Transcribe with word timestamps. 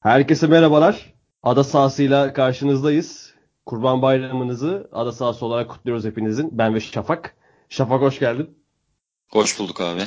Herkese 0.00 0.46
merhabalar. 0.46 1.14
Ada 1.42 1.64
sahasıyla 1.64 2.32
karşınızdayız. 2.32 3.34
Kurban 3.66 4.02
bayramınızı 4.02 4.88
ada 4.92 5.12
sahası 5.12 5.46
olarak 5.46 5.70
kutluyoruz 5.70 6.04
hepinizin. 6.04 6.58
Ben 6.58 6.74
ve 6.74 6.80
Şafak. 6.80 7.36
Şafak 7.68 8.00
hoş 8.00 8.18
geldin. 8.18 8.58
Hoş 9.28 9.58
bulduk 9.58 9.80
abi. 9.80 10.00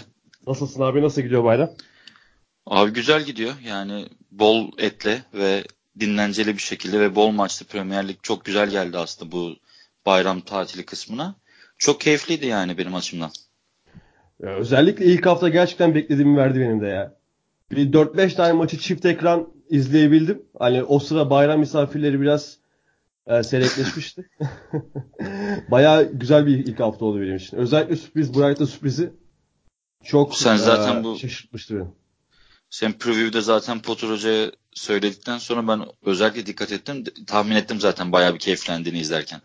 Nasılsın 0.48 0.82
abi? 0.82 1.02
Nasıl 1.02 1.22
gidiyor 1.22 1.44
bayram? 1.44 1.70
Abi 2.66 2.92
güzel 2.92 3.24
gidiyor. 3.24 3.54
Yani 3.64 4.08
bol 4.32 4.72
etle 4.78 5.22
ve 5.34 5.64
dinlenceli 6.00 6.54
bir 6.54 6.62
şekilde 6.62 7.00
ve 7.00 7.16
bol 7.16 7.30
maçlı 7.32 7.66
Premier 7.66 8.08
Lig 8.08 8.18
çok 8.22 8.46
güzel 8.46 8.70
geldi 8.70 8.98
aslında 8.98 9.32
bu 9.32 9.56
bayram 10.06 10.42
tatili 10.42 10.86
kısmına. 10.86 11.36
Çok 11.78 12.02
keyifliydi 12.02 12.46
yani 12.46 12.78
benim 12.78 12.96
açımdan. 12.96 13.32
Ya 14.40 14.50
özellikle 14.50 15.06
ilk 15.06 15.26
hafta 15.26 15.50
gerçekten 15.50 15.96
beklediğimi 15.96 16.38
verdi 16.38 16.60
benim 16.60 16.82
de 16.82 16.88
ya. 16.88 17.21
Bir 17.72 17.92
4-5 17.94 18.36
tane 18.36 18.54
maçı 18.54 18.78
çift 18.78 19.06
ekran 19.06 19.48
izleyebildim. 19.70 20.42
Hani 20.60 20.84
o 20.84 21.00
sıra 21.00 21.30
bayram 21.30 21.60
misafirleri 21.60 22.22
biraz 22.22 22.58
e, 23.28 23.44
seyrekleşmişti. 23.44 24.30
Baya 25.72 26.02
güzel 26.02 26.46
bir 26.48 26.58
ilk 26.58 26.80
hafta 26.80 27.06
oldu 27.06 27.22
benim 27.22 27.36
için. 27.36 27.58
Özellikle 27.58 27.96
sürpriz, 27.96 28.34
Brighton 28.34 28.66
sürprizi 28.66 29.14
çok 30.04 30.36
Sen 30.36 30.56
zaten 30.56 31.02
e, 31.02 31.04
bu 31.04 31.18
şaşırtmıştı 31.18 31.76
beni. 31.76 31.88
sen 32.70 32.94
preview'de 32.94 33.42
zaten 33.42 33.80
Potter 33.82 34.10
Hoca'ya 34.10 34.52
söyledikten 34.72 35.38
sonra 35.38 35.68
ben 35.68 35.86
özellikle 36.06 36.46
dikkat 36.46 36.72
ettim. 36.72 37.04
Tahmin 37.28 37.56
ettim 37.56 37.80
zaten 37.80 38.12
bayağı 38.12 38.34
bir 38.34 38.40
keyiflendiğini 38.40 39.00
izlerken. 39.00 39.42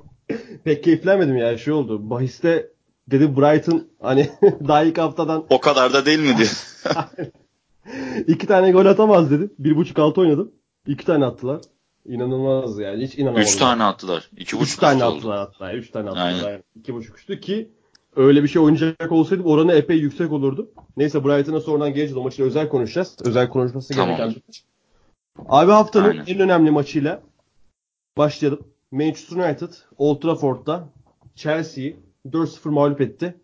Pek 0.64 0.84
keyiflenmedim 0.84 1.36
ya. 1.36 1.58
Şey 1.58 1.72
oldu. 1.72 2.10
Bahiste 2.10 2.70
dedi 3.10 3.36
Brighton 3.36 3.88
hani 4.00 4.30
daha 4.68 4.82
ilk 4.82 4.98
haftadan 4.98 5.46
O 5.50 5.60
kadar 5.60 5.92
da 5.92 6.06
değil 6.06 6.18
mi 6.18 6.36
diyor. 6.38 6.50
İki 8.26 8.46
tane 8.46 8.70
gol 8.72 8.86
atamaz 8.86 9.30
dedi. 9.30 9.50
Bir 9.58 9.76
buçuk 9.76 9.98
altı 9.98 10.20
oynadım. 10.20 10.52
İki 10.86 11.06
tane 11.06 11.24
attılar. 11.24 11.60
İnanılmaz 12.06 12.78
yani. 12.78 13.04
Hiç 13.04 13.18
inanamadım. 13.18 13.42
Üç 13.42 13.56
tane 13.56 13.82
attılar. 13.84 14.30
İki 14.36 14.56
Üç 14.56 14.62
buçuk 14.62 14.80
tane 14.80 14.94
üstü 14.94 15.04
oldu. 15.06 15.16
attılar 15.16 15.38
hatta. 15.38 15.72
Üç 15.74 15.90
tane 15.90 16.08
attılar. 16.08 16.26
Aynen. 16.26 16.42
Yani. 16.44 16.62
İki 16.76 16.94
buçuk 16.94 17.18
üstü 17.18 17.40
ki 17.40 17.70
öyle 18.16 18.42
bir 18.42 18.48
şey 18.48 18.62
oynayacak 18.62 19.12
olsaydım 19.12 19.46
oranı 19.46 19.72
epey 19.72 19.96
yüksek 19.98 20.32
olurdu. 20.32 20.70
Neyse 20.96 21.24
Brighton'a 21.24 21.60
sonradan 21.60 21.88
geleceğiz. 21.88 22.16
O 22.16 22.22
maçı 22.22 22.44
özel 22.44 22.68
konuşacağız. 22.68 23.16
Özel 23.24 23.48
konuşması 23.48 23.94
Tamam. 23.94 24.08
gereken 24.16 24.30
bir 24.30 24.42
maç. 24.48 24.64
Abi 25.48 25.70
haftanın 25.72 26.08
Aynen. 26.08 26.24
en 26.26 26.38
önemli 26.40 26.70
maçıyla 26.70 27.22
başlayalım. 28.18 28.60
Manchester 28.90 29.36
United 29.36 29.72
Old 29.98 30.20
Trafford'da 30.22 30.88
Chelsea'yi 31.34 31.96
4-0 32.26 32.68
mağlup 32.70 33.00
etti. 33.00 33.34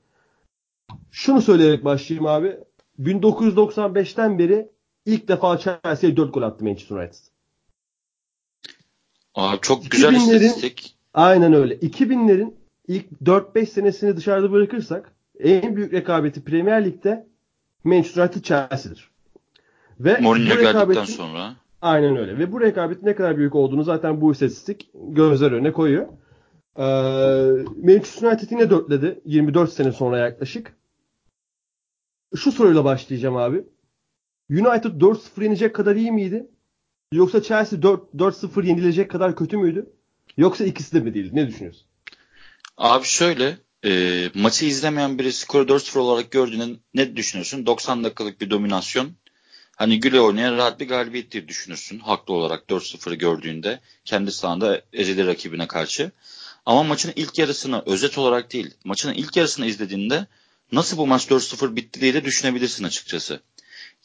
Şunu 1.10 1.42
söyleyerek 1.42 1.84
başlayayım 1.84 2.26
abi. 2.26 2.56
1995'ten 3.02 4.38
beri 4.38 4.68
ilk 5.06 5.28
defa 5.28 5.58
Chelsea'ye 5.58 6.16
4 6.16 6.34
gol 6.34 6.42
attı 6.42 6.64
Manchester 6.64 6.96
United. 6.96 7.18
Abi 9.34 9.58
çok 9.62 9.90
güzel 9.90 10.14
2000'lerin 10.14 10.18
istatistik. 10.18 10.96
Aynen 11.14 11.52
öyle. 11.52 11.74
2000'lerin 11.74 12.54
ilk 12.88 13.06
4-5 13.24 13.66
senesini 13.66 14.16
dışarıda 14.16 14.52
bırakırsak 14.52 15.12
en 15.40 15.76
büyük 15.76 15.92
rekabeti 15.92 16.44
Premier 16.44 16.84
Lig'de 16.84 17.26
Manchester 17.84 18.22
United 18.22 18.42
Chelsea'dir. 18.42 19.10
Ve 20.00 20.18
Mourinho 20.20 20.60
geldikten 20.60 21.04
sonra. 21.04 21.56
Aynen 21.82 22.16
öyle. 22.16 22.38
Ve 22.38 22.52
bu 22.52 22.60
rekabetin 22.60 23.06
ne 23.06 23.14
kadar 23.14 23.36
büyük 23.36 23.54
olduğunu 23.54 23.82
zaten 23.82 24.20
bu 24.20 24.32
istatistik 24.32 24.90
gözler 24.94 25.52
önüne 25.52 25.72
koyuyor. 25.72 26.06
Ee, 26.78 26.82
Manchester 27.84 28.28
United 28.28 28.50
yine 28.50 28.70
dörtledi. 28.70 29.20
24 29.24 29.72
sene 29.72 29.92
sonra 29.92 30.18
yaklaşık. 30.18 30.76
Şu 32.36 32.52
soruyla 32.52 32.84
başlayacağım 32.84 33.36
abi. 33.36 33.64
United 34.50 35.00
4-0 35.00 35.42
yenecek 35.42 35.74
kadar 35.74 35.96
iyi 35.96 36.12
miydi? 36.12 36.50
Yoksa 37.12 37.42
Chelsea 37.42 37.82
4 37.82 38.14
4-0 38.14 38.66
yenilecek 38.66 39.10
kadar 39.10 39.36
kötü 39.36 39.56
müydü? 39.56 39.92
Yoksa 40.36 40.64
ikisi 40.64 40.92
de 40.92 41.00
mi 41.00 41.14
değildi? 41.14 41.30
Ne 41.32 41.48
düşünüyorsun? 41.48 41.86
Abi 42.76 43.04
şöyle 43.04 43.58
e, 43.84 44.30
maçı 44.34 44.66
izlemeyen 44.66 45.18
biri 45.18 45.32
skoru 45.32 45.62
4-0 45.64 45.98
olarak 45.98 46.30
gördüğünde 46.30 46.66
ne 46.94 47.16
düşünürsün? 47.16 47.66
90 47.66 48.04
dakikalık 48.04 48.40
bir 48.40 48.50
dominasyon. 48.50 49.10
Hani 49.76 50.00
güle 50.00 50.20
oynayan 50.20 50.56
rahat 50.56 50.80
bir 50.80 50.88
galibiyet 50.88 51.32
diye 51.32 51.48
düşünürsün. 51.48 51.98
Haklı 51.98 52.34
olarak 52.34 52.64
4-0'ı 52.68 53.14
gördüğünde 53.14 53.80
kendi 54.04 54.32
sahanda 54.32 54.82
ezeli 54.92 55.26
rakibine 55.26 55.66
karşı. 55.66 56.10
Ama 56.66 56.82
maçın 56.82 57.12
ilk 57.16 57.38
yarısını 57.38 57.82
özet 57.86 58.18
olarak 58.18 58.52
değil, 58.52 58.74
maçın 58.84 59.12
ilk 59.12 59.36
yarısını 59.36 59.66
izlediğinde 59.66 60.26
nasıl 60.72 60.96
bu 60.96 61.06
maç 61.06 61.26
4-0 61.26 61.76
bitti 61.76 62.00
diye 62.00 62.14
de 62.14 62.24
düşünebilirsin 62.24 62.84
açıkçası. 62.84 63.40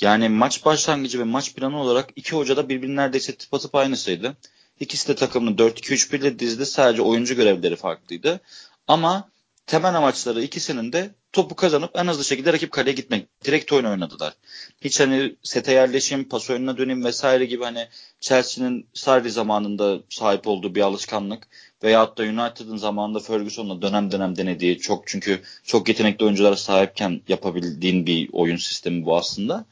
Yani 0.02 0.30
maç 0.30 0.66
başlangıcı 0.66 1.20
ve 1.20 1.24
maç 1.24 1.54
planı 1.56 1.82
olarak 1.82 2.10
iki 2.16 2.36
hoca 2.36 2.58
da 2.58 2.70
birbirinin 2.70 2.96
neredeyse 2.96 3.36
tıpatıp 3.36 3.76
aynısıydı. 3.76 4.38
İkisi 4.80 5.08
de 5.08 5.16
takımını 5.16 5.56
4-2-3-1 5.56 6.18
ile 6.18 6.40
dizdi. 6.40 6.66
Sadece 6.66 7.02
oyuncu 7.02 7.36
görevleri 7.36 7.76
farklıydı. 7.76 8.40
Ama 8.88 9.30
temel 9.66 9.96
amaçları 9.96 10.44
ikisinin 10.44 10.94
de 10.94 11.16
topu 11.34 11.56
kazanıp 11.56 11.92
en 11.96 12.08
hızlı 12.08 12.24
şekilde 12.24 12.54
rakip 12.54 12.72
kaleye 12.72 12.94
gitmek. 12.94 13.44
Direkt 13.46 13.74
oyun 13.74 13.86
oynadılar. 13.86 14.34
Hiç 14.82 15.00
hani 15.00 15.36
sete 15.44 15.74
yerleşim, 15.74 16.30
pas 16.30 16.50
oyununa 16.50 16.78
döneyim 16.78 17.06
vesaire 17.06 17.46
gibi 17.46 17.64
hani 17.64 17.88
Chelsea'nin 18.20 18.88
Sarri 18.94 19.32
zamanında 19.32 20.00
sahip 20.10 20.48
olduğu 20.48 20.76
bir 20.76 20.82
alışkanlık 20.82 21.48
veyahut 21.84 22.18
da 22.18 22.24
United'ın 22.24 22.78
zamanında 22.78 23.20
Ferguson'la 23.20 23.82
dönem 23.82 24.12
dönem 24.12 24.38
denediği 24.38 24.78
çok 24.78 25.08
çünkü 25.08 25.40
çok 25.64 25.88
yetenekli 25.88 26.26
oyunculara 26.26 26.56
sahipken 26.56 27.22
yapabildiğin 27.28 28.06
bir 28.06 28.30
oyun 28.34 28.56
sistemi 28.56 29.06
bu 29.06 29.18
aslında. 29.18 29.66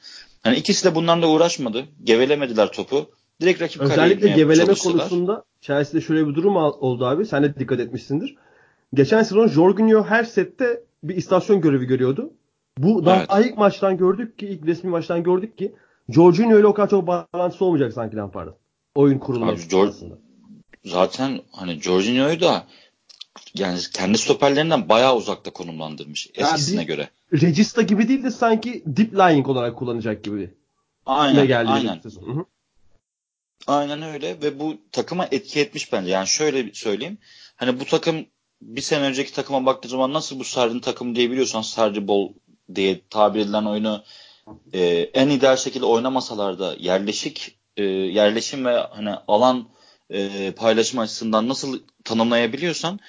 Hani 0.43 0.57
ikisi 0.57 0.85
de 0.85 0.95
bunlarla 0.95 1.27
uğraşmadı. 1.27 1.85
Gevelemediler 2.03 2.71
topu. 2.71 3.05
Direkt 3.41 3.61
rakip 3.61 3.81
Özellikle 3.81 4.29
geveleme 4.29 4.73
konusunda 4.73 5.43
Chelsea'de 5.61 6.05
şöyle 6.05 6.27
bir 6.27 6.35
durum 6.35 6.55
oldu 6.55 7.05
abi. 7.05 7.25
Sen 7.25 7.43
de 7.43 7.55
dikkat 7.55 7.79
etmişsindir. 7.79 8.35
Geçen 8.93 9.23
sezon 9.23 9.47
Jorginho 9.47 10.03
her 10.03 10.23
sette 10.23 10.83
bir 11.03 11.15
istasyon 11.15 11.61
görevi 11.61 11.85
görüyordu. 11.85 12.33
Bu 12.77 13.05
daha 13.05 13.17
Evet. 13.17 13.45
ilk 13.45 13.57
maçtan 13.57 13.97
gördük 13.97 14.39
ki, 14.39 14.47
ilk 14.47 14.65
resmi 14.65 14.89
maçtan 14.89 15.23
gördük 15.23 15.57
ki 15.57 15.75
Jorginho 16.09 16.59
ile 16.59 16.67
o 16.67 16.73
kadar 16.73 16.89
çok 16.89 17.07
bağlantısı 17.07 17.65
olmayacak 17.65 17.93
sanki 17.93 18.17
Lampard'ın. 18.17 18.55
Oyun 18.95 19.19
Jor- 19.19 19.87
aslında. 19.87 20.28
Zaten 20.85 21.41
hani 21.51 21.81
Jorginho'yu 21.81 22.41
da 22.41 22.67
yani 23.55 23.79
kendi 23.93 24.17
stoperlerinden 24.17 24.89
bayağı 24.89 25.15
uzakta 25.15 25.51
konumlandırmış 25.51 26.27
eskisine 26.33 26.81
bir- 26.81 26.87
göre. 26.87 27.09
Regista 27.33 27.81
gibi 27.81 28.07
değil 28.07 28.23
de 28.23 28.31
sanki 28.31 28.83
deep 28.85 29.13
lying 29.13 29.47
olarak 29.47 29.77
kullanacak 29.77 30.23
gibi. 30.23 30.41
Ne 30.41 30.49
Aynen, 31.05 31.47
geldi 31.47 31.69
aynen. 31.69 32.01
Aynen 33.67 34.01
öyle 34.01 34.41
ve 34.41 34.59
bu 34.59 34.77
takıma 34.91 35.27
etki 35.31 35.59
etmiş 35.59 35.93
bence. 35.93 36.11
Yani 36.11 36.27
şöyle 36.27 36.73
söyleyeyim. 36.73 37.17
Hani 37.55 37.79
bu 37.79 37.85
takım 37.85 38.25
bir 38.61 38.81
sene 38.81 39.03
önceki 39.05 39.33
takıma 39.33 39.65
baktığı 39.65 39.87
zaman 39.89 40.13
nasıl 40.13 40.39
bu 40.39 40.43
Sarri'nin 40.43 40.79
takımı 40.79 41.15
diyebiliyorsan 41.15 41.61
Sarri 41.61 42.07
Ball 42.07 42.29
diye 42.75 43.01
tabir 43.09 43.39
edilen 43.39 43.65
oyunu 43.65 44.03
e, 44.73 44.79
en 45.13 45.29
ideal 45.29 45.57
şekilde 45.57 45.85
oynamasalar 45.85 46.59
da 46.59 46.75
yerleşik 46.79 47.59
e, 47.77 47.83
yerleşim 47.83 48.65
ve 48.65 48.77
hani 48.77 49.13
alan 49.27 49.67
e, 50.09 50.51
paylaşım 50.51 50.99
açısından 50.99 51.49
nasıl 51.49 51.79
tanımlayabiliyorsan 52.03 52.99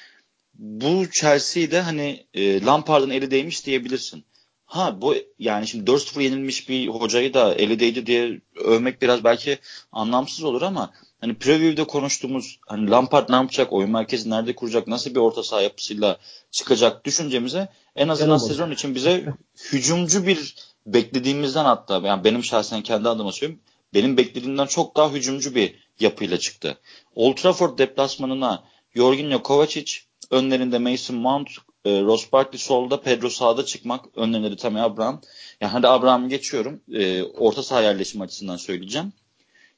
bu 0.55 1.11
Chelsea'yi 1.11 1.71
de 1.71 1.81
hani 1.81 2.27
e, 2.35 2.65
Lampard'ın 2.65 3.11
eli 3.11 3.31
değmiş 3.31 3.67
diyebilirsin. 3.67 4.25
Ha 4.65 5.01
bu 5.01 5.15
yani 5.39 5.67
şimdi 5.67 5.91
4-0 5.91 6.23
yenilmiş 6.23 6.69
bir 6.69 6.89
hocayı 6.89 7.35
da 7.35 7.55
eli 7.55 7.81
değdi 7.81 8.07
diye 8.07 8.41
övmek 8.65 9.03
biraz 9.03 9.25
belki 9.25 9.59
anlamsız 9.93 10.45
olur 10.45 10.63
ama 10.63 10.91
hani 11.21 11.35
preview'de 11.35 11.85
konuştuğumuz 11.85 12.59
hani 12.67 12.91
Lampard 12.91 13.31
ne 13.31 13.37
yapacak, 13.37 13.73
oyun 13.73 13.91
merkezi 13.91 14.31
nerede 14.31 14.55
kuracak, 14.55 14.87
nasıl 14.87 15.11
bir 15.11 15.21
orta 15.21 15.43
saha 15.43 15.61
yapısıyla 15.61 16.19
çıkacak 16.51 17.05
düşüncemize 17.05 17.69
en 17.97 18.09
azından 18.09 18.29
Yanılmadı. 18.29 18.53
sezon 18.53 18.71
için 18.71 18.95
bize 18.95 19.35
hücumcu 19.73 20.27
bir 20.27 20.55
beklediğimizden 20.87 21.65
hatta 21.65 22.01
yani 22.05 22.25
benim 22.25 22.45
şahsen 22.45 22.83
kendi 22.83 23.09
adıma 23.09 23.33
söyleyeyim 23.33 23.61
benim 23.95 24.17
beklediğimden 24.17 24.67
çok 24.67 24.97
daha 24.97 25.13
hücumcu 25.13 25.55
bir 25.55 25.75
yapıyla 26.01 26.39
çıktı. 26.39 26.79
Old 27.15 27.37
Trafford 27.37 27.79
deplasmanına 27.79 28.65
Jorginho 28.97 29.43
Kovacic, 29.43 29.93
önlerinde 30.31 30.79
Mason 30.79 31.17
Mount, 31.17 31.51
e, 31.85 32.01
Ross 32.01 32.33
Barkley 32.33 32.59
solda, 32.59 33.01
Pedro 33.01 33.31
sağda 33.31 33.65
çıkmak, 33.65 34.05
önlerinde 34.17 34.51
de 34.51 34.57
Tammy 34.57 34.81
Abraham. 34.81 35.21
Yani 35.61 35.73
hadi 35.73 35.89
Abraham'ı 35.89 36.29
geçiyorum. 36.29 36.81
E, 36.93 37.23
orta 37.23 37.63
saha 37.63 37.83
yerleşim 37.83 38.21
açısından 38.21 38.57
söyleyeceğim. 38.57 39.13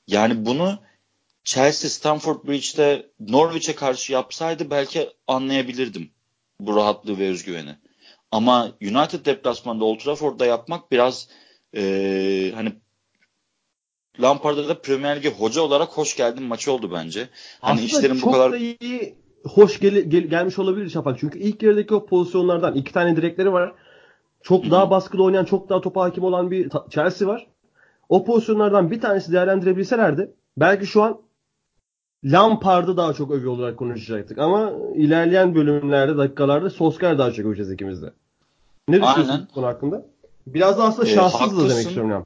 Yani 0.07 0.47
bunu 0.47 0.79
Chelsea 1.45 1.91
Stamford 1.91 2.49
Bridge'de 2.49 3.11
Norwich'e 3.21 3.75
karşı 3.75 4.13
yapsaydı 4.13 4.71
belki 4.71 5.11
anlayabilirdim 5.27 6.11
bu 6.61 6.77
rahatlığı 6.77 7.19
ve 7.19 7.29
özgüveni. 7.29 7.77
Ama 8.31 8.73
United 8.83 9.27
deplasmanda 9.27 9.85
Old 9.85 9.99
Trafford'da 9.99 10.47
yapmak 10.47 10.93
biraz 10.93 11.29
e, 11.77 12.53
hani 12.55 12.73
Lampard'a 14.21 14.69
da 14.69 14.79
Premier 14.81 15.17
Lig'e 15.17 15.31
hoca 15.31 15.61
olarak 15.63 15.89
hoş 15.89 16.17
geldin 16.17 16.43
maçı 16.43 16.73
oldu 16.73 16.91
bence. 16.93 17.29
Hani 17.61 17.73
Aslında 17.75 17.87
işlerin 17.87 18.15
çok 18.19 18.29
bu 18.29 18.33
kadar 18.33 18.53
da 18.53 18.57
iyi 18.57 19.15
hoş 19.45 19.81
gel- 19.81 20.05
gel- 20.11 20.27
gelmiş 20.27 20.59
olabilir 20.59 20.91
Şafak. 20.91 21.19
Çünkü 21.19 21.39
ilk 21.39 21.63
yarıdaki 21.63 21.95
o 21.95 22.07
pozisyonlardan 22.07 22.75
iki 22.75 22.93
tane 22.93 23.17
direkleri 23.17 23.53
var. 23.53 23.73
Çok 24.43 24.71
daha 24.71 24.91
baskılı 24.91 25.25
oynayan, 25.25 25.45
çok 25.45 25.69
daha 25.69 25.81
topa 25.81 26.03
hakim 26.03 26.25
olan 26.25 26.51
bir 26.51 26.71
Chelsea 26.91 27.29
var. 27.29 27.47
o 28.09 28.25
pozisyonlardan 28.25 28.91
bir 28.91 29.01
tanesi 29.01 29.33
değerlendirebilselerdi 29.33 30.31
belki 30.57 30.87
şu 30.87 31.03
an 31.03 31.19
Lampard'ı 32.25 32.97
daha 32.97 33.13
çok 33.13 33.31
övüyor 33.31 33.53
olarak 33.53 33.77
konuşacaktık. 33.77 34.39
Ama 34.39 34.73
ilerleyen 34.95 35.55
bölümlerde, 35.55 36.17
dakikalarda 36.17 36.71
Solskjaer 36.71 37.19
daha 37.19 37.33
çok 37.33 37.47
öveceğiz 37.47 37.71
ikimiz 37.71 38.03
de. 38.03 38.13
Ne 38.89 38.95
düşünüyorsun 39.03 39.47
bu 39.51 39.55
konu 39.55 39.67
hakkında? 39.67 40.07
Biraz 40.47 40.79
da 40.79 40.83
aslında 40.85 41.09
Ee, 41.09 41.15
şanssız 41.15 41.59
da 41.59 41.69
demek 41.71 41.87
istiyorum. 41.87 42.25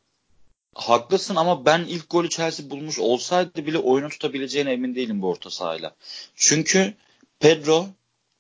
Haklısın 0.77 1.37
ama 1.37 1.65
ben 1.67 1.85
ilk 1.89 2.11
golü 2.11 2.29
Chelsea 2.29 2.71
bulmuş 2.71 2.99
olsaydı 2.99 3.67
bile 3.67 3.79
oyunu 3.79 4.09
tutabileceğine 4.09 4.73
emin 4.73 4.95
değilim 4.95 5.23
bu 5.23 5.29
orta 5.29 5.51
sahayla. 5.51 5.95
Çünkü 6.35 6.95
Pedro, 7.41 7.87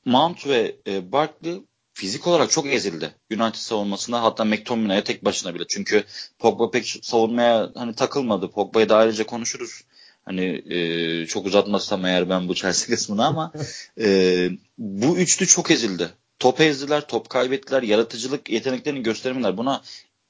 Mount 0.04 0.46
ve 0.46 0.76
e, 0.86 1.12
Barkley 1.12 1.62
fizik 1.94 2.26
olarak 2.26 2.50
çok 2.50 2.66
ezildi. 2.66 3.14
United 3.32 3.54
savunmasında 3.54 4.22
hatta 4.22 4.44
McTominay'a 4.44 5.04
tek 5.04 5.24
başına 5.24 5.54
bile. 5.54 5.64
Çünkü 5.68 6.04
Pogba 6.38 6.70
pek 6.70 6.98
savunmaya 7.02 7.70
hani 7.74 7.94
takılmadı. 7.94 8.50
Pogba'yı 8.50 8.88
da 8.88 8.96
ayrıca 8.96 9.26
konuşuruz. 9.26 9.82
Hani 10.24 10.62
e, 10.74 11.26
çok 11.26 11.46
uzatmazsam 11.46 12.04
eğer 12.04 12.30
ben 12.30 12.48
bu 12.48 12.54
Chelsea 12.54 12.88
kısmını 12.96 13.26
ama 13.26 13.52
e, 14.00 14.48
bu 14.78 15.18
üçlü 15.18 15.46
çok 15.46 15.70
ezildi. 15.70 16.10
Top 16.38 16.60
ezdiler, 16.60 17.08
top 17.08 17.30
kaybettiler, 17.30 17.82
yaratıcılık 17.82 18.50
yeteneklerini 18.50 19.02
gösteremediler. 19.02 19.56
Buna 19.56 19.82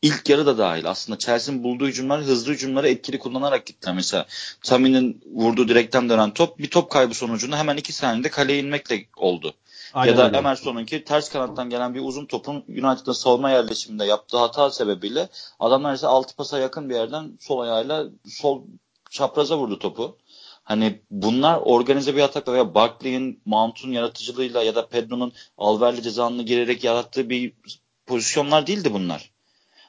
ilk 0.03 0.29
yarı 0.29 0.47
da 0.47 0.59
dahil. 0.59 0.91
Aslında 0.91 1.19
Chelsea'nin 1.19 1.65
bulduğu 1.65 1.87
hücumlar 1.87 2.21
hızlı 2.21 2.53
hücumları 2.53 2.89
etkili 2.89 3.19
kullanarak 3.19 3.67
gittiler. 3.67 3.95
Mesela 3.95 4.27
Tammy'nin 4.63 5.23
vurduğu 5.35 5.69
direkten 5.69 6.09
dönen 6.09 6.31
top 6.31 6.59
bir 6.59 6.71
top 6.71 6.91
kaybı 6.91 7.15
sonucunda 7.15 7.59
hemen 7.59 7.77
iki 7.77 7.93
saniyede 7.93 8.29
kaleye 8.29 8.59
inmekle 8.59 9.05
oldu. 9.17 9.55
Aynen 9.95 10.13
ya 10.13 10.19
da 10.19 10.27
öyle. 10.27 10.37
Emerson'unki 10.37 11.05
ters 11.05 11.29
kanattan 11.29 11.71
gelen 11.71 11.95
bir 11.95 12.01
uzun 12.01 12.27
topun 12.27 12.55
United'ın 12.69 13.13
savunma 13.13 13.51
yerleşiminde 13.51 14.05
yaptığı 14.05 14.39
hata 14.39 14.71
sebebiyle 14.71 15.29
adamlar 15.61 15.95
ise 15.95 16.07
altı 16.07 16.37
pasa 16.37 16.59
yakın 16.59 16.91
bir 16.91 16.95
yerden 16.95 17.39
sol 17.41 17.59
ayağıyla 17.59 18.07
sol 18.29 18.63
çapraza 19.11 19.59
vurdu 19.59 19.79
topu. 19.79 20.19
Hani 20.63 21.01
bunlar 21.11 21.61
organize 21.65 22.17
bir 22.17 22.23
atakla 22.23 22.53
veya 22.53 22.75
Barkley'in 22.75 23.41
Mount'un 23.45 23.93
yaratıcılığıyla 23.93 24.63
ya 24.63 24.75
da 24.75 24.87
Pedro'nun 24.89 25.33
Alver'le 25.59 26.03
cezanını 26.03 26.43
girerek 26.43 26.85
yarattığı 26.85 27.31
bir 27.31 27.53
pozisyonlar 28.07 28.67
değildi 28.67 28.93
bunlar. 28.93 29.36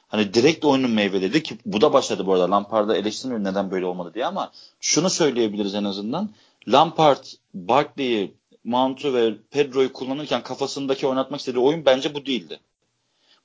Hani 0.08 0.34
direkt 0.34 0.64
oyunun 0.64 0.90
meyveleri 0.90 1.42
ki 1.42 1.56
bu 1.66 1.80
da 1.80 1.92
başladı 1.92 2.26
bu 2.26 2.32
arada. 2.32 2.50
Lampard'a 2.50 2.96
eleştirmiyorum 2.96 3.46
neden 3.46 3.70
böyle 3.70 3.86
olmadı 3.86 4.10
diye 4.14 4.26
ama 4.26 4.50
şunu 4.80 5.10
söyleyebiliriz 5.10 5.74
en 5.74 5.84
azından. 5.84 6.30
Lampard, 6.68 7.24
Barkley'i, 7.54 8.32
Mount'u 8.64 9.14
ve 9.14 9.34
Pedro'yu 9.50 9.92
kullanırken 9.92 10.42
kafasındaki 10.42 11.06
oynatmak 11.06 11.40
istediği 11.40 11.58
oyun 11.60 11.84
bence 11.86 12.14
bu 12.14 12.26
değildi. 12.26 12.60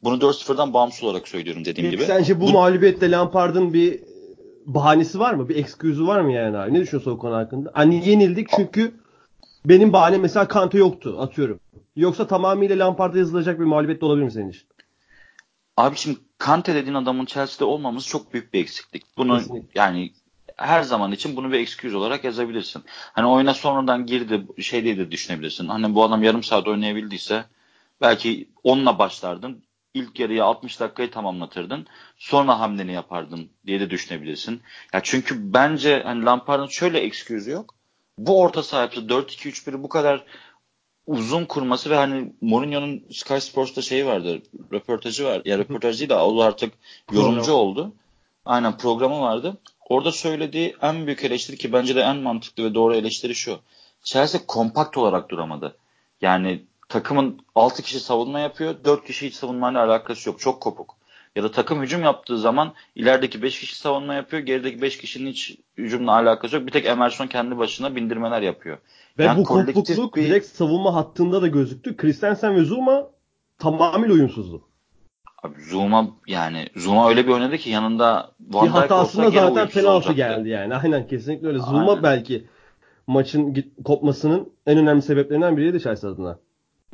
Bunu 0.03 0.15
4-0'dan 0.17 0.73
bağımsız 0.73 1.03
olarak 1.03 1.27
söylüyorum 1.27 1.65
dediğim 1.65 1.89
Peki 1.89 1.97
gibi. 1.97 2.07
sence 2.07 2.41
bu, 2.41 2.47
Bu- 2.47 2.51
mağlubiyette 2.51 3.11
Lampard'ın 3.11 3.73
bir 3.73 3.99
bahanesi 4.65 5.19
var 5.19 5.33
mı? 5.33 5.49
Bir 5.49 5.55
excuse'u 5.55 6.07
var 6.07 6.21
mı 6.21 6.31
yani 6.33 6.57
abi? 6.57 6.73
Ne 6.73 6.79
düşünüyorsun 6.81 7.11
o 7.11 7.17
konu 7.17 7.35
hakkında? 7.35 7.71
Hani 7.73 8.09
yenildik 8.09 8.49
çünkü 8.55 8.93
benim 9.65 9.93
bahanem 9.93 10.21
mesela 10.21 10.47
Kante 10.47 10.77
yoktu 10.77 11.15
atıyorum. 11.19 11.59
Yoksa 11.95 12.27
tamamıyla 12.27 12.79
Lampard'a 12.85 13.17
yazılacak 13.17 13.59
bir 13.59 13.65
mağlubiyet 13.65 14.01
de 14.01 14.05
olabilir 14.05 14.25
mi 14.25 14.31
senin 14.31 14.49
için? 14.49 14.63
Abi 15.77 15.95
şimdi 15.95 16.17
Kante 16.43 16.75
dediğin 16.75 16.95
adamın 16.95 17.25
Chelsea'de 17.25 17.65
olmaması 17.65 18.07
çok 18.07 18.33
büyük 18.33 18.53
bir 18.53 18.59
eksiklik. 18.59 19.03
Bunu 19.17 19.37
Kesinlikle. 19.37 19.79
yani 19.79 20.11
her 20.57 20.81
zaman 20.81 21.11
için 21.11 21.35
bunu 21.35 21.51
bir 21.51 21.59
excuse 21.59 21.97
olarak 21.97 22.23
yazabilirsin. 22.23 22.83
Hani 22.87 23.27
oyuna 23.27 23.53
sonradan 23.53 24.05
girdi 24.05 24.47
şey 24.61 24.83
diye 24.83 24.97
de 24.97 25.11
düşünebilirsin. 25.11 25.67
Hani 25.67 25.95
bu 25.95 26.03
adam 26.03 26.23
yarım 26.23 26.43
saat 26.43 26.67
oynayabildiyse 26.67 27.45
belki 28.01 28.49
onunla 28.63 28.99
başlardın. 28.99 29.63
İlk 29.93 30.19
yarıya 30.19 30.45
60 30.45 30.79
dakikayı 30.79 31.11
tamamlatırdın. 31.11 31.87
Sonra 32.17 32.59
hamleni 32.59 32.93
yapardın 32.93 33.49
diye 33.67 33.79
de 33.79 33.89
düşünebilirsin. 33.89 34.61
Ya 34.93 34.99
çünkü 35.03 35.53
bence 35.53 36.03
hani 36.05 36.25
Lampard'ın 36.25 36.67
şöyle 36.67 36.99
excuse 36.99 37.51
yok. 37.51 37.75
Bu 38.17 38.41
orta 38.41 38.63
saha 38.63 38.81
yapısı 38.81 39.01
4-2-3-1'i 39.01 39.83
bu 39.83 39.89
kadar 39.89 40.23
uzun 41.07 41.45
kurması 41.45 41.89
ve 41.89 41.95
hani 41.95 42.33
Mourinho'nun 42.41 43.03
Sky 43.11 43.37
Sports'ta 43.37 43.81
şeyi 43.81 44.05
vardı. 44.05 44.41
Röportajı 44.73 45.25
var. 45.25 45.41
Ya 45.45 45.57
röportaj 45.57 45.99
değil 45.99 46.09
de 46.09 46.15
o 46.15 46.41
artık 46.41 46.73
yorumcu 47.11 47.45
Program. 47.45 47.55
oldu. 47.59 47.93
Aynen 48.45 48.77
programı 48.77 49.21
vardı. 49.21 49.57
Orada 49.89 50.11
söylediği 50.11 50.75
en 50.81 51.05
büyük 51.05 51.23
eleştiri 51.23 51.57
ki 51.57 51.73
bence 51.73 51.95
de 51.95 52.01
en 52.01 52.17
mantıklı 52.17 52.63
ve 52.63 52.73
doğru 52.73 52.95
eleştiri 52.95 53.35
şu. 53.35 53.59
Chelsea 54.03 54.41
kompakt 54.47 54.97
olarak 54.97 55.29
duramadı. 55.29 55.75
Yani 56.21 56.63
takımın 56.89 57.39
6 57.55 57.83
kişi 57.83 57.99
savunma 57.99 58.39
yapıyor. 58.39 58.75
4 58.85 59.05
kişi 59.07 59.27
hiç 59.27 59.35
savunmayla 59.35 59.85
alakası 59.85 60.29
yok. 60.29 60.39
Çok 60.39 60.61
kopuk. 60.61 60.95
Ya 61.35 61.43
da 61.43 61.51
takım 61.51 61.81
hücum 61.81 62.03
yaptığı 62.03 62.37
zaman 62.37 62.73
ilerideki 62.95 63.41
5 63.41 63.59
kişi 63.59 63.75
savunma 63.75 64.13
yapıyor. 64.13 64.41
Gerideki 64.41 64.81
5 64.81 64.97
kişinin 64.97 65.29
hiç 65.31 65.57
hücumla 65.77 66.11
alakası 66.11 66.55
yok. 66.55 66.67
Bir 66.67 66.71
tek 66.71 66.85
Emerson 66.85 67.27
kendi 67.27 67.57
başına 67.57 67.95
bindirmeler 67.95 68.41
yapıyor. 68.41 68.77
Ve 69.17 69.23
Yani 69.23 69.39
bu 69.39 69.43
kopukluk 69.43 70.15
bir- 70.15 70.23
direkt 70.23 70.45
savunma 70.47 70.95
hattında 70.95 71.41
da 71.41 71.47
gözüktü. 71.47 71.97
Christensen 71.97 72.55
ve 72.55 72.63
Zuma 72.63 73.07
tamamıyla 73.59 74.15
uyumsuzdu. 74.15 74.61
Abi 75.43 75.61
Zuma 75.61 76.07
yani 76.27 76.67
Zuma 76.75 77.09
öyle 77.09 77.27
bir 77.27 77.31
oynadı 77.31 77.57
ki 77.57 77.69
yanında 77.69 78.31
Van 78.49 78.65
bir 78.65 78.71
hatasında 78.71 79.29
zaten 79.29 79.67
penaltı 79.69 80.13
geldi 80.13 80.49
yani. 80.49 80.75
Aynen 80.75 81.07
kesinlikle 81.07 81.47
öyle. 81.47 81.59
Aynen. 81.61 81.79
Zuma 81.79 82.03
belki 82.03 82.47
maçın 83.07 83.73
kopmasının 83.85 84.49
en 84.65 84.77
önemli 84.77 85.01
sebeplerinden 85.01 85.57
biriydi 85.57 85.81
Chelsea 85.81 86.09
adına. 86.11 86.39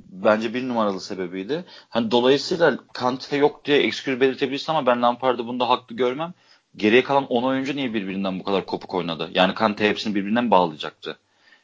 Bence 0.10 0.54
bir 0.54 0.68
numaralı 0.68 1.00
sebebiydi. 1.00 1.66
Hani 1.90 2.12
dolayısıyla 2.12 2.78
Kante 2.94 3.38
yok 3.38 3.66
diye 3.66 3.78
excuse 3.78 4.22
belirtebilirsin 4.22 4.72
ama 4.72 4.86
ben 4.86 5.02
Lampard'ı 5.02 5.48
bunda 5.48 5.70
haklı 5.70 5.96
görmem. 5.96 6.34
Geriye 6.76 7.04
kalan 7.04 7.28
10 7.28 7.44
oyuncu 7.44 7.76
niye 7.76 7.94
birbirinden 7.94 8.40
bu 8.40 8.44
kadar 8.44 8.66
kopuk 8.66 8.94
oynadı? 8.96 9.30
Yani 9.34 9.54
Kante 9.54 9.90
hepsini 9.90 10.16
birbirinden 10.16 10.52
bağlayacaktı. 10.52 11.18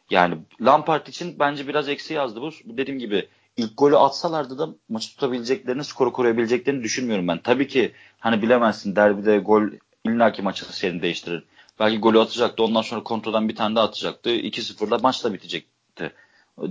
Yani 0.09 0.37
Lampard 0.61 1.07
için 1.07 1.39
bence 1.39 1.67
biraz 1.67 1.89
eksi 1.89 2.13
yazdı 2.13 2.41
bu. 2.41 2.49
Dediğim 2.65 2.99
gibi 2.99 3.29
ilk 3.57 3.77
golü 3.77 3.97
atsalardı 3.97 4.57
da 4.57 4.69
maçı 4.89 5.09
tutabileceklerini, 5.09 5.83
skoru 5.83 6.13
koruyabileceklerini 6.13 6.83
düşünmüyorum 6.83 7.27
ben. 7.27 7.37
Tabii 7.37 7.67
ki 7.67 7.93
hani 8.19 8.41
bilemezsin 8.41 8.95
derbide 8.95 9.37
gol 9.37 9.63
illaki 10.05 10.41
maçın 10.41 10.67
seyrini 10.67 11.01
değiştirir. 11.01 11.43
Belki 11.79 11.99
golü 11.99 12.19
atacaktı 12.19 12.63
ondan 12.63 12.81
sonra 12.81 13.03
kontrolden 13.03 13.49
bir 13.49 13.55
tane 13.55 13.75
daha 13.75 13.85
atacaktı. 13.85 14.29
2-0'la 14.29 14.97
maç 14.97 15.23
da 15.23 15.33
bitecekti 15.33 16.11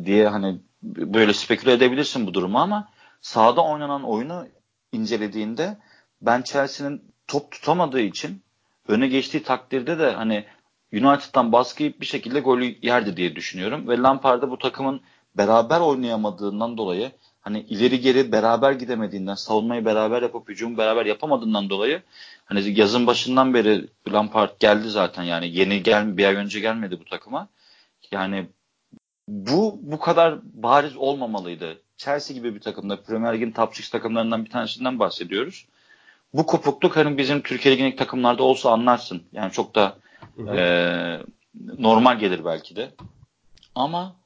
diye 0.04 0.28
hani 0.28 0.60
böyle 0.86 1.32
speküle 1.32 1.72
edebilirsin 1.72 2.26
bu 2.26 2.34
durumu 2.34 2.58
ama 2.58 2.88
sahada 3.20 3.64
oynanan 3.64 4.04
oyunu 4.04 4.46
incelediğinde 4.92 5.78
ben 6.22 6.42
Chelsea'nin 6.42 7.02
top 7.26 7.52
tutamadığı 7.52 8.00
için 8.00 8.42
öne 8.88 9.08
geçtiği 9.08 9.42
takdirde 9.42 9.98
de 9.98 10.10
hani 10.10 10.44
United'dan 11.02 11.52
baskı 11.52 11.84
bir 11.84 12.06
şekilde 12.06 12.40
golü 12.40 12.76
yerdi 12.82 13.16
diye 13.16 13.36
düşünüyorum. 13.36 13.88
Ve 13.88 13.98
Lampard'da 13.98 14.50
bu 14.50 14.58
takımın 14.58 15.00
beraber 15.34 15.80
oynayamadığından 15.80 16.76
dolayı 16.78 17.12
hani 17.40 17.60
ileri 17.60 18.00
geri 18.00 18.32
beraber 18.32 18.72
gidemediğinden, 18.72 19.34
savunmayı 19.34 19.84
beraber 19.84 20.22
yapıp 20.22 20.48
hücumu 20.48 20.78
beraber 20.78 21.06
yapamadığından 21.06 21.70
dolayı 21.70 22.02
hani 22.44 22.80
yazın 22.80 23.06
başından 23.06 23.54
beri 23.54 23.88
Lampard 24.12 24.50
geldi 24.60 24.88
zaten 24.88 25.22
yani 25.22 25.48
yeni 25.48 25.82
gel 25.82 26.16
bir 26.16 26.24
ay 26.24 26.34
önce 26.34 26.60
gelmedi 26.60 27.00
bu 27.00 27.04
takıma. 27.04 27.48
Yani 28.10 28.46
bu 29.28 29.78
bu 29.82 29.98
kadar 29.98 30.38
bariz 30.42 30.96
olmamalıydı. 30.96 31.80
Chelsea 31.96 32.36
gibi 32.36 32.54
bir 32.54 32.60
takımda 32.60 33.02
Premier 33.02 33.34
Lig'in 33.34 33.50
top 33.50 33.68
6 33.68 33.90
takımlarından 33.90 34.44
bir 34.44 34.50
tanesinden 34.50 34.98
bahsediyoruz. 34.98 35.66
Bu 36.34 36.46
kopukluk 36.46 36.96
hani 36.96 37.18
bizim 37.18 37.42
Türkiye 37.42 37.74
Ligi'ndeki 37.74 37.96
takımlarda 37.96 38.42
olsa 38.42 38.70
anlarsın. 38.70 39.22
Yani 39.32 39.52
çok 39.52 39.74
da 39.74 39.96
e, 40.56 41.20
normal 41.78 42.18
gelir 42.18 42.44
belki 42.44 42.76
de. 42.76 42.90
Ama 43.74 44.16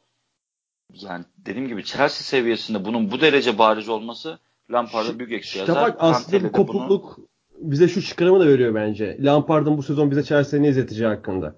yani 0.95 1.25
dediğim 1.39 1.69
gibi 1.69 1.85
Chelsea 1.85 2.09
seviyesinde 2.41 2.85
bunun 2.85 3.11
bu 3.11 3.21
derece 3.21 3.59
bariz 3.59 3.89
olması 3.89 4.39
Lampard'a 4.71 5.19
büyük 5.19 5.33
eksi 5.33 5.49
İşte 5.49 5.59
yazar. 5.59 5.89
bak 5.89 5.97
aslında 6.01 6.37
bu 6.37 6.41
de 6.41 6.45
bunu- 6.45 6.53
kopukluk 6.53 7.19
bize 7.59 7.89
şu 7.89 8.03
çıkarımı 8.03 8.41
da 8.41 8.47
veriyor 8.47 8.75
bence. 8.75 9.17
Lampard'ın 9.21 9.79
bu 9.79 9.83
sezon 9.83 10.11
bize 10.11 10.23
Chelsea'yi 10.23 10.63
ne 10.63 10.69
izleteceği 10.69 11.09
hakkında. 11.09 11.55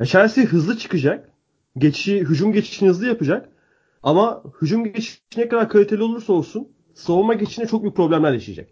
Ya 0.00 0.06
Chelsea 0.06 0.44
hızlı 0.44 0.78
çıkacak. 0.78 1.28
Geçişi, 1.78 2.20
hücum 2.20 2.52
geçişini 2.52 2.88
hızlı 2.88 3.06
yapacak. 3.06 3.48
Ama 4.02 4.42
hücum 4.62 4.84
geçişi 4.84 5.18
ne 5.36 5.48
kadar 5.48 5.68
kaliteli 5.68 6.02
olursa 6.02 6.32
olsun 6.32 6.68
savunma 6.94 7.34
geçişine 7.34 7.66
çok 7.66 7.82
büyük 7.82 7.96
problemler 7.96 8.32
yaşayacak. 8.32 8.68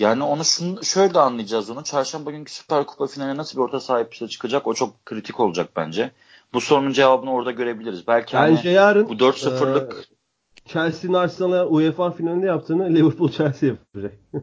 Yani 0.00 0.22
onu 0.22 0.44
şunu, 0.44 0.84
şöyle 0.84 1.14
de 1.14 1.18
anlayacağız 1.18 1.70
onu. 1.70 1.84
Çarşamba 1.84 2.30
günkü 2.30 2.52
Süper 2.52 2.86
Kupa 2.86 3.06
finaline 3.06 3.36
nasıl 3.36 3.58
bir 3.58 3.62
orta 3.62 3.80
sahip 3.80 4.12
çıkacak 4.12 4.66
o 4.66 4.74
çok 4.74 5.06
kritik 5.06 5.40
olacak 5.40 5.68
bence. 5.76 6.10
Bu 6.54 6.60
sorunun 6.60 6.92
cevabını 6.92 7.32
orada 7.32 7.50
görebiliriz. 7.50 8.06
Belki 8.06 8.36
hani 8.36 8.56
Bence 8.56 8.70
yarın 8.70 9.08
bu 9.08 9.12
4-0'lık 9.12 9.92
e, 9.92 10.68
Chelsea'nin 10.68 11.14
Arsenal'a 11.14 11.66
UEFA 11.66 12.10
finalinde 12.10 12.46
yaptığını 12.46 12.94
Liverpool 12.94 13.30
Chelsea 13.30 13.68
yapacak. 13.68 14.12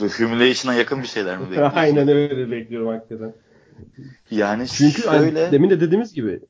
bu 0.00 0.04
humiliation'a 0.04 0.74
yakın 0.74 1.02
bir 1.02 1.06
şeyler 1.06 1.38
mi 1.38 1.46
bekliyorsun? 1.50 1.76
Aynen 1.76 2.08
öyle 2.08 2.50
bekliyorum 2.50 2.88
hakikaten. 2.88 3.34
Yani 4.30 4.68
Çünkü 4.68 5.02
hani 5.06 5.18
şöyle 5.18 5.52
demin 5.52 5.70
de 5.70 5.80
dediğimiz 5.80 6.14
gibi 6.14 6.40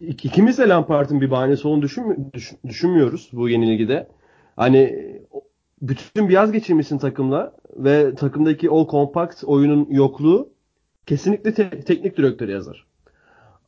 ikimiz 0.00 0.58
de 0.58 0.68
Lampard'ın 0.68 1.20
bir 1.20 1.30
bahanesi 1.30 1.68
olduğunu 1.68 1.84
düşünmü- 1.84 2.32
düş- 2.32 2.54
düşünmüyoruz 2.66 3.30
bu 3.32 3.48
yenilgide. 3.48 4.08
Hani 4.56 5.06
bütün 5.82 6.28
bir 6.28 6.34
yaz 6.34 6.52
geçirmişsin 6.52 6.98
takımla 6.98 7.52
ve 7.76 8.14
takımdaki 8.14 8.70
o 8.70 8.86
kompakt 8.86 9.44
oyunun 9.44 9.86
yokluğu 9.90 10.48
kesinlikle 11.06 11.54
te- 11.54 11.80
teknik 11.80 12.16
direktör 12.16 12.48
yazar. 12.48 12.86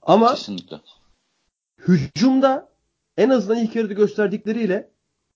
Ama 0.02 0.30
Kesinlikle. 0.30 0.76
hücumda 1.88 2.68
en 3.16 3.30
azından 3.30 3.58
ilk 3.58 3.76
yarıda 3.76 3.92
gösterdikleriyle 3.92 4.88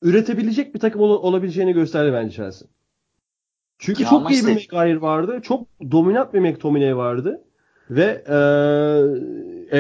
üretebilecek 0.03 0.75
bir 0.75 0.81
takım 0.81 1.01
ol- 1.01 1.23
olabileceğini 1.23 1.73
gösterdi 1.73 2.13
bence 2.13 2.37
Chelsea. 2.37 2.69
Çünkü 3.79 4.03
Ya 4.03 4.09
çok 4.09 4.31
iyi 4.31 4.47
bir 4.47 4.53
McGuire 4.55 5.01
vardı. 5.01 5.41
Çok 5.43 5.67
dominant 5.91 6.35
bir 6.35 6.41
McTominay 6.41 6.97
vardı. 6.97 7.45
Ve 7.91 8.25
e, 8.27 8.33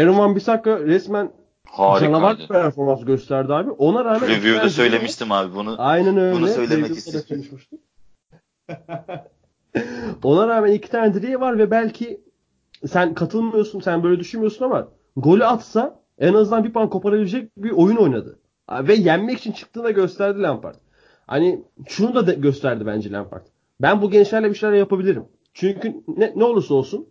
Aaron 0.00 0.18
Van 0.18 0.36
Bissaka 0.36 0.80
resmen 0.80 1.30
canavar 1.76 2.02
bir 2.02 2.12
Harikaydı. 2.12 2.52
performans 2.52 3.04
gösterdi 3.04 3.54
abi. 3.54 3.70
Ona 3.70 4.04
rağmen 4.04 4.28
Review'da 4.28 4.70
söylemiştim 4.70 5.32
abi 5.32 5.54
bunu. 5.54 5.74
Aynen 5.78 6.16
öyle. 6.16 6.36
Bunu 6.36 6.48
söylemek 6.48 6.90
da 6.90 6.94
istedim. 6.94 7.44
Ona 10.22 10.48
rağmen 10.48 10.72
iki 10.72 10.90
tane 10.90 11.14
direği 11.14 11.40
var 11.40 11.58
ve 11.58 11.70
belki 11.70 12.20
sen 12.86 13.14
katılmıyorsun, 13.14 13.80
sen 13.80 14.02
böyle 14.02 14.20
düşünmüyorsun 14.20 14.64
ama 14.64 14.88
golü 15.16 15.44
atsa 15.44 16.00
en 16.18 16.34
azından 16.34 16.64
bir 16.64 16.72
puan 16.72 16.90
koparabilecek 16.90 17.56
bir 17.56 17.70
oyun 17.70 17.96
oynadı. 17.96 18.38
Ve 18.70 18.94
yenmek 18.94 19.38
için 19.38 19.52
çıktığında 19.52 19.90
gösterdi 19.90 20.42
Lampard. 20.42 20.74
Hani 21.26 21.62
şunu 21.86 22.14
da 22.14 22.26
de 22.26 22.34
gösterdi 22.34 22.86
bence 22.86 23.10
Lampard. 23.12 23.46
Ben 23.80 24.02
bu 24.02 24.10
gençlerle 24.10 24.50
bir 24.50 24.54
şeyler 24.54 24.74
yapabilirim. 24.74 25.24
Çünkü 25.54 25.94
ne, 26.16 26.32
ne 26.36 26.44
olursa 26.44 26.74
olsun 26.74 27.08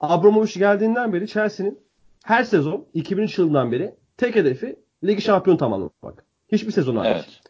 Abramovich 0.00 0.58
geldiğinden 0.58 1.12
beri 1.12 1.28
Chelsea'nin 1.28 1.78
her 2.24 2.44
sezon 2.44 2.86
2003 2.94 3.38
yılından 3.38 3.72
beri 3.72 3.94
tek 4.16 4.34
hedefi 4.34 4.76
ligi 5.04 5.22
şampiyon 5.22 5.56
tamamlamak. 5.56 6.24
Hiçbir 6.52 6.72
sezon 6.72 6.96
hariç. 6.96 7.12
Evet. 7.12 7.40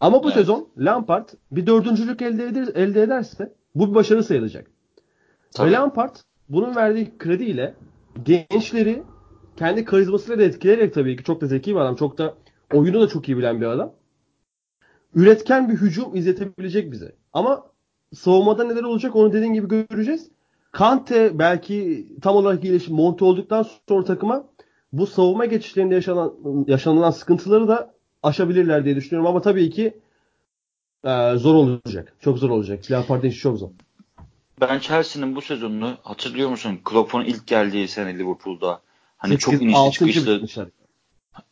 Ama 0.00 0.22
bu 0.22 0.26
Evet. 0.26 0.34
sezon 0.34 0.68
Lampard 0.78 1.28
bir 1.50 1.66
dördüncülük 1.66 2.22
elde, 2.22 2.46
eder, 2.46 2.68
elde 2.74 3.02
ederse 3.02 3.52
bu 3.74 3.90
bir 3.90 3.94
başarı 3.94 4.24
sayılacak. 4.24 4.70
Tabii. 5.54 5.70
Ve 5.70 5.72
Lampard 5.72 6.16
bunun 6.48 6.76
verdiği 6.76 7.18
krediyle 7.18 7.74
gençleri 8.22 9.02
kendi 9.56 9.84
karizmasıyla 9.84 10.38
da 10.38 10.42
etkileyerek 10.42 10.94
tabii 10.94 11.16
ki 11.16 11.24
çok 11.24 11.40
da 11.40 11.46
zeki 11.46 11.74
bir 11.74 11.80
adam. 11.80 11.96
Çok 11.96 12.18
da 12.18 12.34
oyunu 12.72 13.00
da 13.00 13.08
çok 13.08 13.28
iyi 13.28 13.38
bilen 13.38 13.60
bir 13.60 13.66
adam. 13.66 13.92
Üretken 15.14 15.68
bir 15.68 15.74
hücum 15.74 16.16
izletebilecek 16.16 16.92
bize. 16.92 17.12
Ama 17.32 17.66
savunmada 18.14 18.64
neler 18.64 18.82
olacak 18.82 19.16
onu 19.16 19.32
dediğin 19.32 19.52
gibi 19.52 19.86
göreceğiz. 19.88 20.30
Kante 20.76 21.38
belki 21.38 22.06
tam 22.22 22.36
olarak 22.36 22.64
iyileşip 22.64 22.90
monte 22.90 23.24
olduktan 23.24 23.66
sonra 23.88 24.04
takıma 24.04 24.44
bu 24.92 25.06
savunma 25.06 25.44
geçişlerinde 25.44 25.94
yaşanan, 25.94 26.34
yaşanılan 26.66 27.10
sıkıntıları 27.10 27.68
da 27.68 27.94
aşabilirler 28.22 28.84
diye 28.84 28.96
düşünüyorum. 28.96 29.26
Ama 29.30 29.40
tabii 29.42 29.70
ki 29.70 29.98
e, 31.04 31.32
zor 31.36 31.54
olacak. 31.54 32.16
Çok 32.20 32.38
zor 32.38 32.50
olacak. 32.50 32.90
Lampard'ın 32.90 33.28
işi 33.28 33.40
çok 33.40 33.58
zor. 33.58 33.68
Ben 34.60 34.78
Chelsea'nin 34.78 35.36
bu 35.36 35.42
sezonunu 35.42 35.96
hatırlıyor 36.02 36.50
musun? 36.50 36.78
Klopp'un 36.84 37.24
ilk 37.24 37.46
geldiği 37.46 37.88
sene 37.88 38.18
Liverpool'da. 38.18 38.80
Hani 39.16 39.38
çok 39.38 39.54
Sekiz- 39.54 39.64
inişli 39.68 39.92
çıkışlı. 39.92 40.70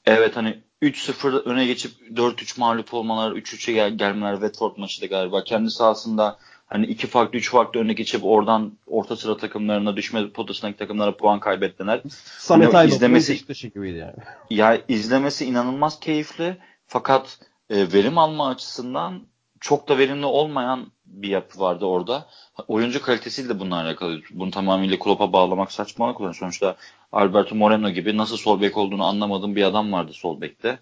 Evet 0.06 0.36
hani 0.36 0.60
3-0 0.82 1.32
öne 1.44 1.66
geçip 1.66 1.92
4-3 2.16 2.60
mağlup 2.60 2.94
olmalar, 2.94 3.32
3-3'e 3.32 3.72
gel- 3.72 3.98
gelmeler 3.98 4.32
Watford 4.34 4.76
maçı 4.76 5.02
da 5.02 5.06
galiba. 5.06 5.44
Kendi 5.44 5.70
sahasında 5.70 6.38
hani 6.66 6.86
iki 6.86 7.06
farklı, 7.06 7.38
üç 7.38 7.50
farklı 7.50 7.80
öne 7.80 7.92
geçip 7.92 8.24
oradan 8.24 8.72
orta 8.86 9.16
sıra 9.16 9.36
takımlarına 9.36 9.96
düşme 9.96 10.30
potasındaki 10.30 10.78
takımlara 10.78 11.16
puan 11.16 11.40
kaybettiler. 11.40 12.00
Samet 12.38 12.68
Hani 12.68 12.76
Aybaba'nın 12.78 12.98
izlemesi- 12.98 13.72
gibiydi 13.72 13.98
yani. 13.98 14.14
Ya 14.50 14.80
izlemesi 14.88 15.44
inanılmaz 15.44 16.00
keyifli 16.00 16.56
fakat 16.86 17.38
e, 17.70 17.92
verim 17.92 18.18
alma 18.18 18.48
açısından 18.48 19.22
çok 19.60 19.88
da 19.88 19.98
verimli 19.98 20.26
olmayan 20.26 20.86
bir 21.06 21.28
yapı 21.28 21.60
vardı 21.60 21.84
orada. 21.84 22.26
Oyuncu 22.68 23.02
kalitesiyle 23.02 23.48
de 23.48 23.60
bununla 23.60 23.76
alakalı. 23.80 24.20
Bunu 24.30 24.50
tamamıyla 24.50 24.98
Klopp'a 24.98 25.32
bağlamak 25.32 25.72
saçmalık 25.72 26.20
olan. 26.20 26.32
Sonuçta 26.32 26.76
Alberto 27.12 27.54
Moreno 27.54 27.90
gibi 27.90 28.16
nasıl 28.16 28.36
sol 28.36 28.60
bek 28.60 28.76
olduğunu 28.76 29.04
anlamadığım 29.04 29.56
bir 29.56 29.62
adam 29.62 29.92
vardı 29.92 30.12
sol 30.12 30.40
bekte. 30.40 30.78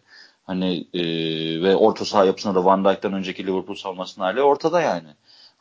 Hani 0.46 0.86
e, 0.94 1.02
ve 1.62 1.76
orta 1.76 2.04
saha 2.04 2.24
yapısında 2.24 2.54
da 2.54 2.64
Van 2.64 2.84
Dijk'ten 2.84 3.12
önceki 3.12 3.46
Liverpool 3.46 3.76
savunmasının 3.76 4.24
hali 4.24 4.42
ortada 4.42 4.80
yani. 4.80 5.08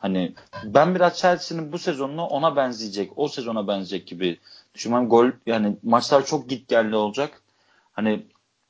Hani 0.02 0.32
ben 0.64 0.94
biraz 0.94 1.18
Chelsea'nin 1.18 1.72
bu 1.72 1.78
sezonunu 1.78 2.24
ona 2.24 2.56
benzeyecek, 2.56 3.12
o 3.16 3.28
sezona 3.28 3.68
benzeyecek 3.68 4.08
gibi 4.08 4.38
düşünüyorum. 4.74 5.08
Gol 5.08 5.26
yani 5.46 5.76
maçlar 5.82 6.26
çok 6.26 6.48
git 6.48 6.68
geldi 6.68 6.96
olacak. 6.96 7.42
Hani 7.92 8.26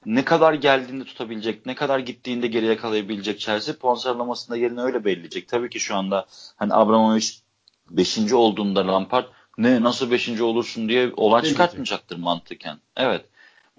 ne 0.07 0.25
kadar 0.25 0.55
geldiğinde 0.55 1.05
tutabilecek, 1.05 1.67
ne 1.67 1.75
kadar 1.75 1.99
gittiğinde 1.99 2.47
geri 2.47 2.67
yakalayabilecek 2.67 3.41
Chelsea 3.41 3.75
puan 3.75 3.95
sıralamasında 3.95 4.57
yerini 4.57 4.81
öyle 4.81 5.05
belirleyecek. 5.05 5.49
Tabii 5.49 5.71
ki 5.71 5.81
şu 5.81 5.97
anda 5.97 6.27
hani 6.57 6.75
Abramovich 6.75 7.29
5. 7.91 8.33
olduğunda 8.33 8.87
Lampard 8.87 9.25
ne 9.59 9.83
nasıl 9.83 10.11
5. 10.11 10.41
olursun 10.41 10.89
diye 10.89 11.13
olay 11.17 11.43
çıkartmayacaktır 11.43 12.19
mantıken. 12.19 12.79
Evet. 12.97 13.25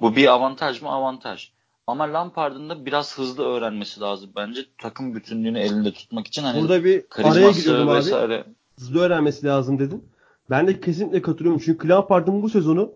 Bu 0.02 0.16
bir 0.16 0.28
avantaj 0.28 0.82
mı? 0.82 0.90
Avantaj. 0.90 1.50
Ama 1.88 2.14
Lampard'ın 2.14 2.70
da 2.70 2.86
biraz 2.86 3.18
hızlı 3.18 3.44
öğrenmesi 3.44 4.02
lazım 4.02 4.30
bence. 4.36 4.62
Takım 4.78 5.16
bütünlüğünü 5.16 5.60
elinde 5.60 5.94
tutmak 5.94 6.28
için 6.28 6.44
hani 6.44 6.62
Burada 6.62 6.84
bir 6.84 6.90
araya 6.94 7.10
karizması 7.10 7.60
giriyorum 7.62 7.90
abi. 7.90 7.98
vesaire. 7.98 8.44
Hızlı 8.80 9.00
öğrenmesi 9.00 9.46
lazım 9.46 9.80
dedin. 9.80 10.04
Ben 10.50 10.68
de 10.68 10.80
kesinlikle 10.80 11.22
katılıyorum. 11.22 11.62
Çünkü 11.66 11.90
Lampard'ın 11.90 12.42
bu 12.42 12.50
sezonu 12.50 12.92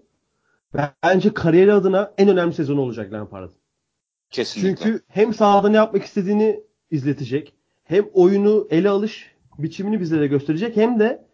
bence 1.03 1.33
kariyeri 1.33 1.73
adına 1.73 2.13
en 2.17 2.29
önemli 2.29 2.53
sezonu 2.53 2.81
olacak 2.81 3.13
Lampard'ın. 3.13 3.51
Kesinlikle. 4.29 4.83
Çünkü 4.83 5.01
hem 5.07 5.33
sahada 5.33 5.69
ne 5.69 5.77
yapmak 5.77 6.03
istediğini 6.03 6.59
izletecek. 6.91 7.53
Hem 7.83 8.05
oyunu 8.13 8.67
ele 8.69 8.89
alış 8.89 9.31
biçimini 9.59 9.99
bizlere 9.99 10.27
gösterecek. 10.27 10.77
Hem 10.77 10.99
de 10.99 11.25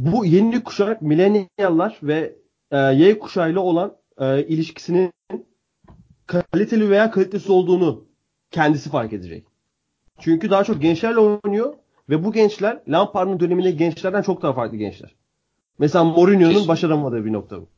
bu 0.00 0.24
yeni 0.24 0.64
kuşak 0.64 1.02
milenyallar 1.02 1.98
ve 2.02 2.36
e, 2.70 2.78
Y 2.78 3.18
kuşağıyla 3.18 3.60
olan 3.60 3.96
e, 4.18 4.46
ilişkisinin 4.46 5.12
kaliteli 6.26 6.90
veya 6.90 7.10
kalitesiz 7.10 7.50
olduğunu 7.50 8.04
kendisi 8.50 8.90
fark 8.90 9.12
edecek. 9.12 9.44
Çünkü 10.20 10.50
daha 10.50 10.64
çok 10.64 10.82
gençlerle 10.82 11.18
oynuyor 11.18 11.74
ve 12.08 12.24
bu 12.24 12.32
gençler 12.32 12.80
Lampard'ın 12.88 13.40
döneminde 13.40 13.70
gençlerden 13.70 14.22
çok 14.22 14.42
daha 14.42 14.52
farklı 14.52 14.76
gençler. 14.76 15.14
Mesela 15.78 16.04
Mourinho'nun 16.04 16.68
başaramadığı 16.68 17.24
bir 17.24 17.32
nokta 17.32 17.60
bu. 17.60 17.68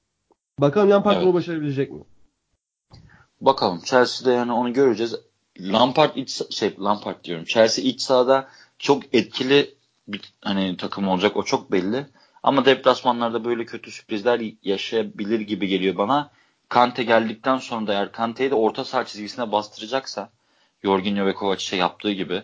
Bakalım 0.58 0.90
Lampard 0.90 1.14
Evet. 1.14 1.24
bunu 1.24 1.34
başarabilecek 1.34 1.92
mi? 1.92 2.00
Bakalım 3.40 3.80
Chelsea'de 3.84 4.32
yani 4.32 4.52
onu 4.52 4.72
göreceğiz. 4.72 5.16
Lampard 5.60 6.16
iç 6.16 6.42
şey 6.50 6.74
Lampard 6.80 7.24
diyorum. 7.24 7.44
Chelsea 7.44 7.84
iç 7.84 8.00
sahada 8.00 8.48
çok 8.78 9.14
etkili 9.14 9.74
bir 10.08 10.32
hani 10.40 10.76
takım 10.76 11.08
olacak 11.08 11.36
o 11.36 11.42
çok 11.42 11.72
belli. 11.72 12.06
Ama 12.42 12.64
deplasmanlarda 12.64 13.44
böyle 13.44 13.64
kötü 13.64 13.90
sürprizler 13.90 14.42
yaşayabilir 14.62 15.40
gibi 15.40 15.66
geliyor 15.66 15.96
bana. 15.96 16.30
Kante 16.68 17.02
geldikten 17.02 17.58
sonra 17.58 17.86
da 17.86 17.92
eğer 17.92 18.12
Kante'yi 18.12 18.50
de 18.50 18.54
orta 18.54 18.84
saha 18.84 19.04
çizgisine 19.06 19.52
bastıracaksa 19.52 20.30
Jorginho 20.84 21.26
ve 21.26 21.34
Kovacic'e 21.34 21.76
yaptığı 21.76 22.12
gibi 22.12 22.42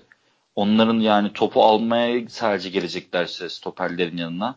onların 0.56 1.00
yani 1.00 1.32
topu 1.32 1.64
almaya 1.64 2.28
sadece 2.28 2.68
geleceklerse 2.68 3.48
stoperlerin 3.48 4.16
yanına 4.16 4.56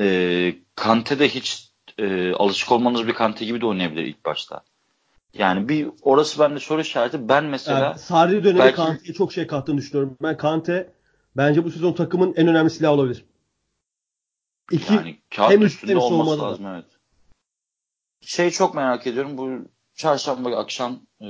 e, 0.00 0.54
Kante 0.74 1.18
de 1.18 1.28
hiç 1.28 1.68
e, 1.98 2.32
alışık 2.32 2.72
olmanız 2.72 3.06
bir 3.06 3.14
Kante 3.14 3.44
gibi 3.44 3.60
de 3.60 3.66
oynayabilir 3.66 4.04
ilk 4.04 4.24
başta. 4.24 4.62
Yani 5.34 5.68
bir 5.68 5.88
orası 6.02 6.40
bende 6.40 6.60
soru 6.60 6.80
işareti. 6.80 7.28
Ben 7.28 7.44
mesela 7.44 7.80
Yani 7.80 7.98
Sarri 7.98 8.44
dönemi 8.44 8.58
belki- 8.58 8.76
Kante'ye 8.76 9.14
çok 9.14 9.32
şey 9.32 9.46
kattığını 9.46 9.78
düşünüyorum. 9.78 10.16
Ben 10.22 10.36
Kante 10.36 10.92
bence 11.36 11.64
bu 11.64 11.70
sezon 11.70 11.92
takımın 11.92 12.34
en 12.36 12.48
önemli 12.48 12.70
silahı 12.70 12.92
olabilir. 12.92 13.24
İki, 14.70 14.94
yani 14.94 15.18
kağıt 15.36 15.50
hem 15.50 15.62
üstünde 15.62 15.92
hem 15.92 15.98
olması 15.98 16.30
savunmada 16.30 16.42
da. 16.42 16.50
lazım 16.52 16.66
evet. 16.66 16.84
Şey 18.20 18.50
çok 18.50 18.74
merak 18.74 19.06
ediyorum 19.06 19.38
bu 19.38 19.68
çarşamba 19.94 20.56
akşam 20.56 21.00
e, 21.20 21.26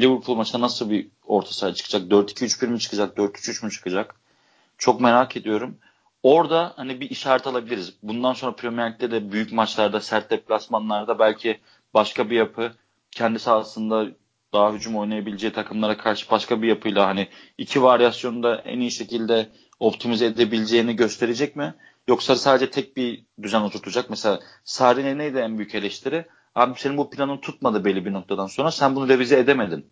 Liverpool 0.00 0.36
maçında 0.36 0.62
nasıl 0.62 0.90
bir 0.90 1.08
orta 1.26 1.52
saha 1.52 1.74
çıkacak? 1.74 2.10
4-2-3-1 2.10 2.66
mi 2.66 2.80
çıkacak? 2.80 3.16
4-3-3 3.16 3.64
mü 3.64 3.70
çıkacak? 3.70 4.14
Çok 4.78 5.00
merak 5.00 5.36
ediyorum. 5.36 5.78
Orada 6.22 6.72
hani 6.76 7.00
bir 7.00 7.10
işaret 7.10 7.46
alabiliriz. 7.46 7.94
Bundan 8.02 8.32
sonra 8.32 8.56
Premier 8.56 8.92
Lig'de 8.92 9.10
de 9.10 9.32
büyük 9.32 9.52
maçlarda, 9.52 10.00
sert 10.00 10.30
deplasmanlarda 10.30 11.18
belki 11.18 11.60
başka 11.94 12.30
bir 12.30 12.36
yapı 12.36 12.72
kendi 13.10 13.38
sahasında 13.38 14.06
daha 14.52 14.72
hücum 14.72 14.96
oynayabileceği 14.96 15.52
takımlara 15.52 15.96
karşı 15.98 16.30
başka 16.30 16.62
bir 16.62 16.68
yapıyla 16.68 17.06
hani 17.06 17.28
iki 17.58 17.82
varyasyonu 17.82 18.42
da 18.42 18.56
en 18.56 18.80
iyi 18.80 18.90
şekilde 18.90 19.48
optimize 19.80 20.26
edebileceğini 20.26 20.96
gösterecek 20.96 21.56
mi? 21.56 21.74
Yoksa 22.08 22.36
sadece 22.36 22.70
tek 22.70 22.96
bir 22.96 23.24
düzen 23.42 23.60
oturtacak. 23.60 24.10
Mesela 24.10 24.40
Sarri'ne 24.64 25.18
neydi 25.18 25.38
en 25.38 25.58
büyük 25.58 25.74
eleştiri? 25.74 26.26
Abi 26.54 26.80
senin 26.80 26.96
bu 26.96 27.10
planın 27.10 27.38
tutmadı 27.38 27.84
belli 27.84 28.04
bir 28.04 28.12
noktadan 28.12 28.46
sonra. 28.46 28.70
Sen 28.70 28.96
bunu 28.96 29.08
revize 29.08 29.38
edemedin. 29.38 29.86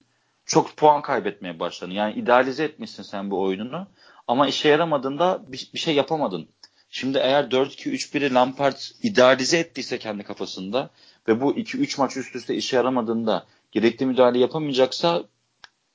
Çok 0.47 0.77
puan 0.77 1.03
kaybetmeye 1.03 1.61
başladın. 1.61 1.93
Yani 1.93 2.15
idealize 2.15 2.65
etmişsin 2.65 3.03
sen 3.03 3.31
bu 3.31 3.41
oyununu. 3.41 3.87
Ama 4.27 4.49
işe 4.49 4.69
yaramadığında 4.69 5.45
bir, 5.49 5.71
bir 5.75 5.79
şey 5.79 5.95
yapamadın. 5.95 6.49
Şimdi 6.91 7.19
eğer 7.19 7.45
4-2-3-1'i 7.45 8.35
Lampard 8.35 8.77
idealize 9.03 9.59
ettiyse 9.59 9.99
kendi 9.99 10.23
kafasında 10.23 10.91
ve 11.29 11.41
bu 11.41 11.53
2-3 11.53 12.01
maç 12.01 12.17
üst 12.17 12.37
üste 12.37 12.55
işe 12.55 12.77
yaramadığında 12.77 13.47
gerekli 13.73 14.07
müdahale 14.07 14.39
yapamayacaksa 14.39 15.25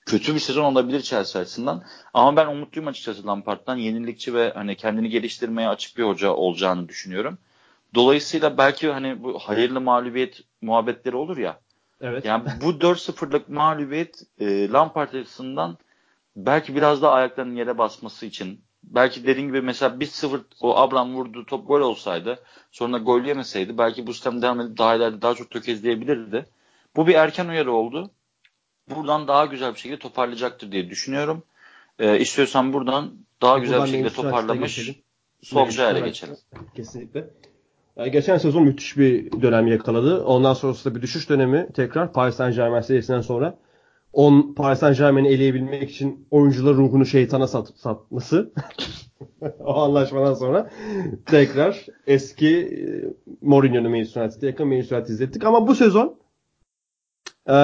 kötü 0.05 0.36
bir 0.36 0.39
sezon 0.39 0.63
olabilir 0.63 1.01
Chelsea 1.01 1.41
açısından. 1.41 1.84
Ama 2.13 2.36
ben 2.36 2.48
umutluyum 2.48 2.88
açıkçası 2.88 3.27
Lampard'dan. 3.27 3.75
Yenilikçi 3.75 4.34
ve 4.34 4.51
hani 4.55 4.75
kendini 4.75 5.10
geliştirmeye 5.10 5.67
açık 5.67 5.98
bir 5.98 6.03
hoca 6.03 6.31
olacağını 6.31 6.89
düşünüyorum. 6.89 7.38
Dolayısıyla 7.96 8.58
belki 8.58 8.91
hani 8.91 9.24
bu 9.24 9.39
hayırlı 9.39 9.81
mağlubiyet 9.81 10.41
muhabbetleri 10.62 11.15
olur 11.15 11.38
ya. 11.38 11.60
Evet. 12.01 12.25
Yani 12.25 12.43
bu 12.62 12.72
4-0'lık 12.72 13.50
mağlubiyet 13.50 14.24
e, 14.39 14.70
Lampard 14.70 15.13
açısından 15.13 15.77
belki 16.36 16.75
biraz 16.75 17.01
daha 17.01 17.12
ayaklarının 17.12 17.55
yere 17.55 17.77
basması 17.77 18.25
için 18.25 18.62
belki 18.84 19.27
dediğin 19.27 19.48
gibi 19.48 19.62
mesela 19.62 19.96
1-0 19.96 20.39
o 20.62 20.77
Abraham 20.77 21.15
vurdu 21.15 21.46
top 21.46 21.67
gol 21.67 21.81
olsaydı 21.81 22.39
sonra 22.72 22.98
gol 22.98 23.22
yemeseydi 23.22 23.77
belki 23.77 24.08
bu 24.08 24.13
sistem 24.13 24.41
devam 24.41 24.62
edip 24.62 24.77
daha 24.77 24.96
ileride 24.96 25.22
daha 25.22 25.36
çok 25.36 25.50
tökezleyebilirdi. 25.50 26.46
Bu 26.96 27.08
bir 27.08 27.15
erken 27.15 27.48
uyarı 27.48 27.72
oldu. 27.72 28.12
Buradan 28.90 29.28
daha 29.28 29.46
güzel 29.46 29.74
bir 29.74 29.80
şekilde 29.80 30.00
toparlayacaktır 30.00 30.72
diye 30.72 30.90
düşünüyorum. 30.90 31.44
Ee, 32.00 32.20
istiyorsan 32.20 32.74
buradan 32.74 33.14
daha 33.42 33.60
güzel 33.60 33.80
buradan 33.80 33.88
bir 33.88 33.92
şekilde 33.92 34.14
toparlamış 34.14 34.92
Solskjaer'e 35.42 36.00
geçelim. 36.00 36.36
Kesinlikle. 36.76 37.30
Yani 37.96 38.12
geçen 38.12 38.38
sezon 38.38 38.64
müthiş 38.64 38.98
bir 38.98 39.42
dönem 39.42 39.68
yakaladı. 39.68 40.24
Ondan 40.24 40.54
sonrasında 40.54 40.96
bir 40.96 41.02
düşüş 41.02 41.30
dönemi 41.30 41.68
tekrar 41.74 42.14
Paris 42.14 42.36
Saint 42.36 42.56
Germain 42.56 42.82
serisinden 42.82 43.22
sonra 43.22 43.58
on 44.14 44.54
Paris 44.54 44.80
Saint 44.80 44.98
Germain'i 44.98 45.28
eleyebilmek 45.28 45.92
için 45.92 46.28
oyuncular 46.32 46.74
ruhunu 46.74 47.06
şeytana 47.06 47.48
sat, 47.48 47.68
satması 47.76 48.52
o 49.60 49.76
anlaşmadan 49.76 50.34
sonra 50.34 50.70
tekrar 51.26 51.86
eski 52.08 52.58
e, 52.58 52.82
Mourinho'nun 53.42 53.92
Manchester 53.92 54.22
United'e 54.22 54.48
yakın 54.48 54.68
Manchester 54.68 54.98
United 54.98 55.14
izlettik. 55.14 55.46
Ama 55.46 55.68
bu 55.68 55.76
sezon 55.76 56.16
e, 57.50 57.56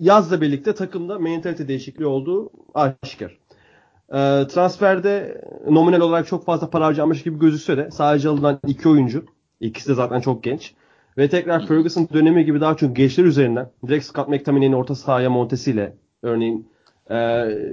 yazla 0.00 0.40
birlikte 0.40 0.74
takımda 0.74 1.18
mentalite 1.18 1.68
değişikliği 1.68 2.06
olduğu 2.06 2.50
aşikar. 2.74 3.38
E, 4.08 4.46
transferde 4.46 5.44
nominal 5.70 6.00
olarak 6.00 6.26
çok 6.26 6.44
fazla 6.44 6.70
para 6.70 6.86
harcamış 6.86 7.22
gibi 7.22 7.38
gözükse 7.38 7.76
de 7.76 7.90
sadece 7.90 8.28
alınan 8.28 8.60
iki 8.66 8.88
oyuncu. 8.88 9.24
ikisi 9.60 9.88
de 9.88 9.94
zaten 9.94 10.20
çok 10.20 10.42
genç. 10.42 10.74
Ve 11.18 11.28
tekrar 11.28 11.66
Ferguson 11.66 12.08
dönemi 12.12 12.44
gibi 12.44 12.60
daha 12.60 12.76
çok 12.76 12.96
gençler 12.96 13.24
üzerinden 13.24 13.70
direkt 13.86 14.04
Scott 14.04 14.28
McTominay'in 14.28 14.72
orta 14.72 14.94
sahaya 14.94 15.30
montesiyle 15.30 15.96
örneğin 16.22 16.68
e, 17.10 17.14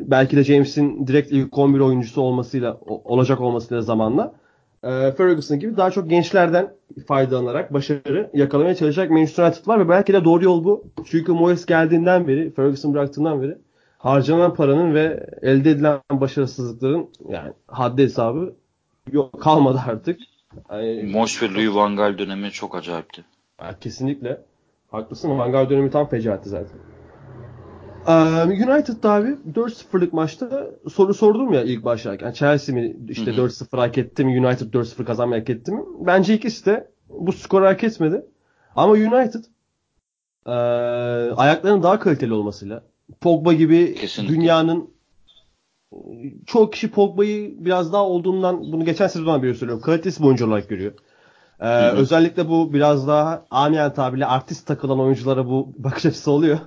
belki 0.06 0.38
de 0.38 0.44
James'in 0.44 1.08
direkt 1.08 1.32
ilk 1.32 1.58
11 1.58 1.80
oyuncusu 1.80 2.22
olmasıyla 2.22 2.78
olacak 2.86 3.42
olmasıyla 3.42 3.82
zamanla 3.82 4.34
e, 4.83 5.12
Ferguson 5.12 5.59
gibi 5.59 5.77
daha 5.77 5.91
çok 5.91 6.09
gençlerden 6.09 6.74
faydalanarak 7.07 7.74
başarı 7.74 8.29
yakalamaya 8.33 8.75
çalışacak 8.75 9.12
Manchester 9.12 9.43
United 9.43 9.67
var 9.67 9.79
ve 9.79 9.89
belki 9.89 10.13
de 10.13 10.24
doğru 10.24 10.43
yol 10.43 10.63
bu. 10.63 10.83
Çünkü 11.05 11.31
Moyes 11.31 11.65
geldiğinden 11.65 12.27
beri, 12.27 12.53
Ferguson 12.53 12.93
bıraktığından 12.93 13.41
beri 13.41 13.57
harcanan 13.98 14.53
paranın 14.53 14.93
ve 14.93 15.27
elde 15.41 15.71
edilen 15.71 16.00
başarısızlıkların 16.12 17.09
yani 17.29 17.51
haddi 17.67 18.03
hesabı 18.03 18.55
yok 19.12 19.41
kalmadı 19.41 19.81
artık. 19.88 20.19
Yani, 20.71 21.03
Moş 21.03 21.43
ve 21.43 21.53
Louis 21.53 21.75
Van 21.75 21.95
Gaal 21.95 22.17
dönemi 22.17 22.51
çok 22.51 22.75
acayipti. 22.75 23.24
Kesinlikle. 23.81 24.41
Haklısın. 24.91 25.38
Van 25.38 25.51
Gaal 25.51 25.69
dönemi 25.69 25.91
tam 25.91 26.09
fecaatti 26.09 26.50
zaten. 26.50 26.77
Ee, 28.10 28.13
United'da 28.44 29.12
abi 29.12 29.30
4-0'lık 29.54 30.13
maçta 30.13 30.68
soru 30.94 31.13
sordum 31.13 31.54
ya 31.54 31.63
ilk 31.63 31.86
başlarken. 31.86 32.32
Chelsea 32.32 32.75
mi 32.75 32.96
işte 33.10 33.32
4-0 33.32 33.78
hak 33.78 33.98
etti 33.98 34.25
mi? 34.25 34.48
United 34.48 34.74
4-0 34.74 35.06
kazanmayı 35.06 35.42
hak 35.42 35.50
etti 35.50 35.72
mi? 35.72 35.82
Bence 36.00 36.34
ikisi 36.34 36.66
de 36.66 36.88
bu 37.10 37.32
skoru 37.32 37.66
hak 37.66 37.84
etmedi. 37.84 38.25
Ama 38.75 38.94
United 38.94 39.44
e, 40.46 40.51
ayaklarının 41.36 41.84
daha 41.84 42.00
kaliteli 42.00 42.34
olmasıyla 42.34 42.84
Pogba 43.22 43.54
gibi 43.54 43.96
Kesinlikle. 43.96 44.36
dünyanın 44.36 44.89
çoğu 46.46 46.70
kişi 46.70 46.92
Pogba'yı 46.92 47.66
biraz 47.66 47.94
daha 47.94 48.04
olduğundan 48.06 48.60
bunu 48.72 48.86
geçen 48.86 49.08
sezondan 49.08 49.44
beri 49.44 49.56
söylüyorum. 49.56 49.84
Kalitesi 49.84 50.24
oyuncu 50.24 50.48
olarak 50.48 50.70
görüyor. 50.70 50.94
Ee, 51.62 51.89
özellikle 51.89 52.50
bu 52.50 52.74
biraz 52.74 53.08
daha 53.08 53.46
amiyen 53.51 53.94
tabirle 53.94 54.25
artist 54.25 54.68
takılan 54.68 55.00
oyunculara 55.00 55.46
bu 55.48 55.74
bakış 55.77 56.05
açısı 56.05 56.31
oluyor. 56.31 56.60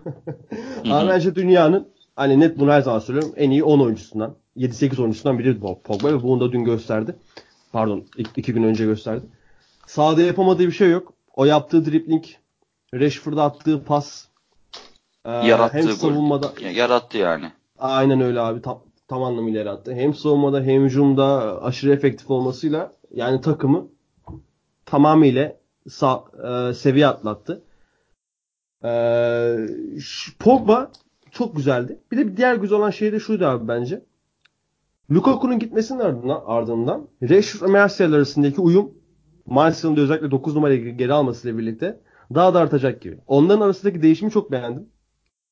Ama 0.85 1.09
bence 1.09 1.35
dünyanın 1.35 1.88
hani 2.16 2.40
net 2.40 2.59
bunu 2.59 2.73
her 2.73 2.81
zaman 2.81 2.99
söylüyorum 2.99 3.33
en 3.37 3.51
iyi 3.51 3.64
10 3.64 3.81
oyuncusundan 3.81 4.35
7-8 4.57 5.01
oyuncusundan 5.01 5.38
biri 5.38 5.61
Pogba 5.61 6.09
ve 6.09 6.23
bunu 6.23 6.40
da 6.40 6.53
dün 6.53 6.64
gösterdi. 6.64 7.16
Pardon 7.73 8.05
iki 8.37 8.53
gün 8.53 8.62
önce 8.62 8.85
gösterdi. 8.85 9.25
Sahada 9.87 10.23
yapamadığı 10.23 10.66
bir 10.66 10.73
şey 10.73 10.90
yok. 10.90 11.12
O 11.37 11.45
yaptığı 11.45 11.85
dribbling, 11.87 12.25
Rashford'a 12.95 13.43
attığı 13.45 13.85
pas, 13.85 14.25
e, 15.25 15.31
yarattığı 15.31 15.79
hem 15.79 15.88
savunmada 15.88 16.47
gol. 16.47 16.66
yarattı 16.66 17.19
yani. 17.19 17.53
Aynen 17.79 18.21
öyle 18.21 18.40
abi. 18.40 18.62
Tam, 18.62 18.83
tam 19.09 19.23
anlamıyla 19.23 19.59
yarattı. 19.59 19.95
Hem 19.95 20.14
savunmada 20.14 20.61
hem 20.61 20.85
hücumda 20.85 21.59
aşırı 21.62 21.93
efektif 21.93 22.31
olmasıyla 22.31 22.93
yani 23.11 23.40
takımı 23.40 23.87
tamamıyla 24.92 25.57
sa, 25.88 26.24
e, 26.44 26.74
seviye 26.74 27.07
atlattı. 27.07 27.62
E, 28.85 28.92
Pogba 30.38 30.90
çok 31.31 31.57
güzeldi. 31.57 31.98
Bir 32.12 32.16
de 32.16 32.26
bir 32.28 32.37
diğer 32.37 32.55
güzel 32.55 32.78
olan 32.78 32.90
şey 32.90 33.12
de 33.12 33.20
şuydu 33.20 33.46
abi 33.46 33.68
bence. 33.68 34.02
Lukaku'nun 35.11 35.59
gitmesinin 35.59 35.98
ardından, 35.98 36.42
ardından 36.46 37.09
Rashford 37.22 37.68
ve 37.68 37.72
Martial 37.72 38.12
arasındaki 38.12 38.61
uyum 38.61 38.94
Martial'ın 39.46 39.96
özellikle 39.96 40.31
9 40.31 40.55
numarayı 40.55 40.96
geri 40.96 41.12
almasıyla 41.12 41.59
birlikte 41.59 42.00
daha 42.35 42.55
da 42.55 42.61
artacak 42.61 43.02
gibi. 43.02 43.18
Onların 43.26 43.61
arasındaki 43.61 44.02
değişimi 44.02 44.31
çok 44.31 44.52
beğendim. 44.52 44.88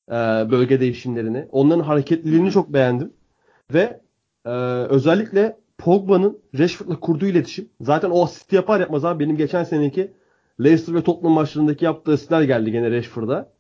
Ee, 0.09 0.13
bölge 0.51 0.81
değişimlerini. 0.81 1.49
Onların 1.51 1.85
hareketliliğini 1.85 2.51
çok 2.51 2.73
beğendim. 2.73 3.13
Ve 3.75 4.01
e, 4.45 4.51
özellikle 4.89 5.60
Pogba'nın 5.81 6.39
Rashford'la 6.59 7.01
kurduğu 7.01 7.27
iletişim. 7.27 7.69
Zaten 7.81 8.11
o 8.11 8.25
asist 8.25 8.53
yapar 8.53 8.81
yapmaz 8.81 9.05
abi 9.05 9.25
benim 9.25 9.37
geçen 9.37 9.65
seneki 9.65 10.13
Leicester 10.61 10.95
ve 10.95 11.03
Tottenham 11.03 11.33
maçlarındaki 11.33 11.85
yaptığı 11.85 12.13
asistler 12.13 12.43
geldi 12.43 12.73
gene 12.73 12.91
Rashford'a. 12.91 13.53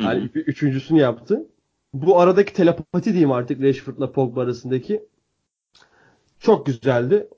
Yani 0.00 0.20
Hı-hı. 0.20 0.38
üçüncüsünü 0.38 1.00
yaptı. 1.00 1.46
Bu 1.94 2.20
aradaki 2.20 2.52
telepati 2.52 3.10
diyeyim 3.10 3.32
artık 3.32 3.62
Rashford'la 3.62 4.12
Pogba 4.12 4.42
arasındaki 4.42 5.02
çok 6.40 6.66
güzeldi. 6.66 7.28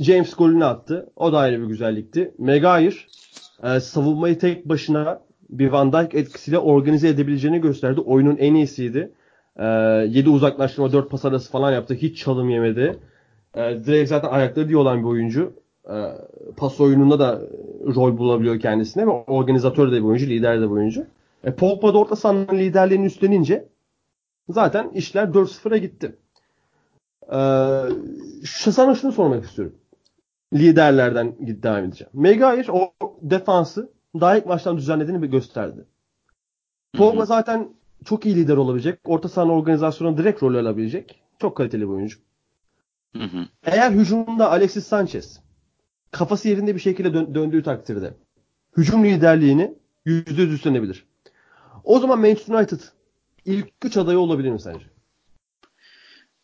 James 0.00 0.34
golünü 0.34 0.64
attı. 0.64 1.10
O 1.16 1.32
da 1.32 1.38
ayrı 1.38 1.62
bir 1.62 1.66
güzellikti. 1.66 2.34
Maguire 2.38 2.94
e, 3.62 3.80
savunmayı 3.80 4.38
tek 4.38 4.68
başına 4.68 5.20
bir 5.50 5.68
Van 5.68 5.92
Dijk 5.92 6.14
etkisiyle 6.14 6.58
organize 6.58 7.08
edebileceğini 7.08 7.60
gösterdi. 7.60 8.00
Oyunun 8.00 8.36
en 8.36 8.54
iyisiydi. 8.54 9.12
E, 9.56 9.64
7 9.64 10.28
uzaklaştırma 10.28 10.92
4 10.92 11.10
pas 11.10 11.24
arası 11.24 11.50
falan 11.50 11.72
yaptı. 11.72 11.94
Hiç 11.94 12.18
çalım 12.18 12.50
yemedi. 12.50 12.98
E, 13.58 13.84
direkt 13.86 14.08
zaten 14.08 14.28
ayakları 14.28 14.68
diye 14.68 14.78
olan 14.78 14.98
bir 14.98 15.08
oyuncu. 15.08 15.52
E, 15.88 15.96
pas 16.56 16.80
oyununda 16.80 17.18
da 17.18 17.40
rol 17.94 18.18
bulabiliyor 18.18 18.60
kendisine 18.60 19.06
ve 19.06 19.10
organizatör 19.10 19.92
de 19.92 19.96
bir 19.96 20.02
oyuncu, 20.02 20.26
lider 20.26 20.60
de 20.60 20.64
bir 20.64 20.74
oyuncu. 20.74 21.06
E, 21.44 21.54
Pogba 21.54 21.94
da 21.94 21.98
orta 21.98 22.16
sahanın 22.16 22.58
liderliğini 22.58 23.06
üstlenince 23.06 23.68
zaten 24.48 24.90
işler 24.90 25.24
4-0'a 25.24 25.76
gitti. 25.76 26.16
Ee, 27.32 27.36
sana 28.72 28.94
şunu 28.94 29.12
sormak 29.12 29.44
istiyorum. 29.44 29.74
Liderlerden 30.54 31.34
devam 31.40 31.84
edeceğim. 31.84 32.10
Maguire 32.14 32.72
o 32.72 32.92
defansı 33.22 33.92
daha 34.20 34.36
ilk 34.36 34.46
maçtan 34.46 34.76
düzenlediğini 34.76 35.22
bir 35.22 35.28
gösterdi. 35.28 35.84
Pogba 36.96 37.24
zaten 37.24 37.68
çok 38.04 38.26
iyi 38.26 38.36
lider 38.36 38.56
olabilecek. 38.56 39.00
Orta 39.04 39.28
sahanın 39.28 39.50
organizasyonuna 39.50 40.18
direkt 40.18 40.42
rol 40.42 40.54
alabilecek. 40.54 41.22
Çok 41.38 41.56
kaliteli 41.56 41.82
bir 41.82 41.92
oyuncu. 41.92 42.18
Hı 43.18 43.24
hı. 43.24 43.48
Eğer 43.64 43.90
hücumda 43.90 44.50
Alexis 44.50 44.86
Sanchez 44.86 45.40
kafası 46.10 46.48
yerinde 46.48 46.74
bir 46.74 46.80
şekilde 46.80 47.14
dön- 47.14 47.34
döndüğü 47.34 47.62
takdirde 47.62 48.14
hücum 48.76 49.04
liderliğini 49.04 49.74
%100 50.06 50.52
üstlenebilir. 50.52 51.06
O 51.84 51.98
zaman 52.00 52.18
Manchester 52.20 52.54
United 52.54 52.80
ilk 53.44 53.68
üç 53.84 53.96
adayı 53.96 54.18
olabilir 54.18 54.50
mi 54.50 54.60
sence? 54.60 54.84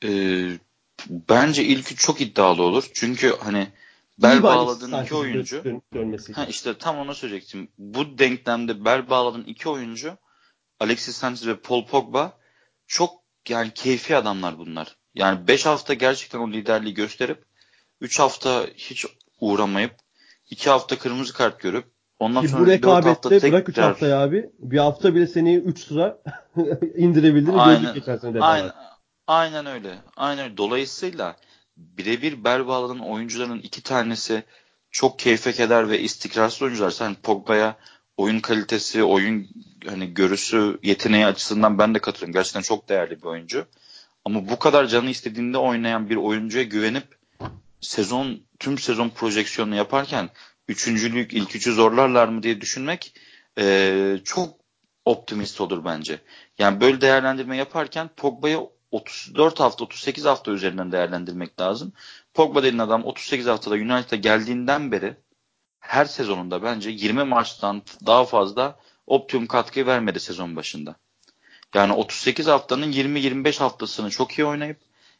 Ee, 0.04 0.50
bence 1.10 1.64
ilk 1.64 1.92
üç 1.92 1.98
çok 2.00 2.20
iddialı 2.20 2.62
olur. 2.62 2.90
Çünkü 2.94 3.34
hani 3.40 3.66
bel 4.22 4.42
bağladığın 4.42 5.02
iki 5.02 5.14
oyuncu 5.14 5.64
dön- 5.64 5.82
ha 6.32 6.44
işte 6.44 6.78
tam 6.78 6.98
onu 6.98 7.14
söyleyecektim. 7.14 7.68
Bu 7.78 8.18
denklemde 8.18 8.84
bel 8.84 9.10
bağladığın 9.10 9.44
iki 9.44 9.68
oyuncu 9.68 10.16
Alexis 10.80 11.16
Sanchez 11.16 11.46
ve 11.46 11.56
Paul 11.56 11.86
Pogba 11.86 12.38
çok 12.86 13.10
yani 13.48 13.70
keyfi 13.74 14.16
adamlar 14.16 14.58
bunlar. 14.58 14.96
Yani 15.14 15.48
5 15.48 15.66
hafta 15.66 15.94
gerçekten 15.94 16.38
o 16.38 16.50
liderliği 16.50 16.94
gösterip 16.94 17.44
3 18.00 18.18
hafta 18.18 18.66
hiç 18.76 19.06
uğramayıp 19.40 19.94
2 20.50 20.70
hafta 20.70 20.98
kırmızı 20.98 21.32
kart 21.32 21.60
görüp 21.60 21.84
ondan 22.18 22.42
Ki 22.42 22.48
sonra 22.48 22.62
bu 22.62 22.66
rekabette 22.66 23.38
tek 23.38 23.52
bırak 23.52 23.68
3 23.68 23.78
haftayı 23.78 24.16
abi. 24.16 24.50
Bir 24.58 24.78
hafta 24.78 25.14
bile 25.14 25.26
seni 25.26 25.56
3 25.56 25.78
sıra 25.78 26.18
indirebildiğini 26.96 27.64
gördük 27.64 27.94
geçen. 27.94 28.40
Aynen, 28.40 28.72
aynen 29.26 29.66
öyle. 29.66 29.98
Aynen 30.16 30.44
öyle. 30.44 30.56
Dolayısıyla 30.56 31.36
birebir 31.76 32.44
bel 32.44 32.66
bağlanan 32.66 33.00
oyuncuların 33.00 33.58
iki 33.58 33.82
tanesi 33.82 34.42
çok 34.90 35.18
keyfe 35.18 35.52
keder 35.52 35.90
ve 35.90 36.00
istikrarsız 36.00 36.62
oyuncular. 36.62 36.90
Sen 36.90 37.14
Pogba'ya 37.14 37.76
oyun 38.16 38.40
kalitesi, 38.40 39.04
oyun 39.04 39.48
hani 39.86 40.14
görüsü, 40.14 40.78
yeteneği 40.82 41.26
açısından 41.26 41.78
ben 41.78 41.94
de 41.94 41.98
katılıyorum. 41.98 42.32
Gerçekten 42.32 42.62
çok 42.62 42.88
değerli 42.88 43.18
bir 43.18 43.26
oyuncu. 43.26 43.66
Ama 44.24 44.48
bu 44.48 44.58
kadar 44.58 44.86
canı 44.86 45.10
istediğinde 45.10 45.58
oynayan 45.58 46.10
bir 46.10 46.16
oyuncuya 46.16 46.64
güvenip 46.64 47.18
sezon 47.80 48.40
tüm 48.58 48.78
sezon 48.78 49.08
projeksiyonunu 49.08 49.74
yaparken 49.74 50.30
üçüncülük 50.68 51.32
ilk 51.32 51.56
üçü 51.56 51.72
zorlarlar 51.72 52.28
mı 52.28 52.42
diye 52.42 52.60
düşünmek 52.60 53.14
e, 53.58 54.18
çok 54.24 54.56
optimist 55.04 55.60
olur 55.60 55.84
bence. 55.84 56.20
Yani 56.58 56.80
böyle 56.80 57.00
değerlendirme 57.00 57.56
yaparken 57.56 58.10
Pogba'yı 58.16 58.60
34 58.90 59.60
hafta 59.60 59.84
38 59.84 60.24
hafta 60.24 60.50
üzerinden 60.50 60.92
değerlendirmek 60.92 61.60
lazım. 61.60 61.92
Pogba 62.34 62.62
denen 62.62 62.78
adam 62.78 63.04
38 63.04 63.46
haftada 63.46 63.74
United'a 63.74 64.16
geldiğinden 64.16 64.92
beri 64.92 65.16
her 65.80 66.04
sezonunda 66.04 66.62
bence 66.62 66.90
20 66.90 67.24
maçtan 67.24 67.82
daha 68.06 68.24
fazla 68.24 68.78
optimum 69.06 69.46
katkı 69.46 69.86
vermedi 69.86 70.20
sezon 70.20 70.56
başında. 70.56 70.96
Yani 71.74 71.92
38 71.92 72.46
haftanın 72.46 72.92
20-25 72.92 73.58
haftasını 73.58 74.10
çok 74.10 74.38
iyi 74.38 74.44
oynayıp 74.44 74.78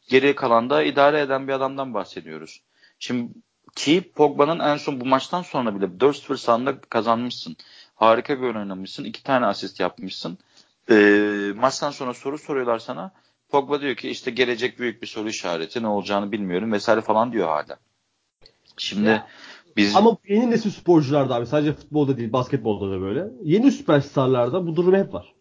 geriye 0.09 0.35
kalan 0.35 0.69
da 0.69 0.83
idare 0.83 1.21
eden 1.21 1.47
bir 1.47 1.53
adamdan 1.53 1.93
bahsediyoruz. 1.93 2.61
Şimdi 2.99 3.33
ki 3.75 4.11
Pogba'nın 4.15 4.59
en 4.59 4.77
son 4.77 5.01
bu 5.01 5.05
maçtan 5.05 5.41
sonra 5.41 5.75
bile 5.75 5.85
4-0 5.85 6.37
sahanda 6.37 6.81
kazanmışsın. 6.81 7.57
Harika 7.95 8.37
bir 8.37 8.43
oyun 8.43 8.55
oynamışsın. 8.55 9.03
iki 9.03 9.23
tane 9.23 9.45
asist 9.45 9.79
yapmışsın. 9.79 10.37
Ee, 10.89 11.53
maçtan 11.55 11.91
sonra 11.91 12.13
soru 12.13 12.37
soruyorlar 12.37 12.79
sana. 12.79 13.11
Pogba 13.49 13.81
diyor 13.81 13.95
ki 13.95 14.09
işte 14.09 14.31
gelecek 14.31 14.79
büyük 14.79 15.01
bir 15.01 15.07
soru 15.07 15.29
işareti. 15.29 15.83
Ne 15.83 15.87
olacağını 15.87 16.31
bilmiyorum 16.31 16.71
vesaire 16.71 17.01
falan 17.01 17.31
diyor 17.31 17.47
hala. 17.47 17.77
Şimdi 18.77 19.07
ya, 19.07 19.27
biz... 19.77 19.95
Ama 19.95 20.17
yeni 20.27 20.51
nesil 20.51 20.71
sporcularda 20.71 21.35
abi 21.35 21.45
sadece 21.45 21.73
futbolda 21.73 22.17
değil 22.17 22.33
basketbolda 22.33 22.91
da 22.91 23.01
böyle. 23.01 23.27
Yeni 23.43 23.71
süperstarlarda 23.71 24.67
bu 24.67 24.75
durum 24.75 24.95
hep 24.95 25.13
var. 25.13 25.34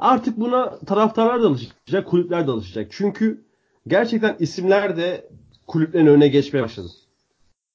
Artık 0.00 0.40
buna 0.40 0.78
taraftarlar 0.78 1.42
da 1.42 1.46
alışacak, 1.46 2.06
kulüpler 2.06 2.46
de 2.46 2.50
alışacak. 2.50 2.88
Çünkü 2.90 3.44
gerçekten 3.86 4.36
isimler 4.38 4.96
de 4.96 5.28
kulüplerin 5.66 6.06
önüne 6.06 6.28
geçmeye 6.28 6.62
başladı. 6.62 6.88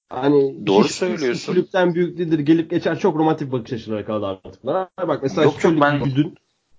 Hani 0.09 0.67
Doğru 0.67 0.87
söylüyorsun. 0.87 1.53
Kulüpten 1.53 1.95
büyük 1.95 2.19
lider 2.19 2.39
gelip 2.39 2.69
geçer 2.69 2.99
çok 2.99 3.15
romantik 3.17 3.51
bakış 3.51 3.73
açıları 3.73 4.05
kaldı 4.05 4.25
artık. 4.25 4.65
Bak 5.07 5.23
mesela 5.23 5.43
yok, 5.43 5.63
yok, 5.63 5.73
ben... 5.81 6.15
dün 6.15 6.35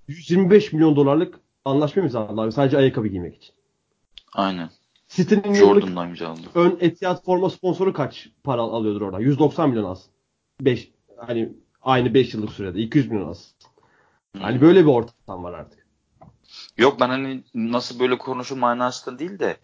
125 0.09 0.72
milyon 0.72 0.96
dolarlık 0.96 1.40
anlaşma 1.64 2.02
imzaladılar 2.02 2.50
sadece 2.50 2.78
ayakkabı 2.78 3.09
giymek 3.09 3.37
için. 3.37 3.54
Aynen. 4.35 4.70
City'nin 5.09 5.54
yıllık 5.54 5.88
ön 6.54 6.78
Etihad 6.80 7.24
forma 7.24 7.50
sponsoru 7.50 7.92
kaç 7.92 8.28
para 8.44 8.62
alıyordur 8.62 9.00
orada? 9.00 9.20
190 9.20 9.70
milyon 9.70 9.85
az. 9.85 10.06
5 10.61 10.90
hani 11.16 11.52
aynı 11.82 12.14
5 12.14 12.35
yıllık 12.35 12.52
sürede 12.52 12.80
200 12.80 13.11
milyon 13.11 13.28
az. 13.28 13.54
Hani 14.40 14.61
böyle 14.61 14.81
bir 14.81 14.90
ortam 14.90 15.44
var 15.44 15.53
artık. 15.53 15.87
Yok 16.79 17.01
ben 17.01 17.09
hani 17.09 17.42
nasıl 17.55 18.01
böyle 18.01 18.18
konuşur 18.18 18.57
manasında 18.57 19.18
değil 19.18 19.38
de 19.38 19.57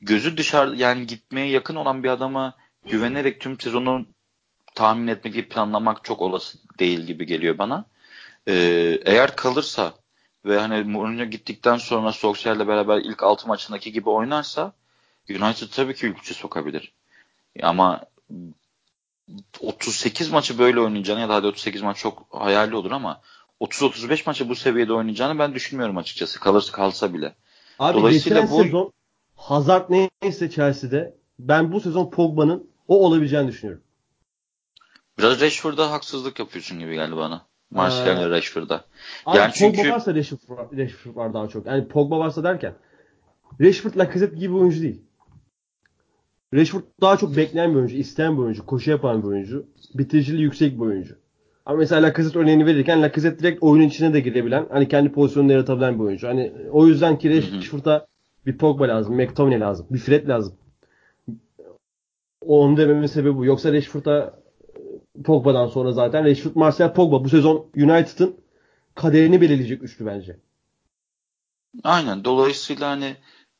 gözü 0.00 0.36
dışarı 0.36 0.76
yani 0.76 1.06
gitmeye 1.06 1.48
yakın 1.48 1.74
olan 1.74 2.02
bir 2.02 2.08
adama 2.08 2.54
güvenerek 2.86 3.40
tüm 3.40 3.60
sezonu 3.60 4.06
tahmin 4.74 5.06
etmek, 5.06 5.50
planlamak 5.50 6.04
çok 6.04 6.22
olası 6.22 6.58
değil 6.78 7.00
gibi 7.00 7.26
geliyor 7.26 7.58
bana. 7.58 7.84
Ee, 8.48 8.98
eğer 9.04 9.36
kalırsa 9.36 9.94
ve 10.44 10.58
hani 10.58 10.84
Mourinho 10.84 11.24
gittikten 11.24 11.76
sonra 11.76 12.12
Solskjaer'le 12.12 12.68
beraber 12.68 12.98
ilk 12.98 13.22
6 13.22 13.48
maçındaki 13.48 13.92
gibi 13.92 14.10
oynarsa 14.10 14.72
United 15.30 15.68
tabii 15.68 15.94
ki 15.94 16.06
ilk 16.06 16.36
sokabilir. 16.36 16.92
Ama 17.62 18.00
38 19.60 20.30
maçı 20.30 20.58
böyle 20.58 20.80
oynayacağını 20.80 21.20
ya 21.20 21.28
da 21.28 21.34
hadi 21.34 21.46
38 21.46 21.82
maç 21.82 21.96
çok 21.96 22.26
hayali 22.30 22.76
olur 22.76 22.90
ama 22.90 23.20
30-35 23.60 24.22
maçı 24.26 24.48
bu 24.48 24.54
seviyede 24.54 24.92
oynayacağını 24.92 25.38
ben 25.38 25.54
düşünmüyorum 25.54 25.96
açıkçası. 25.96 26.40
Kalırsa 26.40 26.72
kalsa 26.72 27.14
bile. 27.14 27.34
Abi 27.78 27.98
Dolayısıyla 27.98 28.40
geçen 28.40 28.58
bu... 28.58 28.62
sezon 28.62 28.92
Hazard 29.36 29.90
neyse 30.22 30.50
Chelsea'de 30.50 31.14
ben 31.38 31.72
bu 31.72 31.80
sezon 31.80 32.10
Pogba'nın 32.10 32.70
o 32.88 33.06
olabileceğini 33.06 33.48
düşünüyorum. 33.48 33.84
Biraz 35.18 35.40
Rashford'a 35.40 35.90
haksızlık 35.90 36.38
yapıyorsun 36.38 36.78
gibi 36.78 36.94
geldi 36.94 37.16
bana. 37.16 37.46
Martial 37.70 38.22
ee, 38.22 38.30
Rashford'a. 38.30 38.84
Yani 39.26 39.36
Pogba 39.36 39.52
çünkü... 39.52 39.90
varsa 39.90 40.14
Rashford, 40.14 40.78
Rashford 40.78 41.16
var 41.16 41.34
daha 41.34 41.48
çok. 41.48 41.66
Yani 41.66 41.88
Pogba 41.88 42.18
varsa 42.18 42.44
derken 42.44 42.74
Rashford 43.60 43.96
Lacazette 43.96 44.36
gibi 44.36 44.54
bir 44.54 44.58
oyuncu 44.60 44.82
değil. 44.82 45.02
Rashford 46.54 46.82
daha 47.00 47.16
çok 47.16 47.36
bekleyen 47.36 47.70
bir 47.70 47.76
oyuncu, 47.76 47.96
isteyen 47.96 48.36
bir 48.36 48.42
oyuncu, 48.42 48.66
koşu 48.66 48.90
yapan 48.90 49.22
bir 49.22 49.28
oyuncu, 49.28 49.66
bitiriciliği 49.94 50.42
yüksek 50.42 50.76
bir 50.76 50.80
oyuncu. 50.80 51.16
Ama 51.66 51.78
mesela 51.78 52.02
Lacazette 52.02 52.38
örneğini 52.38 52.66
verirken 52.66 53.02
Lacazette 53.02 53.38
direkt 53.38 53.62
oyunun 53.62 53.88
içine 53.88 54.14
de 54.14 54.20
girebilen, 54.20 54.66
hani 54.70 54.88
kendi 54.88 55.12
pozisyonunu 55.12 55.52
yaratabilen 55.52 55.98
bir 55.98 56.04
oyuncu. 56.04 56.28
Hani 56.28 56.52
o 56.70 56.86
yüzden 56.86 57.18
ki 57.18 57.30
Rashford'a 57.30 58.06
bir 58.46 58.58
Pogba 58.58 58.88
lazım, 58.88 59.14
McTominay 59.14 59.60
lazım, 59.60 59.86
bir 59.90 59.98
Fred 59.98 60.28
lazım. 60.28 60.54
Onun 62.40 62.76
dememin 62.76 63.06
sebebi 63.06 63.36
bu. 63.36 63.44
Yoksa 63.44 63.72
Rashford'a 63.72 64.40
Pogba'dan 65.24 65.66
sonra 65.66 65.92
zaten 65.92 66.24
Rashford, 66.24 66.54
Martial, 66.54 66.94
Pogba 66.94 67.24
bu 67.24 67.28
sezon 67.28 67.66
United'ın 67.76 68.36
kaderini 68.94 69.40
belirleyecek 69.40 69.82
üçlü 69.82 70.06
bence. 70.06 70.36
Aynen. 71.84 72.24
Dolayısıyla 72.24 72.90
hani 72.90 73.16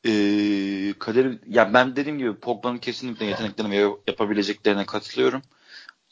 ee, 0.07 0.93
kaderi 0.99 1.39
ya 1.47 1.73
ben 1.73 1.95
dediğim 1.95 2.17
gibi 2.17 2.35
Pogba'nın 2.35 2.77
kesinlikle 2.77 3.25
yeteneklerine 3.25 3.87
ve 3.87 3.91
yapabileceklerine 4.07 4.85
katılıyorum. 4.85 5.41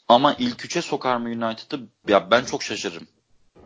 Ama 0.07 0.33
ilk 0.39 0.65
üçe 0.65 0.81
sokar 0.81 1.17
mı 1.17 1.29
United'ı? 1.29 1.87
Ya 2.07 2.31
ben 2.31 2.45
çok 2.45 2.63
şaşırırım. 2.63 3.07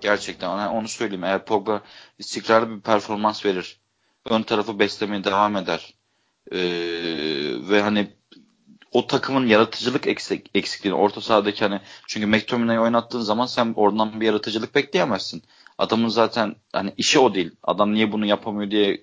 Gerçekten 0.02 0.58
yani 0.58 0.69
onu 0.69 0.88
söyleyeyim. 0.88 1.23
Eğer 1.23 1.45
Pogba 1.45 1.82
istikrarlı 2.19 2.76
bir 2.76 2.82
performans 2.82 3.45
verir. 3.45 3.80
Ön 4.26 4.43
tarafı 4.43 4.80
beslemeye 4.80 5.23
devam 5.23 5.56
eder. 5.56 5.93
Ee, 6.52 6.58
ve 7.69 7.82
hani 7.82 8.13
o 8.91 9.08
takımın 9.08 9.47
yaratıcılık 9.47 10.08
eksik, 10.08 10.50
eksikliğini 10.56 10.97
orta 10.97 11.21
sahadaki 11.21 11.65
hani 11.65 11.82
çünkü 12.08 12.28
McTominay'ı 12.28 12.82
oynattığın 12.82 13.21
zaman 13.21 13.45
sen 13.45 13.73
oradan 13.76 14.21
bir 14.21 14.26
yaratıcılık 14.26 14.76
bekleyemezsin. 14.76 15.43
Adamın 15.78 16.10
zaten 16.10 16.56
hani 16.73 16.93
işi 16.97 17.19
o 17.19 17.34
değil. 17.34 17.52
Adam 17.63 17.93
niye 17.93 18.12
bunu 18.12 18.26
yapamıyor 18.26 18.71
diye 18.71 19.02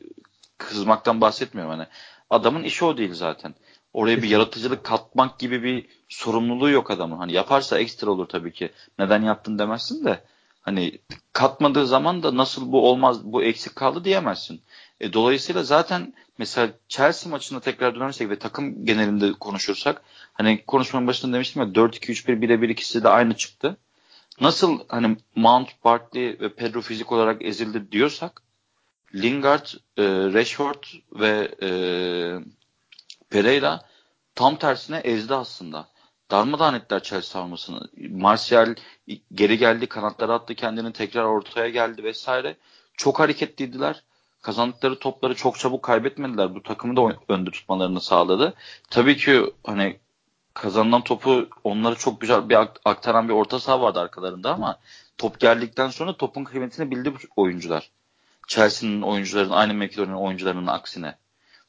kızmaktan 0.59 1.21
bahsetmiyorum 1.21 1.73
hani. 1.73 1.87
Adamın 2.31 2.63
işi 2.63 2.85
o 2.85 2.97
değil 2.97 3.15
zaten. 3.15 3.55
Oraya 3.95 4.23
bir 4.23 4.29
yaratıcılık 4.29 4.85
katmak 4.85 5.39
gibi 5.39 5.63
bir 5.63 5.87
sorumluluğu 6.09 6.71
yok 6.71 6.91
adamın. 6.91 7.17
Hani 7.17 7.33
yaparsa 7.33 7.79
ekstra 7.79 8.11
olur 8.11 8.27
tabii 8.27 8.53
ki. 8.53 8.71
Neden 8.99 9.23
yaptın 9.23 9.59
demezsin 9.59 10.05
de 10.05 10.21
hani 10.61 10.99
katmadığı 11.33 11.87
zaman 11.87 12.23
da 12.23 12.37
nasıl 12.37 12.73
bu 12.73 12.89
olmaz 12.89 13.25
bu 13.25 13.43
eksik 13.43 13.77
kaldı 13.77 14.05
diyemezsin. 14.05 14.61
E, 15.01 15.13
dolayısıyla 15.13 15.63
zaten 15.63 16.15
mesela 16.39 16.73
Chelsea 16.89 17.31
maçına 17.31 17.61
tekrar 17.61 17.95
dönersek 17.95 18.31
ve 18.31 18.39
takım 18.39 18.87
genelinde 18.87 19.33
konuşursak 19.33 20.03
hani 20.33 20.65
konuşmanın 20.67 21.07
başında 21.07 21.35
demiştim 21.35 21.63
ya 21.63 21.69
4-2-3-1 21.69 22.41
birebir 22.41 22.69
ikisi 22.69 23.05
de 23.05 23.09
aynı 23.09 23.37
çıktı. 23.37 23.77
Nasıl 24.41 24.81
hani 24.89 25.17
Mount, 25.37 25.69
Barkley 25.85 26.41
ve 26.41 26.55
Pedro 26.55 26.81
fizik 26.81 27.13
olarak 27.13 27.45
ezildi 27.45 27.93
diyorsak 27.93 28.43
Lingard, 29.15 29.67
e, 29.97 30.03
Rashford 30.07 30.85
ve 31.13 31.55
e, 31.63 31.69
Pereira 33.31 33.81
tam 34.35 34.57
tersine 34.57 34.99
ezdi 34.99 35.35
aslında. 35.35 35.89
Darmadağın 36.31 36.75
ettiler 36.75 37.03
Chelsea 37.03 37.23
savunmasını. 37.31 37.89
Martial 38.11 38.75
geri 39.35 39.59
geldi, 39.59 39.87
kanatlara 39.87 40.35
attı 40.35 40.55
kendini, 40.55 40.93
tekrar 40.93 41.25
ortaya 41.25 41.69
geldi 41.69 42.05
vesaire. 42.05 42.57
Çok 42.97 43.21
hareketliydiler. 43.21 44.03
Kazandıkları 44.43 44.99
topları 44.99 45.35
çok 45.35 45.59
çabuk 45.59 45.83
kaybetmediler. 45.83 46.55
Bu 46.55 46.63
takımı 46.63 46.97
da 46.97 47.17
önde 47.29 47.51
tutmalarını 47.51 48.01
sağladı. 48.01 48.55
Tabii 48.91 49.17
ki 49.17 49.53
hani 49.67 49.99
kazanılan 50.55 51.05
topu 51.05 51.49
onları 51.65 51.95
çok 51.95 52.21
güzel 52.21 52.49
bir 52.49 52.59
aktaran 52.85 53.29
bir 53.29 53.35
orta 53.35 53.61
saha 53.61 53.81
vardı 53.81 54.01
arkalarında 54.01 54.55
ama 54.55 54.79
top 55.19 55.41
geldikten 55.41 55.89
sonra 55.89 56.17
topun 56.17 56.45
kıymetini 56.45 56.91
bildi 56.91 57.15
bu 57.15 57.19
oyuncular. 57.37 57.91
Chelsea'nin 58.47 59.03
oyuncularının 59.03 59.53
aynı 59.53 59.75
mevkide 59.75 60.15
oyuncularının 60.15 60.67
aksine. 60.67 61.15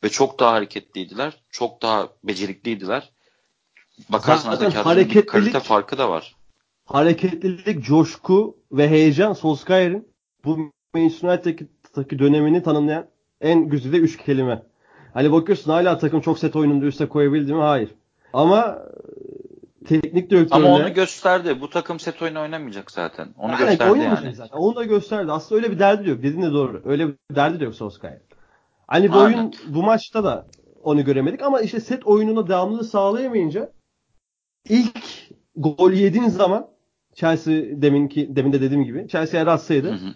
Ve 0.05 0.09
çok 0.09 0.39
daha 0.39 0.51
hareketliydiler. 0.51 1.33
Çok 1.49 1.81
daha 1.81 2.09
becerikliydiler. 2.23 3.11
Bakarsan 4.09 4.55
Zaten 4.55 4.83
hareketlilik, 4.83 5.29
kalite 5.29 5.59
farkı 5.59 5.97
da 5.97 6.09
var. 6.09 6.35
Hareketlilik, 6.85 7.83
coşku 7.83 8.57
ve 8.71 8.89
heyecan 8.89 9.33
Solskjaer'in 9.33 10.07
bu 10.45 10.71
Manchester 10.93 11.29
United'daki 11.29 12.19
dönemini 12.19 12.63
tanımlayan 12.63 13.07
en 13.41 13.69
güzide 13.69 13.97
üç 13.97 14.17
kelime. 14.17 14.63
Hani 15.13 15.31
bakıyorsun 15.31 15.71
hala 15.71 15.97
takım 15.97 16.21
çok 16.21 16.39
set 16.39 16.55
oyununda 16.55 16.85
üste 16.85 17.09
koyabildi 17.09 17.53
mi? 17.53 17.61
Hayır. 17.61 17.89
Ama 18.33 18.77
teknik 19.87 20.29
direktörle... 20.29 20.67
Ama 20.67 20.75
onu 20.75 20.93
gösterdi. 20.93 21.61
Bu 21.61 21.69
takım 21.69 21.99
set 21.99 22.21
oyunu 22.21 22.41
oynamayacak 22.41 22.91
zaten. 22.91 23.27
Onu 23.37 23.51
yani, 23.51 23.65
gösterdi 23.65 23.99
yani. 23.99 24.35
Zaten. 24.35 24.57
Onu 24.57 24.75
da 24.75 24.83
gösterdi. 24.83 25.31
Aslında 25.31 25.61
öyle 25.61 25.71
bir 25.71 25.79
derdi 25.79 26.05
de 26.05 26.09
yok. 26.09 26.19
Dediğin 26.19 26.41
de 26.41 26.51
doğru. 26.51 26.81
Öyle 26.85 27.07
bir 27.07 27.15
derdi 27.31 27.59
de 27.59 27.63
yok 27.63 27.75
Solskjaer. 27.75 28.19
Hani 28.87 29.13
bu 29.13 29.17
oyun 29.17 29.53
bu 29.67 29.83
maçta 29.83 30.23
da 30.23 30.47
onu 30.83 31.05
göremedik 31.05 31.41
ama 31.41 31.61
işte 31.61 31.79
set 31.79 32.07
oyununa 32.07 32.47
devamlılığı 32.47 32.83
sağlayamayınca 32.83 33.71
ilk 34.69 34.99
gol 35.55 35.91
yediğin 35.91 36.27
zaman 36.27 36.67
Chelsea 37.13 37.53
deminki 37.53 38.35
demin 38.35 38.53
de 38.53 38.61
dediğim 38.61 38.83
gibi 38.83 39.07
Chelsea 39.07 39.39
eğer 39.39 39.47
atsaydı 39.47 39.87
hı 39.87 39.93
hı. 39.93 40.13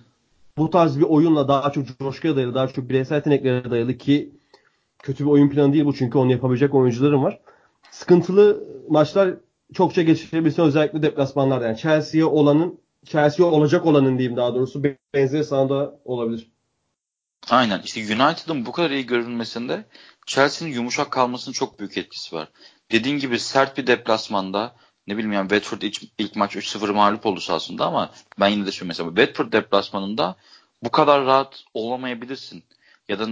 bu 0.57 0.69
tarz 0.69 0.99
bir 0.99 1.03
oyunla 1.03 1.47
daha 1.47 1.71
çok 1.71 1.99
coşkuya 1.99 2.35
dayalı, 2.35 2.55
daha 2.55 2.67
çok 2.67 2.89
bireysel 2.89 3.15
yeteneklere 3.15 3.71
dayalı 3.71 3.97
ki 3.97 4.31
kötü 4.99 5.25
bir 5.25 5.29
oyun 5.29 5.49
planı 5.49 5.73
değil 5.73 5.85
bu 5.85 5.93
çünkü 5.93 6.17
onu 6.17 6.31
yapabilecek 6.31 6.75
oyuncularım 6.75 7.23
var. 7.23 7.39
Sıkıntılı 7.91 8.63
maçlar 8.89 9.33
çokça 9.73 10.01
geçirebilirsin 10.01 10.63
özellikle 10.63 11.01
deplasmanlarda. 11.01 11.65
Yani 11.65 11.77
Chelsea'ye 11.77 12.25
olanın 12.25 12.79
Chelsea'ye 13.05 13.51
olacak 13.51 13.85
olanın 13.85 14.17
diyeyim 14.17 14.37
daha 14.37 14.55
doğrusu 14.55 14.83
benzeri 15.13 15.43
sahada 15.43 15.99
olabilir. 16.05 16.51
Aynen. 17.49 17.81
İşte 17.81 18.01
United'ın 18.01 18.65
bu 18.65 18.71
kadar 18.71 18.91
iyi 18.91 19.05
görünmesinde 19.05 19.85
Chelsea'nin 20.25 20.73
yumuşak 20.73 21.11
kalmasının 21.11 21.53
çok 21.53 21.79
büyük 21.79 21.97
etkisi 21.97 22.35
var. 22.35 22.49
Dediğin 22.91 23.19
gibi 23.19 23.39
sert 23.39 23.77
bir 23.77 23.87
deplasmanda 23.87 24.75
ne 25.07 25.13
bileyim 25.13 25.33
yani 25.33 25.49
Watford 25.49 25.81
ilk, 25.81 26.01
ilk 26.17 26.35
maç 26.35 26.55
3-0 26.55 26.91
mağlup 26.91 27.25
oldu 27.25 27.39
aslında 27.49 27.85
ama 27.85 28.11
ben 28.39 28.47
yine 28.47 28.65
de 28.65 28.71
şu 28.71 28.85
mesela 28.85 29.09
Watford 29.09 29.53
deplasmanında 29.53 30.35
bu 30.83 30.91
kadar 30.91 31.25
rahat 31.25 31.63
olamayabilirsin. 31.73 32.63
Ya 33.07 33.19
da 33.19 33.27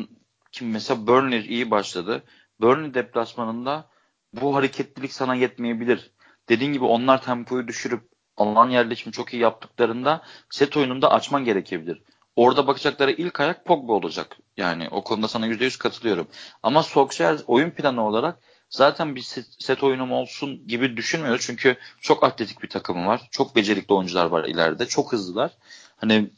kim 0.52 0.72
mesela 0.72 1.08
Burnley 1.08 1.46
iyi 1.46 1.72
başladı. 1.72 2.24
Burnley 2.62 2.94
deplasmanında 2.94 3.90
bu 4.34 4.56
hareketlilik 4.56 5.14
sana 5.14 5.36
yetmeyebilir. 5.36 6.12
Dediğin 6.50 6.74
gibi 6.74 6.86
onlar 6.86 7.22
tempoyu 7.22 7.68
düşürüp 7.68 8.10
alan 8.38 8.70
yerleşimi 8.70 9.14
çok 9.14 9.34
iyi 9.34 9.42
yaptıklarında 9.42 10.22
set 10.50 10.78
oyununda 10.78 11.12
açman 11.12 11.46
gerekebilir. 11.46 12.04
Orada 12.38 12.68
bakacakları 12.68 13.12
ilk 13.12 13.40
ayak 13.40 13.66
Pogba 13.66 13.94
olacak. 13.94 14.38
Yani 14.58 14.88
o 14.92 15.04
konuda 15.04 15.28
sana 15.28 15.48
%100 15.48 15.78
katılıyorum. 15.78 16.28
Ama 16.64 16.84
Solskjaer 16.84 17.40
oyun 17.48 17.70
planı 17.70 18.08
olarak 18.08 18.40
zaten 18.70 19.16
bir 19.16 19.22
set, 19.22 19.46
set 19.60 19.84
oyunum 19.84 20.12
olsun 20.12 20.68
gibi 20.68 20.98
düşünmüyor. 20.98 21.38
Çünkü 21.42 21.78
çok 22.02 22.24
atletik 22.24 22.64
bir 22.64 22.70
takımı 22.70 23.08
var. 23.08 23.28
Çok 23.32 23.56
becerikli 23.56 23.94
oyuncular 23.94 24.26
var 24.26 24.46
ileride. 24.46 24.86
Çok 24.86 25.14
hızlılar. 25.14 25.52
Hani 25.96 26.30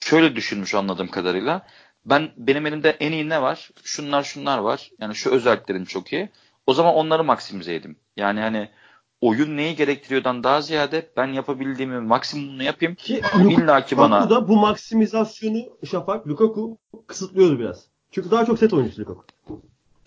şöyle 0.00 0.36
düşünmüş 0.36 0.74
anladığım 0.74 1.08
kadarıyla. 1.08 1.66
Ben 2.04 2.30
benim 2.36 2.66
elimde 2.66 2.90
en 2.90 3.12
iyi 3.12 3.28
ne 3.28 3.42
var? 3.42 3.70
Şunlar 3.84 4.22
şunlar 4.22 4.58
var. 4.58 4.90
Yani 5.00 5.14
şu 5.14 5.30
özelliklerim 5.30 5.84
çok 5.84 6.12
iyi. 6.12 6.28
O 6.66 6.74
zaman 6.74 6.94
onları 6.94 7.24
maksimize 7.24 7.74
edeyim. 7.74 7.96
Yani 8.16 8.40
hani 8.40 8.70
oyun 9.20 9.56
neyi 9.56 9.76
gerektiriyordan 9.76 10.44
daha 10.44 10.62
ziyade 10.62 11.10
ben 11.16 11.26
yapabildiğimi 11.26 12.00
maksimumunu 12.00 12.62
yapayım. 12.62 12.94
Ki 12.94 13.22
illa 13.48 13.84
ki 13.84 13.96
bana. 13.98 14.30
da 14.30 14.48
bu 14.48 14.56
maksimizasyonu 14.56 15.58
Şafak 15.90 16.28
Lukaku 16.28 16.78
kısıtlıyordu 17.06 17.58
biraz. 17.58 17.84
Çünkü 18.10 18.30
daha 18.30 18.46
çok 18.46 18.58
set 18.58 18.72
oyuncusu 18.72 19.02
Lukaku. 19.02 19.24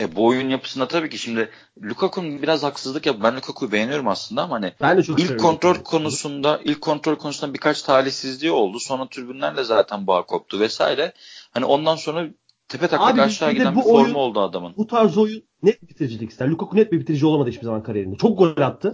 E 0.02 0.15
bu 0.15 0.26
oyun 0.26 0.49
yapısında 0.49 0.88
tabii 0.88 1.10
ki 1.10 1.17
şimdi 1.17 1.49
Lukaku'nun 1.84 2.41
biraz 2.41 2.63
haksızlık 2.63 3.06
yap. 3.06 3.17
Ben 3.23 3.36
Lukaku'yu 3.36 3.71
beğeniyorum 3.71 4.08
aslında 4.08 4.41
ama 4.43 4.56
hani 4.56 4.73
ben 4.82 4.97
de 4.97 5.04
çok 5.04 5.19
ilk 5.19 5.39
kontrol 5.39 5.76
konusunda 5.76 6.60
ilk 6.63 6.82
kontrol 6.82 7.15
konusunda 7.15 7.54
birkaç 7.54 7.82
talihsizliği 7.82 8.52
oldu. 8.52 8.80
Sonra 8.80 9.08
tribünlerle 9.10 9.63
zaten 9.63 10.08
bağ 10.08 10.26
koptu 10.26 10.60
vesaire. 10.60 11.13
Hani 11.52 11.65
ondan 11.65 11.95
sonra 11.95 12.28
tepe 12.67 12.88
taklak 12.88 13.19
aşağı 13.19 13.52
giden 13.52 13.76
bir 13.76 13.82
formu 13.82 13.97
oyun, 13.97 14.13
oldu 14.13 14.39
adamın. 14.39 14.73
Bu 14.78 14.88
tarz 14.88 15.17
oyun 15.17 15.43
net 15.63 15.89
bitiricilik 15.89 16.32
ister. 16.32 16.47
Lukaku 16.47 16.76
net 16.76 16.91
bir 16.91 16.99
bitirici 16.99 17.26
olamadı 17.26 17.49
hiçbir 17.49 17.63
zaman 17.65 17.84
kariyerinde. 17.84 18.17
Çok 18.17 18.38
gol 18.38 18.58
attı 18.58 18.91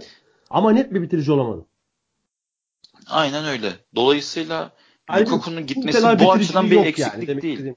ama 0.50 0.72
net 0.72 0.94
bir 0.94 1.02
bitirici 1.02 1.32
olamadı. 1.32 1.66
Aynen 3.06 3.44
öyle. 3.44 3.72
Dolayısıyla 3.94 4.72
Lukaku'nun 5.20 5.66
gitmesi 5.66 6.02
bu 6.02 6.32
açıdan 6.32 6.70
bir 6.70 6.84
eksiklik 6.84 7.28
yani, 7.28 7.42
değil. 7.42 7.74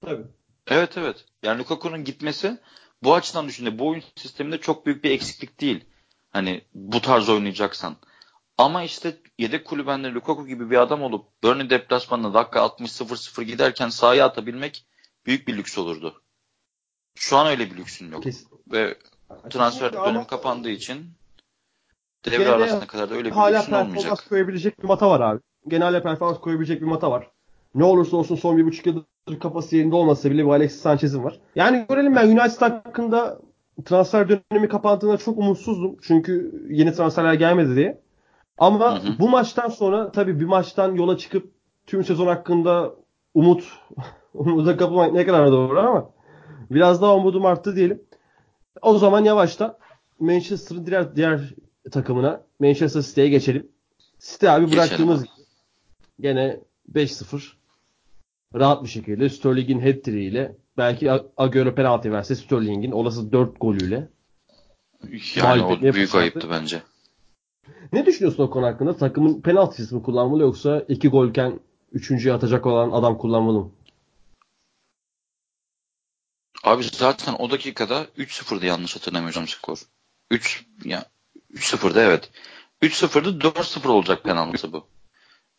Tabii. 0.00 0.24
Evet 0.68 0.98
evet. 0.98 1.24
Yani 1.42 1.58
Lukaku'nun 1.58 2.04
gitmesi 2.04 2.58
bu 3.02 3.14
açıdan 3.14 3.48
düşünde 3.48 3.78
bu 3.78 3.88
oyun 3.88 4.02
sisteminde 4.16 4.58
çok 4.58 4.86
büyük 4.86 5.04
bir 5.04 5.10
eksiklik 5.10 5.60
değil. 5.60 5.84
Hani 6.30 6.62
bu 6.74 7.00
tarz 7.00 7.28
oynayacaksan. 7.28 7.96
Ama 8.58 8.82
işte 8.82 9.16
yedek 9.38 9.64
kulübende 9.64 10.12
Lukaku 10.12 10.46
gibi 10.46 10.70
bir 10.70 10.76
adam 10.76 11.02
olup 11.02 11.42
Burnley 11.42 11.70
deplasmanına 11.70 12.34
dakika 12.34 12.60
60-0-0 12.60 13.42
giderken 13.42 13.88
sahaya 13.88 14.26
atabilmek 14.26 14.86
büyük 15.26 15.48
bir 15.48 15.56
lüks 15.56 15.78
olurdu. 15.78 16.22
Şu 17.14 17.36
an 17.36 17.46
öyle 17.46 17.70
bir 17.70 17.76
lüksün 17.76 18.12
yok. 18.12 18.22
Kesin. 18.22 18.48
Ve 18.72 18.98
transfer 19.50 19.90
Kesinlikle 19.90 20.10
dönemi 20.10 20.26
kapandığı 20.26 20.70
için 20.70 21.10
devre 22.24 22.48
arasına 22.48 22.86
kadar 22.86 23.10
da 23.10 23.14
öyle 23.14 23.28
bir 23.28 23.34
hala 23.34 23.58
lüksün 23.58 23.72
olmayacak. 23.72 23.88
Hala 23.88 23.94
performans 23.94 24.28
koyabilecek 24.28 24.82
bir 24.82 24.88
mata 24.88 25.10
var 25.10 25.20
abi. 25.20 25.40
Genelde 25.68 26.02
performans 26.02 26.40
koyabilecek 26.40 26.80
bir 26.80 26.86
mata 26.86 27.10
var. 27.10 27.30
Ne 27.74 27.84
olursa 27.84 28.16
olsun 28.16 28.36
son 28.36 28.56
bir 28.56 28.64
buçuk 28.64 28.86
yıldır 28.86 29.40
kafası 29.40 29.76
yerinde 29.76 29.94
olmasa 29.94 30.30
bile 30.30 30.44
bu 30.44 30.52
Alexis 30.52 30.80
Sanchez'in 30.80 31.24
var. 31.24 31.40
Yani 31.56 31.86
görelim 31.88 32.16
ben 32.16 32.28
United 32.28 32.60
hakkında 32.60 33.40
transfer 33.84 34.28
dönemi 34.28 34.68
kapandığında 34.68 35.16
çok 35.16 35.38
umutsuzdum. 35.38 35.96
Çünkü 36.02 36.64
yeni 36.70 36.92
transferler 36.92 37.34
gelmedi 37.34 37.76
diye. 37.76 38.02
Ama 38.58 39.04
hı 39.04 39.08
hı. 39.08 39.18
bu 39.18 39.28
maçtan 39.28 39.68
sonra 39.68 40.12
tabii 40.12 40.40
bir 40.40 40.44
maçtan 40.44 40.94
yola 40.94 41.18
çıkıp 41.18 41.52
tüm 41.86 42.04
sezon 42.04 42.26
hakkında 42.26 42.94
umut 43.34 43.64
umuda 44.34 44.76
kapılmak 44.76 45.12
ne 45.12 45.26
kadar 45.26 45.52
doğru 45.52 45.80
ama 45.80 46.10
biraz 46.70 47.02
daha 47.02 47.16
umudum 47.16 47.46
arttı 47.46 47.76
diyelim. 47.76 48.02
O 48.82 48.98
zaman 48.98 49.24
yavaştan 49.24 49.76
Manchester'ın 50.20 50.86
diğer 50.86 51.16
diğer 51.16 51.54
takımına 51.92 52.42
Manchester 52.60 53.02
City'ye 53.02 53.28
geçelim. 53.28 53.68
City 54.18 54.48
abi 54.48 54.72
bıraktığımız 54.72 55.22
gibi 55.22 55.32
gene 56.20 56.60
5-0 56.92 57.52
rahat 58.54 58.82
bir 58.82 58.88
şekilde 58.88 59.28
Sterling'in 59.28 59.80
hat 59.80 60.08
ile 60.08 60.56
belki 60.76 61.10
Agüero 61.36 61.74
penaltı 61.74 62.12
verse 62.12 62.34
Sterling'in 62.34 62.92
olası 62.92 63.32
4 63.32 63.60
golüyle 63.60 64.08
yani 65.36 65.62
o 65.62 65.80
büyük 65.80 65.94
fırsatı. 65.94 66.18
ayıptı 66.18 66.50
bence. 66.50 66.82
Ne 67.92 68.06
düşünüyorsun 68.06 68.42
o 68.42 68.50
konu 68.50 68.66
hakkında? 68.66 68.96
Takımın 68.96 69.40
penaltı 69.40 69.94
mı 69.94 70.02
kullanmalı 70.02 70.42
yoksa 70.42 70.84
2 70.88 71.08
golken 71.08 71.60
3.'yü 71.94 72.32
atacak 72.32 72.66
olan 72.66 72.90
adam 72.90 73.18
kullanmalı 73.18 73.58
mı? 73.58 73.70
Abi 76.64 76.84
zaten 76.84 77.34
o 77.38 77.50
dakikada 77.50 78.04
3-0'dı 78.04 78.66
yanlış 78.66 78.96
hatırlamıyorsam 78.96 79.48
skor. 79.48 79.78
3 80.30 80.66
ya 80.84 81.04
3-0'da 81.54 82.02
evet. 82.02 82.30
3-0'da 82.82 83.48
4-0 83.48 83.88
olacak 83.88 84.24
penaltı 84.24 84.72
bu 84.72 84.86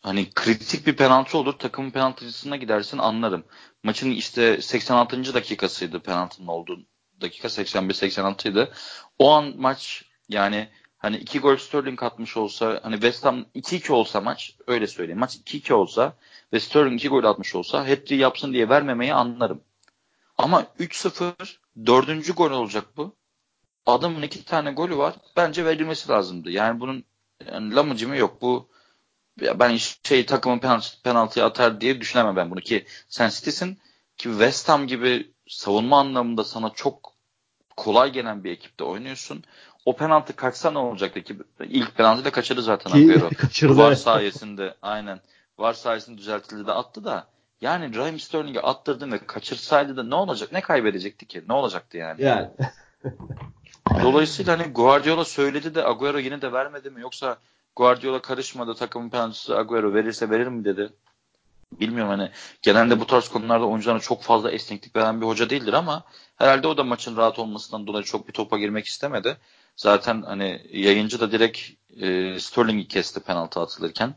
hani 0.06 0.30
kritik 0.34 0.86
bir 0.86 0.96
penaltı 0.96 1.38
olur. 1.38 1.52
Takımın 1.52 1.90
penaltıcısına 1.90 2.56
gidersin 2.56 2.98
anlarım. 2.98 3.44
Maçın 3.82 4.10
işte 4.10 4.62
86. 4.62 5.34
dakikasıydı 5.34 6.00
penaltının 6.00 6.46
olduğu 6.46 6.80
dakika 7.20 7.48
81-86 7.48 8.48
idi. 8.48 8.70
O 9.18 9.30
an 9.32 9.54
maç 9.56 10.04
yani 10.28 10.68
hani 11.06 11.16
iki 11.16 11.38
gol 11.38 11.56
Sterling 11.56 12.02
atmış 12.02 12.36
olsa 12.36 12.80
hani 12.82 12.94
West 12.94 13.24
Ham 13.24 13.46
2-2 13.54 13.92
olsa 13.92 14.20
maç 14.20 14.56
öyle 14.66 14.86
söyleyeyim. 14.86 15.18
Maç 15.18 15.36
2-2 15.36 15.72
olsa 15.72 16.16
ve 16.52 16.60
Sterling 16.60 17.00
2 17.00 17.08
gol 17.08 17.24
atmış 17.24 17.54
olsa 17.54 17.88
hat 17.88 18.10
yapsın 18.10 18.52
diye 18.52 18.68
vermemeyi 18.68 19.14
anlarım. 19.14 19.60
Ama 20.38 20.66
3-0 20.80 21.32
dördüncü 21.86 22.32
gol 22.32 22.50
olacak 22.50 22.84
bu. 22.96 23.14
Adamın 23.86 24.22
iki 24.22 24.44
tane 24.44 24.72
golü 24.72 24.96
var. 24.96 25.14
Bence 25.36 25.64
verilmesi 25.64 26.08
lazımdı. 26.08 26.50
Yani 26.50 26.80
bunun 26.80 27.04
yani 27.52 27.74
lamıcı 27.74 28.08
mı 28.08 28.16
yok. 28.16 28.42
Bu 28.42 28.68
ben 29.40 29.76
şey 30.06 30.26
takımın 30.26 30.58
penaltı, 30.58 31.02
penaltıyı 31.02 31.46
atar 31.46 31.80
diye 31.80 32.00
düşünemem 32.00 32.36
ben 32.36 32.50
bunu 32.50 32.60
ki 32.60 32.86
sen 33.08 33.28
City'sin 33.28 33.78
ki 34.16 34.28
West 34.28 34.68
Ham 34.68 34.86
gibi 34.86 35.32
savunma 35.48 35.98
anlamında 35.98 36.44
sana 36.44 36.70
çok 36.70 37.12
kolay 37.76 38.12
gelen 38.12 38.44
bir 38.44 38.50
ekipte 38.50 38.84
oynuyorsun. 38.84 39.44
O 39.86 39.96
penaltı 39.96 40.36
kaçsa 40.36 40.70
ne 40.70 40.78
olacaktı 40.78 41.22
ki? 41.22 41.36
İlk 41.60 41.94
penaltı 41.96 42.24
da 42.24 42.30
kaçırdı 42.30 42.62
zaten 42.62 42.90
Agüero. 42.90 43.30
Kaçırdı. 43.38 43.76
Var 43.76 43.94
sayesinde 43.94 44.74
aynen. 44.82 45.20
Var 45.58 45.72
sayesinde 45.72 46.18
düzeltildi 46.18 46.66
de 46.66 46.72
attı 46.72 47.04
da. 47.04 47.26
Yani 47.60 47.96
Raheem 47.96 48.20
Sterling'e 48.20 48.60
attırdın 48.60 49.12
ve 49.12 49.18
kaçırsaydı 49.18 49.96
da 49.96 50.02
ne 50.02 50.14
olacak? 50.14 50.52
Ne 50.52 50.60
kaybedecekti 50.60 51.26
ki? 51.26 51.44
Ne 51.48 51.54
olacaktı 51.54 51.96
yani? 51.96 52.22
Yani. 52.22 52.48
Dolayısıyla 54.02 54.58
hani 54.58 54.72
Guardiola 54.72 55.24
söyledi 55.24 55.74
de 55.74 55.86
Agüero 55.86 56.18
yine 56.18 56.42
de 56.42 56.52
vermedi 56.52 56.90
mi? 56.90 57.00
Yoksa 57.00 57.36
Guardiola 57.76 58.22
karışmadı 58.22 58.74
takımın 58.74 59.10
penaltısı 59.10 59.58
Agüero 59.58 59.94
verirse 59.94 60.30
verir 60.30 60.46
mi 60.46 60.64
dedi. 60.64 60.92
Bilmiyorum 61.80 62.10
hani 62.10 62.30
genelde 62.62 63.00
bu 63.00 63.06
tarz 63.06 63.28
konularda 63.28 63.66
oyuncularına 63.66 64.00
çok 64.00 64.22
fazla 64.22 64.50
esneklik 64.50 64.96
veren 64.96 65.20
bir 65.20 65.26
hoca 65.26 65.50
değildir 65.50 65.72
ama 65.72 66.04
herhalde 66.36 66.68
o 66.68 66.76
da 66.76 66.84
maçın 66.84 67.16
rahat 67.16 67.38
olmasından 67.38 67.86
dolayı 67.86 68.04
çok 68.04 68.28
bir 68.28 68.32
topa 68.32 68.58
girmek 68.58 68.86
istemedi. 68.86 69.36
Zaten 69.76 70.22
hani 70.22 70.66
yayıncı 70.72 71.20
da 71.20 71.32
direkt 71.32 71.60
e, 72.00 72.40
Sterling'i 72.40 72.88
kesti 72.88 73.20
penaltı 73.20 73.60
atılırken 73.60 74.14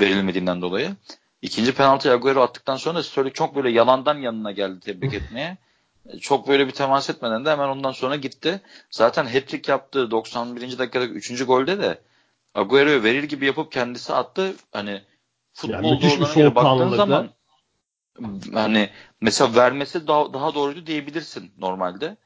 verilmediğinden 0.00 0.62
dolayı. 0.62 0.96
İkinci 1.42 1.74
penaltıyı 1.74 2.14
Agüero 2.14 2.42
attıktan 2.42 2.76
sonra 2.76 3.02
Sterling 3.02 3.34
çok 3.34 3.56
böyle 3.56 3.70
yalandan 3.70 4.18
yanına 4.18 4.52
geldi 4.52 4.80
tebrik 4.80 5.14
etmeye. 5.14 5.58
Çok 6.20 6.48
böyle 6.48 6.66
bir 6.66 6.72
temas 6.72 7.10
etmeden 7.10 7.44
de 7.44 7.50
hemen 7.50 7.68
ondan 7.68 7.92
sonra 7.92 8.16
gitti. 8.16 8.60
Zaten 8.90 9.26
hat-trick 9.26 9.70
yaptığı 9.70 10.10
91. 10.10 10.78
dakikadaki 10.78 11.12
3. 11.12 11.46
golde 11.46 11.78
de 11.78 11.98
Agüero'ya 12.54 13.02
verir 13.02 13.22
gibi 13.22 13.46
yapıp 13.46 13.72
kendisi 13.72 14.12
attı. 14.12 14.54
Hani 14.72 15.02
futbolda 15.52 16.06
yani 16.06 16.22
olanlara 16.22 16.54
baktığın 16.54 16.96
zaman 16.96 17.30
hani 18.54 18.90
mesela 19.20 19.54
vermesi 19.54 20.06
daha, 20.06 20.32
daha 20.32 20.54
doğruydu 20.54 20.86
diyebilirsin 20.86 21.52
normalde. 21.58 22.16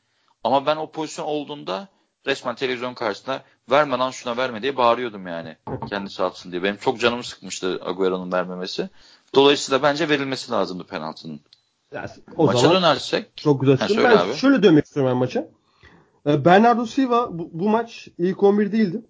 Ama 0.45 0.67
ben 0.67 0.77
o 0.77 0.91
pozisyon 0.91 1.27
olduğunda 1.27 1.89
resmen 2.27 2.55
televizyon 2.55 2.95
karşısında 2.95 3.43
verme 3.71 3.99
lan 3.99 4.11
şuna 4.11 4.37
verme 4.37 4.63
diye 4.63 4.77
bağırıyordum 4.77 5.27
yani. 5.27 5.57
Kendisi 5.89 6.23
atsın 6.23 6.53
diye. 6.53 6.63
Benim 6.63 6.77
çok 6.77 7.01
canımı 7.01 7.25
sıkmıştı 7.25 7.81
Agüero'nun 7.85 8.33
vermemesi. 8.33 8.89
Dolayısıyla 9.35 9.83
bence 9.83 10.09
verilmesi 10.09 10.53
lazımdı 10.53 10.85
penaltının. 10.87 11.41
Yani 11.95 12.09
o 12.37 12.47
Maça 12.47 12.59
zaman 12.59 12.77
dönersek. 12.77 13.37
çok 13.37 13.61
güzel. 13.61 13.79
Ha, 13.79 13.87
Ben 13.97 14.17
abi. 14.17 14.35
şöyle 14.35 14.63
dönmek 14.63 14.85
istiyorum 14.85 15.11
ben 15.13 15.17
maça. 15.19 15.49
Ee, 16.27 16.45
Bernardo 16.45 16.87
Silva 16.87 17.39
bu, 17.39 17.51
bu 17.53 17.69
maç 17.69 18.09
ilk 18.19 18.43
11 18.43 18.73
değildi. 18.73 19.03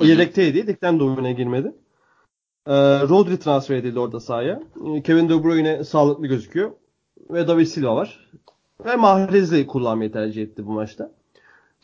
Yedekteydi. 0.00 0.58
Yedekten 0.58 0.98
de 0.98 1.04
oyuna 1.04 1.30
girmedi. 1.30 1.74
Ee, 2.66 2.72
Rodri 3.00 3.38
transfer 3.38 3.76
edildi 3.76 3.98
orada 3.98 4.20
sahaya. 4.20 4.62
Ee, 4.86 5.02
Kevin 5.02 5.28
De 5.28 5.44
Bruyne 5.44 5.84
sağlıklı 5.84 6.26
gözüküyor. 6.26 6.70
Ve 7.30 7.48
David 7.48 7.66
Silva 7.66 7.96
var. 7.96 8.30
Ve 8.84 8.96
Mahrez'i 8.96 9.66
kullanmayı 9.66 10.12
tercih 10.12 10.42
etti 10.42 10.66
bu 10.66 10.72
maçta. 10.72 11.12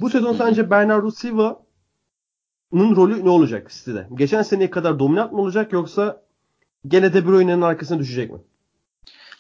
Bu 0.01 0.11
sezon 0.11 0.35
sence 0.37 0.71
Bernardo 0.71 1.11
Silva'nın 1.11 2.97
rolü 2.97 3.25
ne 3.25 3.29
olacak 3.29 3.71
City'de? 3.71 4.09
Geçen 4.15 4.43
seneye 4.43 4.71
kadar 4.71 4.99
dominant 4.99 5.33
mı 5.33 5.41
olacak 5.41 5.73
yoksa 5.73 6.23
gene 6.89 7.13
De 7.13 7.27
Bruyne'nin 7.27 7.63
arkasına 7.63 7.99
düşecek 7.99 8.31
mi? 8.31 8.39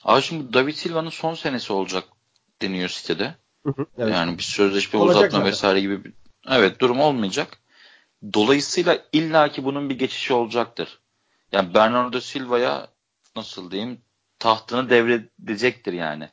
Abi 0.04 0.22
şimdi 0.22 0.52
David 0.52 0.74
Silva'nın 0.74 1.10
son 1.10 1.34
senesi 1.34 1.72
olacak 1.72 2.04
deniyor 2.62 2.88
sitede. 2.88 3.34
Evet. 3.98 4.14
Yani 4.14 4.38
bir 4.38 4.42
sözleşme 4.42 4.98
Olacak 5.00 5.16
uzatma 5.16 5.38
zaten. 5.38 5.50
vesaire 5.50 5.80
gibi 5.80 6.04
bir 6.04 6.12
evet 6.48 6.80
durum 6.80 7.00
olmayacak. 7.00 7.58
Dolayısıyla 8.34 8.98
illaki 9.12 9.64
bunun 9.64 9.90
bir 9.90 9.98
geçişi 9.98 10.32
olacaktır. 10.32 10.98
Yani 11.52 11.74
Bernardo 11.74 12.20
Silva'ya 12.20 12.88
nasıl 13.36 13.70
diyeyim 13.70 14.00
tahtını 14.38 14.90
devredecektir 14.90 15.92
yani. 15.92 16.28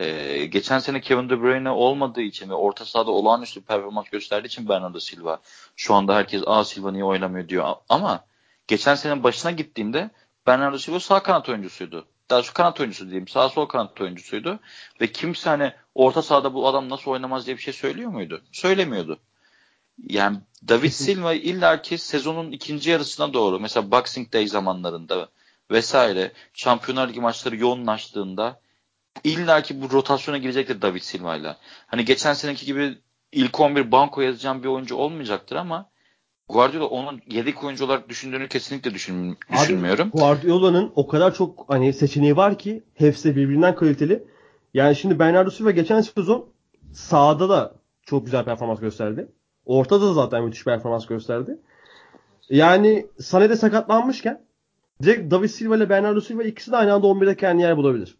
Ee, 0.00 0.46
geçen 0.46 0.78
sene 0.78 1.00
Kevin 1.00 1.30
De 1.30 1.40
Bruyne 1.40 1.70
olmadığı 1.70 2.20
için 2.20 2.50
ve 2.50 2.54
orta 2.54 2.84
sahada 2.84 3.10
olağanüstü 3.10 3.60
performans 3.60 4.08
gösterdiği 4.08 4.46
için 4.46 4.68
Bernardo 4.68 5.00
Silva 5.00 5.40
şu 5.76 5.94
anda 5.94 6.14
herkes 6.14 6.42
a 6.46 6.64
Silva 6.64 6.92
niye 6.92 7.04
oynamıyor 7.04 7.48
diyor 7.48 7.74
ama 7.88 8.24
geçen 8.68 8.94
senenin 8.94 9.22
başına 9.22 9.50
gittiğimde 9.50 10.10
Bernardo 10.46 10.78
Silva 10.78 11.00
sağ 11.00 11.22
kanat 11.22 11.48
oyuncusuydu. 11.48 12.06
Daha 12.30 12.42
şu 12.42 12.54
kanat 12.54 12.80
oyuncusu 12.80 13.04
diyeyim. 13.04 13.28
Sağ 13.28 13.48
sol 13.48 13.66
kanat 13.66 14.00
oyuncusuydu. 14.00 14.60
Ve 15.00 15.12
kimse 15.12 15.50
hani 15.50 15.72
orta 15.94 16.22
sahada 16.22 16.54
bu 16.54 16.68
adam 16.68 16.88
nasıl 16.88 17.10
oynamaz 17.10 17.46
diye 17.46 17.56
bir 17.56 17.62
şey 17.62 17.72
söylüyor 17.72 18.10
muydu? 18.10 18.42
Söylemiyordu. 18.52 19.18
Yani 20.08 20.38
David 20.68 20.90
Silva 20.90 21.34
illaki 21.34 21.98
sezonun 21.98 22.52
ikinci 22.52 22.90
yarısına 22.90 23.34
doğru 23.34 23.60
mesela 23.60 23.90
Boxing 23.90 24.32
Day 24.32 24.46
zamanlarında 24.46 25.28
vesaire 25.70 26.32
Şampiyonlar 26.54 27.08
Ligi 27.08 27.20
maçları 27.20 27.56
yoğunlaştığında 27.56 28.60
illaki 29.24 29.82
bu 29.82 29.90
rotasyona 29.90 30.38
girecektir 30.38 30.82
David 30.82 31.00
Silva'yla. 31.00 31.56
Hani 31.86 32.04
geçen 32.04 32.32
seneki 32.32 32.66
gibi 32.66 32.98
ilk 33.32 33.60
11 33.60 33.92
banko 33.92 34.20
yazacağım 34.20 34.62
bir 34.62 34.68
oyuncu 34.68 34.96
olmayacaktır 34.96 35.56
ama 35.56 35.90
Guardiola 36.48 36.86
onun 36.86 37.20
yedek 37.30 37.64
oyuncu 37.64 37.84
olarak 37.84 38.08
düşündüğünü 38.08 38.48
kesinlikle 38.48 38.94
düşün, 38.94 39.30
Abi, 39.30 39.58
düşünmüyorum. 39.62 40.10
Guardiola'nın 40.10 40.92
o 40.94 41.06
kadar 41.06 41.34
çok 41.34 41.64
hani 41.68 41.92
seçeneği 41.92 42.36
var 42.36 42.58
ki 42.58 42.82
hepsi 42.94 43.28
de 43.28 43.36
birbirinden 43.36 43.74
kaliteli. 43.74 44.24
Yani 44.74 44.96
şimdi 44.96 45.18
Bernardo 45.18 45.50
Silva 45.50 45.70
geçen 45.70 46.00
sezon 46.00 46.48
sahada 46.92 47.48
da 47.48 47.74
çok 48.02 48.24
güzel 48.24 48.44
performans 48.44 48.80
gösterdi. 48.80 49.28
Ortada 49.64 50.06
da 50.06 50.12
zaten 50.12 50.44
müthiş 50.44 50.64
performans 50.64 51.06
gösterdi. 51.06 51.58
Yani 52.50 53.06
Sané 53.20 53.56
sakatlanmışken 53.56 54.44
direkt 55.02 55.30
David 55.30 55.48
Silva 55.48 55.76
ile 55.76 55.88
Bernardo 55.88 56.20
Silva 56.20 56.42
ikisi 56.42 56.72
de 56.72 56.76
aynı 56.76 56.92
anda 56.92 57.06
11'de 57.06 57.36
kendi 57.36 57.62
yer 57.62 57.76
bulabilir. 57.76 58.18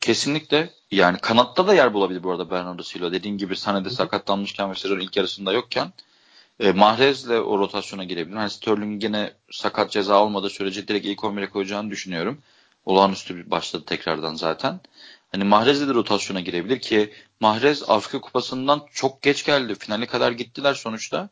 Kesinlikle. 0.00 0.70
Yani 0.90 1.18
kanatta 1.18 1.66
da 1.66 1.74
yer 1.74 1.94
bulabilir 1.94 2.22
bu 2.22 2.30
arada 2.30 2.50
Bernardo 2.50 2.82
Silva. 2.82 3.12
Dediğin 3.12 3.38
gibi 3.38 3.54
Sané'de 3.54 3.90
sakatlanmışken 3.90 4.70
ve 4.70 4.74
sezonun 4.74 5.00
ilk 5.00 5.16
yarısında 5.16 5.52
yokken 5.52 5.92
e, 6.60 6.72
Mahrez'le 6.72 7.30
o 7.30 7.58
rotasyona 7.58 8.04
girebilir. 8.04 8.36
Hani 8.36 8.50
Sterling 8.50 9.00
gene 9.00 9.32
sakat 9.50 9.90
ceza 9.90 10.16
almadığı 10.16 10.50
sürece 10.50 10.88
direkt 10.88 11.06
ilk 11.06 11.18
11'e 11.18 11.50
koyacağını 11.50 11.90
düşünüyorum. 11.90 12.38
Olağanüstü 12.84 13.36
bir 13.36 13.50
başladı 13.50 13.84
tekrardan 13.86 14.34
zaten. 14.34 14.80
Hani 15.32 15.44
Mahrez'le 15.44 15.88
de 15.88 15.94
rotasyona 15.94 16.40
girebilir 16.40 16.80
ki 16.80 17.12
Mahrez 17.40 17.82
Afrika 17.90 18.20
Kupası'ndan 18.20 18.82
çok 18.92 19.22
geç 19.22 19.44
geldi. 19.44 19.74
Finale 19.74 20.06
kadar 20.06 20.32
gittiler 20.32 20.74
sonuçta. 20.74 21.28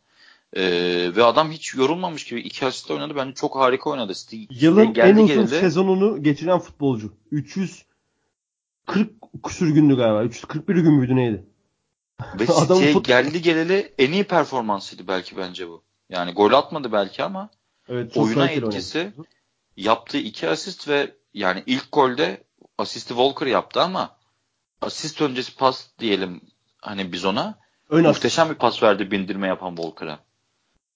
Ee, 0.57 1.11
ve 1.16 1.25
adam 1.25 1.51
hiç 1.51 1.75
yorulmamış 1.75 2.25
gibi 2.25 2.40
iki 2.40 2.66
asist 2.66 2.90
oynadı. 2.90 3.16
Bence 3.16 3.35
çok 3.35 3.57
harika 3.57 3.90
oynadı. 3.90 4.12
Yılın 4.51 4.92
Geldi 4.92 5.09
en 5.09 5.14
uzun 5.16 5.27
geleli- 5.27 5.61
sezonunu 5.61 6.22
geçiren 6.22 6.59
futbolcu. 6.59 7.12
340 8.88 9.11
küsür 9.44 9.68
gündü 9.75 9.96
galiba. 9.96 10.22
341 10.25 10.75
gün 10.75 10.92
müydü 10.92 11.16
neydi? 11.16 11.46
Ve 12.35 12.46
City'ye 12.61 12.92
fut- 12.92 13.07
geldi 13.07 13.42
geleli 13.42 13.94
en 13.99 14.12
iyi 14.12 14.25
performansıydı 14.25 15.09
belki 15.09 15.37
bence 15.37 15.68
bu. 15.68 15.83
Yani 16.11 16.33
gol 16.33 16.53
atmadı 16.53 16.92
belki 16.92 17.22
ama 17.25 17.51
Evet, 17.88 18.16
oyuna 18.16 18.35
kaliteli 18.35 18.64
oynadı. 18.64 18.77
etkisi 18.77 19.12
yaptığı 19.77 20.18
iki 20.18 20.49
asist 20.49 20.88
ve 20.88 21.14
yani 21.35 21.62
ilk 21.66 21.92
golde 21.92 22.44
asisti 22.79 23.09
Walker 23.09 23.46
yaptı 23.46 23.83
ama 23.83 24.16
asist 24.81 25.20
öncesi 25.22 25.57
pas 25.57 25.88
diyelim 25.99 26.40
hani 26.83 27.12
biz 27.12 27.25
ona 27.25 27.59
Ön 27.90 28.05
asist. 28.05 28.16
muhteşem 28.25 28.51
bir 28.51 28.55
pas 28.55 28.83
verdi 28.83 29.11
bindirme 29.11 29.46
yapan 29.49 29.77
Walker'a. 29.77 30.18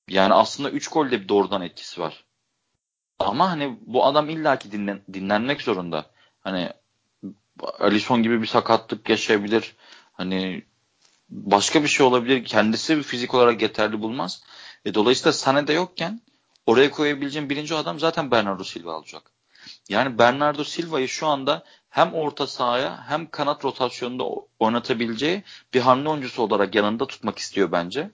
Yani 0.08 0.34
aslında 0.34 0.70
3 0.70 0.88
golde 0.88 1.20
bir 1.20 1.28
doğrudan 1.28 1.62
etkisi 1.62 2.00
var. 2.00 2.24
Ama 3.18 3.50
hani 3.50 3.78
bu 3.86 4.06
adam 4.06 4.28
illaki 4.30 4.72
dinlen, 4.72 5.02
dinlenmek 5.12 5.62
zorunda. 5.62 6.06
Hani 6.40 6.70
Alisson 7.78 8.22
gibi 8.22 8.42
bir 8.42 8.46
sakatlık 8.46 9.08
yaşayabilir. 9.08 9.74
Hani 10.12 10.64
başka 11.30 11.82
bir 11.82 11.88
şey 11.88 12.06
olabilir. 12.06 12.44
Kendisi 12.44 13.02
fizik 13.02 13.34
olarak 13.34 13.62
yeterli 13.62 14.00
bulmaz. 14.00 14.42
E, 14.84 14.94
dolayısıyla 14.94 15.32
Sané'de 15.32 15.72
yokken 15.72 16.20
oraya 16.66 16.90
koyabileceğim 16.90 17.50
birinci 17.50 17.74
adam 17.74 18.00
zaten 18.00 18.30
Bernardo 18.30 18.64
Silva 18.64 18.96
olacak. 18.96 19.30
Yani 19.88 20.18
Bernardo 20.18 20.64
Silva'yı 20.64 21.08
şu 21.08 21.26
anda 21.26 21.64
hem 21.90 22.14
orta 22.14 22.46
sahaya 22.46 23.04
hem 23.08 23.30
kanat 23.30 23.64
rotasyonunda 23.64 24.24
oynatabileceği 24.58 25.42
bir 25.74 25.80
hamle 25.80 26.08
oyuncusu 26.08 26.42
olarak 26.42 26.74
yanında 26.74 27.06
tutmak 27.06 27.38
istiyor 27.38 27.72
bence. 27.72 28.10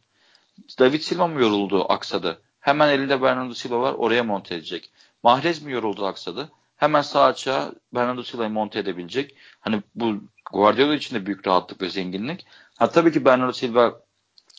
David 0.78 1.00
Silva 1.00 1.26
mı 1.26 1.40
yoruldu 1.40 1.92
aksadı? 1.92 2.42
Hemen 2.60 2.88
elinde 2.88 3.22
Bernardo 3.22 3.54
Silva 3.54 3.80
var 3.80 3.92
oraya 3.92 4.24
monte 4.24 4.54
edecek. 4.54 4.90
Mahrez 5.22 5.62
mi 5.62 5.72
yoruldu 5.72 6.06
aksadı? 6.06 6.50
Hemen 6.76 7.02
sağ 7.02 7.24
açığa 7.24 7.72
Bernardo 7.94 8.22
Silva'yı 8.22 8.50
monte 8.50 8.78
edebilecek. 8.78 9.36
Hani 9.60 9.82
bu 9.94 10.20
Guardiola 10.52 10.94
için 10.94 11.16
de 11.16 11.26
büyük 11.26 11.46
rahatlık 11.46 11.82
ve 11.82 11.88
zenginlik. 11.88 12.46
Ha 12.78 12.90
tabii 12.90 13.12
ki 13.12 13.24
Bernardo 13.24 13.52
Silva 13.52 14.00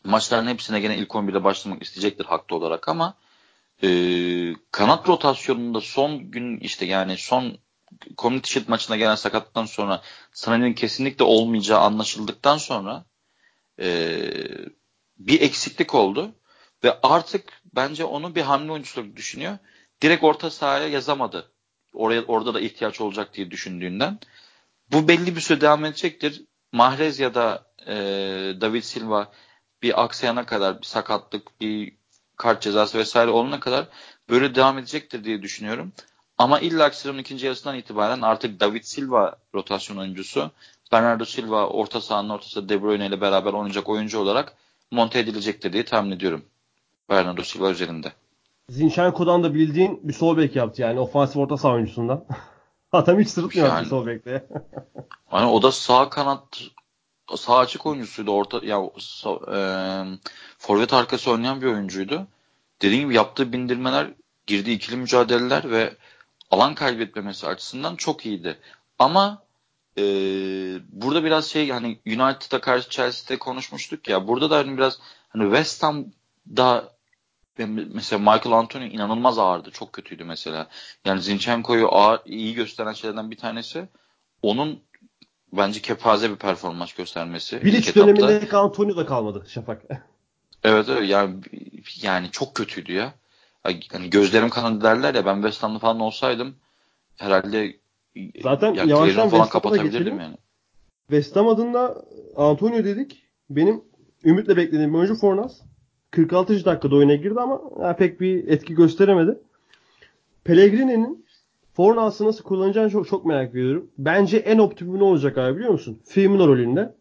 maçların 0.03 0.47
hepsine 0.47 0.79
gene 0.79 0.97
ilk 0.97 1.09
11'de 1.09 1.43
başlamak 1.43 1.83
isteyecektir 1.83 2.25
haklı 2.25 2.55
olarak 2.55 2.89
ama 2.89 3.13
e, 3.83 3.89
kanat 4.71 5.07
rotasyonunda 5.07 5.81
son 5.81 6.31
gün 6.31 6.57
işte 6.59 6.85
yani 6.85 7.17
son 7.17 7.57
Community 8.17 8.51
Shield 8.53 8.69
maçına 8.69 8.97
gelen 8.97 9.15
sakatlıktan 9.15 9.65
sonra 9.65 10.01
Sané'nin 10.33 10.73
kesinlikle 10.73 11.23
olmayacağı 11.23 11.79
anlaşıldıktan 11.79 12.57
sonra 12.57 13.05
e, 13.79 14.19
bir 15.17 15.41
eksiklik 15.41 15.95
oldu 15.95 16.35
ve 16.83 16.99
artık 17.03 17.61
bence 17.75 18.05
onu 18.05 18.35
bir 18.35 18.41
hamle 18.41 18.71
oyuncusu 18.71 19.15
düşünüyor. 19.15 19.57
Direkt 20.01 20.23
orta 20.23 20.49
sahaya 20.49 20.87
yazamadı. 20.87 21.51
Oraya 21.93 22.23
orada 22.25 22.53
da 22.53 22.59
ihtiyaç 22.59 23.01
olacak 23.01 23.33
diye 23.33 23.51
düşündüğünden. 23.51 24.19
Bu 24.91 25.07
belli 25.07 25.35
bir 25.35 25.41
süre 25.41 25.61
devam 25.61 25.85
edecektir. 25.85 26.43
Mahrez 26.71 27.19
ya 27.19 27.35
da 27.35 27.65
e, 27.87 27.95
David 28.61 28.83
Silva 28.83 29.31
bir 29.83 30.03
aksayana 30.03 30.45
kadar 30.45 30.81
bir 30.81 30.85
sakatlık, 30.85 31.61
bir 31.61 31.93
kart 32.37 32.61
cezası 32.61 32.97
vesaire 32.97 33.31
olana 33.31 33.59
kadar 33.59 33.87
böyle 34.29 34.55
devam 34.55 34.77
edecektir 34.77 35.23
diye 35.23 35.41
düşünüyorum. 35.41 35.93
Ama 36.37 36.59
illa 36.59 36.91
sezonun 36.91 37.17
ikinci 37.17 37.45
yarısından 37.45 37.77
itibaren 37.77 38.21
artık 38.21 38.59
David 38.59 38.83
Silva 38.83 39.35
rotasyon 39.55 39.97
oyuncusu, 39.97 40.51
Bernardo 40.91 41.25
Silva 41.25 41.67
orta 41.67 42.01
sahanın 42.01 42.29
ortası 42.29 42.69
De 42.69 42.81
Bruyne 42.81 43.07
ile 43.07 43.21
beraber 43.21 43.53
oynayacak 43.53 43.89
oyuncu 43.89 44.19
olarak 44.19 44.53
monte 44.91 45.19
edilecektir 45.19 45.73
diye 45.73 45.85
tahmin 45.85 46.11
ediyorum. 46.11 46.45
Bernardo 47.09 47.43
Silva 47.43 47.71
üzerinde. 47.71 48.13
Zinchenko'dan 48.69 49.43
da 49.43 49.53
bildiğin 49.53 50.07
bir 50.07 50.13
sol 50.13 50.37
bek 50.37 50.55
yaptı 50.55 50.81
yani 50.81 50.99
ofansif 50.99 51.37
orta 51.37 51.57
saha 51.57 51.73
oyuncusundan. 51.73 52.25
Adam 52.91 53.19
hiç 53.19 53.29
sırıtmıyor 53.29 53.67
Yani- 53.67 53.87
sol 53.87 54.05
bekte. 54.05 54.47
Hani 55.29 55.49
o 55.49 55.61
da 55.61 55.71
sağ 55.71 56.09
kanat 56.09 56.61
sağ 57.35 57.57
açık 57.57 57.85
oyuncusuydu. 57.85 58.31
Orta 58.31 58.59
ya 58.63 58.81
e, 59.53 59.59
forvet 60.57 60.93
arkası 60.93 61.31
oynayan 61.31 61.61
bir 61.61 61.67
oyuncuydu. 61.67 62.27
Dediğim 62.81 63.03
gibi 63.03 63.15
yaptığı 63.15 63.53
bindirmeler, 63.53 64.07
girdiği 64.47 64.75
ikili 64.75 64.95
mücadeleler 64.95 65.71
ve 65.71 65.93
alan 66.51 66.75
kaybetmemesi 66.75 67.47
açısından 67.47 67.95
çok 67.95 68.25
iyiydi. 68.25 68.57
Ama 68.99 69.43
e, 69.97 70.03
burada 70.89 71.23
biraz 71.23 71.45
şey 71.45 71.69
hani 71.69 71.99
United'a 72.05 72.61
karşı 72.61 72.89
Chelsea'de 72.89 73.39
konuşmuştuk 73.39 74.07
ya. 74.09 74.27
Burada 74.27 74.49
da 74.49 74.57
hani 74.57 74.77
biraz 74.77 74.99
hani 75.29 75.43
West 75.43 75.83
Ham'da 75.83 76.96
mesela 77.65 78.19
Michael 78.19 78.57
Antonio 78.57 78.85
inanılmaz 78.85 79.39
ağırdı. 79.39 79.71
Çok 79.71 79.93
kötüydü 79.93 80.23
mesela. 80.23 80.67
Yani 81.05 81.21
Zinchenko'yu 81.21 81.87
ağır, 81.87 82.19
iyi 82.25 82.53
gösteren 82.53 82.93
şeylerden 82.93 83.31
bir 83.31 83.37
tanesi 83.37 83.87
onun 84.41 84.79
bence 85.53 85.81
kepaze 85.81 86.31
bir 86.31 86.35
performans 86.35 86.93
göstermesi. 86.93 87.65
Bilic 87.65 87.95
döneminde 87.95 88.57
Antonio 88.57 88.97
da 88.97 89.05
kalmadı 89.05 89.45
Şafak. 89.47 89.81
Evet 90.63 90.89
evet 90.89 91.09
yani, 91.09 91.35
yani 92.01 92.31
çok 92.31 92.55
kötüydü 92.55 92.93
ya. 92.93 93.13
Yani 93.93 94.09
gözlerim 94.09 94.49
kanadı 94.49 94.83
derler 94.83 95.15
ya 95.15 95.25
ben 95.25 95.35
West 95.35 95.63
Ham'da 95.63 95.79
falan 95.79 95.99
olsaydım 95.99 96.55
herhalde 97.17 97.75
Zaten 98.43 98.73
yavaştan 98.73 99.29
falan 99.29 99.49
kapatabilirdim 99.49 100.19
yani. 100.19 100.37
West 101.07 101.35
Ham 101.35 101.47
adında 101.47 102.05
Antonio 102.35 102.83
dedik. 102.83 103.23
Benim 103.49 103.83
ümitle 104.23 104.57
beklediğim 104.57 104.95
oyuncu 104.95 105.15
Fornas. 105.15 105.61
46. 106.11 106.65
dakikada 106.65 106.95
oyuna 106.95 107.15
girdi 107.15 107.39
ama 107.39 107.61
yani 107.81 107.95
pek 107.95 108.21
bir 108.21 108.47
etki 108.47 108.75
gösteremedi. 108.75 109.37
Pellegrini'nin 110.43 111.25
Fornas'ı 111.73 112.25
nasıl 112.25 112.43
kullanacağını 112.43 112.89
çok, 112.89 113.07
çok 113.07 113.25
merak 113.25 113.51
ediyorum. 113.51 113.87
Bence 113.97 114.37
en 114.37 114.57
optimumu 114.57 114.99
ne 114.99 115.03
olacak 115.03 115.37
abi 115.37 115.55
biliyor 115.55 115.71
musun? 115.71 115.99
Firmino 116.05 116.47
rolünde. 116.47 116.93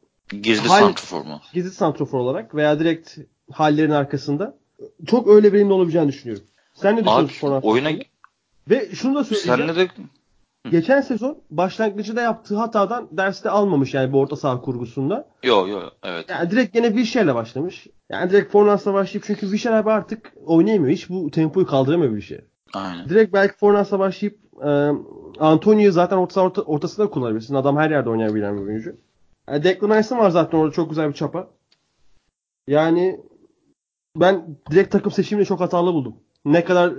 Gizli 0.43 0.69
Hal, 0.69 0.81
santrofor 0.81 1.25
mu? 1.25 1.41
Gizli 1.53 1.71
santrofor 1.71 2.19
olarak 2.19 2.55
veya 2.55 2.79
direkt 2.79 3.19
hallerin 3.53 3.91
arkasında. 3.91 4.57
Çok 5.07 5.29
öyle 5.29 5.53
verimli 5.53 5.73
olabileceğini 5.73 6.09
düşünüyorum. 6.09 6.45
Sen 6.75 6.97
ne 6.97 7.01
düşünüyorsun 7.01 7.41
Fornas? 7.41 7.65
Oyuna... 7.65 7.91
Ve 8.71 8.89
şunu 8.95 9.15
da 9.15 9.25
söyleyeceğim. 9.25 9.61
Senle 9.61 9.77
de 9.77 9.89
Geçen 10.71 11.01
sezon 11.01 11.39
başlangıcında 11.51 12.21
yaptığı 12.21 12.57
hatadan 12.57 13.09
ders 13.13 13.45
de 13.45 13.51
almamış 13.51 13.95
yani 13.95 14.13
bu 14.13 14.21
orta 14.21 14.37
saha 14.37 14.61
kurgusunda. 14.61 15.29
Yok 15.43 15.69
yok 15.69 15.93
evet. 16.03 16.25
Yani 16.29 16.51
direkt 16.51 16.75
gene 16.75 16.87
Wilshere'le 16.87 17.35
başlamış. 17.35 17.87
Yani 18.11 18.31
direkt 18.31 18.53
Fornas'la 18.53 18.95
başlayıp 18.95 19.25
çünkü 19.27 19.41
Wilshere 19.41 19.75
abi 19.75 19.91
artık 19.91 20.33
oynayamıyor. 20.47 20.93
Hiç 20.93 21.09
bu 21.09 21.31
tempoyu 21.31 21.67
kaldıramıyor 21.67 22.19
Wilshere. 22.19 22.47
Aynen. 22.75 23.09
Direkt 23.09 23.33
belki 23.33 23.57
Fornas'la 23.57 23.99
başlayıp 23.99 24.39
e, 24.65 24.91
Antonio'yu 25.39 25.93
zaten 25.93 26.17
orta, 26.17 26.41
orta, 26.41 26.63
ortasında 26.63 27.11
kullanabilirsin. 27.11 27.55
Adam 27.55 27.77
her 27.77 27.91
yerde 27.91 28.11
oynayabilen 28.11 28.57
bir 28.57 28.63
oyuncu. 28.63 28.97
Yani 29.49 29.65
Declan 29.65 29.99
Rice'ın 29.99 30.19
var 30.19 30.31
zaten 30.31 30.59
orada 30.59 30.73
çok 30.73 30.91
güzel 30.91 31.09
bir 31.09 31.15
çapa. 31.15 31.49
Yani 32.69 33.21
ben 34.17 34.57
direkt 34.71 34.93
takım 34.93 35.13
seçimini 35.13 35.47
çok 35.47 35.61
hatalı 35.61 35.95
buldum. 35.95 36.17
Ne 36.45 36.65
kadar 36.65 36.93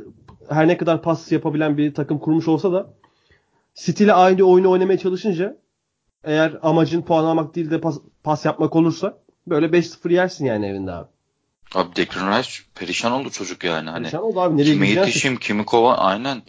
her 0.50 0.68
ne 0.68 0.78
kadar 0.78 1.02
pas 1.02 1.32
yapabilen 1.32 1.78
bir 1.78 1.94
takım 1.94 2.20
kurmuş 2.20 2.48
olsa 2.48 2.72
da 2.72 2.94
City 3.78 4.12
aynı 4.12 4.44
oyunu 4.44 4.72
oynamaya 4.72 4.98
çalışınca 4.98 5.58
eğer 6.24 6.58
amacın 6.62 7.02
puan 7.02 7.24
almak 7.24 7.56
değil 7.56 7.72
de 7.72 7.82
pas, 7.82 7.98
pas 8.24 8.46
yapmak 8.46 8.76
olursa 8.76 9.18
böyle 9.48 9.66
5-0 9.66 10.14
yersin 10.14 10.46
yani 10.46 10.66
evinde 10.66 10.92
abi. 10.92 11.08
Abi 11.76 11.96
Declan 11.96 12.40
Rice 12.40 12.52
perişan 12.76 13.12
oldu 13.12 13.30
çocuk 13.30 13.64
yani. 13.64 13.90
Hani 13.90 14.04
perişan 14.04 14.24
oldu 14.24 14.42
abi. 14.42 14.58
Nereye 14.58 14.74
kime 14.74 14.90
yetişeyim, 14.90 15.38
kimi 15.38 15.66
kova 15.66 15.98
aynen. 15.98 16.42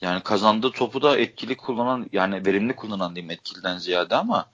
Yani 0.00 0.22
kazandığı 0.22 0.70
topu 0.70 1.02
da 1.02 1.18
etkili 1.18 1.56
kullanan 1.56 2.06
yani 2.12 2.46
verimli 2.46 2.76
kullanan 2.76 3.14
diyeyim 3.14 3.30
etkiliden 3.30 3.78
ziyade 3.78 4.16
ama 4.16 4.46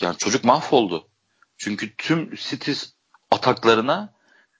yani 0.00 0.16
çocuk 0.16 0.44
mahvoldu. 0.44 1.08
Çünkü 1.56 1.96
tüm 1.96 2.34
City 2.34 2.72
ataklarına 3.30 4.12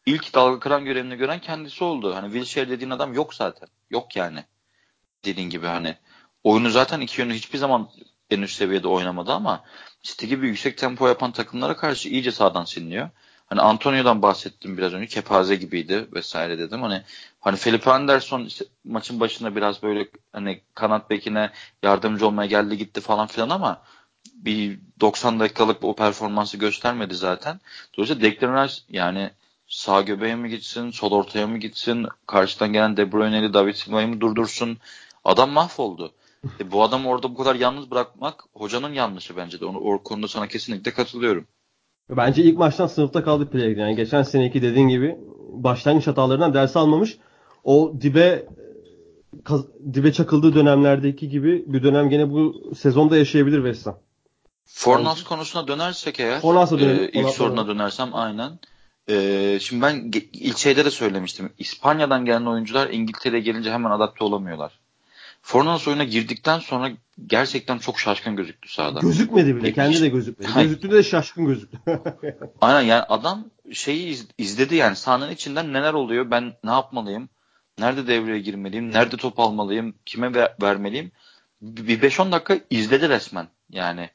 ilk 0.07 0.35
dalga 0.35 0.61
kıran 0.61 0.85
görevini 0.85 1.17
gören 1.17 1.41
kendisi 1.41 1.85
oldu. 1.85 2.15
Hani 2.15 2.33
Wilshere 2.33 2.71
dediğin 2.71 2.91
adam 2.91 3.15
yok 3.15 3.35
zaten. 3.35 3.69
Yok 3.91 4.17
yani. 4.17 4.45
Dediğin 5.25 5.51
gibi 5.51 5.67
hani 5.67 5.97
oyunu 6.45 6.71
zaten 6.71 7.01
iki 7.01 7.21
yönlü 7.21 7.35
hiçbir 7.35 7.59
zaman 7.59 7.89
en 8.31 8.43
üst 8.43 8.57
seviyede 8.57 8.89
oynamadı 8.89 9.33
ama 9.33 9.65
City 10.03 10.27
gibi 10.27 10.47
yüksek 10.47 10.79
tempo 10.79 11.09
yapan 11.09 11.33
takımlara 11.33 11.77
karşı 11.77 12.09
iyice 12.09 12.33
sağdan 12.33 12.65
siliniyor. 12.65 13.09
Hani 13.47 13.61
Antonio'dan 13.61 14.23
bahsettim 14.23 14.79
biraz 14.79 14.93
önce. 14.93 15.07
Kepaze 15.07 15.57
gibiydi 15.57 16.09
vesaire 16.13 16.59
dedim. 16.59 16.83
Hani 16.83 17.03
hani 17.41 17.57
Felipe 17.57 17.91
Anderson 17.91 18.45
işte 18.45 18.65
maçın 18.85 19.21
başında 19.21 19.57
biraz 19.57 19.83
böyle 19.83 20.09
hani 20.33 20.61
kanat 20.75 21.11
bekine 21.11 21.51
yardımcı 21.83 22.27
olmaya 22.27 22.47
geldi 22.47 22.79
gitti 22.79 23.01
falan 23.01 23.27
filan 23.27 23.51
ama 23.51 23.83
bir 24.35 24.79
90 25.01 25.41
dakikalık 25.41 25.85
o 25.85 25.95
performansı 25.97 26.57
göstermedi 26.57 27.15
zaten. 27.15 27.61
Dolayısıyla 27.97 28.23
Declan 28.23 28.65
Rice 28.65 28.75
yani 28.91 29.31
sağ 29.69 30.01
göbeğe 30.01 30.37
mi 30.37 30.51
gitsin, 30.51 30.91
sol 30.91 31.13
ortaya 31.13 31.47
mı 31.47 31.59
gitsin, 31.59 32.07
karşıdan 32.27 32.73
gelen 32.73 32.97
De 32.97 33.13
Bruyne'li 33.13 33.55
David 33.55 33.75
Silva'yı 33.75 34.09
mı 34.09 34.21
durdursun? 34.21 34.79
Adam 35.25 35.51
mahvoldu. 35.51 36.13
E, 36.61 36.73
bu 36.73 36.83
adamı 36.83 37.09
orada 37.09 37.31
bu 37.31 37.37
kadar 37.37 37.55
yalnız 37.55 37.91
bırakmak 37.91 38.45
hocanın 38.55 38.93
yanlışı 38.93 39.37
bence 39.37 39.61
de. 39.61 39.65
Onu, 39.65 39.79
o 39.79 40.03
konuda 40.03 40.29
sana 40.29 40.49
kesinlikle 40.49 40.93
katılıyorum. 40.93 41.47
Bence 42.11 42.43
ilk 42.43 42.59
maçtan 42.59 42.87
sınıfta 42.87 43.25
kaldı 43.25 43.51
Pellegrini. 43.51 43.81
Yani 43.81 43.97
geçen 43.97 44.23
seneki 44.23 44.63
dediğin 44.63 44.89
gibi 44.89 45.17
başlangıç 45.53 46.07
hatalarından 46.07 46.55
ders 46.55 46.77
almamış. 46.77 47.19
O 47.65 47.93
dibe 48.01 48.47
kaz, 49.45 49.67
dibe 49.95 50.13
çakıldığı 50.13 50.55
dönemlerdeki 50.55 51.29
gibi 51.29 51.65
bir 51.67 51.83
dönem 51.83 52.11
gene 52.11 52.31
bu 52.31 52.73
sezonda 52.79 53.17
yaşayabilir 53.17 53.57
West 53.57 53.87
Ham. 53.87 53.99
Fornas 54.65 55.19
yani, 55.19 55.29
konusuna 55.29 55.69
dönersek 55.69 56.21
eğer 56.21 56.41
Fornas'a 56.41 56.79
dönelim. 56.79 57.03
E, 57.03 57.07
ilk 57.07 57.15
Fornas'a 57.15 57.37
soruna 57.37 57.57
dönelim. 57.57 57.79
dönersem 57.79 58.11
aynen. 58.13 58.59
E, 59.09 59.59
şimdi 59.61 59.83
ben 59.83 60.11
ilk 60.33 60.59
şeyde 60.59 60.85
de 60.85 60.91
söylemiştim. 60.91 61.53
İspanya'dan 61.59 62.25
gelen 62.25 62.47
oyuncular 62.47 62.91
İngiltere'ye 62.91 63.43
gelince 63.43 63.73
hemen 63.73 63.91
adapte 63.91 64.25
olamıyorlar. 64.25 64.80
Fornals 65.43 65.89
oyuna 65.89 66.05
girdikten 66.05 66.59
sonra 66.59 66.91
gerçekten 67.27 67.79
çok 67.79 68.01
şaşkın 68.01 68.37
gözüktü 68.37 68.73
sahada. 68.73 69.01
Gözükmedi 69.01 69.57
bile. 69.57 69.73
Kendi 69.73 70.01
de 70.01 70.09
gözükmedi. 70.09 70.53
Gözüktüğünde 70.55 70.95
de 70.95 71.03
şaşkın 71.03 71.47
gözüktü. 71.47 71.79
Aynen 72.61 72.83
yani 72.83 73.03
adam 73.03 73.45
şeyi 73.73 74.07
iz, 74.07 74.29
izledi 74.39 74.75
yani 74.75 74.97
sahanın 74.97 75.31
içinden 75.31 75.73
neler 75.73 75.93
oluyor 75.93 76.31
ben 76.31 76.53
ne 76.65 76.71
yapmalıyım? 76.71 77.29
Nerede 77.79 78.07
devreye 78.07 78.41
girmeliyim? 78.41 78.93
Nerede 78.93 79.17
top 79.17 79.41
almalıyım? 79.41 79.95
Kime 80.07 80.35
ver, 80.35 80.55
vermeliyim? 80.63 81.13
Bir 81.63 82.01
5-10 82.01 82.33
dakika 82.33 82.59
izledi 82.71 83.09
resmen. 83.09 83.49
Yani 83.71 84.11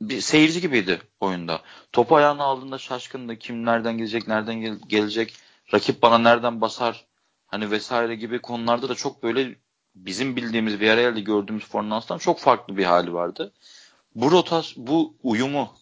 bir 0.00 0.20
seyirci 0.20 0.60
gibiydi 0.60 1.00
oyunda. 1.20 1.60
Topu 1.92 2.16
ayağına 2.16 2.44
aldığında 2.44 2.78
şaşkındı. 2.78 3.36
Kim 3.38 3.66
nereden 3.66 3.98
gelecek, 3.98 4.28
nereden 4.28 4.60
gel- 4.60 4.78
gelecek? 4.86 5.34
Rakip 5.74 6.02
bana 6.02 6.18
nereden 6.18 6.60
basar? 6.60 7.04
Hani 7.46 7.70
vesaire 7.70 8.14
gibi 8.14 8.38
konularda 8.38 8.88
da 8.88 8.94
çok 8.94 9.22
böyle 9.22 9.54
bizim 9.94 10.36
bildiğimiz 10.36 10.80
Villarreal'de 10.80 11.20
gördüğümüz 11.20 11.64
Fornans'tan 11.64 12.18
çok 12.18 12.38
farklı 12.38 12.76
bir 12.76 12.84
hali 12.84 13.12
vardı. 13.14 13.52
Bu 14.14 14.30
rotas, 14.30 14.72
bu 14.76 15.14
uyumu, 15.22 15.74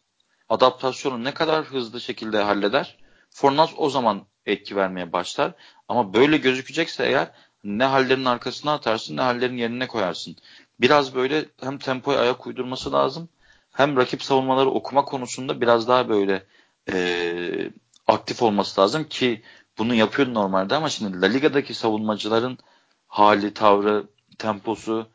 adaptasyonu 0.48 1.24
ne 1.24 1.34
kadar 1.34 1.64
hızlı 1.64 2.00
şekilde 2.00 2.42
halleder? 2.42 2.96
Fornans 3.30 3.70
o 3.76 3.90
zaman 3.90 4.22
etki 4.46 4.76
vermeye 4.76 5.12
başlar. 5.12 5.52
Ama 5.88 6.14
böyle 6.14 6.36
gözükecekse 6.36 7.04
eğer 7.04 7.30
ne 7.64 7.84
hallerin 7.84 8.24
arkasına 8.24 8.72
atarsın 8.72 9.16
ne 9.16 9.20
hallerin 9.20 9.56
yerine 9.56 9.86
koyarsın. 9.86 10.36
Biraz 10.80 11.14
böyle 11.14 11.44
hem 11.60 11.78
tempoya 11.78 12.20
ayak 12.20 12.46
uydurması 12.46 12.92
lazım 12.92 13.28
hem 13.72 13.96
rakip 13.96 14.22
savunmaları 14.22 14.70
okuma 14.70 15.04
konusunda 15.04 15.60
biraz 15.60 15.88
daha 15.88 16.08
böyle 16.08 16.46
e, 16.92 17.70
aktif 18.06 18.42
olması 18.42 18.80
lazım 18.80 19.04
ki 19.04 19.42
bunu 19.78 19.94
yapıyor 19.94 20.34
normalde 20.34 20.74
ama 20.74 20.88
şimdi 20.88 21.20
La 21.20 21.26
Liga'daki 21.26 21.74
savunmacıların 21.74 22.58
hali, 23.12 23.54
tavrı, 23.54 24.06
temposu 24.38 25.06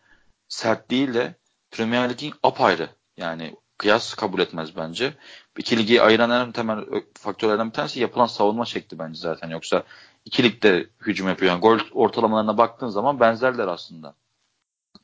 sertliğiyle 0.47 1.35
Premier 1.71 2.09
Lig'in 2.09 2.33
apayrı. 2.43 2.89
Yani 3.17 3.55
kıyas 3.77 4.13
kabul 4.13 4.39
etmez 4.39 4.75
bence. 4.75 5.13
İki 5.57 5.77
ligi 5.77 6.01
ayıran 6.01 6.31
en 6.31 6.51
temel 6.51 6.85
faktörlerden 7.13 7.67
bir 7.67 7.73
tanesi 7.73 7.99
yapılan 7.99 8.25
savunma 8.25 8.65
şekli 8.65 8.99
bence 8.99 9.19
zaten. 9.19 9.49
Yoksa 9.49 9.83
iki 10.25 10.43
ligde 10.43 10.89
hücum 11.01 11.27
yapıyor. 11.27 11.51
Yani 11.51 11.61
gol 11.61 11.79
ortalamalarına 11.91 12.57
baktığın 12.57 12.87
zaman 12.87 13.19
benzerler 13.19 13.67
aslında. 13.67 14.15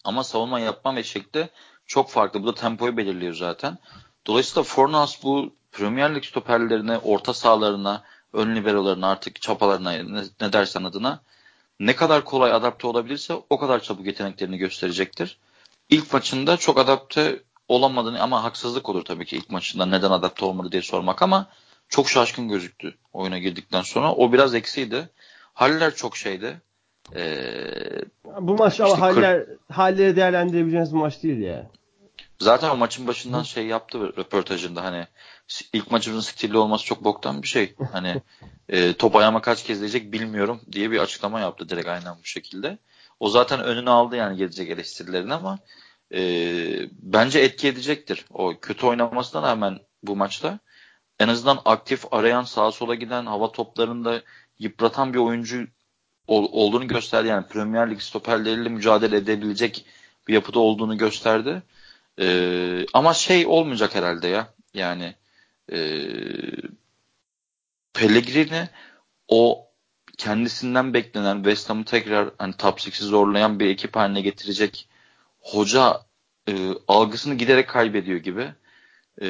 Ama 0.04 0.24
savunma 0.24 0.60
yapma 0.60 0.96
ve 0.96 1.04
şekli 1.04 1.50
çok 1.86 2.10
farklı. 2.10 2.44
Bu 2.44 2.48
da 2.48 2.54
tempoyu 2.54 2.98
belirliyor 2.98 3.34
zaten. 3.34 3.78
Dolayısıyla 4.28 4.64
Fornas 4.64 5.24
bu 5.24 5.56
Premier 5.72 6.16
Lig 6.16 6.24
stoperlerine, 6.24 6.98
orta 6.98 7.34
sahalarına, 7.34 8.04
ön 8.34 8.56
liberolarına 8.56 9.08
artık 9.08 9.42
çapalarına 9.42 9.92
ne, 9.92 10.24
ne 10.42 10.54
dersen 10.54 10.84
adına 10.84 11.24
ne 11.80 11.96
kadar 11.96 12.26
kolay 12.26 12.52
adapte 12.52 12.88
olabilirse 12.88 13.34
o 13.50 13.58
kadar 13.60 13.80
çabuk 13.80 14.06
yeteneklerini 14.06 14.58
gösterecektir. 14.58 15.40
İlk 15.90 16.14
maçında 16.14 16.58
çok 16.58 16.78
adapte 16.78 17.44
olamadığını 17.68 18.22
ama 18.22 18.44
haksızlık 18.44 18.90
olur 18.90 19.06
tabii 19.06 19.26
ki 19.26 19.38
ilk 19.38 19.50
maçında 19.50 19.86
neden 19.86 20.12
adapte 20.12 20.46
olmadı 20.46 20.72
diye 20.72 20.82
sormak 20.82 21.22
ama 21.22 21.48
çok 21.90 22.10
şaşkın 22.10 22.48
gözüktü 22.48 22.98
oyuna 23.14 23.38
girdikten 23.38 23.82
sonra. 23.82 24.14
O 24.14 24.34
biraz 24.34 24.56
eksiydi. 24.56 25.10
Haller 25.54 25.96
çok 25.96 26.18
şeydi. 26.18 26.62
Ee, 27.16 27.72
bu 28.40 28.56
maç 28.56 28.74
işte 28.74 28.84
ama 28.84 29.00
haller, 29.00 29.46
halleri 29.72 30.16
değerlendirebileceğiniz 30.16 30.94
bir 30.94 31.00
maç 31.00 31.24
değil 31.24 31.40
ya. 31.40 31.70
Zaten 32.40 32.70
o 32.70 32.78
maçın 32.78 33.08
başından 33.08 33.44
şey 33.44 33.66
yaptı 33.66 34.18
röportajında 34.18 34.84
hani 34.84 35.08
ilk 35.74 35.92
maçımızın 35.92 36.32
stilli 36.32 36.58
olması 36.58 36.86
çok 36.86 37.04
boktan 37.04 37.42
bir 37.42 37.48
şey. 37.48 37.76
Hani 37.92 38.22
e, 38.70 38.94
top 38.94 39.16
ayağıma 39.16 39.42
kaç 39.42 39.64
kez 39.64 39.80
diyecek 39.80 40.12
bilmiyorum 40.12 40.62
diye 40.72 40.92
bir 40.92 41.00
açıklama 41.00 41.40
yaptı 41.40 41.70
direkt 41.70 41.88
aynen 41.88 42.16
bu 42.22 42.26
şekilde. 42.26 42.78
O 43.20 43.30
zaten 43.30 43.60
önünü 43.64 43.90
aldı 43.90 44.16
yani 44.16 44.38
gelecek 44.38 44.70
eleştirilerini 44.70 45.34
ama 45.34 45.60
e, 46.14 46.22
bence 46.92 47.40
etki 47.40 47.68
edecektir. 47.68 48.26
O 48.30 48.60
kötü 48.60 48.86
oynamasına 48.86 49.42
rağmen 49.42 49.80
bu 50.04 50.16
maçta 50.16 50.60
en 51.20 51.28
azından 51.28 51.62
aktif 51.66 52.14
arayan 52.14 52.44
sağa 52.44 52.72
sola 52.72 52.96
giden 52.96 53.26
hava 53.26 53.52
toplarında 53.52 54.22
yıpratan 54.60 55.14
bir 55.14 55.20
oyuncu 55.20 55.68
ol, 56.28 56.48
olduğunu 56.52 56.88
gösterdi. 56.88 57.28
Yani 57.28 57.48
Premier 57.48 57.92
Lig 57.92 58.02
stoperleriyle 58.02 58.70
mücadele 58.70 59.18
edebilecek 59.18 59.86
bir 60.28 60.34
yapıda 60.34 60.60
olduğunu 60.60 60.98
gösterdi. 60.98 61.64
Ee, 62.20 62.86
ama 62.94 63.14
şey 63.14 63.46
olmayacak 63.48 63.96
herhalde 63.96 64.28
ya. 64.28 64.54
Yani 64.74 65.16
e, 65.72 65.78
Pellegrini 67.94 68.70
o 69.28 69.68
kendisinden 70.18 70.94
beklenen 70.94 71.36
West 71.36 71.70
Ham'ı 71.70 71.86
tekrar 71.86 72.30
hani 72.38 72.54
top 72.54 72.80
6'i 72.80 73.06
zorlayan 73.06 73.60
bir 73.60 73.70
ekip 73.70 73.96
haline 73.96 74.22
getirecek 74.22 74.90
hoca 75.40 76.02
e, 76.48 76.70
algısını 76.88 77.36
giderek 77.36 77.70
kaybediyor 77.70 78.18
gibi. 78.18 78.54
E, 79.22 79.28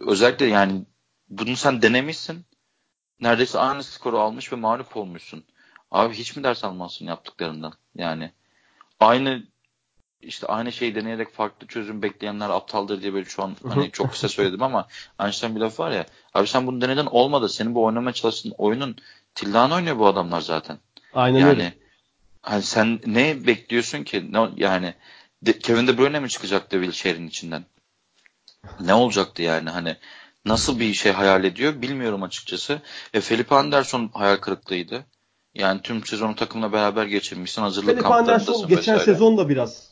özellikle 0.00 0.46
yani 0.46 0.84
bunu 1.28 1.56
sen 1.56 1.82
denemişsin. 1.82 2.44
Neredeyse 3.20 3.58
aynı 3.58 3.82
skoru 3.84 4.18
almış 4.18 4.52
ve 4.52 4.56
mağlup 4.56 4.96
olmuşsun. 4.96 5.44
Abi 5.90 6.14
hiç 6.14 6.36
mi 6.36 6.44
ders 6.44 6.64
almazsın 6.64 7.06
yaptıklarından? 7.06 7.72
Yani 7.94 8.32
aynı 9.00 9.42
işte 10.22 10.46
aynı 10.46 10.72
şeyi 10.72 10.94
deneyerek 10.94 11.32
farklı 11.32 11.66
çözüm 11.66 12.02
bekleyenler 12.02 12.50
aptaldır 12.50 13.02
diye 13.02 13.14
böyle 13.14 13.24
şu 13.24 13.42
an 13.42 13.56
hani 13.68 13.90
çok 13.90 14.10
kısa 14.12 14.28
söyledim 14.28 14.62
ama 14.62 14.88
Einstein 15.20 15.56
bir 15.56 15.60
laf 15.60 15.80
var 15.80 15.90
ya 15.90 16.06
abi 16.34 16.46
sen 16.46 16.66
bunu 16.66 16.80
deneden 16.80 17.06
olmadı. 17.06 17.48
Senin 17.48 17.74
bu 17.74 17.84
oynamaya 17.84 18.12
çalıştığın 18.12 18.54
oyunun 18.58 18.96
tillahını 19.34 19.74
oynuyor 19.74 19.98
bu 19.98 20.06
adamlar 20.06 20.40
zaten. 20.40 20.78
Aynen 21.14 21.38
yani, 21.38 21.50
öyle. 21.50 21.74
Hani 22.42 22.62
sen 22.62 23.00
ne 23.06 23.46
bekliyorsun 23.46 24.04
ki? 24.04 24.32
Ne, 24.32 24.48
yani 24.56 24.94
de, 25.42 25.58
Kevin 25.58 25.86
De 25.86 25.98
Bruyne 25.98 26.20
mi 26.20 26.28
çıkacaktı 26.28 26.76
Wilshere'in 26.76 27.28
içinden? 27.28 27.64
Ne 28.80 28.94
olacaktı 28.94 29.42
yani? 29.42 29.70
Hani 29.70 29.96
nasıl 30.44 30.80
bir 30.80 30.94
şey 30.94 31.12
hayal 31.12 31.44
ediyor 31.44 31.82
bilmiyorum 31.82 32.22
açıkçası. 32.22 32.82
E, 33.14 33.20
Felipe 33.20 33.54
Anderson 33.54 34.10
hayal 34.14 34.36
kırıklığıydı. 34.36 35.04
Yani 35.54 35.82
tüm 35.82 36.06
sezonu 36.06 36.34
takımla 36.34 36.72
beraber 36.72 37.06
geçirmişsin. 37.06 37.62
Hazırlık 37.62 37.90
Felipe 37.90 38.08
Anderson 38.08 38.68
geçen 38.68 38.98
sezon 38.98 39.38
da 39.38 39.48
biraz 39.48 39.88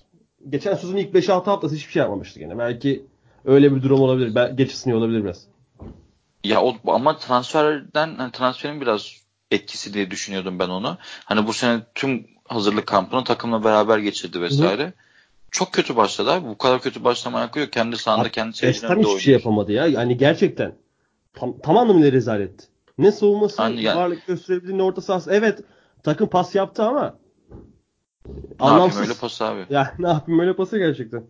geçen 0.50 0.74
sezonun 0.74 0.96
ilk 0.96 1.14
5-6 1.14 1.44
haftası 1.44 1.74
hiçbir 1.74 1.92
şey 1.92 2.00
yapmamıştı 2.00 2.40
gene. 2.40 2.58
Belki 2.58 3.06
öyle 3.44 3.74
bir 3.74 3.82
durum 3.82 4.00
olabilir. 4.00 4.34
Belki 4.34 4.56
geç 4.56 4.72
ısınıyor 4.72 4.98
olabilir 4.98 5.24
biraz. 5.24 5.46
Ya 6.44 6.62
o, 6.62 6.76
ama 6.86 7.18
transferden 7.18 8.14
hani 8.16 8.32
transferin 8.32 8.80
biraz 8.80 9.12
etkisi 9.50 9.94
diye 9.94 10.10
düşünüyordum 10.10 10.58
ben 10.58 10.68
onu. 10.68 10.98
Hani 11.24 11.46
bu 11.46 11.52
sene 11.52 11.80
tüm 11.94 12.26
hazırlık 12.48 12.86
kampını 12.86 13.24
takımla 13.24 13.64
beraber 13.64 13.98
geçirdi 13.98 14.40
vesaire. 14.40 14.86
Hı. 14.86 14.92
Çok 15.50 15.72
kötü 15.72 15.96
başladı 15.96 16.30
abi. 16.30 16.48
Bu 16.48 16.58
kadar 16.58 16.80
kötü 16.80 17.04
başlamaya 17.04 17.50
yok. 17.56 17.72
Kendi 17.72 17.96
sahanda 17.96 18.28
kendi 18.28 18.56
seyircilerinde 18.56 19.08
hiçbir 19.08 19.20
şey 19.20 19.34
yapamadı 19.34 19.72
ya. 19.72 19.86
Yani 19.86 20.16
gerçekten 20.16 20.74
tam, 21.34 21.58
tam 21.58 21.76
anlamıyla 21.76 22.12
rezalet. 22.12 22.68
Ne 22.98 23.12
savunması 23.12 23.62
hani 23.62 23.82
yani, 23.82 23.98
varlık 23.98 24.26
gösterebildiğini 24.26 24.82
orta 24.82 25.00
sahası. 25.00 25.32
Evet 25.32 25.60
takım 26.02 26.28
pas 26.28 26.54
yaptı 26.54 26.82
ama 26.82 27.18
ne 28.60 28.66
anlamsız. 28.66 29.00
öyle 29.00 29.14
pas 29.20 29.42
abi. 29.42 29.66
Ya 29.70 29.94
ne 29.98 30.08
yapayım 30.08 30.40
öyle 30.40 30.56
pası 30.56 30.78
gerçekten. 30.78 31.24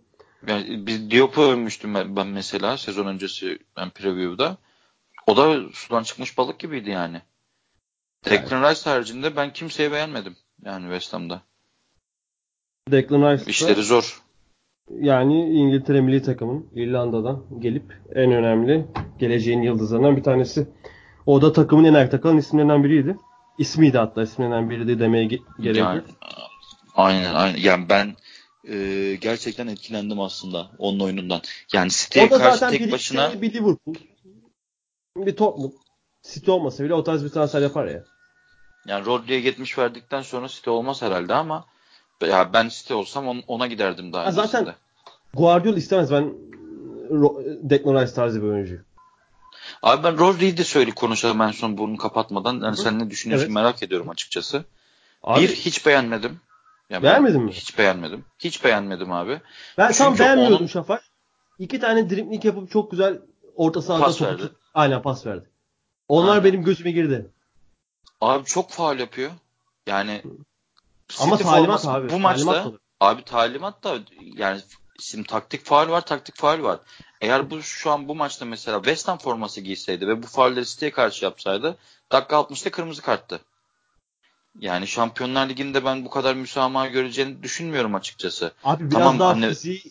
Yani 0.48 0.86
biz 0.86 1.10
Diop'u 1.10 1.42
övmüştüm 1.42 1.94
ben, 1.94 2.16
ben 2.16 2.26
mesela 2.26 2.76
sezon 2.76 3.06
öncesi 3.06 3.58
ben 3.76 3.90
preview'da. 3.90 4.56
O 5.26 5.36
da 5.36 5.56
sudan 5.72 6.02
çıkmış 6.02 6.38
balık 6.38 6.58
gibiydi 6.58 6.90
yani. 6.90 7.22
Declan 8.24 8.62
yani. 8.62 8.70
Rice 8.70 8.90
haricinde 8.90 9.36
ben 9.36 9.52
kimseyi 9.52 9.92
beğenmedim 9.92 10.36
yani 10.64 10.82
West 10.82 11.14
Ham'da. 11.14 11.42
Declan 12.90 13.32
Rice 13.32 13.44
İşleri 13.46 13.82
zor. 13.82 14.22
Yani 14.90 15.50
İngiltere 15.50 16.00
milli 16.00 16.22
takımın 16.22 16.66
İrlanda'dan 16.74 17.44
gelip 17.58 18.00
en 18.14 18.32
önemli 18.32 18.86
geleceğin 19.18 19.62
yıldızlarından 19.62 20.16
bir 20.16 20.22
tanesi. 20.22 20.68
O 21.26 21.42
da 21.42 21.52
takımın 21.52 21.84
en 21.84 21.94
ayakta 21.94 22.20
kalan 22.20 22.38
isimlerinden 22.38 22.84
biriydi. 22.84 23.16
İsmiydi 23.58 23.98
hatta 23.98 24.22
isimlerinden 24.22 24.70
biri 24.70 24.88
de 24.88 24.98
demeye 24.98 25.24
gerek 25.24 25.76
yani, 25.76 26.02
Aynen 26.96 27.34
aynen. 27.34 27.58
Yani 27.58 27.88
ben 27.88 28.16
e, 28.68 29.14
gerçekten 29.20 29.66
etkilendim 29.66 30.20
aslında 30.20 30.70
onun 30.78 31.00
oyunundan. 31.00 31.40
Yani 31.72 31.90
City'ye 31.90 32.28
karşı 32.28 32.68
tek 32.68 32.80
bir, 32.80 32.92
başına 32.92 33.42
bir 33.42 33.54
Liverpool, 33.54 33.94
bir 35.16 35.36
Tottenham, 35.36 35.72
City 36.22 36.50
olmasa 36.50 36.84
bile 36.84 36.94
o 36.94 37.04
tarz 37.04 37.24
bir 37.24 37.28
transfer 37.28 37.62
yapar 37.62 37.86
ya. 37.86 38.04
Yani 38.86 39.06
Rodri'ye 39.06 39.40
70 39.40 39.78
verdikten 39.78 40.22
sonra 40.22 40.48
City 40.48 40.70
olmaz 40.70 41.02
herhalde 41.02 41.34
ama 41.34 41.66
ya 42.26 42.52
ben 42.52 42.68
City 42.68 42.94
olsam 42.94 43.28
on, 43.28 43.42
ona 43.46 43.66
giderdim 43.66 44.12
daha 44.12 44.26
ha, 44.26 44.32
Zaten 44.32 44.74
Guardiola 45.34 45.78
istemez 45.78 46.10
ben 46.10 46.34
Declan 47.62 48.02
Rice 48.02 48.14
tarzı 48.14 48.42
bir 48.42 48.48
oyuncu. 48.48 48.80
Abi 49.82 50.04
ben 50.04 50.18
Rodri'yi 50.18 50.56
de 50.56 50.64
söyle 50.64 50.90
konuşalım 50.90 51.40
en 51.40 51.50
son 51.50 51.78
bunu 51.78 51.96
kapatmadan. 51.96 52.60
Yani 52.60 52.76
sen 52.76 52.98
ne 52.98 53.10
düşünüyorsun 53.10 53.46
evet. 53.46 53.54
merak 53.54 53.82
ediyorum 53.82 54.08
açıkçası. 54.08 54.64
Abi, 55.22 55.42
bir 55.42 55.48
hiç 55.48 55.86
beğenmedim. 55.86 56.40
Yani 56.90 57.02
Beğenmedin 57.02 57.42
mi? 57.42 57.52
Hiç 57.52 57.78
beğenmedim. 57.78 58.24
Hiç 58.38 58.64
beğenmedim 58.64 59.12
abi. 59.12 59.40
Ben 59.78 59.86
Çünkü 59.86 59.98
tam 59.98 60.18
beğenmiyordum 60.18 60.56
onun... 60.56 60.66
Şafak. 60.66 61.02
İki 61.58 61.80
tane 61.80 62.10
dribling 62.10 62.44
yapıp 62.44 62.70
çok 62.70 62.90
güzel 62.90 63.20
orta 63.56 63.82
sahada 63.82 64.04
pas 64.04 64.18
topu 64.18 64.30
verdi. 64.30 64.52
Aynen 64.74 65.02
pas 65.02 65.26
verdi. 65.26 65.50
Onlar 66.08 66.30
Aynen. 66.30 66.44
benim 66.44 66.62
gözüme 66.64 66.90
girdi. 66.90 67.30
Abi 68.20 68.44
çok 68.44 68.70
faal 68.70 68.98
yapıyor. 68.98 69.30
Yani 69.86 70.22
ama 71.20 71.36
talimat 71.36 71.86
abi. 71.86 72.10
Bu 72.10 72.18
maçta 72.18 72.52
talimat 72.52 72.80
abi 73.00 73.22
talimat 73.22 73.84
da 73.84 73.98
yani 74.20 74.60
şimdi 75.00 75.26
taktik 75.26 75.64
faal 75.64 75.88
var, 75.88 76.00
taktik 76.00 76.36
faal 76.36 76.62
var. 76.62 76.80
Eğer 77.20 77.50
bu 77.50 77.62
şu 77.62 77.90
an 77.90 78.08
bu 78.08 78.14
maçta 78.14 78.44
mesela 78.44 78.76
West 78.78 79.08
Ham 79.08 79.18
forması 79.18 79.60
giyseydi 79.60 80.08
ve 80.08 80.22
bu 80.22 80.26
faulleri 80.26 80.66
City'ye 80.66 80.90
karşı 80.90 81.24
yapsaydı 81.24 81.76
dakika 82.12 82.36
60'ta 82.36 82.70
kırmızı 82.70 83.02
karttı. 83.02 83.40
Yani 84.60 84.86
Şampiyonlar 84.86 85.48
Ligi'nde 85.48 85.84
ben 85.84 86.04
bu 86.04 86.10
kadar 86.10 86.34
müsamaha 86.34 86.86
göreceğini 86.86 87.42
düşünmüyorum 87.42 87.94
açıkçası. 87.94 88.52
Abi 88.64 88.90
biraz 88.90 88.92
tamam, 88.92 89.18
daha 89.18 89.28
hani... 89.28 89.48
fiziği 89.48 89.82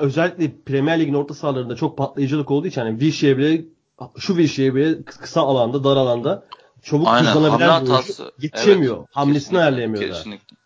özellikle 0.00 0.50
Premier 0.66 1.00
Lig'in 1.00 1.14
orta 1.14 1.34
sahalarında 1.34 1.76
çok 1.76 1.98
patlayıcılık 1.98 2.50
olduğu 2.50 2.66
için 2.66 2.80
hani 2.80 3.00
Wilshere 3.00 3.38
bile 3.38 3.64
şu 4.18 4.36
Wilshere 4.36 4.74
bile 4.74 5.02
kısa 5.02 5.40
alanda, 5.40 5.84
dar 5.84 5.96
alanda 5.96 6.44
çabuk 6.82 7.08
hızlanabilen 7.08 7.86
bir 7.86 7.90
oyuncu 7.90 8.32
yetişemiyor. 8.40 8.96
Evet, 8.96 9.08
Hamlesini 9.12 9.58
ayarlayamıyor 9.58 10.14
kesinlikle. 10.14 10.56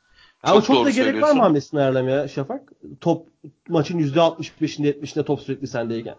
Ama 0.43 0.55
çok, 0.55 0.77
çok 0.77 0.87
da 0.87 0.91
gerek 0.91 1.23
var 1.23 1.33
mı 1.33 1.43
hamlesini 1.43 1.81
ayarlamaya 1.81 2.29
Şafak? 2.29 2.73
Top 3.01 3.27
maçın 3.69 3.99
%65'inde 3.99 5.01
70'inde 5.01 5.25
top 5.25 5.41
sürekli 5.41 5.67
sendeyken. 5.67 6.15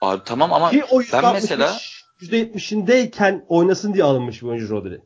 Abi 0.00 0.22
tamam 0.24 0.52
ama 0.52 0.70
Ki 0.70 0.84
o 0.90 1.00
ben 1.12 1.32
mesela 1.32 1.76
%70'indeyken 2.20 3.44
oynasın 3.48 3.94
diye 3.94 4.04
alınmış 4.04 4.42
bir 4.42 4.48
oyuncu 4.48 4.70
Rodri. 4.70 5.00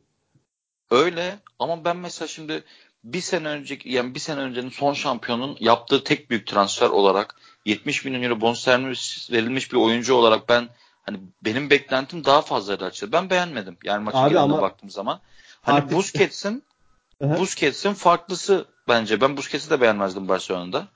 Öyle 0.91 1.39
ama 1.59 1.85
ben 1.85 1.97
mesela 1.97 2.27
şimdi 2.27 2.63
bir 3.03 3.21
sene 3.21 3.47
önceki 3.47 3.91
yani 3.91 4.15
bir 4.15 4.19
sene 4.19 4.39
öncenin 4.39 4.69
son 4.69 4.93
şampiyonun 4.93 5.57
yaptığı 5.59 6.03
tek 6.03 6.29
büyük 6.29 6.47
transfer 6.47 6.89
olarak 6.89 7.35
70 7.65 8.05
milyon 8.05 8.23
euro 8.23 8.41
bonservis 8.41 9.31
verilmiş 9.31 9.71
bir 9.71 9.77
oyuncu 9.77 10.13
olarak 10.13 10.49
ben 10.49 10.69
hani 11.03 11.19
benim 11.41 11.69
beklentim 11.69 12.25
daha 12.25 12.41
fazlaydı 12.41 12.85
açıkçası. 12.85 13.11
Ben 13.11 13.29
beğenmedim. 13.29 13.77
Yani 13.83 14.03
maçın 14.03 14.17
Abi 14.17 14.39
ama 14.39 14.61
baktığım 14.61 14.89
zaman. 14.89 15.19
Hani 15.61 15.77
artık... 15.77 15.97
Busquets'in 15.97 16.63
Busquets'in 17.21 17.93
farklısı 17.93 18.65
bence. 18.87 19.21
Ben 19.21 19.37
Busquets'i 19.37 19.69
de 19.69 19.81
beğenmezdim 19.81 20.27
Barcelona'da. 20.27 20.87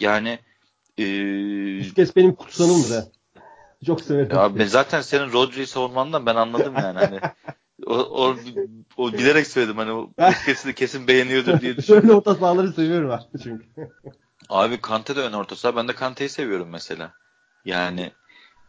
Yani 0.00 0.38
ee... 0.98 1.80
Busquets 1.80 2.16
benim 2.16 2.34
kutsanımdır. 2.34 3.04
Çok 3.86 4.00
severim. 4.00 4.60
Ya 4.60 4.66
zaten 4.66 5.00
senin 5.00 5.32
Rodri'yi 5.32 5.66
savunmandan 5.66 6.26
ben 6.26 6.36
anladım 6.36 6.74
yani. 6.74 6.98
Hani 6.98 7.20
O, 7.86 7.94
o, 7.94 8.36
o 8.96 9.12
bilerek 9.12 9.46
söyledim 9.46 9.76
hani 9.76 9.92
o 9.92 10.10
Busquets'i 10.18 10.74
kesin 10.74 11.08
beğeniyordur 11.08 11.60
diye 11.60 11.76
düşündüm. 11.76 12.00
Şöyle 12.00 12.14
orta 12.14 12.34
sahaları 12.34 12.72
seviyorum 12.72 13.10
abi 13.10 13.42
çünkü. 13.42 13.64
Abi 14.48 14.80
Kante 14.80 15.16
de 15.16 15.20
ön 15.20 15.32
orta 15.32 15.56
saha. 15.56 15.76
Ben 15.76 15.88
de 15.88 15.92
Kante'yi 15.92 16.30
seviyorum 16.30 16.68
mesela. 16.68 17.12
Yani 17.64 18.12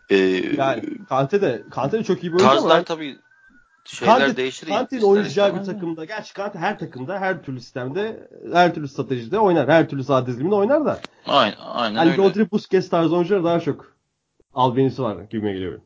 e, 0.09 0.15
yani 0.57 0.83
Kante 1.09 1.41
de 1.41 1.63
Kante 1.71 1.99
de 1.99 2.03
çok 2.03 2.23
iyi 2.23 2.33
bir 2.33 2.39
oyuncu 2.39 2.45
Tarzlar 2.45 2.75
ama 2.75 2.83
tabii 2.83 3.19
şeyler 3.85 4.19
Kante, 4.19 4.37
değişir. 4.37 4.67
Kante'nin 4.67 5.01
oynayacağı 5.01 5.59
bir 5.59 5.65
takımda. 5.65 6.05
Gerçi 6.05 6.33
Kante 6.33 6.59
her 6.59 6.79
takımda, 6.79 7.19
her 7.19 7.43
türlü 7.43 7.61
sistemde, 7.61 8.29
her 8.53 8.73
türlü 8.73 8.87
stratejide 8.87 9.39
oynar. 9.39 9.69
Her 9.69 9.89
türlü 9.89 10.03
saha 10.03 10.27
diziliminde 10.27 10.55
oynar 10.55 10.85
da. 10.85 10.99
Aynen, 11.25 11.55
aynen 11.59 11.97
yani 11.97 12.11
öyle. 12.11 12.23
Rodri 12.23 12.51
Busquets 12.51 12.89
tarzı 12.89 13.15
oyuncular 13.15 13.43
daha 13.43 13.59
çok 13.59 13.95
albenisi 14.53 15.01
var 15.01 15.23
gibi 15.23 15.53
geliyor. 15.53 15.81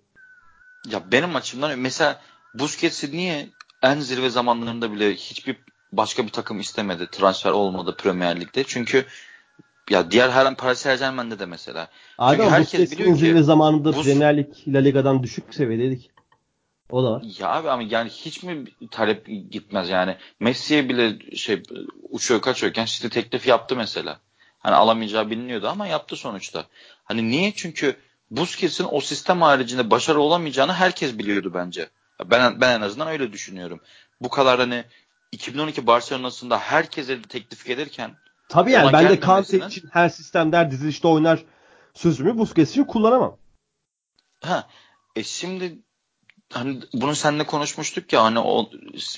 Ya 0.88 1.02
benim 1.12 1.36
açımdan 1.36 1.80
mesela 1.80 2.22
Busquets'i 2.54 3.12
niye 3.12 3.50
en 3.82 4.00
zirve 4.00 4.30
zamanlarında 4.30 4.92
bile 4.92 5.16
hiçbir 5.16 5.58
başka 5.92 6.24
bir 6.26 6.32
takım 6.32 6.60
istemedi. 6.60 7.08
Transfer 7.12 7.52
olmadı 7.52 7.96
Premier 7.98 8.42
Lig'de. 8.42 8.64
Çünkü 8.64 9.06
ya 9.90 10.12
diğer 10.12 10.30
her 10.30 10.56
Paris 10.56 10.80
Saint 10.80 11.00
Germain'de 11.00 11.40
de 11.40 11.46
mesela. 11.46 11.88
Abi 12.18 12.38
Çünkü 12.38 12.50
herkes 12.50 12.92
biliyor 12.92 13.14
ki 13.14 13.20
zirve 13.20 13.44
zamanında 13.44 13.94
Bus... 13.96 14.06
Premier 14.06 14.38
Lig 14.38 14.48
La 14.68 14.80
Liga'dan 14.80 15.24
düşük 15.24 15.54
seviyedeydik. 15.54 16.12
O 16.90 17.04
da 17.04 17.12
var. 17.12 17.24
Ya 17.40 17.50
abi 17.50 17.70
ama 17.70 17.84
yani 17.84 18.10
hiç 18.10 18.44
mi 18.44 18.66
talep 18.92 19.28
gitmez 19.52 19.90
yani. 19.90 20.16
Messi'ye 20.40 20.90
bile 20.90 21.36
şey 21.36 21.64
uçuyor 22.10 22.42
kaçıyorken 22.42 22.86
City 22.86 23.08
teklif 23.08 23.48
yaptı 23.48 23.76
mesela. 23.76 24.20
Hani 24.60 24.76
alamayacağı 24.76 25.30
biliniyordu 25.30 25.68
ama 25.68 25.88
yaptı 25.88 26.16
sonuçta. 26.16 26.66
Hani 27.04 27.30
niye? 27.32 27.54
Çünkü 27.56 27.96
Busquets'in 28.32 28.88
o 28.92 29.02
sistem 29.02 29.42
haricinde 29.42 29.92
başarılı 29.92 30.22
olamayacağını 30.22 30.74
herkes 30.74 31.18
biliyordu 31.18 31.52
bence. 31.54 31.90
Ben, 32.26 32.62
ben 32.62 32.80
en 32.80 32.82
azından 32.82 33.08
öyle 33.08 33.34
düşünüyorum. 33.34 33.80
Bu 34.22 34.30
kadar 34.30 34.60
hani 34.60 34.84
2012 35.32 35.88
Barcelona'sında 35.88 36.58
herkese 36.58 37.22
teklif 37.22 37.66
gelirken 37.66 38.16
Tabii 38.50 38.72
yani 38.72 38.94
ben 38.94 39.10
de 39.10 39.20
Kante 39.20 39.58
için 39.58 39.90
her 39.92 40.10
sistemler 40.10 40.72
dizilişte 40.72 41.08
oynar 41.08 41.44
sözümü 41.94 42.38
Busquets 42.38 42.72
için 42.72 42.84
kullanamam. 42.84 43.38
Ha, 44.42 44.68
e 45.16 45.24
şimdi 45.24 45.80
hani 46.54 46.80
bunu 46.94 47.16
seninle 47.16 47.46
konuşmuştuk 47.46 48.14
ya 48.14 48.24
hani 48.24 48.40
o 48.40 48.70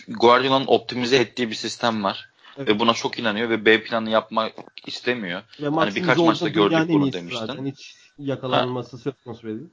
Guardiola'nın 0.07 0.67
optimize 0.67 1.17
ettiği 1.17 1.49
bir 1.49 1.55
sistem 1.55 2.03
var. 2.03 2.29
Evet. 2.57 2.67
Ve 2.67 2.79
buna 2.79 2.93
çok 2.93 3.19
inanıyor 3.19 3.49
ve 3.49 3.65
B 3.65 3.83
planı 3.83 4.09
yapmak 4.09 4.53
istemiyor. 4.85 5.41
Ve 5.61 5.69
Hani 5.69 5.95
birkaç 5.95 6.17
maçta 6.17 6.49
gördük 6.49 6.89
bunu 6.89 7.13
demiştin. 7.13 7.45
Zaten. 7.45 7.65
Hiç 7.65 7.95
yakalanması 8.17 8.97
söz 8.97 9.13
konusu 9.23 9.47
değil. 9.47 9.69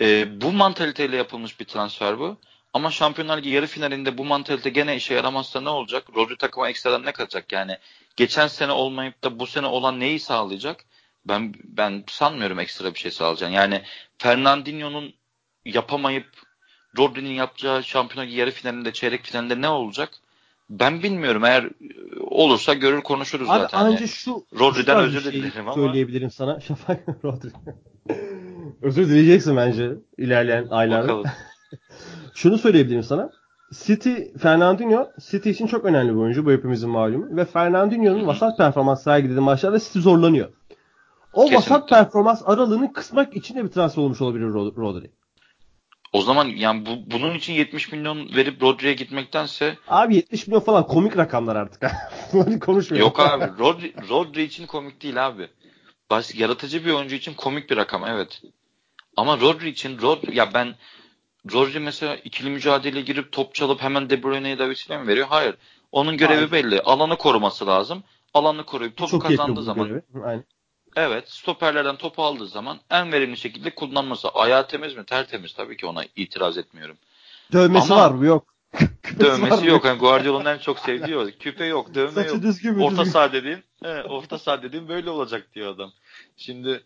E, 0.00 0.40
bu 0.40 0.52
mantaliteyle 0.52 1.16
yapılmış 1.16 1.60
bir 1.60 1.64
transfer 1.64 2.18
bu. 2.18 2.36
Ama 2.72 2.90
Şampiyonlar 2.90 3.38
Ligi 3.38 3.48
yarı 3.48 3.66
finalinde 3.66 4.18
bu 4.18 4.24
mantalite 4.24 4.70
gene 4.70 4.96
işe 4.96 5.14
yaramazsa 5.14 5.60
ne 5.60 5.68
olacak? 5.68 6.04
Rodri 6.16 6.36
takıma 6.36 6.68
ekstradan 6.68 7.04
ne 7.06 7.12
katacak? 7.12 7.52
Yani 7.52 7.78
geçen 8.16 8.46
sene 8.46 8.72
olmayıp 8.72 9.24
da 9.24 9.38
bu 9.38 9.46
sene 9.46 9.66
olan 9.66 10.00
neyi 10.00 10.20
sağlayacak? 10.20 10.84
Ben 11.24 11.54
ben 11.64 12.04
sanmıyorum 12.08 12.58
ekstra 12.58 12.94
bir 12.94 12.98
şey 12.98 13.10
sağlayacağını. 13.10 13.54
Yani 13.54 13.82
Fernandinho'nun 14.18 15.12
yapamayıp 15.64 16.26
Rodri'nin 16.98 17.30
yapacağı 17.34 17.84
Şampiyonlar 17.84 18.26
Ligi 18.28 18.38
yarı 18.40 18.50
finalinde, 18.50 18.92
çeyrek 18.92 19.24
finalinde 19.24 19.60
ne 19.60 19.68
olacak? 19.68 20.10
Ben 20.70 21.02
bilmiyorum. 21.02 21.44
Eğer 21.44 21.62
e, 21.64 21.70
olursa 22.20 22.74
görür 22.74 23.00
konuşuruz 23.00 23.50
Abi 23.50 23.58
zaten. 23.58 23.78
anca 23.78 23.96
Yani 23.98 24.08
şu 24.08 24.46
Rodri'den 24.58 24.96
özür 24.98 25.22
şey 25.22 25.32
dilerim 25.32 25.68
ama- 25.68 25.74
söyleyebilirim 25.74 26.30
sana. 26.30 26.60
Şafak 26.68 27.00
Rodri. 27.24 27.48
Özür 28.82 29.08
dileyeceksin 29.08 29.56
bence 29.56 29.92
ilerleyen 30.18 30.66
aylarda. 30.70 31.08
Bakalım. 31.08 31.24
Şunu 32.34 32.58
söyleyebilirim 32.58 33.02
sana. 33.02 33.30
City, 33.72 34.14
Fernandinho 34.38 35.08
City 35.30 35.50
için 35.50 35.66
çok 35.66 35.84
önemli 35.84 36.12
bir 36.12 36.18
oyuncu. 36.18 36.46
Bu 36.46 36.52
hepimizin 36.52 36.90
malumu. 36.90 37.36
Ve 37.36 37.44
Fernandinho'nun 37.44 38.26
vasat 38.26 38.58
performans 38.58 39.02
sergilediği 39.02 39.40
maçlarda 39.40 39.78
City 39.78 39.98
zorlanıyor. 39.98 40.48
O 41.32 41.44
Kesinlikle. 41.44 41.56
vasat 41.56 41.88
performans 41.88 42.42
aralığını 42.44 42.92
kısmak 42.92 43.36
için 43.36 43.54
de 43.56 43.64
bir 43.64 43.68
transfer 43.68 44.02
olmuş 44.02 44.20
olabilir 44.20 44.44
Rod- 44.44 44.76
Rodri. 44.76 45.10
O 46.12 46.22
zaman 46.22 46.44
yani 46.46 46.86
bu, 46.86 47.10
bunun 47.12 47.34
için 47.34 47.52
70 47.52 47.92
milyon 47.92 48.36
verip 48.36 48.62
Rodri'ye 48.62 48.94
gitmektense 48.94 49.78
Abi 49.88 50.16
70 50.16 50.46
milyon 50.46 50.60
falan 50.60 50.86
komik 50.86 51.16
rakamlar 51.16 51.56
artık. 51.56 51.82
Bunları 52.32 52.60
konuşmuyoruz. 52.60 53.06
Yok 53.06 53.20
abi. 53.20 53.44
Rodri, 53.58 53.94
Rodri 54.08 54.42
için 54.42 54.66
komik 54.66 55.02
değil 55.02 55.26
abi. 55.26 55.48
Baş, 56.10 56.34
yaratıcı 56.34 56.84
bir 56.84 56.92
oyuncu 56.92 57.14
için 57.14 57.34
komik 57.34 57.70
bir 57.70 57.76
rakam 57.76 58.04
evet. 58.06 58.42
Ama 59.18 59.40
Rodri 59.40 59.68
için 59.68 59.98
Rodri 60.02 60.36
ya 60.36 60.54
ben 60.54 60.74
Rodri 61.52 61.80
mesela 61.80 62.16
ikili 62.16 62.50
mücadeleye 62.50 63.04
girip 63.04 63.32
top 63.32 63.54
çalıp 63.54 63.82
hemen 63.82 64.10
De 64.10 64.22
Bruyne'ye 64.22 64.58
David 64.58 64.76
Silva 64.76 64.98
mı 64.98 65.06
veriyor? 65.06 65.26
Hayır. 65.30 65.54
Onun 65.92 66.16
görevi 66.16 66.36
Hayır. 66.36 66.52
belli. 66.52 66.80
Alanı 66.80 67.18
koruması 67.18 67.66
lazım. 67.66 68.02
Alanı 68.34 68.64
koruyup 68.64 68.96
topu 68.96 69.10
Çok 69.10 69.22
kazandığı 69.22 69.62
zaman 69.62 69.88
görevi. 69.88 70.02
Aynen. 70.24 70.44
evet 70.96 71.30
stoperlerden 71.30 71.96
topu 71.96 72.22
aldığı 72.24 72.46
zaman 72.46 72.78
en 72.90 73.12
verimli 73.12 73.36
şekilde 73.36 73.74
kullanması. 73.74 74.28
Ayağı 74.28 74.66
temiz 74.68 74.96
mi? 74.96 75.04
Tertemiz. 75.04 75.52
Tabii 75.52 75.76
ki 75.76 75.86
ona 75.86 76.04
itiraz 76.16 76.58
etmiyorum. 76.58 76.96
Dövmesi 77.52 77.92
Ama- 77.92 78.02
var 78.02 78.10
mı? 78.10 78.26
Yok. 78.26 78.54
Dövmesi 79.20 79.66
yok. 79.66 79.84
Yani 79.84 79.98
Guardiola'nın 79.98 80.44
en 80.54 80.58
çok 80.58 80.78
sevdiği 80.78 81.16
o. 81.16 81.26
Küpe 81.40 81.64
yok, 81.64 81.94
dövme 81.94 82.12
Saçı 82.22 82.34
yok. 82.34 82.42
düzgün? 82.42 82.78
Orta 82.78 82.90
düzgün. 82.90 83.12
saha 83.12 83.32
dediğin, 83.32 83.58
he, 83.82 84.02
orta 84.02 84.38
saha 84.38 84.62
dediğin 84.62 84.88
böyle 84.88 85.10
olacak 85.10 85.46
diyor 85.54 85.74
adam. 85.74 85.92
Şimdi 86.36 86.82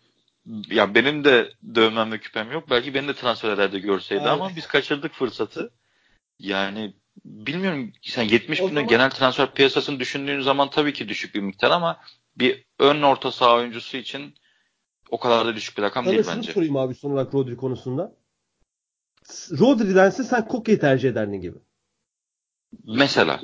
ya 0.70 0.95
benim 0.95 1.24
de 1.24 1.53
dövmem 1.74 2.12
ve 2.12 2.18
küpem 2.18 2.53
yok. 2.53 2.70
Belki 2.70 2.95
beni 2.95 3.09
de 3.09 3.14
transferlerde 3.14 3.78
görseydi 3.78 4.20
Evet. 4.22 4.32
ama 4.32 4.51
biz 4.57 4.66
kaçırdık 4.66 5.12
fırsatı. 5.12 5.70
Yani 6.38 6.95
bilmiyorum 7.24 7.93
sen 8.03 8.22
70 8.22 8.61
O 8.61 8.64
bin 8.68 8.68
zaman- 8.74 8.88
genel 8.88 9.11
transfer 9.11 9.55
piyasasını 9.55 10.01
düşündüğün 10.01 10.40
zaman 10.40 10.70
tabii 10.70 10.93
ki 10.93 11.09
düşük 11.09 11.34
bir 11.34 11.40
miktar 11.40 11.70
ama 11.70 12.01
bir 12.36 12.64
ön 12.78 13.03
orta 13.03 13.32
saha 13.32 13.55
oyuncusu 13.57 13.97
için 13.97 14.34
o 15.11 15.18
kadar 15.20 15.47
da 15.47 15.57
düşük 15.57 15.78
bir 15.78 15.82
rakam 15.82 16.05
Sana 16.05 16.12
değil 16.14 16.24
şunu 16.24 16.36
bence. 16.36 16.53
sorayım 16.53 16.76
abi 16.76 16.95
son 16.95 17.11
olarak 17.11 17.34
Rodri 17.34 17.57
konusunda. 17.57 18.12
Rodri'dense 19.61 20.24
sen 20.24 20.49
Koke'yi 20.49 20.78
tercih 20.78 21.09
ederdin 21.09 21.40
gibi. 21.40 21.59
Mesela 22.84 23.40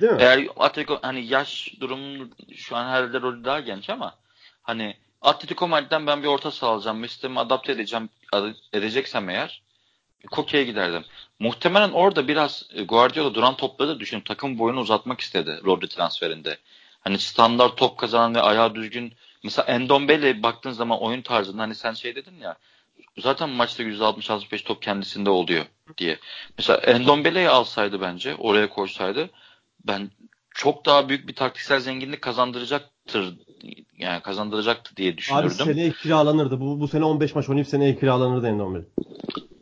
Değil 0.00 0.12
mi? 0.12 0.18
Eğer 0.22 0.46
Atletico 0.56 0.98
hani 1.02 1.26
yaş 1.26 1.74
durumu 1.80 2.28
şu 2.56 2.76
an 2.76 2.88
herhalde 2.88 3.20
rolü 3.20 3.44
daha 3.44 3.60
genç 3.60 3.90
ama 3.90 4.18
hani 4.62 4.96
Atletico 5.24 5.68
Madrid'den 5.68 6.06
ben 6.06 6.22
bir 6.22 6.28
orta 6.28 6.50
saha 6.50 6.70
alacağım 6.70 7.02
ve 7.02 7.08
sistemi 7.08 7.40
adapte 7.40 7.72
edeceğim 7.72 8.08
edeceksem 8.72 9.28
eğer 9.28 9.62
Koke'ye 10.30 10.64
giderdim. 10.64 11.04
Muhtemelen 11.38 11.90
orada 11.90 12.28
biraz 12.28 12.62
e, 12.74 12.82
Guardiola 12.82 13.34
duran 13.34 13.56
topları 13.56 13.88
da 13.88 14.00
düşünüp 14.00 14.26
takım 14.26 14.58
boyunu 14.58 14.80
uzatmak 14.80 15.20
istedi 15.20 15.60
Rodri 15.64 15.88
transferinde. 15.88 16.58
Hani 17.00 17.18
standart 17.18 17.76
top 17.76 17.98
kazanan 17.98 18.34
ve 18.34 18.40
ayağı 18.40 18.74
düzgün 18.74 19.14
mesela 19.42 19.66
Endombele 19.66 20.42
baktığın 20.42 20.70
zaman 20.70 21.02
oyun 21.02 21.22
tarzında 21.22 21.62
hani 21.62 21.74
sen 21.74 21.92
şey 21.92 22.16
dedin 22.16 22.40
ya 22.40 22.56
zaten 23.18 23.48
maçta 23.48 23.82
%60-65 23.82 24.64
top 24.64 24.82
kendisinde 24.82 25.30
oluyor 25.30 25.66
diye. 25.98 26.18
Mesela 26.58 26.78
Endombele'yi 26.78 27.48
alsaydı 27.48 28.00
bence 28.00 28.34
oraya 28.34 28.68
koysaydı 28.68 29.30
ben 29.86 30.10
çok 30.50 30.86
daha 30.86 31.08
büyük 31.08 31.28
bir 31.28 31.34
taktiksel 31.34 31.80
zenginlik 31.80 32.22
kazandıracaktır 32.22 33.34
yani 33.98 34.22
kazandıracaktı 34.22 34.96
diye 34.96 35.10
Abi 35.10 35.18
düşünürdüm. 35.18 35.50
seneye 35.50 35.90
kiralanırdı. 35.90 36.60
Bu, 36.60 36.80
bu 36.80 36.88
sene 36.88 37.04
15 37.04 37.34
maç 37.34 37.48
oynayıp 37.48 37.68
seneye 37.68 37.96
kiralanırdı 37.96 38.48
Endombele. 38.48 38.84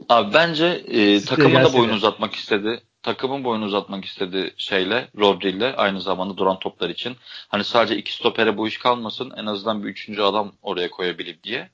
Abi 0.09 0.35
bence 0.35 0.67
e, 0.67 1.21
Size 1.21 1.27
takımın 1.27 1.65
da 1.65 1.73
boyunu 1.73 1.93
uzatmak 1.93 2.35
istedi. 2.35 2.83
Takımın 3.03 3.45
boyunu 3.45 3.65
uzatmak 3.65 4.05
istedi 4.05 4.55
şeyle 4.57 5.09
Rodri 5.19 5.51
ile 5.51 5.77
aynı 5.77 6.01
zamanda 6.01 6.37
duran 6.37 6.59
toplar 6.59 6.91
için. 6.91 7.17
Hani 7.49 7.65
sadece 7.65 7.97
iki 7.97 8.13
stopere 8.13 8.57
bu 8.57 8.69
iş 8.69 8.79
kalmasın 8.79 9.33
en 9.37 9.47
azından 9.47 9.83
bir 9.83 9.89
üçüncü 9.89 10.23
adam 10.23 10.53
oraya 10.63 10.91
koyabilir 10.91 11.43
diye. 11.43 11.71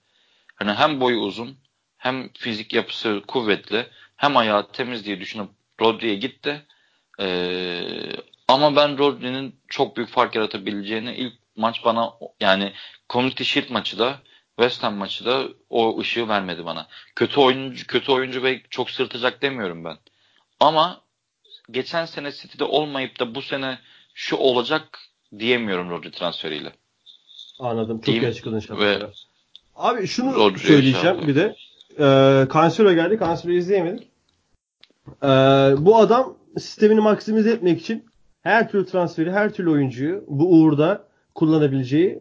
Hani 0.54 0.72
hem 0.72 1.00
boyu 1.00 1.18
uzun 1.18 1.56
hem 1.96 2.28
fizik 2.32 2.72
yapısı 2.72 3.22
kuvvetli 3.28 3.86
hem 4.16 4.36
ayağı 4.36 4.72
temiz 4.72 5.04
diye 5.04 5.20
düşünüp 5.20 5.48
Rodri'ye 5.80 6.14
gitti. 6.14 6.62
Ee, 7.20 7.82
ama 8.48 8.76
ben 8.76 8.98
Rodri'nin 8.98 9.54
çok 9.68 9.96
büyük 9.96 10.10
fark 10.10 10.34
yaratabileceğini 10.34 11.14
ilk 11.14 11.34
maç 11.58 11.84
bana 11.84 12.12
yani 12.40 12.72
Community 13.10 13.42
Shield 13.44 13.70
maçı 13.70 13.98
da 13.98 14.18
West 14.56 14.82
Ham 14.82 14.94
maçı 14.94 15.24
da 15.24 15.42
o 15.70 16.00
ışığı 16.00 16.28
vermedi 16.28 16.64
bana. 16.64 16.86
Kötü 17.16 17.40
oyuncu 17.40 17.86
kötü 17.86 18.12
oyuncu 18.12 18.42
ve 18.42 18.60
çok 18.70 18.90
sırtacak 18.90 19.42
demiyorum 19.42 19.84
ben. 19.84 19.96
Ama 20.60 21.00
geçen 21.70 22.04
sene 22.04 22.32
City'de 22.32 22.64
olmayıp 22.64 23.20
da 23.20 23.34
bu 23.34 23.42
sene 23.42 23.78
şu 24.14 24.36
olacak 24.36 24.98
diyemiyorum 25.38 25.90
Rodri 25.90 26.10
transferiyle. 26.10 26.72
Anladım. 27.58 27.96
Çok 27.96 28.06
Diyeyim 28.06 28.24
iyi 28.24 28.28
açıkladın 28.28 28.60
Şafak. 28.60 28.80
ve- 28.82 29.06
Abi 29.76 30.06
şunu 30.06 30.34
Rodri'ye 30.34 30.66
söyleyeceğim 30.66 31.26
bir 31.26 31.36
de. 31.36 31.56
Ee, 31.98 32.46
Cancelo 32.52 32.92
geldi. 32.94 33.18
Cancelo'yu 33.20 33.58
izleyemedik. 33.58 34.08
Ee, 35.22 35.26
bu 35.78 35.96
adam 35.98 36.36
sistemini 36.58 37.00
maksimize 37.00 37.50
etmek 37.50 37.80
için 37.80 38.06
her 38.42 38.70
türlü 38.70 38.86
transferi, 38.86 39.32
her 39.32 39.52
türlü 39.52 39.70
oyuncuyu 39.70 40.24
bu 40.28 40.52
uğurda 40.52 41.07
kullanabileceği 41.38 42.20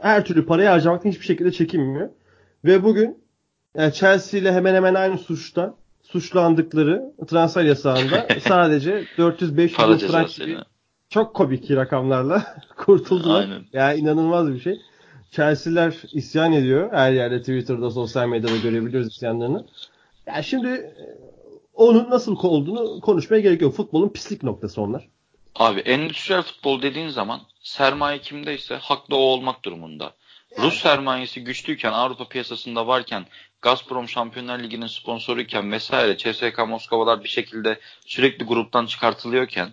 her 0.00 0.24
türlü 0.24 0.46
parayı 0.46 0.68
harcamaktan 0.68 1.10
hiçbir 1.10 1.24
şekilde 1.24 1.52
çekinmiyor. 1.52 2.10
Ve 2.64 2.82
bugün 2.82 3.18
yani 3.76 3.92
Chelsea 3.92 4.40
ile 4.40 4.52
hemen 4.52 4.74
hemen 4.74 4.94
aynı 4.94 5.18
suçta 5.18 5.74
suçlandıkları 6.02 7.12
transfer 7.28 7.64
yasağında 7.64 8.28
sadece 8.48 9.04
400-500 9.18 9.74
Para 9.74 9.86
milyon 9.86 10.08
frank 10.08 10.30
gibi 10.30 10.58
çok 11.08 11.34
komik 11.34 11.70
rakamlarla 11.70 12.46
kurtuldular. 12.76 13.40
Aynen. 13.40 13.62
Yani 13.72 14.00
inanılmaz 14.00 14.52
bir 14.52 14.60
şey. 14.60 14.80
Chelsea'ler 15.30 15.94
isyan 16.12 16.52
ediyor. 16.52 16.92
Her 16.92 17.12
yerde 17.12 17.40
Twitter'da, 17.40 17.90
sosyal 17.90 18.28
medyada 18.28 18.56
görebiliyoruz 18.56 19.08
isyanlarını. 19.08 19.66
Yani 20.26 20.44
şimdi 20.44 20.68
e, 20.68 20.94
onun 21.74 22.10
nasıl 22.10 22.36
olduğunu 22.42 23.00
konuşmaya 23.00 23.40
gerek 23.40 23.62
yok. 23.62 23.74
Futbolun 23.74 24.08
pislik 24.08 24.42
noktası 24.42 24.82
onlar. 24.82 25.08
Abi 25.54 25.80
endüstriyel 25.80 26.42
futbol 26.42 26.82
dediğin 26.82 27.08
zaman 27.08 27.40
sermaye 27.62 28.20
kimdeyse 28.20 28.74
haklı 28.76 29.16
o 29.16 29.18
olmak 29.18 29.64
durumunda. 29.64 30.14
Rus 30.58 30.82
sermayesi 30.82 31.44
güçlüyken 31.44 31.92
Avrupa 31.92 32.28
piyasasında 32.28 32.86
varken 32.86 33.26
Gazprom 33.62 34.08
Şampiyonlar 34.08 34.58
Ligi'nin 34.58 34.86
sponsoruyken 34.86 35.72
vesaire 35.72 36.16
CSKA 36.16 36.66
Moskvalar 36.66 37.24
bir 37.24 37.28
şekilde 37.28 37.80
sürekli 38.06 38.44
gruptan 38.44 38.86
çıkartılıyorken 38.86 39.72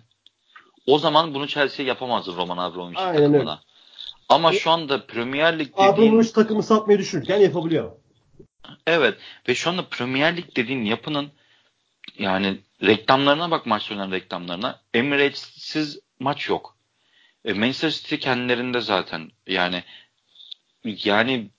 o 0.86 0.98
zaman 0.98 1.34
bunu 1.34 1.46
Chelsea 1.46 1.86
yapamazdı 1.86 2.36
Roman 2.36 2.58
öyle. 2.76 3.22
takımına. 3.22 3.60
Ama 4.28 4.52
şu 4.52 4.70
anda 4.70 5.06
Premier 5.06 5.58
Lig 5.58 5.72
dediğin 5.72 5.92
Abramovich 5.92 6.32
takımı 6.32 6.62
satmayı 6.62 6.98
düşünürken 6.98 7.38
yapabiliyor. 7.38 7.92
Evet 8.86 9.14
ve 9.48 9.54
şu 9.54 9.70
anda 9.70 9.82
Premier 9.82 10.36
Lig 10.36 10.56
dediğin 10.56 10.84
yapının 10.84 11.30
yani 12.18 12.58
reklamlarına 12.82 13.50
bak 13.50 13.66
maç 13.66 13.90
oynanan 13.90 14.12
reklamlarına. 14.12 14.80
Emirates'siz 14.94 16.00
maç 16.20 16.48
yok. 16.48 16.76
E, 17.44 17.52
Manchester 17.52 17.90
City 17.90 18.14
kendilerinde 18.16 18.80
zaten 18.80 19.30
yani 19.46 19.84
yani 20.84 21.50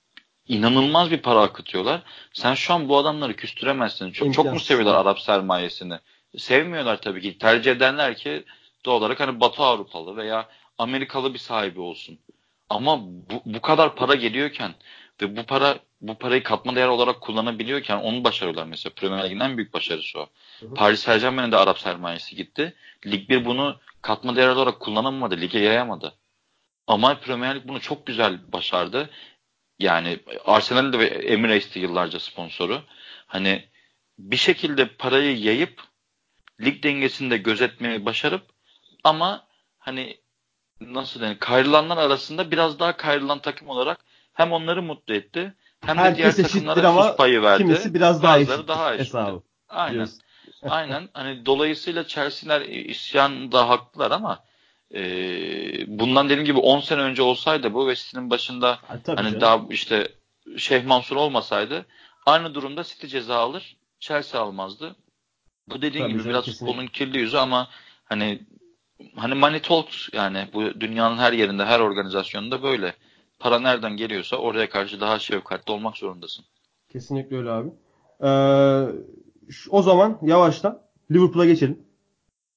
inanılmaz 0.48 1.10
bir 1.10 1.22
para 1.22 1.40
akıtıyorlar. 1.40 2.02
Sen 2.32 2.54
şu 2.54 2.74
an 2.74 2.88
bu 2.88 2.98
adamları 2.98 3.36
küstüremezsin. 3.36 4.10
Çok, 4.10 4.34
çok 4.34 4.52
mu 4.52 4.60
seviyorlar 4.60 4.94
Arap 4.94 5.20
sermayesini? 5.20 5.98
Sevmiyorlar 6.36 7.00
tabii 7.00 7.20
ki. 7.20 7.38
Tercih 7.38 7.72
edenler 7.72 8.16
ki 8.16 8.44
doğal 8.84 8.96
olarak 8.96 9.20
hani 9.20 9.40
Batı 9.40 9.62
Avrupalı 9.62 10.16
veya 10.16 10.48
Amerikalı 10.78 11.34
bir 11.34 11.38
sahibi 11.38 11.80
olsun. 11.80 12.18
Ama 12.68 13.00
bu, 13.02 13.42
bu 13.44 13.60
kadar 13.60 13.96
para 13.96 14.14
geliyorken 14.14 14.74
ve 15.22 15.36
bu 15.36 15.42
para 15.42 15.78
bu 16.00 16.14
parayı 16.14 16.42
katma 16.42 16.76
değer 16.76 16.88
olarak 16.88 17.20
kullanabiliyorken 17.20 17.96
onu 17.96 18.24
başarıyorlar 18.24 18.64
mesela. 18.64 18.92
Premier 18.96 19.24
Lig'in 19.24 19.40
en 19.40 19.56
büyük 19.56 19.74
başarısı 19.74 20.18
o. 20.18 20.28
Hı 20.60 20.66
hı. 20.66 20.74
Paris 20.74 21.00
Saint 21.00 21.22
Germain'in 21.22 21.52
de 21.52 21.56
Arap 21.56 21.78
sermayesi 21.78 22.36
gitti. 22.36 22.74
Lig 23.06 23.28
1 23.28 23.44
bunu 23.44 23.76
katma 24.02 24.36
değer 24.36 24.48
olarak 24.48 24.80
kullanamadı. 24.80 25.40
Lige 25.40 25.58
yayamadı. 25.58 26.14
Ama 26.86 27.20
Premier 27.20 27.56
Lig 27.56 27.62
bunu 27.68 27.80
çok 27.80 28.06
güzel 28.06 28.52
başardı. 28.52 29.10
Yani 29.78 30.18
Arsenal 30.44 30.98
ve 30.98 31.06
Emirates'ti 31.06 31.78
yıllarca 31.78 32.20
sponsoru. 32.20 32.82
Hani 33.26 33.64
bir 34.18 34.36
şekilde 34.36 34.86
parayı 34.88 35.38
yayıp 35.38 35.82
lig 36.60 36.82
dengesini 36.82 37.30
de 37.30 37.36
gözetmeyi 37.36 38.04
başarıp 38.04 38.42
ama 39.04 39.46
hani 39.78 40.16
nasıl 40.80 41.20
denir 41.20 41.38
kayrılanlar 41.38 41.96
arasında 41.96 42.50
biraz 42.50 42.78
daha 42.78 42.96
kayrılan 42.96 43.38
takım 43.38 43.68
olarak 43.68 44.00
hem 44.32 44.52
onları 44.52 44.82
mutlu 44.82 45.14
etti 45.14 45.54
hem 45.80 45.96
de 45.96 46.00
Herkes 46.00 46.36
diğer 46.36 46.48
takımlara 46.48 47.02
sus 47.02 47.16
payı 47.16 47.42
verdi. 47.42 47.62
Kimisi 47.62 47.94
biraz 47.94 48.22
daha 48.22 48.38
eşit. 48.38 48.68
Daha 48.68 48.94
eşit. 48.94 49.06
Hesabı. 49.06 49.42
Aynen. 49.68 50.08
Aynen. 50.68 51.08
Hani 51.12 51.46
dolayısıyla 51.46 52.06
Chelsea'ler 52.06 52.60
isyan 52.60 53.52
da 53.52 53.68
haklılar 53.68 54.10
ama 54.10 54.44
e, 54.94 55.00
bundan 55.98 56.28
dediğim 56.28 56.44
gibi 56.44 56.58
10 56.58 56.80
sene 56.80 57.00
önce 57.00 57.22
olsaydı 57.22 57.74
bu 57.74 57.88
ve 57.88 57.94
City'nin 57.94 58.30
başında 58.30 58.70
ha, 58.70 58.98
hani 59.06 59.28
canım. 59.28 59.40
daha 59.40 59.60
işte 59.70 60.08
Şeyh 60.56 60.84
Mansur 60.84 61.16
olmasaydı 61.16 61.86
aynı 62.26 62.54
durumda 62.54 62.84
City 62.84 63.06
ceza 63.06 63.36
alır 63.36 63.76
Chelsea 64.00 64.40
almazdı. 64.40 64.96
Bu 65.68 65.82
dediğin 65.82 66.04
tabii 66.04 66.12
gibi 66.12 66.18
canım, 66.18 66.30
biraz 66.30 66.44
kesinlikle. 66.44 66.66
futbolun 66.66 66.86
kirli 66.86 67.18
yüzü 67.18 67.36
ama 67.36 67.68
hani 68.04 68.40
hani 69.16 69.34
money 69.34 69.62
talks 69.62 70.08
yani 70.12 70.48
bu 70.52 70.80
dünyanın 70.80 71.18
her 71.18 71.32
yerinde 71.32 71.64
her 71.64 71.80
organizasyonunda 71.80 72.62
böyle. 72.62 72.94
Para 73.38 73.58
nereden 73.58 73.96
geliyorsa 73.96 74.36
oraya 74.36 74.68
karşı 74.68 75.00
daha 75.00 75.18
şefkatli 75.18 75.72
olmak 75.72 75.96
zorundasın. 75.96 76.44
Kesinlikle 76.92 77.36
öyle 77.36 77.50
abi. 77.50 77.68
Ee, 78.22 78.28
o 79.70 79.82
zaman 79.82 80.18
yavaştan 80.22 80.82
Liverpool'a 81.10 81.46
geçelim. 81.46 81.78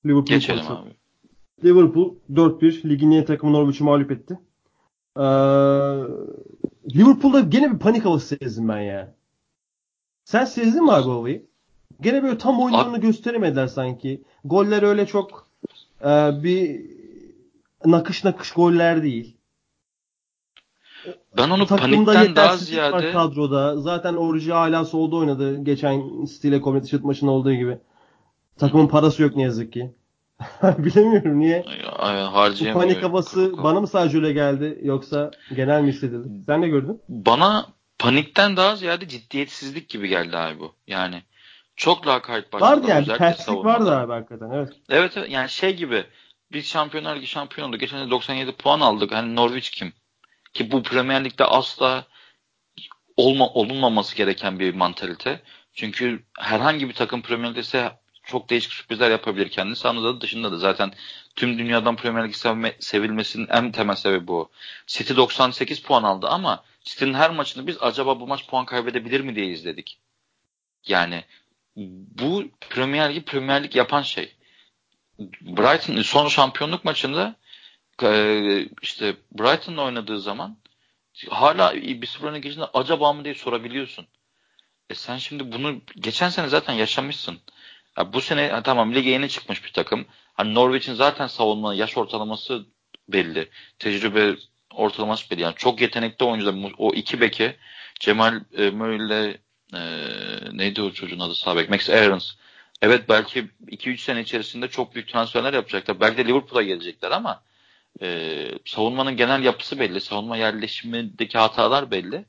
Liverpool 0.05 0.25
geçelim 0.25 0.65
konusu. 0.65 0.83
abi. 0.83 0.89
Liverpool 1.63 2.15
4-1 2.33 2.89
ligin 2.89 3.11
yeni 3.11 3.25
takımı 3.25 3.53
Norwich'i 3.53 3.83
mağlup 3.83 4.11
etti. 4.11 4.39
Ee, 5.17 5.21
Liverpool'da 6.95 7.39
gene 7.39 7.73
bir 7.73 7.79
panik 7.79 8.05
havası 8.05 8.37
sezdim 8.37 8.67
ben 8.69 8.79
ya. 8.79 9.15
Sen 10.25 10.45
sezdin 10.45 10.83
mi 10.83 10.91
abi 10.91 11.09
havayı? 11.09 11.45
Gene 12.01 12.23
böyle 12.23 12.37
tam 12.37 12.61
oyunlarını 12.61 12.97
gösteremediler 12.97 13.67
sanki. 13.67 14.23
Goller 14.45 14.83
öyle 14.83 15.05
çok 15.05 15.47
e, 16.01 16.43
bir 16.43 16.81
nakış 17.85 18.23
nakış 18.23 18.51
goller 18.51 19.03
değil. 19.03 19.37
Ben 21.37 21.49
onu 21.49 21.67
panikten 21.67 22.35
daha 22.35 22.57
ziyade 22.57 22.91
var 22.91 23.11
kadroda. 23.11 23.77
Zaten 23.77 24.13
Orji 24.13 24.51
hala 24.51 24.85
solda 24.85 25.15
oynadı. 25.15 25.63
Geçen 25.63 26.25
Stile 26.25 26.61
Community 26.61 26.89
Shield 26.89 27.03
maçında 27.03 27.31
olduğu 27.31 27.53
gibi. 27.53 27.77
Takımın 28.57 28.87
parası 28.87 29.23
yok 29.23 29.35
ne 29.35 29.41
yazık 29.43 29.73
ki. 29.73 29.91
Bilemiyorum 30.63 31.39
niye. 31.39 31.65
Aynen, 31.97 32.53
Bu 32.59 32.79
panik 32.79 33.03
havası 33.03 33.63
bana 33.63 33.81
mı 33.81 33.87
sadece 33.87 34.17
öyle 34.17 34.33
geldi 34.33 34.79
yoksa 34.83 35.31
genel 35.55 35.81
mi 35.81 35.87
hissedildi? 35.89 36.27
Sen 36.45 36.61
ne 36.61 36.67
gördün? 36.67 37.01
Bana 37.09 37.65
panikten 37.99 38.57
daha 38.57 38.75
ziyade 38.75 39.07
ciddiyetsizlik 39.07 39.89
gibi 39.89 40.07
geldi 40.07 40.37
abi 40.37 40.59
bu. 40.59 40.75
Yani 40.87 41.23
çok 41.75 42.07
lakayt 42.07 42.53
başladı. 42.53 42.71
Vardı 42.71 42.87
yani 42.87 43.05
terslik 43.05 43.65
vardı 43.65 43.95
abi 43.95 44.11
hakikaten 44.11 44.51
evet. 44.51 44.69
Evet 44.89 45.17
yani 45.29 45.49
şey 45.49 45.75
gibi 45.75 46.05
biz 46.51 46.65
Şampiyonlar 46.65 47.15
Ligi 47.15 47.27
şampiyon 47.27 47.69
olduk. 47.69 47.79
Geçen 47.79 48.11
97 48.11 48.51
puan 48.51 48.79
aldık. 48.79 49.11
Hani 49.11 49.35
Norwich 49.35 49.69
kim? 49.71 49.93
Ki 50.53 50.71
bu 50.71 50.83
Premier 50.83 51.25
Lig'de 51.25 51.45
asla 51.45 52.05
olma, 53.17 53.49
olunmaması 53.49 54.15
gereken 54.15 54.59
bir 54.59 54.73
mantalite. 54.73 55.41
Çünkü 55.73 56.23
herhangi 56.39 56.89
bir 56.89 56.93
takım 56.93 57.21
Premier 57.21 57.49
Lig'de 57.49 57.59
ise 57.59 57.91
çok 58.23 58.49
değişik 58.49 58.73
sürprizler 58.73 59.11
yapabilir 59.11 59.49
kendi 59.49 59.75
sahnada 59.75 60.15
da 60.15 60.21
dışında 60.21 60.51
da. 60.51 60.57
Zaten 60.57 60.93
tüm 61.35 61.59
dünyadan 61.59 61.95
Premier 61.95 62.27
Lig 62.27 62.35
sevme, 62.35 62.75
sevilmesinin 62.79 63.47
en 63.47 63.71
temel 63.71 63.95
sebebi 63.95 64.27
bu. 64.27 64.49
City 64.87 65.15
98 65.15 65.81
puan 65.81 66.03
aldı 66.03 66.27
ama 66.27 66.63
City'nin 66.83 67.13
her 67.13 67.29
maçını 67.29 67.67
biz 67.67 67.77
acaba 67.81 68.19
bu 68.19 68.27
maç 68.27 68.47
puan 68.47 68.65
kaybedebilir 68.65 69.21
mi 69.21 69.35
diye 69.35 69.47
izledik. 69.47 69.99
Yani 70.87 71.23
bu 71.75 72.43
Premier 72.69 73.09
Lig'i 73.09 73.25
Premier 73.25 73.63
Lig 73.63 73.75
yapan 73.75 74.01
şey. 74.01 74.35
Brighton 75.41 76.01
son 76.01 76.27
şampiyonluk 76.27 76.85
maçında 76.85 77.35
işte 78.81 79.15
Brighton'la 79.31 79.83
oynadığı 79.83 80.19
zaman 80.19 80.57
hala 81.29 81.75
bir 81.75 82.07
sıfır 82.07 82.27
öne 82.27 82.39
geçtiğinde 82.39 82.69
acaba 82.73 83.13
mı 83.13 83.23
diye 83.25 83.35
sorabiliyorsun. 83.35 84.07
E 84.89 84.95
sen 84.95 85.17
şimdi 85.17 85.51
bunu 85.51 85.81
geçen 85.99 86.29
sene 86.29 86.47
zaten 86.47 86.73
yaşamışsın. 86.73 87.39
Ya 87.97 88.13
bu 88.13 88.21
sene 88.21 88.63
tamam 88.63 88.95
lige 88.95 89.09
yeni 89.09 89.29
çıkmış 89.29 89.65
bir 89.65 89.73
takım. 89.73 90.05
Hani 90.33 90.53
Norwich'in 90.53 90.93
zaten 90.93 91.27
savunma 91.27 91.73
yaş 91.73 91.97
ortalaması 91.97 92.65
belli. 93.09 93.49
Tecrübe 93.79 94.35
ortalaması 94.71 95.29
belli. 95.31 95.41
Yani 95.41 95.55
çok 95.55 95.81
yetenekli 95.81 96.25
oyuncular. 96.25 96.71
O 96.77 96.93
iki 96.93 97.21
beki 97.21 97.55
Cemal 97.99 98.41
e, 98.57 98.67
ile 98.95 99.37
e, 99.73 99.81
neydi 100.51 100.81
o 100.81 100.91
çocuğun 100.91 101.19
adı 101.19 101.35
sağ 101.35 101.55
bek? 101.55 101.69
Max 101.69 101.89
Aarons. 101.89 102.31
Evet 102.81 103.09
belki 103.09 103.47
2-3 103.67 103.97
sene 103.97 104.21
içerisinde 104.21 104.67
çok 104.67 104.95
büyük 104.95 105.09
transferler 105.09 105.53
yapacaklar. 105.53 105.99
Belki 105.99 106.17
de 106.17 106.25
Liverpool'a 106.25 106.63
gelecekler 106.63 107.11
ama 107.11 107.43
e, 108.01 108.49
savunmanın 108.65 109.17
genel 109.17 109.43
yapısı 109.43 109.79
belli. 109.79 110.01
Savunma 110.01 110.37
yerleşimindeki 110.37 111.37
hatalar 111.37 111.91
belli. 111.91 112.25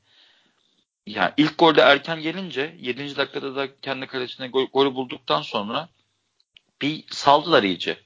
Yani 1.07 1.31
ilk 1.37 1.57
golde 1.57 1.81
erken 1.81 2.21
gelince 2.21 2.75
7. 2.79 3.17
dakikada 3.17 3.55
da 3.55 3.67
kendi 3.81 4.07
kalesine 4.07 4.47
gol, 4.47 4.67
golü 4.73 4.95
bulduktan 4.95 5.41
sonra 5.41 5.89
bir 6.81 7.03
saldılar 7.09 7.63
iyice. 7.63 7.97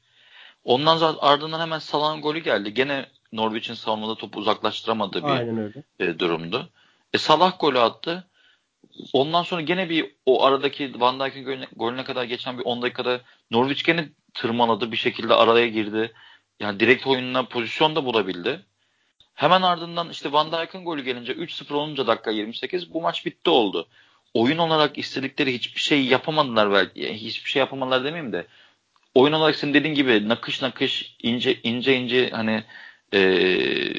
Ondan 0.63 0.97
sonra 0.97 1.17
ardından 1.19 1.59
hemen 1.59 1.79
Salah'ın 1.79 2.21
golü 2.21 2.39
geldi. 2.39 2.73
Gene 2.73 3.05
Norwich'in 3.33 3.73
savunmada 3.73 4.15
topu 4.15 4.39
uzaklaştıramadığı 4.39 5.23
bir 5.23 5.29
e, 5.99 6.19
durumdu. 6.19 6.69
E, 7.13 7.17
Salah 7.17 7.59
golü 7.59 7.79
attı. 7.79 8.27
Ondan 9.13 9.43
sonra 9.43 9.61
gene 9.61 9.89
bir 9.89 10.15
o 10.25 10.43
aradaki 10.43 10.99
Van 10.99 11.19
Dijk'in 11.19 11.45
golüne, 11.45 11.67
golüne 11.75 12.03
kadar 12.03 12.23
geçen 12.23 12.57
bir 12.57 12.65
10 12.65 12.81
dakikada 12.81 13.21
Norwich 13.51 13.85
gene 13.85 14.09
tırmaladı 14.33 14.91
bir 14.91 14.97
şekilde 14.97 15.33
araya 15.33 15.67
girdi. 15.67 16.13
Yani 16.59 16.79
direkt 16.79 17.07
oyununa 17.07 17.43
pozisyon 17.43 17.95
da 17.95 18.05
bulabildi. 18.05 18.59
Hemen 19.33 19.61
ardından 19.61 20.09
işte 20.09 20.31
Van 20.31 20.51
Dijk'ın 20.51 20.83
golü 20.83 21.03
gelince 21.03 21.33
3-0 21.33 21.73
olunca 21.73 22.07
dakika 22.07 22.31
28 22.31 22.93
bu 22.93 23.01
maç 23.01 23.25
bitti 23.25 23.49
oldu. 23.49 23.87
Oyun 24.33 24.57
olarak 24.57 24.97
istedikleri 24.97 25.53
hiçbir 25.53 25.79
şey 25.81 26.05
yapamadılar 26.05 26.71
belki. 26.71 27.13
Hiçbir 27.13 27.49
şey 27.49 27.59
yapamadılar 27.59 28.03
demeyeyim 28.03 28.33
de. 28.33 28.47
Oyun 29.15 29.33
olarak 29.33 29.55
senin 29.55 29.73
dediğin 29.73 29.95
gibi 29.95 30.29
nakış 30.29 30.61
nakış 30.61 31.15
ince 31.23 31.61
ince 31.63 31.95
ince 31.95 32.29
hani 32.29 32.63
ee, 33.13 33.93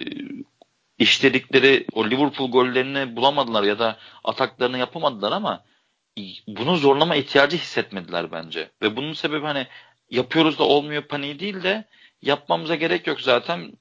işledikleri 0.99 1.87
o 1.93 2.11
Liverpool 2.11 2.51
gollerini 2.51 3.17
bulamadılar 3.17 3.63
ya 3.63 3.79
da 3.79 3.97
ataklarını 4.25 4.79
yapamadılar 4.79 5.33
ama 5.33 5.65
bunu 6.47 6.77
zorlama 6.77 7.17
ihtiyacı 7.17 7.57
hissetmediler 7.57 8.33
bence. 8.33 8.71
Ve 8.83 8.97
bunun 8.97 9.13
sebebi 9.13 9.47
hani 9.47 9.67
yapıyoruz 10.11 10.59
da 10.59 10.65
olmuyor 10.65 11.03
paniği 11.03 11.41
değil 11.41 11.63
de 11.63 11.85
yapmamıza 12.23 12.75
gerek 12.75 13.07
yok 13.07 13.21
zaten. 13.21 13.73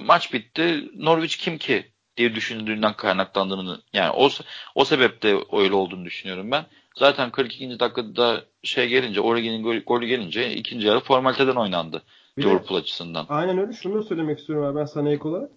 Maç 0.00 0.32
bitti. 0.32 0.90
Norwich 0.96 1.36
kim 1.36 1.58
ki 1.58 1.84
diye 2.16 2.34
düşündüğünden 2.34 2.92
kaynaklandığını 2.92 3.80
yani 3.92 4.10
o 4.10 4.28
o 4.74 4.84
sebeple 4.84 5.36
öyle 5.52 5.74
olduğunu 5.74 6.04
düşünüyorum 6.04 6.50
ben. 6.50 6.66
Zaten 6.96 7.30
42. 7.30 7.80
dakikada 7.80 8.44
şey 8.62 8.88
gelince 8.88 9.20
Origi'nin 9.20 9.62
golü, 9.62 9.84
golü 9.84 10.06
gelince 10.06 10.54
ikinci 10.54 10.86
yarı 10.86 11.00
formaliteden 11.00 11.56
oynandı 11.56 12.02
bir 12.36 12.42
Liverpool 12.42 12.78
de, 12.78 12.82
açısından. 12.82 13.26
Aynen 13.28 13.58
öyle. 13.58 13.72
Şunu 13.72 13.94
da 13.94 14.02
söylemek 14.02 14.38
istiyorum 14.38 14.64
abi 14.64 14.78
ben 14.78 14.84
sana 14.84 15.10
ek 15.10 15.28
olarak. 15.28 15.50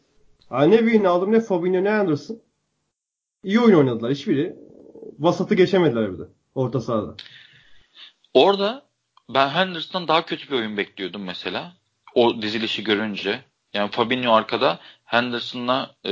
Ne 0.51 0.78
Wayne 0.78 1.07
aldım 1.07 1.32
ne 1.32 1.39
Fabinho 1.39 1.84
ne 1.84 1.91
Anderson. 1.91 2.39
İyi 3.43 3.59
oyun 3.59 3.78
oynadılar. 3.78 4.11
Hiçbiri 4.11 4.55
vasatı 5.19 5.55
geçemediler 5.55 6.13
bir 6.13 6.19
de 6.19 6.23
orta 6.55 6.82
sahada. 6.82 7.15
Orada 8.34 8.86
ben 9.30 9.49
Henderson'dan 9.49 10.07
daha 10.07 10.25
kötü 10.25 10.51
bir 10.51 10.55
oyun 10.55 10.78
bekliyordum 10.78 11.23
mesela. 11.23 11.73
O 12.18 12.41
dizilişi 12.41 12.84
görünce. 12.84 13.39
Yani 13.74 13.91
Fabinho 13.91 14.34
arkada 14.34 14.80
Henderson'la 15.05 15.95
e, 16.05 16.11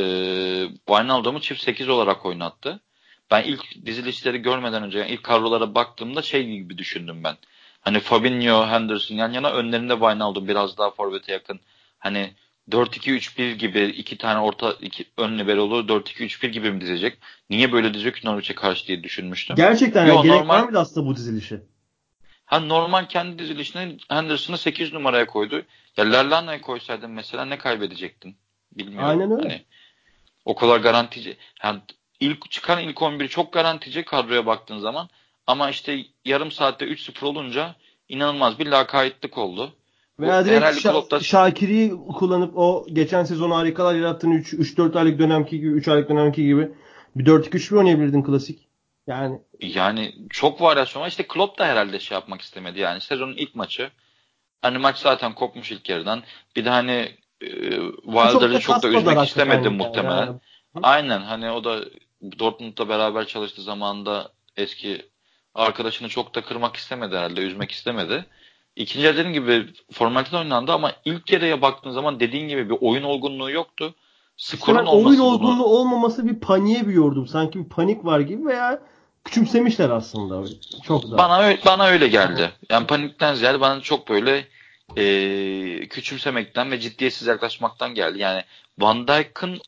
Wijnaldum'u 0.88 1.42
çift 1.42 1.62
8 1.62 1.90
olarak 1.90 2.26
oynattı. 2.26 2.80
Ben 3.32 3.44
ilk 3.44 3.86
dizilişleri 3.86 4.38
görmeden 4.38 4.84
önce 4.84 5.00
yani 5.00 5.12
ilk 5.12 5.24
kadrolara 5.24 5.76
baktığımda 5.76 6.22
şey 6.22 6.46
gibi 6.46 6.78
düşündüm 6.78 7.24
ben. 7.24 7.36
Hani 7.82 8.00
Fabinho, 8.00 8.68
Henderson 8.68 9.16
yan 9.16 9.32
yana 9.32 9.52
önlerinde 9.52 9.94
Wijnaldum 9.94 10.48
biraz 10.48 10.78
daha 10.78 10.92
forvete 10.92 11.32
yakın. 11.32 11.60
Hani 12.00 12.34
4-2-3-1 12.70 13.52
gibi 13.52 13.84
iki 13.84 14.18
tane 14.18 14.40
orta 14.40 14.74
iki 14.82 15.06
ön 15.18 15.40
liberolu 15.40 15.80
4-2-3-1 15.80 16.48
gibi 16.48 16.72
mi 16.72 16.82
dizecek? 16.82 17.18
Niye 17.50 17.72
böyle 17.72 17.94
dizecek 17.94 18.24
Norwich'e 18.24 18.56
karşı 18.56 18.88
diye 18.88 19.04
düşünmüştüm. 19.04 19.56
Gerçekten 19.56 20.06
Yo, 20.06 20.16
yani 20.16 20.24
gerek 20.24 20.40
normal... 20.40 20.56
var 20.56 20.64
mıydı 20.64 20.80
aslında 20.80 21.08
bu 21.08 21.16
dizilişi? 21.16 21.60
Ha 22.46 22.60
normal 22.60 23.06
kendi 23.06 23.40
dizilişine 23.40 23.98
Henderson'ı 24.10 24.58
8 24.58 24.94
numaraya 24.94 25.28
koydu. 25.28 25.64
Ya 25.98 26.12
Lallana'ya 26.12 26.62
koysaydın 26.62 27.12
mesela 27.12 27.46
ne 27.46 27.58
kaybedecektin? 27.58 28.36
Bilmiyorum. 28.72 29.10
Aynen 29.10 29.32
öyle. 29.32 29.44
Hani, 29.44 29.62
o 30.46 30.56
kadar 30.56 30.80
garantici. 30.80 31.38
Yani 31.64 31.80
ilk 32.20 32.52
çıkan 32.52 32.80
ilk 32.80 33.02
11 33.02 33.28
çok 33.28 33.54
garantici 33.54 34.06
kadroya 34.06 34.46
baktığın 34.46 34.80
zaman. 34.80 35.10
Ama 35.48 35.70
işte 35.70 36.06
yarım 36.26 36.52
saatte 36.52 36.86
3-0 36.86 37.26
olunca 37.26 37.76
inanılmaz 38.10 38.60
bir 38.60 38.68
lakaytlık 38.68 39.38
oldu. 39.38 39.74
Veya 40.20 40.46
direkt 40.46 40.66
Şa- 40.66 40.92
Klopp'ta... 40.92 41.20
Şakir'i 41.20 41.92
kullanıp 42.20 42.58
o 42.58 42.86
geçen 42.94 43.24
sezon 43.24 43.52
harikalar 43.52 43.96
yarattığın 43.96 44.32
3-4 44.32 45.00
aylık 45.00 45.20
dönemki 45.20 45.60
gibi 45.60 45.72
3 45.72 45.88
aylık 45.88 46.10
dönemki 46.10 46.44
gibi 46.44 46.72
bir 47.16 47.26
4-2-3 47.26 47.78
oynayabilirdin 47.78 48.24
klasik. 48.24 48.65
Yani 49.08 49.40
yani 49.60 50.16
çok 50.30 50.62
varyasyon 50.62 51.04
var. 51.04 51.08
İşte 51.08 51.28
Klopp 51.28 51.60
da 51.60 51.66
herhalde 51.66 52.00
şey 52.00 52.16
yapmak 52.16 52.42
istemedi. 52.42 52.80
Yani 52.80 53.02
sezonun 53.02 53.38
ilk 53.38 53.56
maçı. 53.56 53.92
Hani 54.62 54.78
maç 54.78 54.98
zaten 54.98 55.36
kopmuş 55.36 55.72
ilk 55.72 55.90
yarıdan. 55.90 56.24
Bir 56.56 56.66
de 56.66 56.70
hani 56.70 57.16
e, 57.42 57.50
Wilder'ı 58.04 58.60
çok, 58.60 58.84
da 58.84 58.88
üzmek 58.88 59.28
istemedi 59.28 59.70
muhtemelen. 59.70 60.26
Yani. 60.26 60.40
Aynen 60.84 61.22
hani 61.22 61.52
o 61.52 61.64
da 61.64 61.80
Dortmund'la 62.40 62.90
beraber 62.90 63.28
çalıştığı 63.28 63.62
zamanında 63.62 64.32
eski 64.58 65.06
arkadaşını 65.56 66.10
çok 66.10 66.36
da 66.36 66.42
kırmak 66.42 66.76
istemedi 66.76 67.16
herhalde. 67.16 67.42
Üzmek 67.42 67.72
istemedi. 67.72 68.26
İkinci 68.76 69.06
dediğim 69.06 69.34
gibi 69.34 69.74
formalite 69.92 70.38
oynandı 70.38 70.72
ama 70.72 70.92
ilk 71.06 71.32
yarıya 71.32 71.62
baktığın 71.62 71.92
zaman 71.92 72.20
dediğin 72.20 72.48
gibi 72.48 72.70
bir 72.70 72.78
oyun 72.82 73.04
olgunluğu 73.04 73.52
yoktu. 73.52 73.96
Skorun 74.38 74.80
işte 74.80 74.90
olması 74.90 75.10
oyun 75.10 75.20
olgunluğu 75.20 75.58
bunu... 75.58 75.64
olmaması 75.64 76.28
bir 76.28 76.40
paniğe 76.40 76.88
büyüyordum. 76.88 77.28
Sanki 77.28 77.60
bir 77.60 77.70
panik 77.70 78.06
var 78.06 78.20
gibi 78.20 78.46
veya 78.46 78.82
küçümsemişler 79.26 79.90
aslında. 79.90 80.50
Çok 80.88 81.12
da. 81.12 81.18
Bana 81.18 81.40
öyle, 81.40 81.60
bana 81.66 81.86
öyle 81.86 82.08
geldi. 82.08 82.52
Yani 82.70 82.88
panikten 82.88 83.34
ziyade 83.34 83.60
bana 83.62 83.82
çok 83.82 84.10
böyle 84.10 84.48
e, 84.98 85.88
küçümsemekten 85.88 86.72
ve 86.72 86.80
ciddiyetsiz 86.80 87.28
yaklaşmaktan 87.28 87.96
geldi. 87.96 88.20
Yani 88.20 88.44
Van 88.80 89.08
Dijk'ın 89.08 89.62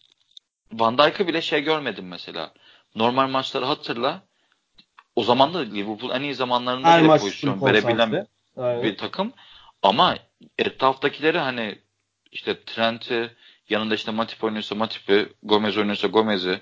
Van 0.73 0.97
Dijk'ı 0.97 1.27
bile 1.27 1.41
şey 1.41 1.63
görmedim 1.63 2.07
mesela. 2.07 2.51
Normal 2.95 3.27
maçları 3.27 3.65
hatırla. 3.65 4.21
O 5.15 5.23
zaman 5.23 5.53
da 5.53 5.59
Liverpool 5.59 6.11
en 6.11 6.21
iyi 6.21 6.35
zamanlarında 6.35 6.87
Her 6.87 7.03
bile 7.03 7.07
pozisyon 7.07 7.61
verebilen 7.61 8.27
Aynen. 8.57 8.83
bir 8.83 8.97
takım. 8.97 9.33
Ama 9.81 10.17
etraftakileri 10.57 11.39
hani 11.39 11.79
işte 12.31 12.63
Trent'i 12.63 13.31
yanında 13.69 13.95
işte 13.95 14.11
Matip 14.11 14.43
oynuyorsa 14.43 14.75
Matip'i, 14.75 15.29
Gomez 15.43 15.77
oynuyorsa 15.77 16.07
Gomez'i, 16.07 16.61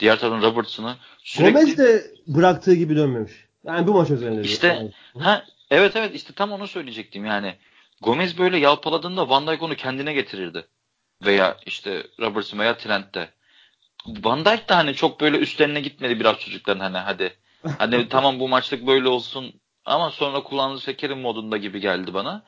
diğer 0.00 0.18
tarafın 0.18 0.42
Robertson'ı 0.42 0.96
sürekli... 1.18 1.52
Gomez 1.52 1.78
de 1.78 2.04
bıraktığı 2.26 2.74
gibi 2.74 2.96
dönmemiş. 2.96 3.32
Yani 3.64 3.86
bu 3.86 3.92
maç 3.92 4.10
özelinde. 4.10 4.42
İşte 4.42 4.66
yani. 4.66 4.90
ha 5.24 5.44
evet 5.70 5.96
evet 5.96 6.14
işte 6.14 6.32
tam 6.32 6.52
onu 6.52 6.66
söyleyecektim 6.66 7.24
yani. 7.24 7.54
Gomez 8.02 8.38
böyle 8.38 8.58
yalpaladığında 8.58 9.28
Van 9.28 9.46
Dijk 9.46 9.62
onu 9.62 9.76
kendine 9.76 10.12
getirirdi. 10.12 10.66
Veya 11.24 11.56
işte 11.66 12.06
Robertson 12.20 12.58
veya 12.58 12.76
Trent'te. 12.76 13.30
Van 14.06 14.44
Dijk 14.44 14.68
de 14.68 14.74
hani 14.74 14.94
çok 14.94 15.20
böyle 15.20 15.38
üstlerine 15.38 15.80
gitmedi 15.80 16.20
biraz 16.20 16.38
çocukların 16.38 16.80
hani 16.80 16.98
hadi. 16.98 17.32
Hani 17.78 18.08
tamam 18.10 18.40
bu 18.40 18.48
maçlık 18.48 18.86
böyle 18.86 19.08
olsun 19.08 19.60
ama 19.84 20.10
sonra 20.10 20.42
kullandığı 20.42 20.80
şekerin 20.80 21.18
modunda 21.18 21.56
gibi 21.56 21.80
geldi 21.80 22.14
bana. 22.14 22.44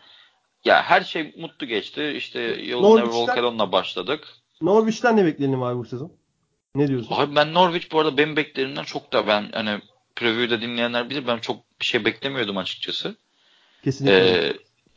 Ya 0.65 0.83
her 0.83 1.01
şey 1.01 1.35
mutlu 1.39 1.67
geçti. 1.67 2.13
İşte 2.17 2.41
yolun 2.41 2.97
Never 2.97 3.11
Walk 3.11 3.73
başladık. 3.73 4.29
Norwich'ten 4.63 5.17
ne 5.17 5.25
bekleyelim 5.25 5.63
abi 5.63 5.79
bu 5.79 5.85
sezon? 5.85 6.13
Ne 6.79 6.89
diyorsun? 6.89 7.15
Abi 7.17 7.37
ben 7.37 7.55
Norwich 7.55 7.93
bu 7.93 8.01
arada 8.01 8.17
benim 8.17 8.37
beklerimden 8.37 8.85
çok 8.85 9.13
da 9.13 9.27
ben 9.27 9.51
hani 9.53 9.81
preview'da 10.17 10.61
dinleyenler 10.61 11.11
bilir 11.11 11.27
ben 11.27 11.39
çok 11.39 11.81
bir 11.81 11.85
şey 11.85 12.05
beklemiyordum 12.05 12.57
açıkçası. 12.57 13.17
Kesinlikle. 13.85 14.47
Ee, 14.47 14.57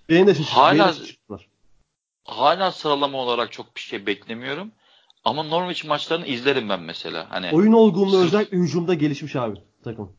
Beni 0.09 0.27
de 0.27 0.35
şaşırttılar. 0.35 0.65
Hala, 0.65 0.95
hala 2.23 2.71
sıralama 2.71 3.17
olarak 3.17 3.51
çok 3.51 3.75
bir 3.75 3.81
şey 3.81 4.05
beklemiyorum. 4.05 4.71
Ama 5.25 5.43
Norwich 5.43 5.85
maçlarını 5.85 6.25
izlerim 6.25 6.69
ben 6.69 6.79
mesela. 6.79 7.27
Hani 7.29 7.49
Oyun 7.51 7.73
olgunluğu 7.73 8.11
sırf... 8.11 8.25
özellikle 8.25 8.57
hücumda 8.57 8.93
gelişmiş 8.93 9.35
abi 9.35 9.59
takım. 9.83 10.13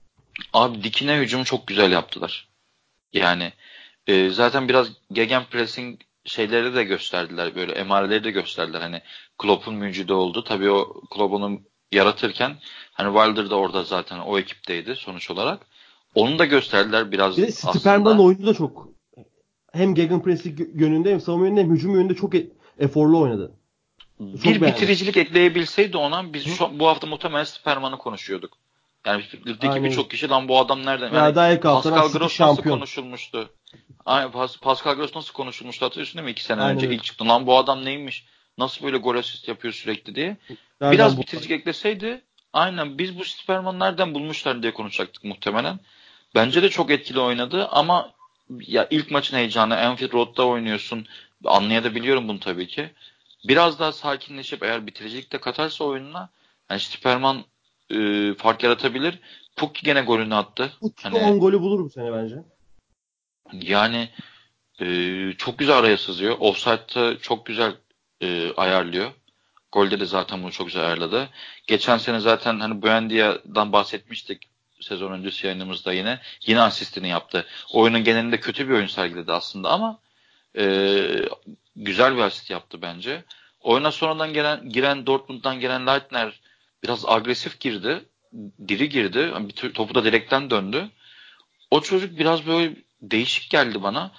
Abi 0.52 0.82
dikine 0.82 1.18
hücumu 1.18 1.44
çok 1.44 1.66
güzel 1.66 1.92
yaptılar. 1.92 2.48
Yani 3.12 3.52
e, 4.06 4.30
zaten 4.30 4.68
biraz 4.68 4.88
gegen 5.12 5.44
pressing 5.44 6.00
şeyleri 6.24 6.74
de 6.74 6.84
gösterdiler 6.84 7.54
böyle 7.54 7.72
emareleri 7.72 8.24
de 8.24 8.30
gösterdiler. 8.30 8.80
Hani 8.80 9.02
Klopp'un 9.38 9.74
mücide 9.74 10.14
oldu. 10.14 10.44
Tabii 10.44 10.70
o 10.70 11.00
Klopp 11.10 11.34
onu 11.34 11.60
yaratırken 11.92 12.56
hani 12.92 13.14
Wilder 13.14 13.50
da 13.50 13.56
orada 13.56 13.84
zaten 13.84 14.18
o 14.18 14.38
ekipteydi 14.38 14.96
sonuç 14.96 15.30
olarak. 15.30 15.66
Onu 16.14 16.38
da 16.38 16.44
gösterdiler 16.44 17.12
biraz 17.12 17.36
Bir 17.36 17.42
de 17.42 17.50
Stiperman 17.50 18.20
oyunu 18.20 18.46
da 18.46 18.54
çok 18.54 18.88
hem 19.72 19.94
gegenpressing 19.94 20.60
yönünde 20.74 21.12
hem 21.12 21.20
savunma 21.20 21.46
yönünde 21.46 21.60
hem 21.60 21.70
hücum 21.70 21.94
yönünde 21.94 22.14
çok 22.14 22.34
e- 22.34 22.50
eforlu 22.78 23.20
oynadı. 23.20 23.52
Çok 24.18 24.44
bir 24.44 24.44
beğendim. 24.44 24.66
bitiricilik 24.66 25.16
ekleyebilseydi 25.16 25.96
ona 25.96 26.32
biz 26.32 26.44
şu, 26.44 26.78
bu 26.78 26.86
hafta 26.86 27.06
muhtemelen 27.06 27.44
Superman'ı 27.44 27.98
konuşuyorduk. 27.98 28.58
Yani 29.06 29.24
ligdeki 29.46 29.84
birçok 29.84 30.10
kişi 30.10 30.28
lan 30.28 30.48
bu 30.48 30.58
adam 30.58 30.86
nereden? 30.86 31.12
Yani 31.12 31.38
ya 31.38 31.60
Pascal 31.60 32.12
Gross 32.12 32.40
nasıl 32.40 32.62
konuşulmuştu? 32.62 33.50
Aynen 34.04 34.30
Pascal 34.62 34.94
Gross 34.94 35.16
nasıl 35.16 35.32
konuşulmuştu 35.32 35.86
hatırlıyorsun 35.86 36.18
değil 36.18 36.24
mi? 36.24 36.30
İki 36.30 36.44
sene 36.44 36.62
Aynen. 36.62 36.76
önce 36.76 36.94
ilk 36.94 37.04
çıktı. 37.04 37.28
Lan 37.28 37.46
bu 37.46 37.58
adam 37.58 37.84
neymiş? 37.84 38.26
Nasıl 38.58 38.84
böyle 38.84 38.96
gol 38.96 39.16
asist 39.16 39.48
yapıyor 39.48 39.74
sürekli 39.74 40.14
diye. 40.14 40.36
Nereden 40.80 40.92
Biraz 40.92 41.20
bitiricilik 41.20 41.60
ekleseydi 41.60 42.22
aynen 42.52 42.98
biz 42.98 43.18
bu 43.18 43.24
Superman 43.24 43.78
nereden 43.78 44.14
bulmuşlar 44.14 44.62
diye 44.62 44.74
konuşacaktık 44.74 45.24
muhtemelen. 45.24 45.78
Bence 46.34 46.62
de 46.62 46.68
çok 46.68 46.90
etkili 46.90 47.20
oynadı 47.20 47.68
ama 47.70 48.12
ya 48.60 48.86
ilk 48.90 49.10
maçın 49.10 49.36
heyecanı 49.36 49.78
Anfield 49.78 50.12
Road'da 50.12 50.46
oynuyorsun. 50.46 51.06
Anlayabiliyorum 51.44 52.28
bunu 52.28 52.40
tabii 52.40 52.68
ki. 52.68 52.90
Biraz 53.44 53.78
daha 53.78 53.92
sakinleşip 53.92 54.62
eğer 54.62 54.86
bitiricilik 54.86 55.32
de 55.32 55.38
katarsa 55.38 55.84
oyununa 55.84 56.28
yani 56.70 56.80
Superman 56.80 57.44
e, 57.92 58.34
fark 58.34 58.62
yaratabilir. 58.62 59.18
Pukki 59.56 59.82
gene 59.82 60.02
golünü 60.02 60.34
attı. 60.34 60.72
Pukki 60.80 61.02
hani, 61.02 61.18
10 61.18 61.40
golü 61.40 61.60
bulur 61.60 61.84
bu 61.84 61.90
sene 61.90 62.12
bence. 62.12 62.36
Yani 63.52 64.08
e, 64.80 64.86
çok 65.38 65.58
güzel 65.58 65.78
araya 65.78 65.98
sızıyor. 65.98 66.36
Offside'da 66.40 67.18
çok 67.18 67.46
güzel 67.46 67.72
e, 68.20 68.52
ayarlıyor. 68.52 69.10
Golde 69.72 70.00
de 70.00 70.06
zaten 70.06 70.42
bunu 70.42 70.52
çok 70.52 70.66
güzel 70.66 70.84
ayarladı. 70.84 71.28
Geçen 71.66 71.96
sene 71.96 72.20
zaten 72.20 72.60
hani 72.60 72.82
Buendia'dan 72.82 73.72
bahsetmiştik 73.72 74.48
sezon 74.80 75.12
öncesi 75.12 75.46
yayınımızda 75.46 75.92
yine. 75.92 76.20
Yine 76.46 76.60
asistini 76.60 77.08
yaptı. 77.08 77.46
Oyunun 77.72 78.04
genelinde 78.04 78.40
kötü 78.40 78.68
bir 78.68 78.74
oyun 78.74 78.86
sergiledi 78.86 79.32
aslında 79.32 79.70
ama 79.70 79.98
e, 80.58 80.64
güzel 81.76 82.16
bir 82.16 82.22
asist 82.22 82.50
yaptı 82.50 82.82
bence. 82.82 83.24
Oyuna 83.60 83.92
sonradan 83.92 84.32
gelen 84.32 84.68
giren 84.68 85.06
Dortmund'dan 85.06 85.60
gelen 85.60 85.86
Leitner 85.86 86.40
biraz 86.82 87.04
agresif 87.06 87.60
girdi. 87.60 88.04
Diri 88.68 88.88
girdi. 88.88 89.32
Bir 89.38 89.72
topu 89.72 89.94
da 89.94 90.04
direkten 90.04 90.50
döndü. 90.50 90.88
O 91.70 91.80
çocuk 91.80 92.18
biraz 92.18 92.46
böyle 92.46 92.76
değişik 93.02 93.50
geldi 93.50 93.82
bana. 93.82 94.10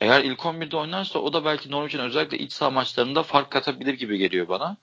Eğer 0.00 0.24
ilk 0.24 0.38
11'de 0.38 0.76
oynarsa 0.76 1.18
o 1.18 1.32
da 1.32 1.44
belki 1.44 1.70
Norwich'in 1.70 1.98
özellikle 1.98 2.38
iç 2.38 2.52
saha 2.52 2.70
maçlarında 2.70 3.22
fark 3.22 3.50
katabilir 3.50 3.94
gibi 3.94 4.18
geliyor 4.18 4.48
bana. 4.48 4.76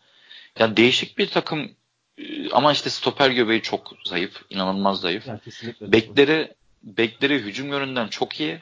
Yani 0.60 0.78
değişik 0.78 1.18
bir 1.18 1.28
takım 1.28 1.72
e, 2.18 2.52
ama 2.52 2.72
işte 2.72 2.90
stoper 2.90 3.30
göbeği 3.30 3.62
çok 3.62 3.94
zayıf. 4.06 4.42
inanılmaz 4.50 5.02
zayıf. 5.02 5.28
Yani 5.28 5.40
bekleri 5.82 6.54
bekleri 6.84 7.40
hücum 7.40 7.70
yönünden 7.70 8.08
çok 8.08 8.40
iyi. 8.40 8.62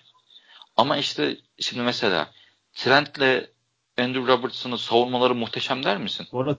Ama 0.77 0.97
işte 0.97 1.37
şimdi 1.59 1.83
mesela 1.83 2.31
Trent'le 2.73 3.49
Andrew 3.97 4.33
Robertson'ın 4.33 4.75
savunmaları 4.75 5.35
muhteşem 5.35 5.83
der 5.83 5.97
misin? 5.97 6.27
Bu 6.31 6.41
arada 6.41 6.57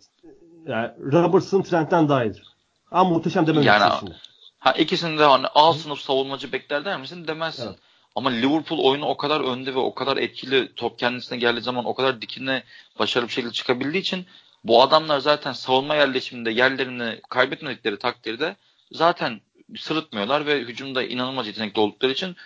yani 0.69 0.91
Robertson 1.13 1.63
Trent'ten 1.63 2.09
daha 2.09 2.25
iyidir. 2.25 2.43
Ama 2.91 3.11
muhteşem 3.11 3.47
demem 3.47 3.63
yani, 3.63 3.93
şimdi. 4.01 4.17
Ha 4.59 4.73
ikisini 4.73 5.19
de 5.19 5.25
hani 5.25 5.47
A 5.55 5.73
sınıf 5.73 6.01
savunmacı 6.01 6.53
bekler 6.53 6.85
der 6.85 7.01
misin? 7.01 7.29
Demezsin. 7.29 7.67
Evet. 7.67 7.79
Ama 8.17 8.31
Liverpool 8.31 8.79
oyunu 8.79 9.07
o 9.07 9.17
kadar 9.17 9.41
önde 9.41 9.75
ve 9.75 9.79
o 9.79 9.95
kadar 9.95 10.17
etkili 10.17 10.75
top 10.75 10.99
kendisine 10.99 11.39
geldiği 11.39 11.61
zaman 11.61 11.85
o 11.85 11.95
kadar 11.95 12.23
dikine 12.23 12.63
başarılı 12.99 13.29
bir 13.29 13.33
şekilde 13.33 13.53
çıkabildiği 13.53 14.03
için 14.03 14.27
bu 14.65 14.83
adamlar 14.83 15.19
zaten 15.19 15.53
savunma 15.53 15.95
yerleşiminde 15.95 16.51
yerlerini 16.51 17.21
kaybetmedikleri 17.29 17.99
takdirde 17.99 18.57
zaten 18.93 19.41
sırıtmıyorlar 19.79 20.47
ve 20.47 20.61
hücumda 20.61 21.03
inanılmaz 21.03 21.47
yetenekli 21.47 21.81
oldukları 21.81 22.13
için 22.13 22.37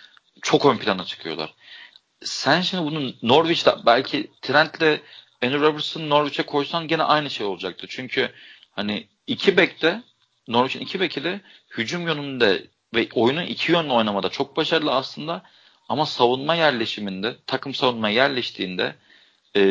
çok 0.41 0.65
ön 0.65 0.77
plana 0.77 1.05
çıkıyorlar. 1.05 1.53
Sen 2.21 2.61
şimdi 2.61 2.83
bunu 2.83 3.13
Norwich'te 3.21 3.75
belki 3.85 4.31
Trent'le 4.41 5.01
Andrew 5.43 5.67
Robertson 5.67 6.09
Norwich'e 6.09 6.43
koysan 6.43 6.87
gene 6.87 7.03
aynı 7.03 7.29
şey 7.29 7.45
olacaktı. 7.45 7.87
Çünkü 7.89 8.31
hani 8.71 9.07
iki 9.27 9.57
bekte 9.57 10.03
Norwich'in 10.47 10.79
iki 10.79 10.99
beki 10.99 11.23
de 11.23 11.41
hücum 11.77 12.07
yönünde 12.07 12.67
ve 12.95 13.07
oyunun 13.13 13.45
iki 13.45 13.71
yönlü 13.71 13.91
oynamada 13.91 14.29
çok 14.29 14.57
başarılı 14.57 14.93
aslında 14.93 15.43
ama 15.89 16.05
savunma 16.05 16.55
yerleşiminde 16.55 17.35
takım 17.47 17.73
savunma 17.73 18.09
yerleştiğinde 18.09 18.95
e, 19.55 19.61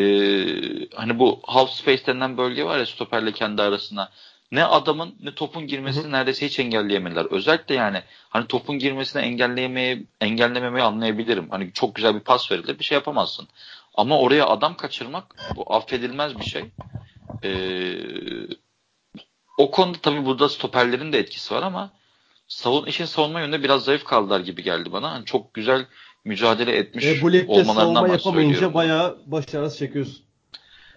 hani 0.94 1.18
bu 1.18 1.40
half 1.44 1.70
space 1.70 2.06
denilen 2.06 2.38
bölge 2.38 2.64
var 2.64 2.78
ya 2.78 2.86
stoperle 2.86 3.32
kendi 3.32 3.62
arasına 3.62 4.10
ne 4.52 4.64
adamın 4.64 5.14
ne 5.22 5.34
topun 5.34 5.66
girmesini 5.66 6.04
Hı-hı. 6.04 6.12
neredeyse 6.12 6.46
hiç 6.46 6.58
engelleyemediler. 6.58 7.24
Özellikle 7.24 7.74
yani 7.74 8.02
hani 8.30 8.46
topun 8.46 8.78
girmesini 8.78 9.22
engelleyemeye 9.22 10.02
engellememeyi 10.20 10.84
anlayabilirim. 10.84 11.50
Hani 11.50 11.72
çok 11.72 11.94
güzel 11.94 12.14
bir 12.14 12.20
pas 12.20 12.52
verilir 12.52 12.78
bir 12.78 12.84
şey 12.84 12.96
yapamazsın. 12.96 13.48
Ama 13.95 14.18
oraya 14.18 14.47
adam 14.47 14.76
kaçırmak 14.76 15.36
bu 15.57 15.74
affedilmez 15.74 16.38
bir 16.38 16.45
şey. 16.45 16.64
Ee, 17.45 17.95
o 19.59 19.70
konuda 19.70 19.99
tabii 20.03 20.24
burada 20.24 20.49
stoperlerin 20.49 21.12
de 21.12 21.18
etkisi 21.18 21.55
var 21.55 21.62
ama 21.62 21.90
savun 22.49 22.86
işin 22.86 23.05
savunma 23.05 23.40
yönünde 23.40 23.62
biraz 23.62 23.84
zayıf 23.84 24.05
kaldılar 24.05 24.40
gibi 24.40 24.62
geldi 24.62 24.93
bana. 24.93 25.12
Hani 25.12 25.24
çok 25.24 25.55
güzel 25.55 25.86
mücadele 26.24 26.76
etmiş 26.76 27.05
e, 27.05 27.22
bu 27.22 27.32
ligde 27.32 27.64
savunma 27.64 28.09
yapamayınca 28.09 28.74
bayağı 28.74 29.18
başarısız 29.26 29.78
çekiyorsun. 29.78 30.24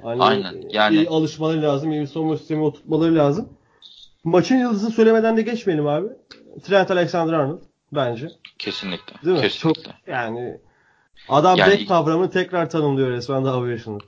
Hani 0.03 0.23
Aynen. 0.23 0.63
Yani 0.69 0.95
iyi 0.95 1.09
alışmaları 1.09 1.61
lazım, 1.61 1.91
iyi 1.91 2.01
bir 2.01 2.07
savunma 2.07 2.37
sistemi 2.37 2.63
oturtmaları 2.63 3.15
lazım. 3.15 3.49
Maçın 4.23 4.55
yıldızını 4.55 4.91
söylemeden 4.91 5.37
de 5.37 5.41
geçmeyelim 5.41 5.87
abi. 5.87 6.07
Trent 6.63 6.91
Alexander-Arnold 6.91 7.61
bence. 7.91 8.29
Kesinlikle. 8.59 9.13
Değil 9.25 9.35
mi? 9.37 9.41
Kesinlikle. 9.41 9.83
Çok, 9.83 9.93
yani 10.07 10.57
adam 11.29 11.57
yani, 11.57 11.73
back 11.73 11.87
kavramını 11.87 12.31
tekrar 12.31 12.69
tanımlıyor 12.69 13.09
resmen 13.09 13.45
daha 13.45 13.67
yaşında. 13.67 14.03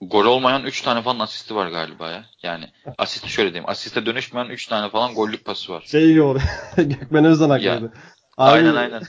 Gol 0.00 0.24
olmayan 0.24 0.64
3 0.64 0.82
tane 0.82 1.02
falan 1.02 1.18
asisti 1.18 1.54
var 1.54 1.68
galiba 1.68 2.10
ya. 2.10 2.24
Yani 2.42 2.64
asisti 2.98 3.28
şöyle 3.28 3.48
diyeyim. 3.48 3.70
Asiste 3.70 4.06
dönüşmeyen 4.06 4.48
3 4.48 4.66
tane 4.66 4.90
falan 4.90 5.14
gollük 5.14 5.44
pası 5.44 5.72
var. 5.72 5.84
Şey 5.86 6.08
gibi 6.08 6.22
orada. 6.22 6.42
Gökmen 6.82 7.24
Özden 7.24 7.50
hakkıydı. 7.50 7.92
Aynen 8.36 8.74
aynen. 8.74 9.02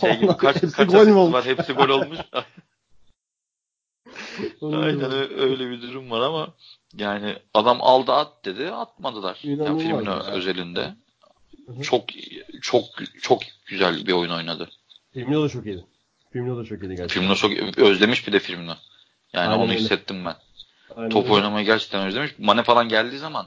Şey 0.00 0.20
gibi 0.20 0.36
kaç, 0.36 0.60
kaç 0.60 0.90
gol 0.90 1.00
asist 1.00 1.32
var 1.32 1.44
hepsi 1.44 1.72
gol 1.72 1.88
olmuş. 1.88 2.18
aynen 4.62 5.12
öyle 5.38 5.70
bir 5.70 5.82
durum 5.82 6.10
var 6.10 6.20
ama 6.20 6.54
yani 6.96 7.36
adam 7.54 7.78
aldı 7.80 8.12
at 8.12 8.44
dedi 8.44 8.70
atmadılar. 8.70 9.38
Yani 9.42 9.82
filmin 9.82 10.04
ya. 10.04 10.20
özelinde. 10.20 10.94
Hı-hı. 11.66 11.82
Çok 11.82 12.04
çok 12.62 12.84
çok 13.22 13.42
güzel 13.66 14.06
bir 14.06 14.12
oyun 14.12 14.30
oynadı. 14.30 14.70
Firmino 15.12 15.44
da 15.44 15.48
çok 15.48 15.66
iyiydi. 15.66 15.84
Firmino 16.32 16.58
da 16.58 16.64
çok 16.64 16.82
iyiydi 16.82 16.96
gerçekten. 16.96 17.08
Firmino 17.08 17.34
çok 17.34 17.78
özlemiş 17.78 18.26
bir 18.26 18.32
de 18.32 18.38
Firmino. 18.38 18.74
Yani 19.32 19.48
Aynen 19.48 19.62
onu 19.62 19.70
öyle. 19.70 19.80
hissettim 19.80 20.24
ben. 20.24 20.34
Aynen 20.96 21.10
Top 21.10 21.24
öyle. 21.24 21.34
oynamayı 21.34 21.66
gerçekten 21.66 22.06
özlemiş. 22.06 22.38
Mane 22.38 22.62
falan 22.62 22.88
geldiği 22.88 23.18
zaman 23.18 23.46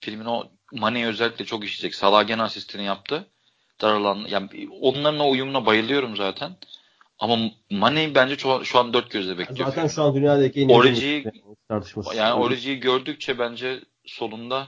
Firmino 0.00 0.44
Mane'yi 0.72 1.06
özellikle 1.06 1.44
çok 1.44 1.64
işleyecek. 1.64 1.94
Salah 1.94 2.26
gene 2.26 2.42
asistini 2.42 2.84
yaptı. 2.84 3.26
Daralan, 3.80 4.18
yani 4.28 4.48
onların 4.80 5.20
o 5.20 5.30
uyumuna 5.30 5.66
bayılıyorum 5.66 6.16
zaten. 6.16 6.52
Ama 7.18 7.38
Mane 7.70 8.14
bence 8.14 8.36
şu, 8.36 8.64
şu 8.64 8.78
an 8.78 8.92
dört 8.92 9.10
gözle 9.10 9.38
bekliyor. 9.38 9.68
Zaten 9.68 9.86
şu 9.86 10.02
an 10.02 10.14
dünyadaki 10.14 10.60
en 10.60 10.68
iyi 10.94 11.24
tartışması. 11.68 12.16
Yani 12.16 12.34
Origi'yi 12.34 12.80
gördükçe 12.80 13.38
bence 13.38 13.80
solunda 14.04 14.66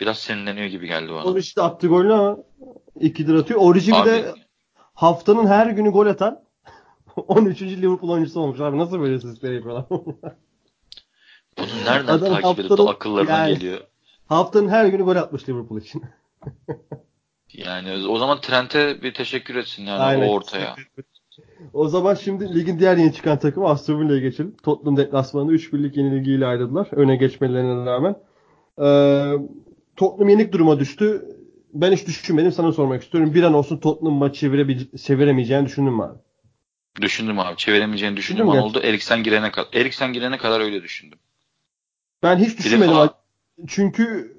biraz 0.00 0.18
sinirleniyor 0.18 0.66
gibi 0.66 0.86
geldi 0.86 1.12
bana. 1.12 1.24
Origi 1.24 1.56
de 1.56 1.62
attı 1.62 1.86
golünü 1.86 2.12
ama 2.12 2.36
ikidir 3.00 3.34
atıyor. 3.34 3.60
Origi 3.60 3.92
bir 3.92 4.04
de 4.04 4.34
haftanın 4.94 5.46
her 5.46 5.66
günü 5.66 5.90
gol 5.90 6.06
atan 6.06 6.47
13. 7.28 7.62
Liverpool 7.62 8.10
oyuncusu 8.10 8.40
olmuş 8.40 8.60
abi. 8.60 8.78
Nasıl 8.78 9.00
böyle 9.00 9.20
sistemleri 9.20 9.56
yapıyorlar? 9.56 9.84
Bunu 11.58 11.66
nereden 11.86 12.12
Adam 12.12 12.28
takip 12.28 12.44
haftanın, 12.44 12.66
edip 12.66 12.88
akıllarına 12.88 13.30
yani, 13.30 13.54
geliyor? 13.54 13.80
Haftanın 14.26 14.68
her 14.68 14.86
günü 14.86 15.02
gol 15.02 15.16
atmış 15.16 15.48
Liverpool 15.48 15.80
için. 15.80 16.02
yani 17.52 18.06
o 18.08 18.18
zaman 18.18 18.40
Trent'e 18.40 19.02
bir 19.02 19.14
teşekkür 19.14 19.56
etsin 19.56 19.86
yani 19.86 20.00
Aynen. 20.00 20.28
o 20.28 20.30
ortaya. 20.30 20.76
O 21.72 21.88
zaman 21.88 22.14
şimdi 22.14 22.54
ligin 22.54 22.78
diğer 22.78 22.96
yeni 22.96 23.12
çıkan 23.12 23.38
takımı 23.38 23.68
Aston 23.68 24.00
Villa'ya 24.00 24.20
geçelim. 24.20 24.56
Tottenham 24.62 24.96
deplasmanında 24.96 25.52
3-1'lik 25.52 25.96
yenilgiyle 25.96 26.46
ayrıldılar. 26.46 26.88
Öne 26.92 27.16
geçmelerine 27.16 27.86
rağmen. 27.86 28.16
Ee, 28.82 29.32
Tottenham 29.96 30.28
yenik 30.28 30.52
duruma 30.52 30.78
düştü. 30.78 31.28
Ben 31.74 31.92
hiç 31.92 32.06
düşünmedim. 32.06 32.52
Sana 32.52 32.72
sormak 32.72 33.02
istiyorum. 33.02 33.34
Bir 33.34 33.42
an 33.42 33.54
olsun 33.54 33.78
Tottenham 33.78 34.14
maçı 34.14 34.40
çeviremeyeceğini 35.04 35.66
düşündün 35.66 35.92
mü 35.92 36.02
abi? 36.02 36.18
Düşündüm 37.00 37.38
abi. 37.38 37.56
Çeviremeyeceğini 37.56 38.16
düşündüm 38.16 38.46
Düşündüm 38.46 38.62
oldu. 38.62 38.80
Eriksen 38.82 39.22
girene 39.22 39.50
kadar. 39.50 39.68
Eriksen 39.72 40.12
girene 40.12 40.38
kadar 40.38 40.60
öyle 40.60 40.82
düşündüm. 40.82 41.18
Ben 42.22 42.36
hiç 42.36 42.58
düşünmedim. 42.58 42.94
Falan... 42.94 43.10
Çünkü 43.66 44.36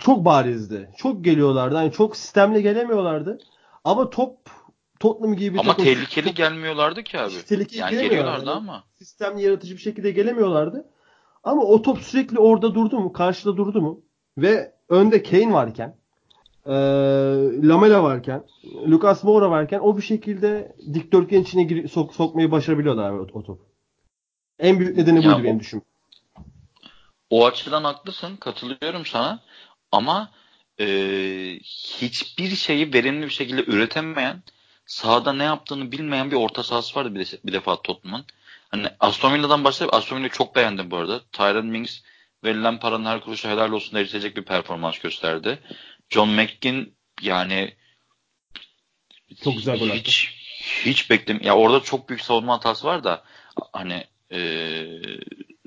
çok 0.00 0.24
barizdi. 0.24 0.90
Çok 0.98 1.24
geliyorlardı. 1.24 1.74
Yani 1.74 1.92
çok 1.92 2.16
sistemli 2.16 2.62
gelemiyorlardı. 2.62 3.38
Ama 3.84 4.10
top 4.10 4.38
Tottenham 5.00 5.36
gibi 5.36 5.54
bir 5.54 5.60
Ama 5.60 5.70
takım, 5.70 5.84
tehlikeli 5.84 6.26
çok, 6.26 6.36
gelmiyorlardı 6.36 7.02
ki 7.02 7.18
abi. 7.18 7.44
Tehlikeli 7.48 7.80
yani 7.80 7.90
geliyorlardı 7.90 8.46
yani. 8.46 8.56
ama. 8.56 8.84
Sistemli 8.92 9.42
yaratıcı 9.42 9.74
bir 9.74 9.80
şekilde 9.80 10.10
gelemiyorlardı. 10.10 10.90
Ama 11.42 11.62
o 11.62 11.82
top 11.82 12.00
sürekli 12.00 12.38
orada 12.38 12.74
durdu 12.74 13.00
mu? 13.00 13.12
Karşıda 13.12 13.56
durdu 13.56 13.82
mu? 13.82 14.00
Ve 14.38 14.74
önde 14.88 15.22
Kane 15.22 15.52
varken 15.52 15.96
e, 16.66 16.72
Lamela 17.68 18.02
varken 18.02 18.44
Lucas 18.88 19.24
Moura 19.24 19.50
varken 19.50 19.78
o 19.78 19.96
bir 19.96 20.02
şekilde 20.02 20.76
dikdörtgen 20.94 21.42
içine 21.42 21.62
gir, 21.62 21.88
sok, 21.88 22.14
sokmayı 22.14 22.50
başarabiliyorlar 22.50 23.10
abi 23.10 23.20
o, 23.20 23.38
o 23.38 23.42
top. 23.42 23.60
En 24.58 24.80
büyük 24.80 24.96
nedeni 24.96 25.16
buydu 25.16 25.28
ya 25.28 25.44
benim 25.44 25.60
düşün. 25.60 25.82
O 27.30 27.46
açıdan 27.46 27.84
haklısın. 27.84 28.36
Katılıyorum 28.36 29.06
sana. 29.06 29.42
Ama 29.92 30.30
e, 30.80 30.86
hiçbir 31.62 32.48
şeyi 32.48 32.94
verimli 32.94 33.24
bir 33.24 33.30
şekilde 33.30 33.64
üretemeyen 33.64 34.42
sahada 34.86 35.32
ne 35.32 35.44
yaptığını 35.44 35.92
bilmeyen 35.92 36.30
bir 36.30 36.36
orta 36.36 36.62
sahası 36.62 36.98
vardı 36.98 37.14
bir, 37.14 37.20
de, 37.20 37.38
bir 37.44 37.52
defa 37.52 37.82
Tottenham'ın. 37.82 38.24
Hani 38.68 38.86
Aston 39.00 39.34
Villa'dan 39.34 39.64
başlayıp 39.64 39.94
Aston 39.94 40.16
Villa'yı 40.16 40.30
çok 40.30 40.56
beğendim 40.56 40.90
bu 40.90 40.96
arada. 40.96 41.20
Tyron 41.32 41.66
Mings 41.66 42.00
verilen 42.44 42.80
paranın 42.80 43.04
her 43.04 43.20
kuruşu 43.20 43.48
helal 43.48 43.72
olsun 43.72 43.96
eritecek 43.96 44.36
bir 44.36 44.42
performans 44.42 44.98
gösterdi. 44.98 45.58
John 46.10 46.28
McGinn 46.28 46.94
yani 47.22 47.74
çok 49.44 49.54
güzel 49.54 49.78
gol 49.78 49.88
hiç, 49.88 50.34
hiç 50.84 51.10
beklim 51.10 51.40
ya 51.42 51.56
orada 51.56 51.80
çok 51.80 52.08
büyük 52.08 52.22
savunma 52.22 52.54
hatası 52.54 52.86
var 52.86 53.04
da 53.04 53.24
hani 53.72 54.04
e, 54.32 54.86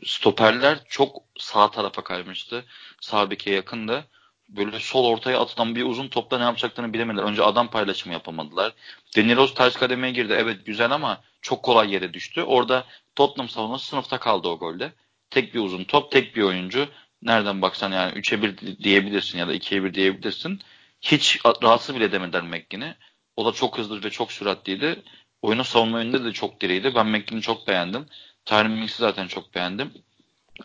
stoperler 0.06 0.80
çok 0.90 1.24
sağ 1.38 1.72
tarafa 1.72 2.04
kaymıştı. 2.04 2.66
Sağ 3.02 3.32
beke 3.32 3.52
yakındı 3.52 4.08
böyle 4.50 4.80
sol 4.80 5.06
ortaya 5.06 5.40
atılan 5.40 5.76
bir 5.76 5.84
uzun 5.84 6.08
topta 6.08 6.38
ne 6.38 6.44
yapacaklarını 6.44 6.94
bilemediler. 6.94 7.24
Önce 7.24 7.44
adam 7.44 7.70
paylaşımı 7.70 8.14
yapamadılar. 8.14 8.74
Deniros 9.16 9.54
ters 9.54 9.76
kademeye 9.76 10.14
girdi. 10.14 10.36
Evet 10.38 10.66
güzel 10.66 10.92
ama 10.92 11.22
çok 11.42 11.64
kolay 11.64 11.94
yere 11.94 12.14
düştü. 12.14 12.42
Orada 12.42 12.86
Tottenham 13.16 13.50
savunması 13.50 13.86
sınıfta 13.86 14.20
kaldı 14.20 14.48
o 14.48 14.60
golde. 14.60 14.94
Tek 15.30 15.54
bir 15.54 15.60
uzun 15.60 15.84
top, 15.84 16.12
tek 16.12 16.36
bir 16.36 16.42
oyuncu. 16.42 16.88
Nereden 17.22 17.61
baksan 17.61 17.91
yani 17.91 18.11
3'e 18.11 18.41
1 18.41 18.78
diyebilirsin 18.84 19.39
ya 19.39 19.47
da 19.47 19.55
2'ye 19.55 19.84
1 19.84 19.93
diyebilirsin. 19.93 20.59
Hiç 21.01 21.39
rahatsız 21.63 21.95
bile 21.95 22.11
demediler 22.11 22.41
McGinn'i. 22.43 22.95
O 23.38 23.45
da 23.45 23.51
çok 23.51 23.78
hızlı 23.78 24.03
ve 24.03 24.09
çok 24.09 24.32
süratliydi. 24.32 25.03
Oyunu 25.41 25.63
savunma 25.63 26.01
yönünde 26.01 26.24
de 26.24 26.32
çok 26.32 26.61
diriydi. 26.61 26.91
Ben 26.95 27.07
McGinn'i 27.07 27.41
çok 27.41 27.68
beğendim. 27.68 28.05
Tyron 28.45 28.72
Mings'i 28.72 28.97
zaten 28.97 29.28
çok 29.28 29.55
beğendim. 29.55 29.91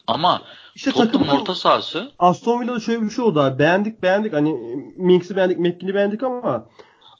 Ama 0.06 0.42
işte 0.74 0.92
Tottenham 0.92 1.40
orta 1.40 1.54
sahası. 1.54 2.12
Aston 2.18 2.60
Villa'da 2.60 2.80
şöyle 2.80 3.02
bir 3.02 3.10
şey 3.10 3.24
oldu 3.24 3.40
abi. 3.40 3.58
Beğendik 3.58 4.02
beğendik. 4.02 4.32
Hani 4.32 4.52
Minks'i 4.96 5.36
beğendik, 5.36 5.58
McGinn'i 5.58 5.94
beğendik 5.94 6.22
ama 6.22 6.68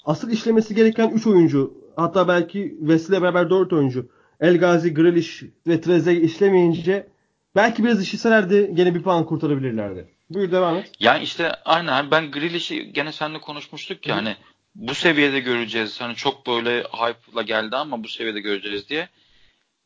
asıl 0.05 0.31
işlemesi 0.31 0.75
gereken 0.75 1.11
3 1.11 1.27
oyuncu 1.27 1.75
hatta 1.97 2.29
belki 2.29 2.77
Wesley'le 2.81 3.23
beraber 3.23 3.51
4 3.51 3.73
oyuncu 3.73 4.09
El 4.41 4.59
Gazi, 4.59 4.95
Grealish 4.95 5.43
ve 5.67 5.81
Treze 5.81 6.21
işlemeyince 6.21 7.12
belki 7.57 7.85
biraz 7.85 8.03
işleselerdi 8.03 8.71
gene 8.75 8.95
bir 8.95 9.03
puan 9.03 9.27
kurtarabilirlerdi. 9.27 10.09
Buyur 10.31 10.53
devam 10.53 10.77
et. 10.77 10.93
Yani 11.01 11.23
işte 11.23 11.55
aynen 11.65 12.11
ben 12.11 12.31
Grealish'i 12.31 12.93
gene 12.93 13.13
seninle 13.13 13.41
konuşmuştuk 13.41 14.07
ya 14.07 14.17
hani 14.17 14.37
bu 14.75 14.95
seviyede 14.95 15.41
göreceğiz. 15.41 16.01
Hani 16.01 16.15
çok 16.15 16.47
böyle 16.47 16.83
hype'la 16.83 17.43
geldi 17.43 17.77
ama 17.77 18.05
bu 18.05 18.09
seviyede 18.09 18.41
göreceğiz 18.41 18.89
diye. 18.89 19.09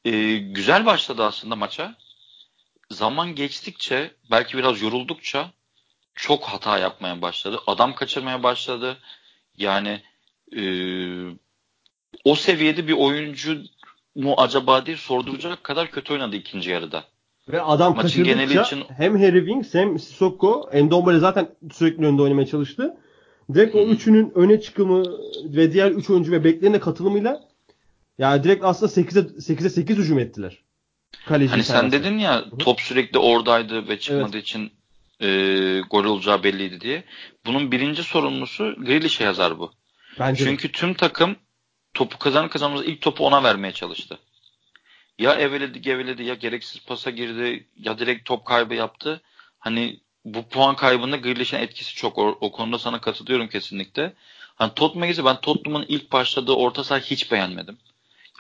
Ee, 0.04 0.36
güzel 0.36 0.86
başladı 0.86 1.24
aslında 1.24 1.56
maça 1.56 1.94
zaman 2.90 3.34
geçtikçe 3.34 4.10
belki 4.30 4.58
biraz 4.58 4.82
yoruldukça 4.82 5.50
çok 6.14 6.44
hata 6.44 6.78
yapmaya 6.78 7.22
başladı. 7.22 7.60
Adam 7.66 7.94
kaçırmaya 7.94 8.42
başladı. 8.42 8.96
Yani 9.56 10.02
e, 10.56 10.62
o 12.24 12.34
seviyede 12.34 12.88
bir 12.88 12.92
oyuncu 12.92 13.62
mu 14.14 14.34
acaba 14.38 14.86
diye 14.86 14.96
sorduracak 14.96 15.64
kadar 15.64 15.90
kötü 15.90 16.12
oynadı 16.12 16.36
ikinci 16.36 16.70
yarıda. 16.70 17.04
Ve 17.48 17.62
adam 17.62 17.96
Maçın 17.96 18.24
kaçırdıkça 18.24 18.62
için... 18.62 18.84
hem 18.96 19.18
Harry 19.18 19.38
Winks 19.38 19.74
hem 19.74 19.98
Sissoko 19.98 20.70
Endombele 20.72 21.18
zaten 21.18 21.48
sürekli 21.72 22.06
önde 22.06 22.22
oynamaya 22.22 22.46
çalıştı. 22.46 22.96
Direkt 23.54 23.74
o 23.74 23.78
üçünün 23.78 24.32
öne 24.34 24.60
çıkımı 24.60 25.04
ve 25.44 25.72
diğer 25.72 25.90
üç 25.90 26.10
oyuncu 26.10 26.32
ve 26.32 26.44
beklerine 26.44 26.80
katılımıyla 26.80 27.40
yani 28.18 28.44
direkt 28.44 28.64
aslında 28.64 28.92
8'e 28.92 29.54
8'e 29.54 29.70
8 29.70 29.96
hücum 29.96 30.18
ettiler. 30.18 30.58
Kaleci 31.26 31.50
hani 31.50 31.64
sen 31.64 31.92
dedin 31.92 32.18
ya 32.18 32.44
top 32.58 32.80
sürekli 32.80 33.18
oradaydı 33.18 33.88
ve 33.88 33.98
çıkmadığı 33.98 34.36
evet. 34.36 34.44
için 34.44 34.72
e, 35.20 35.28
gol 35.90 36.04
olacağı 36.04 36.42
belliydi 36.44 36.80
diye. 36.80 37.04
Bunun 37.46 37.72
birinci 37.72 38.02
sorumlusu 38.02 38.74
Grealish'e 38.84 39.24
yazar 39.24 39.58
bu. 39.58 39.72
Bence 40.18 40.44
Çünkü 40.44 40.68
de. 40.68 40.72
tüm 40.72 40.94
takım 40.94 41.36
topu 41.94 42.18
kazanır 42.18 42.48
kazanmaz 42.48 42.82
ilk 42.84 43.00
topu 43.00 43.26
ona 43.26 43.42
vermeye 43.42 43.72
çalıştı. 43.72 44.18
Ya 45.18 45.34
eveledi 45.34 45.80
geveledi 45.80 46.22
ya 46.22 46.34
gereksiz 46.34 46.84
pasa 46.86 47.10
girdi 47.10 47.66
ya 47.76 47.98
direkt 47.98 48.24
top 48.24 48.44
kaybı 48.44 48.74
yaptı. 48.74 49.20
Hani 49.58 50.00
bu 50.24 50.48
puan 50.48 50.76
kaybında 50.76 51.16
Grealish'in 51.16 51.56
etkisi 51.56 51.94
çok. 51.94 52.18
O, 52.18 52.38
o 52.40 52.52
konuda 52.52 52.78
sana 52.78 53.00
katılıyorum 53.00 53.48
kesinlikle. 53.48 54.12
Hani 54.54 54.74
Tottenham'ı 54.74 55.24
ben 55.24 55.40
Tottenham'ın 55.40 55.86
ilk 55.88 56.12
başladığı 56.12 56.52
orta 56.52 56.84
saha 56.84 56.98
hiç 56.98 57.32
beğenmedim. 57.32 57.78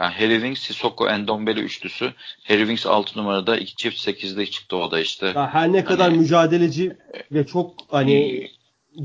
Yani 0.00 0.14
Harry 0.14 0.34
Winks, 0.34 0.60
Sissoko, 0.60 1.08
Endombele 1.08 1.60
üçlüsü. 1.60 2.12
Harry 2.44 2.58
Winks 2.58 2.86
6 2.86 3.18
numarada, 3.18 3.56
iki 3.56 3.76
çift 3.76 4.08
8'de 4.08 4.46
çıktı 4.46 4.76
o 4.76 4.90
da 4.90 5.00
işte. 5.00 5.26
Ya 5.26 5.48
her 5.54 5.72
ne 5.72 5.84
kadar 5.84 6.10
hani, 6.10 6.18
mücadeleci 6.18 6.96
ve 7.32 7.46
çok 7.46 7.74
hani 7.90 8.48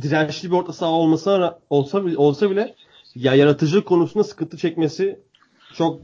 dirençli 0.02 0.52
bir 0.52 0.56
orta 0.56 0.74
saha 0.74 0.92
olmasa 0.92 1.60
olsa 1.70 2.04
olsa 2.18 2.52
bile 2.52 2.76
ya 3.16 3.36
yaratıcılık 3.36 3.86
konusunda 3.86 4.24
sıkıntı 4.24 4.58
çekmesi 4.58 5.20
çok 5.74 6.02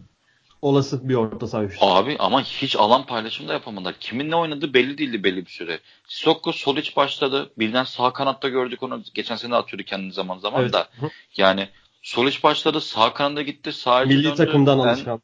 olası 0.61 1.09
bir 1.09 1.15
orta 1.15 1.47
saha 1.47 1.67
Abi 1.81 2.15
ama 2.19 2.41
hiç 2.41 2.75
alan 2.75 3.05
paylaşımı 3.05 3.49
da 3.49 3.53
yapamadılar. 3.53 3.95
Kiminle 3.99 4.35
oynadığı 4.35 4.73
belli 4.73 4.97
değildi 4.97 5.23
belli 5.23 5.45
bir 5.45 5.51
süre. 5.51 5.79
Sokko 6.07 6.51
Solic 6.51 6.95
başladı. 6.95 7.51
Birden 7.57 7.83
sağ 7.83 8.13
kanatta 8.13 8.49
gördük 8.49 8.83
onu. 8.83 9.03
Geçen 9.13 9.35
sene 9.35 9.55
atıyordu 9.55 9.83
kendini 9.83 10.13
zaman 10.13 10.37
zaman 10.37 10.61
evet. 10.61 10.73
da. 10.73 10.89
Yani 11.37 11.69
Solic 12.01 12.43
başladı. 12.43 12.81
Sağ 12.81 13.13
kanada 13.13 13.41
gitti. 13.41 13.73
Sağ 13.73 13.99
Milli 13.99 14.23
döndü. 14.23 14.35
takımdan 14.35 14.79
alışkan. 14.79 15.21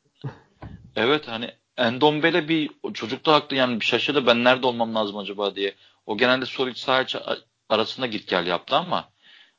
Evet 0.95 1.27
hani 1.27 1.51
Endombele 1.77 2.47
bir 2.47 2.69
çocuk 2.93 3.25
da 3.25 3.34
haklı 3.34 3.55
yani 3.55 3.79
bir 3.79 3.86
şaşırdı 3.86 4.27
ben 4.27 4.43
nerede 4.43 4.67
olmam 4.67 4.95
lazım 4.95 5.17
acaba 5.17 5.55
diye. 5.55 5.75
O 6.05 6.17
genelde 6.17 6.45
Solic 6.45 6.79
sağ 6.79 7.05
arasında 7.69 8.07
git 8.07 8.27
gel 8.27 8.47
yaptı 8.47 8.75
ama 8.75 9.09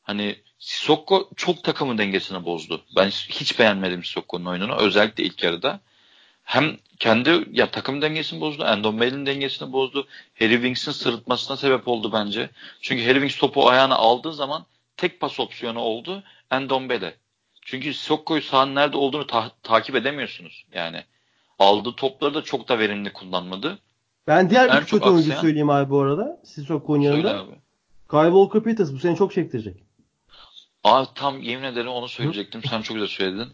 hani 0.03 0.44
Sissoko 0.65 1.31
çok 1.37 1.65
takımın 1.65 1.99
dengesini 1.99 2.45
bozdu. 2.45 2.83
Ben 2.97 3.09
hiç 3.09 3.59
beğenmedim 3.59 4.05
Sissoko'nun 4.05 4.45
oyununu. 4.45 4.77
Özellikle 4.77 5.25
ilk 5.25 5.43
yarıda. 5.43 5.81
Hem 6.45 6.77
kendi 6.99 7.45
ya 7.53 7.71
takım 7.71 8.03
dengesini 8.03 8.41
bozdu. 8.41 8.65
Endombele'nin 8.65 9.27
dengesini 9.27 9.73
bozdu. 9.73 10.07
Harry 10.39 10.53
Winks'in 10.55 10.93
sırıtmasına 10.93 11.57
sebep 11.57 11.89
oldu 11.89 12.13
bence. 12.13 12.51
Çünkü 12.81 13.03
Harry 13.05 13.15
Winks 13.15 13.37
topu 13.39 13.69
ayağına 13.69 13.97
aldığı 13.97 14.33
zaman 14.33 14.65
tek 14.97 15.21
pas 15.21 15.41
opsiyonu 15.41 15.81
oldu 15.81 16.23
Endombele. 16.51 17.15
Çünkü 17.63 17.95
Sissoko'yu 17.95 18.43
sahanın 18.43 18.75
nerede 18.75 18.97
olduğunu 18.97 19.27
ta- 19.27 19.53
takip 19.63 19.97
edemiyorsunuz. 19.97 20.65
Yani 20.75 21.05
aldığı 21.59 21.97
topları 21.97 22.35
da 22.35 22.43
çok 22.43 22.69
da 22.69 22.79
verimli 22.79 23.13
kullanmadı. 23.13 23.79
Ben 24.27 24.51
diğer 24.51 24.69
en 24.69 24.81
bir 24.81 24.87
kötü 24.87 25.05
oyuncu 25.05 25.33
söyleyeyim 25.41 25.71
abi 25.71 25.91
bu 25.91 26.01
arada. 26.01 26.41
Sissoko'nun 26.45 27.01
yanında. 27.01 27.45
Kyle 28.11 28.25
Walker 28.25 28.63
Peters 28.63 28.93
bu 28.93 28.99
seni 28.99 29.17
çok 29.17 29.33
çektirecek. 29.33 29.94
Abi 30.85 31.07
tam 31.15 31.43
yemin 31.43 31.65
ederim 31.65 31.89
onu 31.89 32.09
söyleyecektim. 32.09 32.63
Sen 32.71 32.83
çok 32.83 32.97
güzel 32.97 33.09
söyledin. 33.09 33.49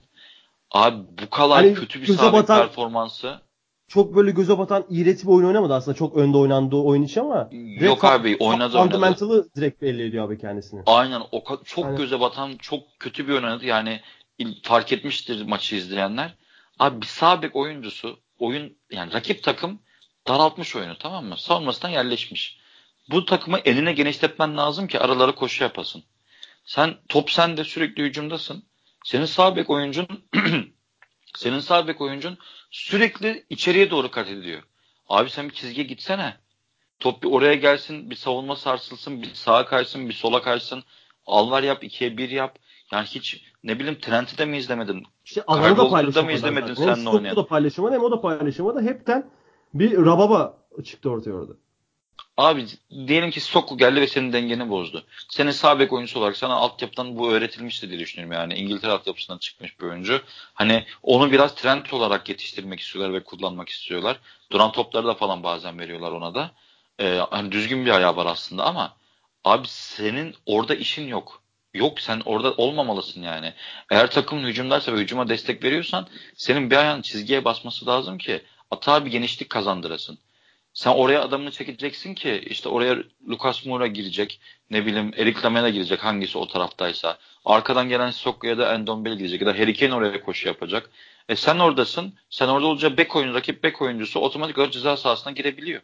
Abi 0.70 0.96
bu 1.22 1.30
kadar 1.30 1.56
hani 1.56 1.74
kötü 1.74 2.02
bir 2.02 2.06
sabit 2.06 2.32
batan, 2.32 2.60
performansı. 2.66 3.40
Çok 3.88 4.16
böyle 4.16 4.30
göze 4.30 4.58
batan 4.58 4.84
iğreti 4.90 5.22
bir 5.26 5.32
oyun 5.32 5.46
oynamadı 5.46 5.74
aslında. 5.74 5.96
Çok 5.96 6.16
önde 6.16 6.36
oynandığı 6.36 6.76
oyun 6.76 7.02
için 7.02 7.20
ama. 7.20 7.48
Yok 7.80 8.04
abi 8.04 8.36
oynadı 8.40 8.78
Fundamental'ı 8.78 9.30
oynadı. 9.30 9.48
direkt 9.56 9.82
belli 9.82 10.02
ediyor 10.02 10.26
abi 10.26 10.38
kendisini. 10.38 10.82
Aynen. 10.86 11.22
O 11.32 11.44
çok 11.64 11.84
Aynen. 11.84 11.96
göze 11.98 12.20
batan 12.20 12.56
çok 12.56 12.82
kötü 12.98 13.28
bir 13.28 13.34
oynadı. 13.34 13.66
Yani 13.66 14.00
fark 14.62 14.92
etmiştir 14.92 15.46
maçı 15.46 15.76
izleyenler. 15.76 16.34
Abi 16.78 17.00
bir 17.00 17.06
sağ 17.06 17.42
bek 17.42 17.56
oyuncusu 17.56 18.18
oyun 18.38 18.76
yani 18.90 19.12
rakip 19.12 19.42
takım 19.42 19.78
daraltmış 20.28 20.76
oyunu 20.76 20.98
tamam 20.98 21.24
mı? 21.24 21.36
Savunmasından 21.38 21.92
yerleşmiş. 21.92 22.58
Bu 23.10 23.24
takımı 23.24 23.58
eline 23.58 23.92
genişletmen 23.92 24.56
lazım 24.56 24.86
ki 24.86 25.00
aralara 25.00 25.34
koşu 25.34 25.64
yapasın. 25.64 26.02
Sen 26.64 26.94
top 27.08 27.30
sende 27.30 27.64
sürekli 27.64 28.02
hücumdasın. 28.02 28.64
Senin 29.04 29.24
sağ 29.24 29.56
bek 29.56 29.70
oyuncun 29.70 30.06
senin 31.36 31.60
sağ 31.60 31.88
bek 31.88 32.00
oyuncun 32.00 32.38
sürekli 32.70 33.46
içeriye 33.50 33.90
doğru 33.90 34.10
kat 34.10 34.28
ediyor. 34.28 34.62
Abi 35.08 35.30
sen 35.30 35.48
bir 35.48 35.54
çizgiye 35.54 35.86
gitsene. 35.86 36.36
Top 37.00 37.22
bir 37.22 37.28
oraya 37.28 37.54
gelsin, 37.54 38.10
bir 38.10 38.16
savunma 38.16 38.56
sarsılsın, 38.56 39.22
bir 39.22 39.34
sağa 39.34 39.66
kaysın, 39.66 40.08
bir 40.08 40.14
sola 40.14 40.42
kaysın. 40.42 40.82
Alvar 41.26 41.62
yap, 41.62 41.84
ikiye 41.84 42.16
bir 42.16 42.30
yap. 42.30 42.58
Yani 42.92 43.06
hiç 43.06 43.42
ne 43.64 43.78
bileyim 43.78 44.00
Trent'i 44.00 44.38
de 44.38 44.44
mi 44.44 44.58
izlemedin? 44.58 45.06
İşte 45.24 45.42
alanı 45.46 45.76
da 45.76 45.88
paylaşamadı. 45.88 46.24
mı 46.24 46.32
izlemedin 46.32 46.74
sen 46.74 46.96
Hem 46.96 47.06
oynayan? 47.06 47.36
da 47.36 47.46
paylaşamadı 47.46 47.94
hem 47.94 48.02
o 48.02 48.10
da 48.10 48.20
paylaşamadı. 48.20 48.82
Hepten 48.82 49.30
bir 49.74 49.96
rababa 49.96 50.58
çıktı 50.84 51.10
ortaya 51.10 51.32
orada. 51.32 51.52
Abi 52.40 52.66
diyelim 53.06 53.30
ki 53.30 53.40
Sokku 53.40 53.78
geldi 53.78 54.00
ve 54.00 54.06
senin 54.06 54.32
dengeni 54.32 54.70
bozdu. 54.70 55.04
Senin 55.28 55.50
sağ 55.50 55.78
bek 55.78 55.92
oyuncusu 55.92 56.18
olarak 56.18 56.36
sana 56.36 56.54
altyapıdan 56.54 57.18
bu 57.18 57.32
öğretilmişti 57.32 57.90
diye 57.90 58.00
düşünüyorum 58.00 58.32
yani. 58.32 58.54
İngiltere 58.54 58.92
altyapısından 58.92 59.38
çıkmış 59.38 59.80
bir 59.80 59.86
oyuncu. 59.86 60.22
Hani 60.54 60.84
onu 61.02 61.32
biraz 61.32 61.54
trend 61.54 61.86
olarak 61.92 62.28
yetiştirmek 62.28 62.80
istiyorlar 62.80 63.14
ve 63.14 63.24
kullanmak 63.24 63.68
istiyorlar. 63.68 64.20
Duran 64.52 64.72
topları 64.72 65.06
da 65.06 65.14
falan 65.14 65.42
bazen 65.42 65.78
veriyorlar 65.78 66.12
ona 66.12 66.34
da. 66.34 66.50
Ee, 67.00 67.20
hani 67.30 67.52
düzgün 67.52 67.86
bir 67.86 67.90
ayağı 67.90 68.16
var 68.16 68.26
aslında 68.26 68.64
ama 68.64 68.96
abi 69.44 69.68
senin 69.68 70.34
orada 70.46 70.74
işin 70.74 71.08
yok. 71.08 71.42
Yok 71.74 72.00
sen 72.00 72.22
orada 72.24 72.52
olmamalısın 72.52 73.22
yani. 73.22 73.52
Eğer 73.90 74.10
takımın 74.10 74.48
hücumdaysa 74.48 74.92
ve 74.92 75.00
hücuma 75.00 75.28
destek 75.28 75.64
veriyorsan 75.64 76.06
senin 76.34 76.70
bir 76.70 76.76
ayağın 76.76 77.02
çizgiye 77.02 77.44
basması 77.44 77.86
lazım 77.86 78.18
ki 78.18 78.42
atağa 78.70 79.04
bir 79.04 79.10
genişlik 79.10 79.50
kazandırasın. 79.50 80.18
Sen 80.74 80.90
oraya 80.90 81.22
adamını 81.22 81.50
çekeceksin 81.50 82.14
ki 82.14 82.42
işte 82.46 82.68
oraya 82.68 82.96
Lucas 83.28 83.66
Moura 83.66 83.86
girecek. 83.86 84.40
Ne 84.70 84.86
bileyim 84.86 85.12
Eric 85.16 85.42
Lamela 85.44 85.68
girecek 85.68 86.04
hangisi 86.04 86.38
o 86.38 86.48
taraftaysa. 86.48 87.18
Arkadan 87.44 87.88
gelen 87.88 88.10
Sokka 88.10 88.48
ya 88.48 88.58
da 88.58 88.74
Endombele 88.74 89.14
girecek 89.14 89.40
ya 89.40 89.46
da 89.46 89.58
Harry 89.58 89.76
Kane 89.76 89.94
oraya 89.94 90.20
koşu 90.20 90.48
yapacak. 90.48 90.90
E 91.28 91.36
sen 91.36 91.58
oradasın. 91.58 92.12
Sen 92.30 92.48
orada 92.48 92.66
olunca 92.66 92.96
bek 92.96 93.16
oyuncu, 93.16 93.34
rakip 93.34 93.62
bek 93.62 93.82
oyuncusu 93.82 94.20
otomatik 94.20 94.58
olarak 94.58 94.72
ceza 94.72 94.96
sahasına 94.96 95.32
girebiliyor. 95.32 95.80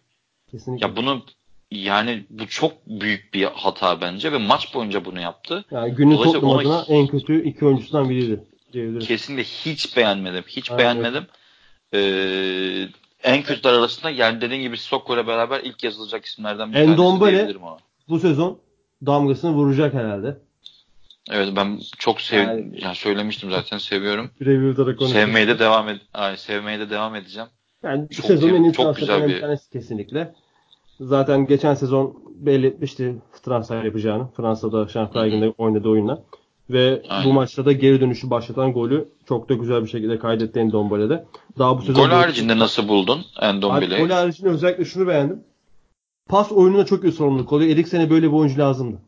Kesinlikle. 0.50 0.86
Ya 0.86 0.96
bunu 0.96 1.22
yani 1.70 2.24
bu 2.30 2.46
çok 2.46 2.86
büyük 2.86 3.34
bir 3.34 3.44
hata 3.44 4.00
bence 4.00 4.32
ve 4.32 4.38
maç 4.38 4.74
boyunca 4.74 5.04
bunu 5.04 5.20
yaptı. 5.20 5.64
Yani 5.70 5.94
günün 5.94 6.16
Tottenham 6.16 6.58
adına 6.58 6.84
en 6.88 7.06
kötü 7.06 7.44
iki 7.44 7.64
oyuncusundan 7.64 8.10
biriydi. 8.10 8.40
Kesinlikle 9.00 9.44
hiç 9.44 9.96
beğenmedim. 9.96 10.44
Hiç 10.48 10.70
Aynen. 10.70 10.78
beğenmedim. 10.78 11.26
Ee, 11.94 12.88
en 13.26 13.42
kötüler 13.42 13.72
arasında 13.72 14.10
yani 14.10 14.40
dediğin 14.40 14.62
gibi 14.62 14.76
Sokko 14.76 15.14
ile 15.14 15.26
beraber 15.26 15.60
ilk 15.60 15.84
yazılacak 15.84 16.24
isimlerden 16.24 16.72
bir 16.72 16.76
Endombele, 16.76 17.18
tanesi 17.18 17.36
diyebilirim 17.36 17.64
ama. 17.64 17.78
bu 18.08 18.18
sezon 18.18 18.58
damgasını 19.06 19.52
vuracak 19.52 19.94
herhalde. 19.94 20.38
Evet 21.30 21.48
ben 21.56 21.80
çok 21.98 22.20
sev 22.20 22.38
yani, 22.38 22.70
yani 22.82 22.94
söylemiştim 22.94 23.50
zaten 23.50 23.78
seviyorum. 23.78 24.30
Review'da 24.40 25.00
da. 25.00 25.06
Sevmeye 25.06 25.48
de 25.48 25.58
devam 25.58 25.88
ed 25.88 26.00
Ay, 26.14 26.36
sevmeye 26.36 26.80
de 26.80 26.90
devam 26.90 27.14
edeceğim. 27.14 27.48
Yani 27.82 28.08
çok 28.08 28.26
sezonun 28.26 28.54
en 28.54 28.64
iyi 28.64 28.72
çok 28.72 28.96
güzel 28.96 29.28
bir 29.28 29.40
tanesi 29.40 29.70
kesinlikle. 29.70 30.34
Zaten 31.00 31.46
geçen 31.46 31.74
sezon 31.74 32.22
belli 32.36 32.66
etmişti 32.66 33.16
transfer 33.42 33.84
yapacağını. 33.84 34.28
Fransa'da 34.36 34.88
Şampiyonlar 34.88 35.30
Ligi'nde 35.30 35.54
oynadığı 35.58 35.88
oyunla. 35.88 36.22
Ve 36.70 37.02
Aynen. 37.08 37.24
bu 37.24 37.32
maçta 37.32 37.64
da 37.64 37.72
geri 37.72 38.00
dönüşü 38.00 38.30
başlatan 38.30 38.72
golü 38.72 39.08
çok 39.28 39.48
da 39.48 39.54
güzel 39.54 39.82
bir 39.82 39.88
şekilde 39.88 40.18
kaydetti 40.18 40.58
Endombele'de. 40.58 41.26
Daha 41.58 41.78
bu 41.78 41.82
sezon 41.82 42.02
Gol 42.02 42.10
haricinde 42.10 42.58
nasıl 42.58 42.88
buldun 42.88 43.24
Endombele'yi? 43.40 44.00
Gol 44.00 44.10
haricinde 44.10 44.48
özellikle 44.48 44.84
şunu 44.84 45.06
beğendim. 45.06 45.44
Pas 46.28 46.52
oyununa 46.52 46.86
çok 46.86 47.04
iyi 47.04 47.12
sorumluluk 47.12 47.52
oluyor. 47.52 47.70
Eriksen'e 47.70 48.10
böyle 48.10 48.26
bir 48.26 48.32
oyuncu 48.32 48.58
lazımdı. 48.58 49.00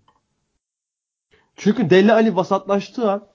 Çünkü 1.57 1.91
Della 1.91 2.15
Ali 2.15 2.37
vasatlaştığı 2.37 3.11
an 3.11 3.27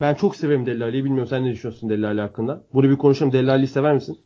ben 0.00 0.14
çok 0.14 0.36
severim 0.36 0.66
Della 0.66 0.84
Ali'yi. 0.84 1.04
Bilmiyorum 1.04 1.28
sen 1.28 1.44
ne 1.44 1.52
düşünüyorsun 1.52 1.90
Della 1.90 2.06
Ali 2.06 2.20
hakkında? 2.20 2.64
Bunu 2.74 2.90
bir 2.90 2.96
konuşalım. 2.96 3.32
Della 3.32 3.52
Ali'yi 3.52 3.68
sever 3.68 3.94
misin? 3.94 4.20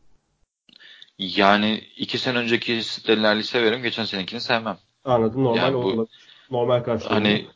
Yani 1.19 1.81
iki 1.97 2.19
sene 2.19 2.39
önceki 2.39 2.81
Della 3.07 3.29
Ali'yi 3.29 3.45
severim. 3.45 3.83
Geçen 3.83 4.05
senekini 4.05 4.41
sevmem. 4.41 4.79
Anladım. 5.05 5.45
Normal 5.45 5.57
yani 5.57 5.75
bu, 5.75 6.09
Normal 6.51 6.81
karşılığı. 6.83 7.13
Hani 7.15 7.47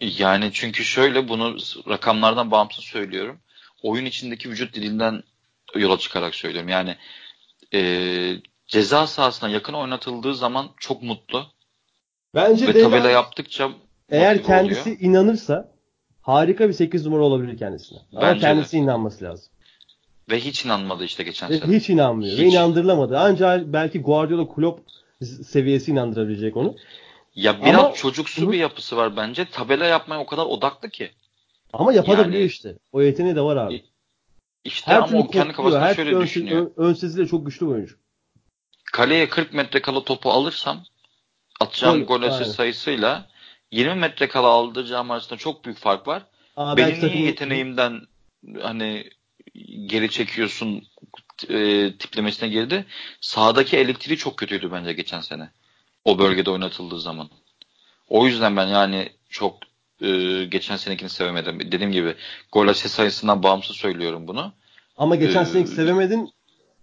yani 0.00 0.50
çünkü 0.52 0.84
şöyle 0.84 1.28
bunu 1.28 1.56
rakamlardan 1.88 2.50
bağımsız 2.50 2.84
söylüyorum. 2.84 3.40
Oyun 3.82 4.04
içindeki 4.04 4.50
vücut 4.50 4.74
dilinden 4.74 5.22
yola 5.74 5.98
çıkarak 5.98 6.34
söylüyorum. 6.34 6.68
Yani 6.68 6.96
e, 7.74 7.80
ceza 8.66 9.06
sahasına 9.06 9.48
yakın 9.48 9.72
oynatıldığı 9.72 10.34
zaman 10.34 10.68
çok 10.80 11.02
mutlu. 11.02 11.46
Bence 12.34 12.66
Ve 12.68 12.74
de 12.74 12.82
tabela 12.82 13.10
yaptıkça 13.10 13.70
eğer 14.08 14.42
kendisi 14.42 14.80
oluyor. 14.80 14.96
inanırsa 15.00 15.72
harika 16.20 16.68
bir 16.68 16.72
8 16.72 17.06
numara 17.06 17.22
olabilir 17.22 17.58
kendisine. 17.58 17.98
Ama 18.12 18.22
Bence 18.22 18.40
kendisi 18.40 18.72
de. 18.72 18.76
inanması 18.76 19.24
lazım. 19.24 19.52
Ve 20.30 20.40
hiç 20.40 20.64
inanmadı 20.64 21.04
işte 21.04 21.22
geçen 21.22 21.48
sene. 21.48 21.76
Hiç 21.76 21.90
inanmıyor. 21.90 22.32
Hiç. 22.32 22.40
Ve 22.40 22.44
inandırılamadı. 22.44 23.18
Ancak 23.18 23.66
belki 23.72 24.00
Guardiola 24.00 24.54
Klopp 24.54 24.80
seviyesi 25.44 25.90
inandırabilecek 25.90 26.56
onu. 26.56 26.76
Ya 27.36 27.64
biraz 27.64 27.84
Ama, 27.84 27.94
çocuksu 27.94 28.46
hı. 28.46 28.52
bir 28.52 28.58
yapısı 28.58 28.96
var 28.96 29.16
bence. 29.16 29.44
Tabela 29.44 29.86
yapmaya 29.86 30.20
o 30.20 30.26
kadar 30.26 30.46
odaklı 30.46 30.90
ki. 30.90 31.10
Ama 31.72 31.92
yapabiliyor 31.92 32.24
yani, 32.24 32.44
işte. 32.44 32.76
O 32.92 33.02
yeteneği 33.02 33.36
de 33.36 33.40
var 33.40 33.56
abi. 33.56 33.84
İşte 34.64 34.92
her 34.92 34.98
ama 34.98 35.18
o 35.18 35.30
kendi 35.30 35.52
kafasında 35.52 35.94
şöyle 35.94 36.14
ön, 36.14 36.22
düşünüyor. 36.22 36.62
Ön, 36.62 36.72
ön 36.76 36.94
sesiyle 36.94 37.26
çok 37.26 37.46
güçlü 37.46 37.66
bir 37.66 37.72
oyuncu. 37.72 37.96
Kaleye 38.92 39.28
40 39.28 39.52
metre 39.52 39.82
kala 39.82 40.04
topu 40.04 40.30
alırsam 40.30 40.84
atacağım 41.60 42.04
gol, 42.04 42.20
gol 42.20 42.30
sayısıyla 42.44 43.28
20 43.70 43.94
metre 43.94 44.28
kala 44.28 44.46
aldıracağım 44.46 45.10
arasında 45.10 45.38
çok 45.38 45.64
büyük 45.64 45.78
fark 45.78 46.08
var. 46.08 46.22
Aa, 46.56 46.76
Benim 46.76 47.00
takım... 47.00 47.18
yeteneğimden 47.18 48.00
hani 48.62 49.10
geri 49.86 50.10
çekiyorsun 50.10 50.82
e, 51.48 51.92
tiplemesine 51.98 52.48
girdi. 52.48 52.86
Sağdaki 53.20 53.76
elektriği 53.76 54.16
çok 54.16 54.36
kötüydü 54.36 54.72
bence 54.72 54.92
geçen 54.92 55.20
sene. 55.20 55.50
O 56.06 56.18
bölgede 56.18 56.50
oynatıldığı 56.50 57.00
zaman. 57.00 57.28
O 58.08 58.26
yüzden 58.26 58.56
ben 58.56 58.66
yani 58.66 59.08
çok 59.28 59.54
e, 60.00 60.44
geçen 60.44 60.76
senekini 60.76 61.08
sevemedim. 61.08 61.60
Dediğim 61.60 61.92
gibi 61.92 62.14
gol 62.52 62.68
asist 62.68 62.94
sayısından 62.94 63.42
bağımsız 63.42 63.76
söylüyorum 63.76 64.28
bunu. 64.28 64.52
Ama 64.96 65.16
geçen 65.16 65.42
ee, 65.42 65.46
seneki 65.46 65.70
sevemedin. 65.70 66.30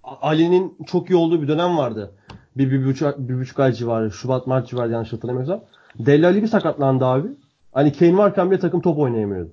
Ali'nin 0.03 0.77
çok 0.87 1.09
iyi 1.09 1.15
olduğu 1.15 1.41
bir 1.41 1.47
dönem 1.47 1.77
vardı. 1.77 2.15
Bir, 2.57 2.71
bir, 2.71 2.85
buçuk, 2.85 3.17
bir 3.17 3.39
buçuk 3.39 3.59
ay 3.59 3.73
civarı. 3.73 4.11
Şubat, 4.11 4.47
Mart 4.47 4.69
civarı 4.69 4.91
yanlış 4.91 5.13
hatırlamıyorsam. 5.13 5.63
Deli 5.99 6.27
Ali 6.27 6.41
bir 6.41 6.47
sakatlandı 6.47 7.05
abi. 7.05 7.27
Hani 7.73 7.93
Kane 7.93 8.17
varken 8.17 8.51
bile 8.51 8.59
takım 8.59 8.81
top 8.81 8.99
oynayamıyordu. 8.99 9.51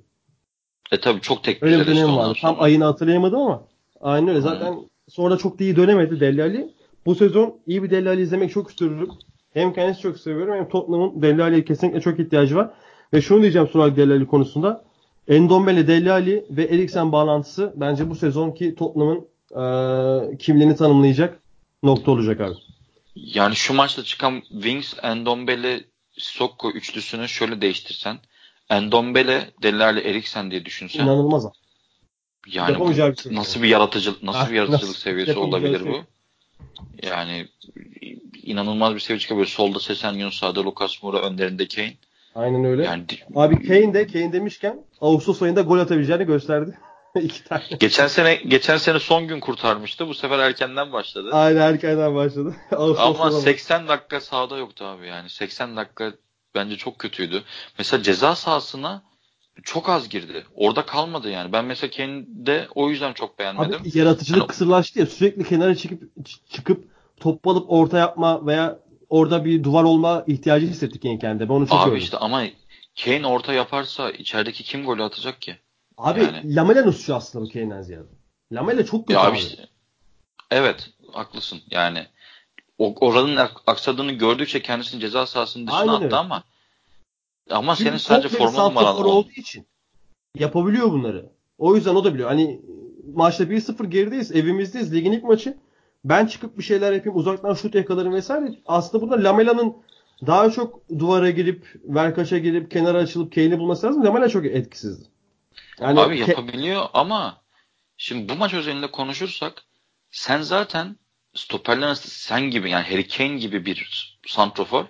E 0.92 1.01
tabi 1.01 1.20
çok 1.20 1.44
tek 1.44 1.62
Öyle 1.62 1.80
bir 1.80 1.86
dönem 1.86 2.16
vardı. 2.16 2.38
Tam 2.40 2.56
ayını 2.62 2.84
hatırlayamadım 2.84 3.40
ama. 3.40 3.62
Aynen 4.01 4.28
öyle. 4.28 4.40
Zaten 4.40 4.72
hmm. 4.72 4.82
sonra 5.09 5.36
çok 5.36 5.59
da 5.59 5.64
iyi 5.64 5.76
dönemedi 5.76 6.20
Deli 6.20 6.42
Ali. 6.42 6.74
Bu 7.06 7.14
sezon 7.14 7.60
iyi 7.66 7.82
bir 7.82 7.90
Deli 7.90 8.09
Ali 8.09 8.22
izlemek 8.22 8.51
çok 8.51 8.70
istiyorum. 8.70 9.18
Hem 9.55 9.72
kendisi 9.72 10.01
çok 10.01 10.18
seviyorum 10.18 10.55
hem 10.55 10.68
Tottenham'ın 10.68 11.22
Deli 11.22 11.43
Ali'ye 11.43 11.64
kesinlikle 11.64 12.01
çok 12.01 12.20
ihtiyacı 12.20 12.56
var. 12.56 12.70
Ve 13.12 13.22
şunu 13.22 13.43
diyeceğim 13.43 13.68
son 13.72 13.81
olarak 13.81 13.97
Deli 13.97 14.12
Ali 14.12 14.27
konusunda. 14.27 14.85
Endombele, 15.28 15.89
Deli 15.89 16.12
Ali 16.12 16.44
ve 16.51 16.64
Eriksen 16.64 17.12
bağlantısı 17.12 17.72
bence 17.77 18.10
bu 18.10 18.14
sezonki 18.14 18.74
Tottenham'ın 18.74 19.27
e, 19.51 20.36
kimliğini 20.36 20.77
tanımlayacak 20.77 21.39
nokta 21.82 22.10
olacak 22.10 22.40
abi. 22.40 22.55
Yani 23.14 23.56
şu 23.56 23.74
maçta 23.74 24.05
çıkan 24.05 24.40
Wings, 24.40 24.94
Endombele, 25.02 25.85
Sokko 26.12 26.70
üçlüsünü 26.70 27.28
şöyle 27.28 27.60
değiştirsen. 27.60 28.18
Endombele, 28.70 29.51
Deli 29.62 29.85
Ali, 29.85 30.01
Eriksen 30.01 30.51
diye 30.51 30.64
düşünsen. 30.64 31.05
İnanılmaz. 31.05 31.47
Yani 32.47 32.78
bu, 32.78 32.90
bir 32.90 32.94
şey 32.94 33.12
nasıl 33.31 33.62
bir 33.62 33.68
yaratıcı 33.68 34.14
nasıl 34.22 34.51
bir 34.51 34.56
yaratıcılık 34.56 34.97
seviyesi 34.97 35.39
olabilir 35.39 35.86
bu? 35.86 36.01
Yani 37.02 37.48
inanılmaz 38.42 38.94
bir 38.94 39.00
seviye 39.00 39.20
çıkabilir. 39.20 39.46
Solda 39.46 39.80
Sesenyon, 39.80 40.30
sağda 40.30 40.64
Lucas 40.64 41.02
Moura, 41.02 41.20
önlerinde 41.20 41.68
Kane. 41.68 41.94
Aynen 42.34 42.64
öyle. 42.64 42.84
Yani, 42.84 43.04
Abi 43.34 43.66
Kane 43.68 43.94
de 43.94 44.06
Kane 44.06 44.32
demişken 44.32 44.84
Ağustos 45.00 45.42
ayında 45.42 45.60
gol 45.60 45.78
atabileceğini 45.78 46.24
gösterdi. 46.24 46.78
İki 47.20 47.44
tane. 47.44 47.62
Geçen 47.80 48.06
sene 48.06 48.34
geçen 48.34 48.76
sene 48.76 48.98
son 48.98 49.28
gün 49.28 49.40
kurtarmıştı. 49.40 50.08
Bu 50.08 50.14
sefer 50.14 50.38
erkenden 50.38 50.92
başladı. 50.92 51.30
Aynen 51.32 51.60
erkenden 51.60 52.14
başladı. 52.14 52.54
Ama 52.98 53.30
80 53.30 53.88
dakika 53.88 54.20
sahada 54.20 54.56
yoktu 54.56 54.84
abi 54.84 55.06
yani. 55.06 55.28
80 55.28 55.76
dakika 55.76 56.12
bence 56.54 56.76
çok 56.76 56.98
kötüydü. 56.98 57.42
Mesela 57.78 58.02
ceza 58.02 58.34
sahasına 58.34 59.02
çok 59.64 59.88
az 59.88 60.08
girdi. 60.08 60.44
Orada 60.54 60.86
kalmadı 60.86 61.30
yani. 61.30 61.52
Ben 61.52 61.64
mesela 61.64 61.90
Kane'de 61.90 62.68
o 62.74 62.90
yüzden 62.90 63.12
çok 63.12 63.38
beğenmedim. 63.38 63.80
Abi 63.80 63.98
yaratıcılık 63.98 64.40
yani, 64.40 64.48
kısırlaştı 64.48 64.98
ya. 64.98 65.06
Sürekli 65.06 65.44
kenara 65.44 65.74
çıkıp 65.74 66.02
çıkıp 66.50 66.84
top 67.20 67.46
alıp 67.46 67.70
orta 67.70 67.98
yapma 67.98 68.46
veya 68.46 68.78
orada 69.08 69.44
bir 69.44 69.64
duvar 69.64 69.84
olma 69.84 70.24
ihtiyacı 70.26 70.66
hissettik 70.66 71.02
Kane 71.02 71.18
kendine. 71.18 71.48
Ben 71.48 71.54
onu 71.54 71.68
çok 71.68 71.88
Abi 71.88 71.98
işte 71.98 72.16
ama 72.16 72.44
Kane 73.04 73.26
orta 73.26 73.52
yaparsa 73.52 74.10
içerideki 74.10 74.62
kim 74.64 74.84
golü 74.84 75.02
atacak 75.02 75.42
ki? 75.42 75.56
Abi 75.98 76.20
yani. 76.20 76.54
Lamela 76.56 76.92
şu 76.92 77.14
aslında 77.14 77.44
bu 77.44 77.52
Kane'den 77.52 77.82
ziyade. 77.82 78.08
Lamela 78.52 78.86
çok 78.86 79.06
kötü 79.06 79.12
ya 79.12 79.26
abi. 79.26 79.38
Işte, 79.38 79.66
evet 80.50 80.90
haklısın 81.12 81.60
yani. 81.70 82.06
O, 82.78 82.94
oranın 83.06 83.48
aksadığını 83.66 84.12
gördükçe 84.12 84.62
kendisini 84.62 85.00
ceza 85.00 85.26
sahasının 85.26 85.66
dışına 85.66 85.80
Aynen 85.80 85.92
attı 85.92 86.04
öyle. 86.04 86.16
ama 86.16 86.44
ama 87.51 87.77
Çünkü 87.77 87.89
senin 87.89 87.98
sadece 87.98 88.28
forma 88.28 88.68
numaran 88.68 88.97
olduğu 88.97 89.31
için 89.31 89.66
yapabiliyor 90.39 90.93
bunları. 90.93 91.32
O 91.59 91.77
yüzden 91.77 91.94
o 91.94 92.05
da 92.05 92.14
biliyor. 92.14 92.28
Hani 92.28 92.60
maçta 93.14 93.44
1-0 93.44 93.86
gerideyiz. 93.86 94.32
Evimizdeyiz. 94.32 94.94
Ligin 94.94 95.12
ilk 95.12 95.24
maçı. 95.24 95.59
Ben 96.05 96.27
çıkıp 96.27 96.59
bir 96.59 96.62
şeyler 96.62 96.93
yapayım. 96.93 97.18
Uzaktan 97.18 97.55
şut 97.55 97.74
yakalarım 97.74 98.14
vesaire. 98.14 98.55
Aslında 98.66 99.02
burada 99.02 99.24
Lamela'nın 99.24 99.77
daha 100.27 100.51
çok 100.51 100.89
duvara 100.98 101.31
girip, 101.31 101.66
Verkaç'a 101.85 102.39
girip, 102.39 102.70
kenara 102.70 102.98
açılıp 102.98 103.35
Kane'i 103.35 103.59
bulması 103.59 103.86
lazım. 103.86 104.05
Lamela 104.05 104.28
çok 104.28 104.47
etkisizdi. 104.47 105.09
Yani 105.81 106.01
Abi 106.01 106.18
yapabiliyor 106.18 106.86
ama 106.93 107.43
şimdi 107.97 108.28
bu 108.32 108.36
maç 108.36 108.55
özelinde 108.55 108.90
konuşursak 108.90 109.64
sen 110.10 110.43
zaten 110.43 110.97
stoperler 111.35 111.94
sen 111.94 112.43
gibi 112.43 112.70
yani 112.70 112.85
Harry 112.85 113.09
Kane 113.09 113.36
gibi 113.36 113.66
bir 113.66 114.18
santrofor 114.27 114.85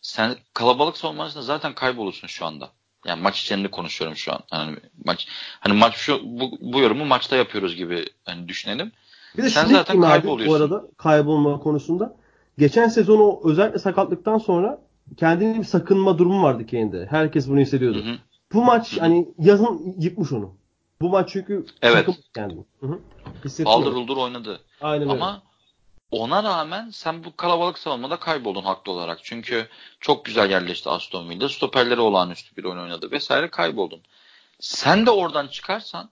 sen 0.00 0.36
kalabalık 0.54 0.96
savunmasında 0.96 1.42
zaten 1.42 1.74
kaybolursun 1.74 2.28
şu 2.28 2.46
anda. 2.46 2.70
Yani 3.06 3.22
maç 3.22 3.40
içinde 3.40 3.70
konuşuyorum 3.70 4.16
şu 4.16 4.32
an. 4.32 4.40
Hani 4.50 4.76
maç 5.04 5.28
hani 5.60 5.74
maç 5.74 5.94
şu 5.96 6.20
bu, 6.24 6.50
bu 6.60 6.80
yorumu 6.80 7.04
maçta 7.04 7.36
yapıyoruz 7.36 7.76
gibi 7.76 8.06
hani 8.24 8.48
düşünelim. 8.48 8.92
Bir 9.36 9.42
de 9.42 9.50
Sen 9.50 9.66
zaten 9.66 10.00
kayboluyorsun. 10.00 10.60
Bu 10.60 10.64
arada 10.64 10.88
kaybolma 10.96 11.58
konusunda. 11.60 12.16
Geçen 12.58 12.88
sezon 12.88 13.18
o 13.18 13.50
özellikle 13.50 13.78
sakatlıktan 13.78 14.38
sonra 14.38 14.80
kendini 15.16 15.58
bir 15.58 15.64
sakınma 15.64 16.18
durumu 16.18 16.42
vardı 16.42 16.66
kendinde. 16.66 17.06
Herkes 17.10 17.48
bunu 17.48 17.60
hissediyordu. 17.60 18.04
Hı 18.04 18.10
hı. 18.10 18.16
Bu 18.52 18.64
maç 18.64 18.92
hı 18.92 18.96
hı. 18.96 19.00
hani 19.00 19.28
yazın 19.38 19.94
yıkmış 19.98 20.32
onu. 20.32 20.54
Bu 21.00 21.08
maç 21.08 21.30
çünkü 21.32 21.66
evet. 21.82 22.08
kendini. 22.34 22.64
Baldır 23.64 23.92
uldur 23.92 24.16
oynadı. 24.16 24.60
Aynen 24.80 25.08
Ama 25.08 25.30
öyle. 25.30 25.47
Ona 26.10 26.42
rağmen 26.42 26.90
sen 26.90 27.24
bu 27.24 27.36
kalabalık 27.36 27.78
savunmada 27.78 28.16
kayboldun 28.16 28.64
haklı 28.64 28.92
olarak. 28.92 29.20
Çünkü 29.22 29.68
çok 30.00 30.24
güzel 30.24 30.50
yerleşti 30.50 30.90
Aston 30.90 31.30
Villa. 31.30 31.48
Stoperleri 31.48 32.00
olağanüstü 32.00 32.56
bir 32.56 32.64
oyun 32.64 32.78
oynadı 32.78 33.10
vesaire 33.10 33.50
kayboldun. 33.50 34.02
Sen 34.60 35.06
de 35.06 35.10
oradan 35.10 35.48
çıkarsan 35.48 36.10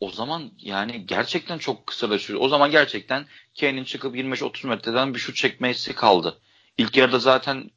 o 0.00 0.10
zaman 0.10 0.50
yani 0.58 1.06
gerçekten 1.06 1.58
çok 1.58 1.86
kısalaşıyor. 1.86 2.40
O 2.40 2.48
zaman 2.48 2.70
gerçekten 2.70 3.26
Kane'in 3.60 3.84
çıkıp 3.84 4.16
25-30 4.16 4.66
metreden 4.66 5.14
bir 5.14 5.18
şut 5.18 5.36
çekmesi 5.36 5.94
kaldı. 5.94 6.38
İlk 6.78 6.96
yarıda 6.96 7.18
zaten 7.18 7.70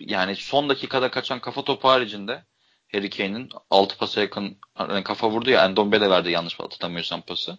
yani 0.00 0.36
son 0.36 0.68
dakikada 0.68 1.10
kaçan 1.10 1.40
kafa 1.40 1.64
topu 1.64 1.88
haricinde 1.88 2.44
Harry 2.92 3.10
Kane'in 3.10 3.48
6 3.70 3.98
pasa 3.98 4.20
yakın 4.20 4.58
yani 4.78 5.04
kafa 5.04 5.30
vurdu 5.30 5.50
ya 5.50 5.64
Endombele 5.64 6.10
verdi 6.10 6.30
yanlış 6.30 6.60
hatırlamıyorsam 6.60 7.22
pası. 7.22 7.58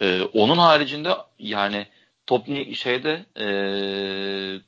Ee, 0.00 0.22
onun 0.22 0.58
haricinde 0.58 1.16
yani 1.38 1.86
top 2.26 2.46
şeyde 2.74 3.26
e, 3.38 3.46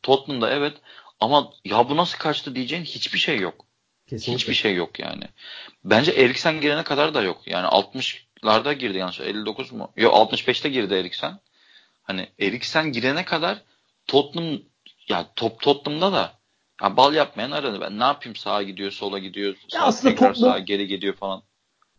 Tottenham'da 0.03 0.51
evet 0.51 0.77
ama 1.21 1.53
ya 1.65 1.89
bu 1.89 1.97
nasıl 1.97 2.19
kaçtı 2.19 2.55
diyeceğin 2.55 2.85
hiçbir 2.85 3.19
şey 3.19 3.39
yok. 3.39 3.65
Kesinlikle. 4.07 4.35
Hiçbir 4.35 4.55
şey 4.55 4.75
yok 4.75 4.99
yani. 4.99 5.25
Bence 5.85 6.11
Eriksen 6.13 6.61
gelene 6.61 6.85
kadar 6.85 7.15
da 7.15 7.23
yok. 7.23 7.43
Yani 7.47 7.67
60 7.67 8.27
larda 8.45 8.73
girdi 8.73 8.99
yanlış. 8.99 9.21
59 9.21 9.73
mu? 9.73 9.93
Yok 9.97 10.15
65'te 10.15 10.69
girdi 10.69 10.95
Eriksen. 10.95 11.41
Hani 12.03 12.29
Eriksen 12.39 12.93
girene 12.93 13.25
kadar 13.25 13.63
Tottenham 14.07 14.59
ya 15.09 15.27
top 15.37 15.61
Tottenham'da 15.61 16.13
da 16.13 16.39
ya 16.83 16.97
bal 16.97 17.15
yapmayan 17.15 17.51
aradı. 17.51 17.81
Ben 17.81 17.99
ne 17.99 18.05
yapayım 18.05 18.37
sağa 18.37 18.63
gidiyor, 18.63 18.91
sola 18.91 19.19
gidiyor, 19.19 19.57
ya 19.73 19.83
aslında 19.83 20.15
tekrar 20.15 20.35
Tottenham, 20.35 20.53
sağa 20.53 20.59
geri 20.59 20.87
gidiyor 20.87 21.15
falan. 21.15 21.43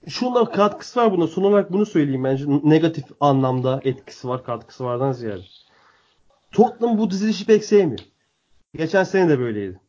Şundan 0.08 0.46
katkısı 0.46 1.00
var 1.00 1.12
buna. 1.12 1.28
Son 1.28 1.44
olarak 1.44 1.74
bunu 1.74 1.86
söyleyeyim 1.86 2.24
bence. 2.24 2.46
Negatif 2.48 3.06
anlamda 3.20 3.82
etkisi 3.84 4.28
var, 4.28 4.44
katkısı 4.44 4.84
vardan 4.84 5.12
ziyade. 5.12 5.42
Tottenham 6.52 6.98
bu 6.98 7.12
dizilişi 7.12 7.46
pek 7.46 7.66
sevmiyor. 7.66 8.00
Geçen 8.78 9.04
sene 9.04 9.30
de 9.30 9.40
böyleydi. 9.40 9.80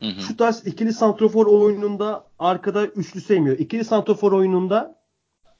Hı 0.00 0.06
hı. 0.06 0.20
Şu 0.20 0.36
tarz 0.36 0.66
ikili 0.66 0.92
santrofor 0.92 1.46
oyununda 1.46 2.26
arkada 2.38 2.86
üçlü 2.86 3.20
sevmiyor. 3.20 3.58
İkili 3.58 3.84
santrofor 3.84 4.32
oyununda 4.32 5.00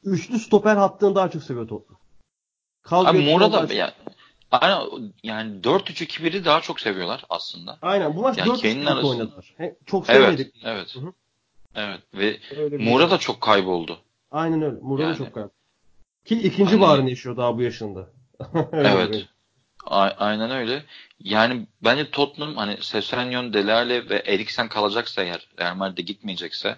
üçlü 0.05 0.39
stoper 0.39 0.77
hattını 0.77 1.15
daha 1.15 1.31
çok 1.31 1.43
seviyor 1.43 1.69
Tottenham. 1.69 2.01
Abi 2.91 3.25
Mora 3.25 3.53
da 3.53 3.75
yani, 3.75 3.93
aynen, 4.51 5.13
yani 5.23 5.61
4-3-2-1'i 5.61 6.45
daha 6.45 6.61
çok 6.61 6.81
seviyorlar 6.81 7.25
aslında. 7.29 7.79
Aynen 7.83 8.17
bu 8.17 8.21
maç 8.21 8.39
yani 8.39 8.49
4-3-2 8.49 9.07
oynadılar. 9.07 9.55
He, 9.57 9.77
çok 9.87 10.07
sevmedik. 10.07 10.55
Evet. 10.65 10.97
Evet. 10.97 11.13
Evet 11.75 12.01
ve 12.15 12.39
Mura 12.79 13.03
şey. 13.03 13.11
da 13.11 13.19
çok 13.19 13.41
kayboldu. 13.41 13.99
Aynen 14.31 14.63
öyle. 14.63 14.77
Mura 14.83 15.03
yani. 15.03 15.13
da 15.13 15.19
çok 15.19 15.35
kayboldu. 15.35 15.55
Ki 16.25 16.39
ikinci 16.39 16.71
hani... 16.71 16.81
bağrını 16.81 17.11
yaşıyor 17.11 17.37
daha 17.37 17.57
bu 17.59 17.63
yaşında. 17.63 18.11
evet. 18.73 19.27
A- 19.87 20.15
aynen 20.19 20.51
öyle. 20.51 20.85
Yani 21.21 21.67
bence 21.85 22.11
Tottenham 22.11 22.57
hani 22.57 22.77
Sesenyon, 22.81 23.53
Delale 23.53 24.09
ve 24.09 24.23
Eriksen 24.27 24.69
kalacaksa 24.69 25.23
eğer 25.23 25.49
Real 25.59 25.75
Madrid'e 25.75 26.03
gitmeyecekse 26.03 26.77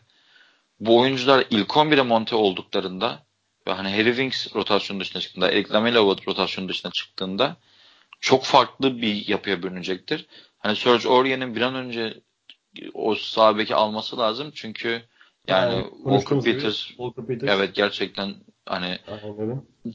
bu 0.81 0.99
oyuncular 0.99 1.45
ilk 1.51 1.69
11'e 1.69 2.03
monte 2.03 2.37
olduklarında 2.37 3.23
ve 3.67 3.73
hani 3.73 3.91
Harry 3.91 4.09
Winks 4.09 4.55
rotasyon 4.55 5.01
dışına 5.01 5.23
çıktığında, 5.23 5.51
Eric 5.51 5.73
Lamela 5.73 6.01
rotasyon 6.01 6.69
dışına 6.69 6.93
çıktığında 6.93 7.57
çok 8.21 8.45
farklı 8.45 9.03
bir 9.03 9.29
yapıya 9.29 9.63
bürünecektir. 9.63 10.27
Hani 10.59 10.77
Serge 10.77 11.09
Aurier'in 11.09 11.57
bir 11.57 11.61
an 11.61 11.75
önce 11.75 12.21
o 12.95 13.15
sağ 13.15 13.59
beki 13.59 13.75
alması 13.75 14.19
lazım 14.19 14.51
çünkü 14.55 15.03
yani, 15.49 15.75
yani 15.75 15.87
Walker, 15.91 16.41
Peters, 16.41 16.87
Walker 16.87 17.27
Peters 17.27 17.51
evet 17.51 17.75
gerçekten 17.75 18.35
hani 18.67 18.99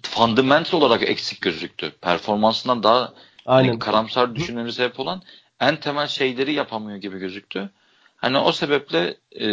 fundamental 0.04 0.78
olarak 0.78 1.10
eksik 1.10 1.42
gözüktü. 1.42 1.92
Performansından 2.02 2.84
daha 2.84 3.00
hani 3.00 3.14
Aynen. 3.46 3.70
Hani 3.70 3.80
karamsar 3.80 4.36
düşünmemize 4.36 4.84
hep 4.84 5.00
olan 5.00 5.22
en 5.60 5.80
temel 5.80 6.08
şeyleri 6.08 6.54
yapamıyor 6.54 6.98
gibi 6.98 7.20
gözüktü. 7.20 7.70
Hani 8.18 8.38
o 8.38 8.52
sebeple 8.52 9.18
e, 9.40 9.48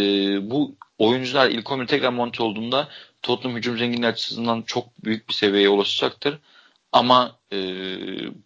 bu 0.51 0.75
oyuncular 0.99 1.51
ilk 1.51 1.73
11 1.73 1.87
tekrar 1.87 2.13
monte 2.13 2.43
olduğunda 2.43 2.89
Tottenham 3.23 3.57
hücum 3.57 3.79
zenginliği 3.79 4.07
açısından 4.07 4.63
çok 4.63 5.05
büyük 5.05 5.29
bir 5.29 5.35
seviyeye 5.35 5.69
ulaşacaktır. 5.69 6.39
Ama 6.93 7.37
e, 7.53 7.59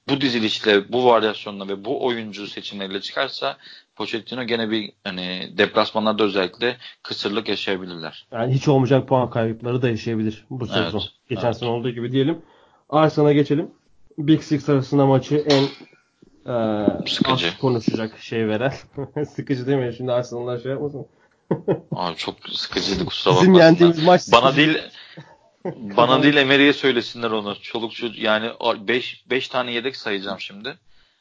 bu 0.09 0.21
dizilişle, 0.21 0.93
bu 0.93 1.05
varyasyonla 1.05 1.69
ve 1.69 1.85
bu 1.85 2.05
oyuncu 2.07 2.47
seçimleriyle 2.47 3.01
çıkarsa 3.01 3.57
Pochettino 3.99 4.45
gene 4.45 4.71
bir 4.71 4.93
hani 5.05 5.53
deplasmanlarda 5.59 6.25
özellikle 6.25 6.77
kısırlık 7.03 7.49
yaşayabilirler. 7.49 8.27
Yani 8.33 8.55
hiç 8.55 8.69
olmayacak 8.69 9.09
puan 9.09 9.31
kayıpları 9.31 9.83
da 9.83 9.89
yaşayabilir 9.89 10.47
bu 10.51 10.67
sezon. 10.67 10.99
Evet, 11.01 11.11
Geçen 11.29 11.47
evet. 11.47 11.57
sene 11.57 11.69
olduğu 11.69 11.91
gibi 11.91 12.13
diyelim. 12.13 12.43
Arsenal'a 12.89 13.33
geçelim. 13.33 13.71
Big 14.19 14.43
Six 14.43 14.69
arasında 14.69 15.07
maçı 15.07 15.37
en 15.51 15.63
e, 16.53 16.87
Sıkıcı. 17.07 17.47
az 17.47 17.59
konuşacak 17.59 18.19
şey 18.19 18.49
veren. 18.49 18.73
Sıkıcı 19.37 19.67
demeyin 19.67 19.93
şimdi 19.93 20.13
Arsenal'lar 20.13 20.59
şey 20.59 20.71
yapmasın. 20.73 21.07
Abi 21.93 22.17
çok 22.17 22.35
sıkıcıydı 22.53 23.05
kusura 23.07 23.35
Bizim 23.35 23.47
bakmasınlar. 23.55 23.65
yendiğimiz 23.71 24.03
maç 24.03 24.23
Bana 24.33 24.51
sıkıcı. 24.51 24.75
değil 24.75 24.83
bana 25.97 26.23
değil 26.23 26.37
Emery'e 26.37 26.73
söylesinler 26.73 27.31
onu. 27.31 27.57
Çoluk 27.63 27.93
çocuk 27.95 28.19
yani 28.19 28.51
5 28.89 29.25
5 29.31 29.49
tane 29.49 29.73
yedek 29.73 29.97
sayacağım 29.97 30.41
şimdi. 30.41 30.75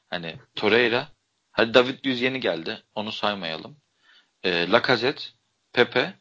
Hani 0.09 0.35
Torreira, 0.55 1.07
hadi 1.57 1.73
David 1.73 2.05
Luiz 2.05 2.21
yeni 2.21 2.39
geldi. 2.39 2.83
Onu 2.95 3.11
saymayalım. 3.11 3.75
E, 4.43 4.71
Lacazette, 4.71 5.23
Pepe, 5.73 6.13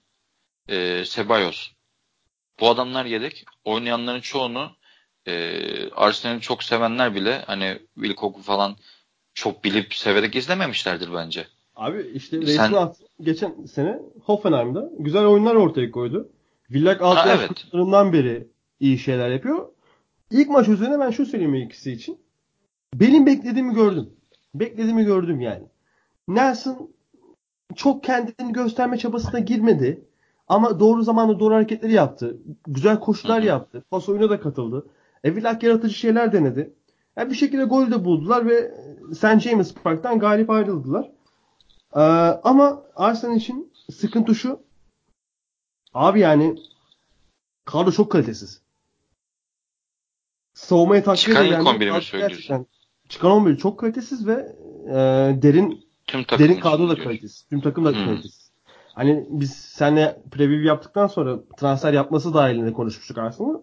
e, 0.69 1.05
Ceballos. 1.05 1.71
Bu 2.61 2.69
adamlar 2.69 3.05
yedek. 3.05 3.45
Oynayanların 3.65 4.21
çoğunu 4.21 4.71
e, 5.27 5.91
Arsenal'i 5.91 6.41
çok 6.41 6.63
sevenler 6.63 7.15
bile 7.15 7.43
hani 7.47 7.79
Wilcock'u 7.95 8.43
falan 8.43 8.77
çok 9.35 9.65
bilip 9.65 9.95
severek 9.95 10.37
izlememişlerdir 10.37 11.15
bence. 11.15 11.47
Abi 11.77 12.11
işte 12.15 12.47
Sen- 12.47 12.95
geçen 13.21 13.65
sene 13.65 13.99
Hoffenheim'da 14.23 14.91
güzel 14.99 15.25
oyunlar 15.25 15.55
ortaya 15.55 15.91
koydu. 15.91 16.33
Villak 16.71 17.03
alt 17.03 17.17
Ha, 17.17 17.35
evet. 17.35 17.67
beri 18.13 18.49
iyi 18.81 18.99
şeyler 18.99 19.31
yapıyor. 19.31 19.69
İlk 20.31 20.49
maç 20.49 20.69
üzerine 20.69 21.01
ben 21.01 21.11
şu 21.11 21.27
söyleyeyim 21.27 21.55
ikisi 21.55 21.93
için. 21.93 22.21
Benim 22.95 23.27
beklediğimi 23.27 23.75
gördüm. 23.75 24.16
Beklediğimi 24.61 25.05
gördüm 25.05 25.41
yani. 25.41 25.63
Nelson 26.29 26.91
çok 27.75 28.05
kendini 28.05 28.53
gösterme 28.53 28.99
çabasına 28.99 29.39
girmedi. 29.41 30.05
Ama 30.49 30.81
doğru 30.81 31.03
zamanda 31.03 31.41
doğru 31.41 31.55
hareketleri 31.55 31.93
yaptı. 31.93 32.37
Güzel 32.67 33.01
koşular 33.01 33.43
yaptı. 33.43 33.85
Pas 33.91 34.09
oyuna 34.09 34.31
da 34.31 34.41
katıldı. 34.41 34.87
E, 35.25 35.37
Villak 35.37 35.63
yaratıcı 35.63 35.95
şeyler 35.95 36.33
denedi. 36.33 36.73
Yani 37.17 37.31
bir 37.31 37.35
şekilde 37.35 37.65
gol 37.65 37.91
de 37.91 38.05
buldular 38.05 38.47
ve 38.49 38.75
St. 39.15 39.41
James 39.41 39.75
Park'tan 39.75 40.19
galip 40.19 40.51
ayrıldılar. 40.51 41.11
Ee, 41.97 42.01
ama 42.45 42.83
Arsenal 42.97 43.37
için 43.37 43.73
sıkıntı 43.93 44.35
şu. 44.35 44.61
Abi 45.95 46.21
yani 46.21 46.59
kadro 47.65 47.93
çok 47.93 48.13
kalitesiz. 48.13 48.61
Savunmaya 50.55 51.03
takviye 51.03 51.17
Çıkan 51.25 51.45
ilk 51.47 51.53
edenler 51.53 51.71
11'i 51.71 51.79
mi 51.87 51.91
kadro 51.91 52.01
söylüyorsun? 52.01 52.37
gerçekten- 52.37 52.67
Çıkan 53.09 53.31
11 53.31 53.57
çok 53.57 53.81
kalitesiz 53.81 54.27
ve 54.27 54.53
e, 54.89 54.95
derin 55.43 55.85
Tüm 56.07 56.25
takım 56.25 56.45
derin 56.47 56.61
kadro 56.61 56.89
da 56.89 56.95
kalitesiz. 56.95 57.47
Tüm 57.51 57.61
takım 57.61 57.85
da 57.85 57.91
Hmm. 57.91 58.05
kalitesiz. 58.05 58.51
Hani 58.95 59.27
biz 59.31 59.53
seninle 59.55 60.19
preview 60.31 60.67
yaptıktan 60.69 61.07
sonra 61.07 61.39
transfer 61.57 61.93
yapması 61.93 62.35
dahilinde 62.35 62.73
konuşmuştuk 62.73 63.19
aslında. 63.19 63.61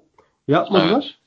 Yapmadılar. 0.47 1.03
Evet. 1.05 1.19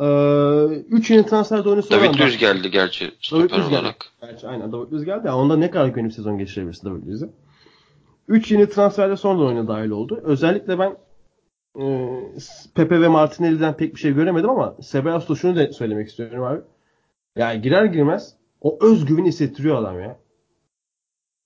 Ee, 0.00 0.74
üç 0.88 1.10
yeni 1.10 1.26
transfer 1.26 1.64
de 1.64 1.68
oyunu 1.68 1.82
David 1.90 2.20
Luiz 2.20 2.38
geldi 2.38 2.70
gerçi 2.70 3.10
stoper 3.20 3.58
Luiz 3.58 3.68
geldi. 3.68 3.80
olarak. 3.80 3.96
Gerçi 4.20 4.48
aynen 4.48 4.72
David 4.72 4.92
Luiz 4.92 5.04
geldi. 5.04 5.30
Onda 5.30 5.56
ne 5.56 5.70
kadar 5.70 5.88
güvenip 5.88 6.12
sezon 6.12 6.38
geçirebilirsin 6.38 6.90
David 6.90 7.06
Luiz'i. 7.06 7.28
3 8.28 8.50
yeni 8.52 8.68
transferde 8.68 9.16
sonradan 9.16 9.46
oyuna 9.46 9.68
dahil 9.68 9.90
oldu. 9.90 10.20
Özellikle 10.24 10.78
ben 10.78 10.96
e, 11.80 12.10
Pepe 12.74 13.00
ve 13.00 13.08
Martinelli'den 13.08 13.76
pek 13.76 13.94
bir 13.94 14.00
şey 14.00 14.12
göremedim 14.14 14.50
ama 14.50 14.74
Sebastião 14.80 15.36
şunu 15.36 15.56
da 15.56 15.72
söylemek 15.72 16.08
istiyorum 16.08 16.44
abi. 16.44 16.60
Yani 17.36 17.62
girer 17.62 17.84
girmez 17.84 18.34
o 18.60 18.78
özgüveni 18.80 19.28
hissettiriyor 19.28 19.82
adam 19.82 20.00
ya. 20.00 20.18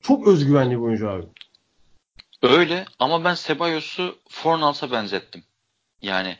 Çok 0.02 0.28
özgüvenli 0.28 0.70
bir 0.70 0.82
oyuncu 0.82 1.10
abi. 1.10 1.26
Öyle 2.42 2.84
ama 2.98 3.24
ben 3.24 3.34
Cebalos'u 3.34 4.18
Fornals'a 4.28 4.90
benzettim. 4.90 5.44
Yani 6.02 6.36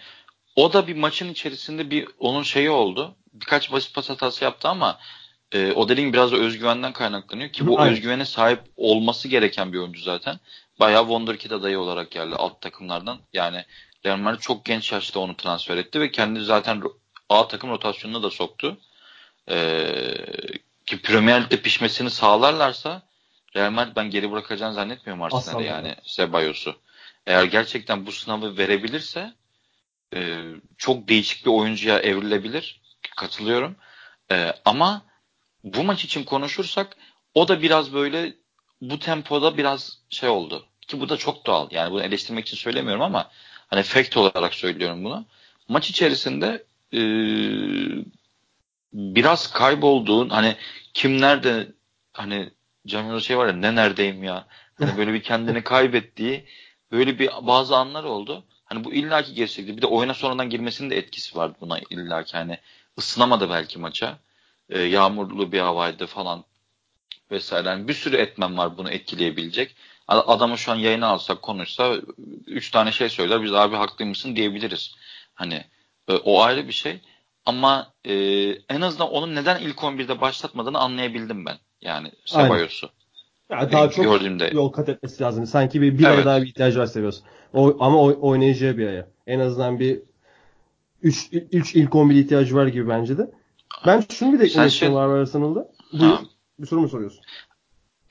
o 0.57 0.73
da 0.73 0.87
bir 0.87 0.97
maçın 0.97 1.29
içerisinde 1.29 1.91
bir 1.91 2.09
onun 2.19 2.43
şeyi 2.43 2.71
oldu. 2.71 3.17
Birkaç 3.33 3.73
basit 3.73 3.95
pas 3.95 4.11
hatası 4.11 4.45
yaptı 4.45 4.69
ama 4.69 4.99
e, 5.53 5.73
o 5.73 5.89
dediğin 5.89 6.13
biraz 6.13 6.33
da 6.33 6.37
özgüvenden 6.37 6.93
kaynaklanıyor 6.93 7.51
ki 7.51 7.67
bu 7.67 7.81
Aynen. 7.81 7.93
özgüvene 7.93 8.25
sahip 8.25 8.61
olması 8.77 9.29
gereken 9.29 9.73
bir 9.73 9.79
oyuncu 9.79 10.03
zaten. 10.03 10.41
Bayağı 10.81 11.03
Wonderkid 11.03 11.51
adayı 11.51 11.79
olarak 11.79 12.11
geldi 12.11 12.35
alt 12.37 12.61
takımlardan. 12.61 13.19
Yani 13.33 13.65
Real 14.07 14.17
Madrid 14.17 14.41
çok 14.41 14.65
genç 14.65 14.93
yaşta 14.93 15.21
onu 15.21 15.37
transfer 15.37 15.77
etti 15.77 16.01
ve 16.01 16.11
kendi 16.11 16.41
zaten 16.41 16.83
A 17.29 17.49
takım 17.49 17.71
rotasyonuna 17.71 18.23
da 18.23 18.31
soktu. 18.31 18.79
E, 19.51 19.57
ki 20.87 21.03
Premier 21.03 21.45
Lig'de 21.45 21.63
pişmesini 21.63 22.11
sağlarlarsa 22.11 23.03
Real 23.57 23.71
Madrid 23.71 23.97
ben 23.97 24.11
geri 24.11 24.33
bırakacağını 24.33 24.75
zannetmiyorum 24.75 25.23
Arsenal'e 25.23 25.65
yani 25.65 25.95
Cebalos'u. 26.05 26.77
Eğer 27.27 27.45
gerçekten 27.45 28.07
bu 28.07 28.13
sınavı 28.13 28.59
verebilirse 28.59 29.33
e, 30.15 30.43
çok 30.79 31.09
değişik 31.09 31.47
bir 31.47 31.51
oyuncuya 31.51 31.99
evrilebilir. 31.99 32.81
Katılıyorum. 33.17 33.77
E, 34.31 34.53
ama 34.65 35.03
bu 35.65 35.85
maç 35.85 36.05
için 36.05 36.25
konuşursak 36.25 36.97
o 37.35 37.49
da 37.49 37.63
biraz 37.63 37.93
böyle 37.93 38.35
bu 38.81 38.99
tempoda 38.99 39.57
biraz 39.57 39.99
şey 40.11 40.29
oldu. 40.29 40.67
Ki 40.81 41.01
bu 41.01 41.09
da 41.09 41.17
çok 41.17 41.47
doğal. 41.47 41.69
Yani 41.71 41.93
bunu 41.93 42.03
eleştirmek 42.03 42.47
için 42.47 42.57
söylemiyorum 42.57 43.03
ama 43.03 43.31
hani 43.69 43.83
fact 43.83 44.17
olarak 44.17 44.55
söylüyorum 44.55 45.05
bunu. 45.05 45.25
Maç 45.69 45.91
içerisinde 45.91 46.65
e, 46.93 47.01
biraz 48.97 49.53
kaybolduğun 49.53 50.29
hani 50.29 50.57
kim 50.95 51.21
nerede 51.21 51.73
hani 52.13 52.51
Cemil'de 52.87 53.21
şey 53.21 53.39
var 53.39 53.47
ya 53.47 53.53
ne 53.53 53.75
neredeyim 53.75 54.25
ya. 54.25 54.47
Hani 54.79 54.97
böyle 54.97 55.13
bir 55.13 55.23
kendini 55.23 55.65
kaybettiği 55.65 56.45
böyle 56.93 57.19
bir 57.19 57.31
bazı 57.43 57.77
anlar 57.77 58.05
oldu. 58.05 58.45
Hani 58.65 58.85
bu 58.85 58.95
illaki 58.95 59.35
gerçekti. 59.35 59.77
Bir 59.77 59.83
de 59.83 59.87
oyuna 59.87 60.15
sonradan 60.15 60.51
girmesinin 60.51 60.91
de 60.91 60.97
etkisi 60.97 61.37
vardı 61.37 61.57
buna 61.61 61.79
illaki. 61.91 62.37
Hani 62.37 62.59
ısınamadı 62.99 63.51
belki 63.51 63.79
maça. 63.79 64.19
Ee, 64.71 64.83
yağmurlu 64.83 65.53
bir 65.53 65.61
havaydı 65.61 66.07
falan 66.07 66.45
vesaire. 67.31 67.69
Yani 67.69 67.89
bir 67.89 67.95
sürü 67.95 68.17
etmen 68.17 68.59
var 68.59 68.79
bunu 68.79 68.91
etkileyebilecek. 68.91 69.77
Adamı 70.09 70.59
şu 70.59 70.73
an 70.73 70.77
yayına 70.77 71.07
alsak 71.07 71.43
konuşsa 71.43 71.97
üç 72.47 72.71
tane 72.71 72.93
şey 72.93 73.09
söyler. 73.09 73.43
Biz 73.43 73.53
abi 73.53 73.77
haklıymışsın 73.77 74.37
diyebiliriz. 74.37 74.95
Hani 75.35 75.65
e, 76.09 76.13
o 76.13 76.43
ayrı 76.43 76.69
bir 76.69 76.73
şey. 76.73 77.01
Ama 77.47 77.93
e, 78.05 78.15
en 78.69 78.81
azından 78.81 79.11
onun 79.11 79.35
neden 79.35 79.61
ilk 79.61 79.77
11'de 79.77 80.21
başlatmadığını 80.21 80.79
anlayabildim 80.79 81.47
ben. 81.47 81.57
Yani 81.81 82.13
Aynen. 82.35 82.49
Cebalos'u. 82.49 82.91
Ya 83.51 83.73
daha 83.73 83.91
çok 83.91 84.05
gördüğümde. 84.05 84.51
yol 84.53 84.73
kat 84.73 84.89
etmesi 84.89 85.23
lazım. 85.23 85.47
Sanki 85.47 85.83
bir, 85.83 85.99
bir 85.99 86.05
aya 86.05 86.15
Evet. 86.15 86.27
daha 86.27 86.43
bir 86.43 86.47
ihtiyacı 86.47 86.79
var 86.79 86.87
seviyorsun. 86.87 87.25
O, 87.55 87.77
ama 87.81 88.03
oy- 88.03 88.19
oynayacağı 88.21 88.77
bir 88.77 88.87
aya. 88.87 89.09
En 89.27 89.41
azından 89.41 89.81
bir 89.81 90.01
3 91.03 91.29
3 91.33 91.75
ilk 91.75 91.95
11 91.95 92.15
ihtiyacı 92.15 92.55
var 92.55 92.67
gibi 92.67 92.89
bence 92.89 93.19
de. 93.19 93.31
Ben 93.87 94.05
şunu 94.13 94.33
bir 94.33 94.39
de 94.39 94.45
eklemek 94.45 94.71
şey- 94.73 94.93
var. 94.93 95.27
Buyur. 95.93 96.13
Ha. 96.13 96.21
Bir 96.59 96.67
soru 96.67 96.81
mu 96.81 96.89
soruyorsun? 96.89 97.21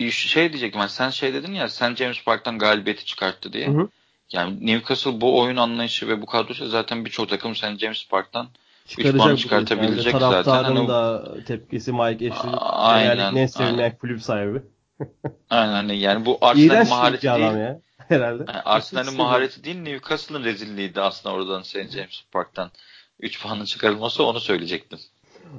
şey 0.09 0.49
diyecektim 0.53 0.81
ben 0.81 0.87
sen 0.87 1.09
şey 1.09 1.33
dedin 1.33 1.53
ya 1.53 1.69
sen 1.69 1.95
James 1.95 2.23
Park'tan 2.23 2.59
galibiyeti 2.59 3.05
çıkarttı 3.05 3.53
diye. 3.53 3.67
Hı 3.67 3.71
hı. 3.71 3.87
Yani 4.31 4.65
Newcastle 4.65 5.21
bu 5.21 5.39
oyun 5.39 5.57
anlayışı 5.57 6.07
ve 6.07 6.21
bu 6.21 6.25
kadrosu 6.25 6.67
zaten 6.67 7.05
birçok 7.05 7.29
takım 7.29 7.55
sen 7.55 7.77
James 7.77 8.07
Park'tan 8.07 8.47
Çıkaracak 8.85 9.17
puanı 9.17 9.33
bu 9.33 9.37
çıkartabilecek 9.37 10.13
yani. 10.13 10.21
zaten. 10.21 10.63
Hani- 10.63 10.87
da 10.87 11.33
tepkisi 11.47 11.91
Mike 11.91 12.31
Ashley. 12.31 12.51
Aynen, 12.59 13.17
Genellikle 13.17 13.63
en 13.63 13.65
aynen. 13.65 13.97
kulüp 13.97 14.21
sahibi. 14.21 14.61
aynen 15.49 15.93
yani 15.93 16.25
bu 16.25 16.37
Arsenal'in 16.41 16.89
mahareti 16.89 17.27
değil. 17.27 17.39
ya. 17.39 17.79
Herhalde. 18.07 18.43
Yani 18.47 18.61
Arsenal'in 18.61 19.17
mahareti 19.17 19.63
değil 19.63 19.81
Newcastle'ın 19.81 20.43
rezilliğiydi 20.43 21.01
aslında 21.01 21.35
oradan 21.35 21.61
St. 21.61 21.91
James 21.91 22.23
Park'tan 22.31 22.71
3 23.19 23.43
puanın 23.43 23.65
çıkarılması 23.65 24.23
onu 24.23 24.39
söyleyecektim. 24.39 24.99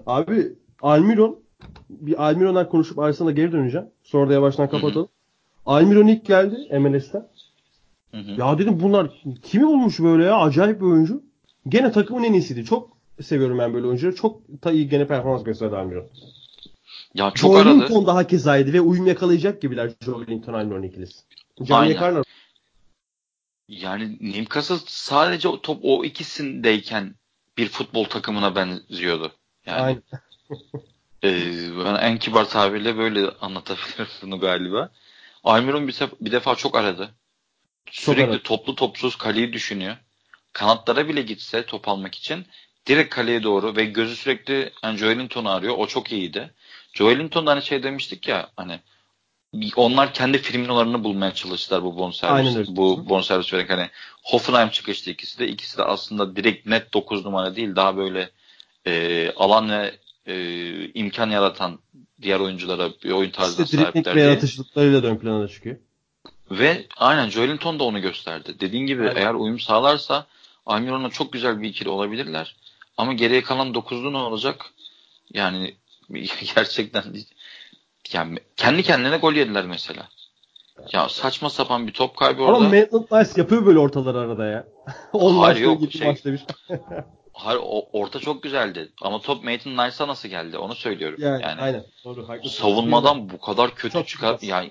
Abi 0.07 0.53
Almiron 0.83 1.39
bir 1.91 2.25
Almiron'dan 2.25 2.69
konuşup 2.69 2.99
Arsenal'a 2.99 3.33
geri 3.33 3.53
döneceğim. 3.53 3.87
Sonra 4.05 4.29
da 4.31 4.33
yavaştan 4.33 4.69
kapatalım. 4.71 5.09
Almiron 5.67 6.07
ilk 6.07 6.27
geldi 6.27 6.79
MLS'ten. 6.79 7.29
Hı 8.11 8.17
hı. 8.17 8.41
Ya 8.41 8.59
dedim 8.59 8.81
bunlar 8.81 9.11
kimi 9.43 9.67
bulmuş 9.67 10.01
böyle 10.01 10.25
ya? 10.25 10.37
Acayip 10.37 10.81
bir 10.81 10.87
oyuncu. 10.87 11.23
Gene 11.69 11.93
takımın 11.93 12.23
en 12.23 12.33
iyisiydi. 12.33 12.65
Çok 12.65 12.96
seviyorum 13.23 13.59
ben 13.59 13.75
böyle 13.75 13.87
oyuncuları. 13.87 14.17
Çok 14.17 14.49
da 14.65 14.73
iyi 14.73 14.89
gene 14.89 15.07
performans 15.07 15.45
gösterdi 15.45 15.77
Almiron. 15.77 16.11
Ya 17.15 17.31
çok 17.31 17.53
Joe 17.53 17.61
aradı. 17.61 17.81
Linton 17.81 18.07
daha 18.07 18.27
kezaydı 18.27 18.73
ve 18.73 18.81
uyum 18.81 19.07
yakalayacak 19.07 19.63
gibiler 19.63 19.91
Joe 20.05 20.27
Linton 20.27 20.53
Almiron 20.53 20.83
ikilisi. 20.83 21.21
Aynen. 21.71 21.95
Yakarlar. 21.95 22.25
Yani 23.69 24.19
Newcastle 24.21 24.79
sadece 24.87 25.49
o 25.49 25.63
top 25.63 25.81
o 25.83 26.05
ikisindeyken 26.05 27.15
bir 27.59 27.69
futbol 27.69 28.05
takımına 28.05 28.55
benziyordu. 28.55 29.33
Yani 29.67 29.81
Aynen. 29.81 30.03
Ee, 31.25 31.79
ben 31.85 31.95
en 31.95 32.19
kibar 32.19 32.49
tabirle 32.49 32.97
böyle 32.97 33.31
anlatabilirim 33.31 34.07
bunu 34.23 34.41
galiba. 34.41 34.91
Almiron 35.45 35.89
bir, 35.89 35.93
sef- 35.93 36.17
bir 36.21 36.33
defa 36.33 36.55
çok 36.55 36.77
aradı. 36.77 37.15
Sürekli 37.91 38.31
aradı. 38.31 38.43
toplu 38.43 38.75
topsuz 38.75 39.17
kaleyi 39.17 39.53
düşünüyor. 39.53 39.97
Kanatlara 40.53 41.09
bile 41.09 41.23
gitse 41.23 41.67
top 41.67 41.89
almak 41.89 42.15
için 42.15 42.47
direkt 42.87 43.15
kaleye 43.15 43.43
doğru 43.43 43.77
ve 43.77 43.85
gözü 43.85 44.17
sürekli 44.17 44.71
yani 44.85 44.99
Joelinton'u 44.99 45.51
arıyor. 45.51 45.75
O 45.79 45.87
çok 45.87 46.13
iyiydi. 46.13 46.51
Joelinton'da 46.93 47.51
hani 47.51 47.63
şey 47.63 47.83
demiştik 47.83 48.29
ya 48.29 48.51
hani 48.57 48.81
onlar 49.77 50.15
kendi 50.15 50.39
filmlerini 50.39 51.05
bulmaya 51.05 51.35
çalıştılar 51.35 51.83
bu 51.83 51.97
bonservis 51.99 52.69
bu 52.69 53.09
bonservis 53.09 53.53
vererek 53.53 53.71
hani 53.71 53.91
Hoffenheim 54.23 54.69
çıkıştı 54.69 55.11
ikisi 55.11 55.39
de 55.39 55.49
ikisi 55.49 55.79
de 55.79 55.83
aslında 55.83 56.37
direkt 56.37 56.67
net 56.67 56.95
9 56.95 57.25
numara 57.25 57.57
değil 57.57 57.77
daha 57.77 57.97
böyle 57.97 58.31
e, 58.87 59.31
alan 59.37 59.71
ve 59.71 59.95
e, 60.27 60.89
imkan 60.95 61.31
yaratan 61.31 61.79
diğer 62.23 62.41
oyunculara 62.41 62.91
bir 63.05 63.11
oyun 63.11 63.31
tarzına 63.31 63.65
işte 63.65 63.77
sahipler 63.77 64.15
diye. 64.15 64.25
yaratıcılıklarıyla 64.25 65.03
ön 65.03 65.17
plana 65.17 65.49
çıkıyor. 65.49 65.77
Ve 66.51 66.87
aynen 66.97 67.31
Joelinton 67.31 67.79
da 67.79 67.85
onu 67.85 68.01
gösterdi. 68.01 68.55
Dediğin 68.61 68.87
gibi 68.87 69.09
aynen. 69.09 69.17
eğer 69.17 69.35
uyum 69.35 69.61
sağlarsa 69.61 70.27
Almiron'la 70.67 71.11
çok 71.11 71.33
güzel 71.33 71.63
bir 71.63 71.69
ikili 71.69 71.89
olabilirler. 71.89 72.57
Ama 72.97 73.13
geriye 73.13 73.43
kalan 73.43 73.75
dokuzlu 73.75 74.13
ne 74.13 74.17
olacak? 74.17 74.67
Yani 75.35 75.75
gerçekten 76.55 77.05
yani 78.13 78.39
kendi 78.57 78.83
kendine 78.83 79.17
gol 79.17 79.33
yediler 79.33 79.67
mesela. 79.67 80.09
Ya 80.93 81.09
saçma 81.09 81.51
sapan 81.51 81.87
bir 81.87 81.93
top 81.93 82.17
kaybı 82.17 82.43
orada. 82.43 82.57
Ama 82.57 82.69
Maitland 82.69 83.05
Nice 83.13 83.31
yapıyor 83.37 83.67
böyle 83.67 83.79
ortaları 83.79 84.19
arada 84.19 84.47
ya. 84.47 84.67
Hayır 85.13 85.57
yok. 85.57 85.93
Şey, 85.93 86.17
Hayır 87.33 87.61
o, 87.63 87.89
orta 87.93 88.19
çok 88.19 88.43
güzeldi. 88.43 88.93
Ama 89.03 89.21
top 89.21 89.45
Maitland 89.45 89.87
Nice'a 89.89 90.09
nasıl 90.09 90.29
geldi 90.29 90.59
onu 90.59 90.75
söylüyorum. 90.75 91.19
Yani, 91.21 91.43
yani 91.43 91.61
aynen. 91.61 91.85
Doğru, 92.05 92.29
haklısın. 92.29 92.63
savunmadan 92.63 93.31
bu 93.31 93.41
kadar 93.41 93.75
kötü 93.75 93.93
çok 93.93 94.09
çıkar 94.09 94.39
yani 94.43 94.71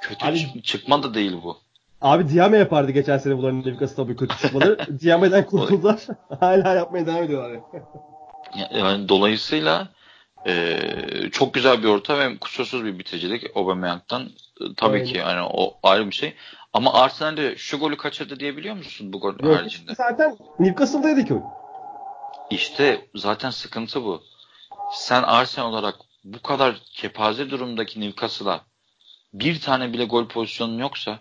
kötü 0.00 0.24
hani, 0.24 0.62
çıkmadı 0.62 1.14
değil 1.14 1.32
bu. 1.42 1.58
Abi 2.04 2.28
Diame 2.28 2.58
yapardı 2.58 2.92
geçen 2.92 3.18
sene 3.18 3.38
bunların 3.38 3.64
Livikası 3.64 3.96
tabii 3.96 4.16
kötü 4.16 4.36
çıkmaları. 4.36 4.78
Diame'den 5.00 5.46
kurtuldular. 5.46 6.00
Hala 6.40 6.74
yapmaya 6.74 7.06
devam 7.06 7.22
ediyorlar. 7.22 7.60
yani 8.70 9.08
dolayısıyla 9.08 9.88
e, 10.46 10.78
çok 11.32 11.54
güzel 11.54 11.82
bir 11.82 11.88
orta 11.88 12.18
ve 12.18 12.38
kusursuz 12.38 12.84
bir 12.84 12.98
bitiricilik 12.98 13.56
Aubameyang'dan. 13.56 14.28
Tabii 14.76 14.94
Aynen. 14.94 15.06
ki 15.06 15.18
yani 15.18 15.48
o 15.52 15.74
ayrı 15.82 16.06
bir 16.06 16.14
şey. 16.14 16.34
Ama 16.72 16.94
Arsenal'de 16.94 17.56
şu 17.56 17.78
golü 17.78 17.96
kaçırdı 17.96 18.40
diyebiliyor 18.40 18.76
musun 18.76 19.12
bu 19.12 19.20
gol 19.20 19.34
Yok, 19.42 19.56
haricinde? 19.56 19.94
Zaten 19.94 20.36
Newcastle'daydı 20.58 21.24
ki 21.24 21.34
o. 21.34 21.42
İşte 22.50 23.06
zaten 23.14 23.50
sıkıntı 23.50 24.04
bu. 24.04 24.22
Sen 24.92 25.22
Arsenal 25.22 25.72
olarak 25.72 25.94
bu 26.24 26.42
kadar 26.42 26.80
kepaze 26.92 27.50
durumdaki 27.50 28.00
Newcastle'a 28.00 28.60
bir 29.34 29.60
tane 29.60 29.92
bile 29.92 30.04
gol 30.04 30.28
pozisyonun 30.28 30.78
yoksa 30.78 31.18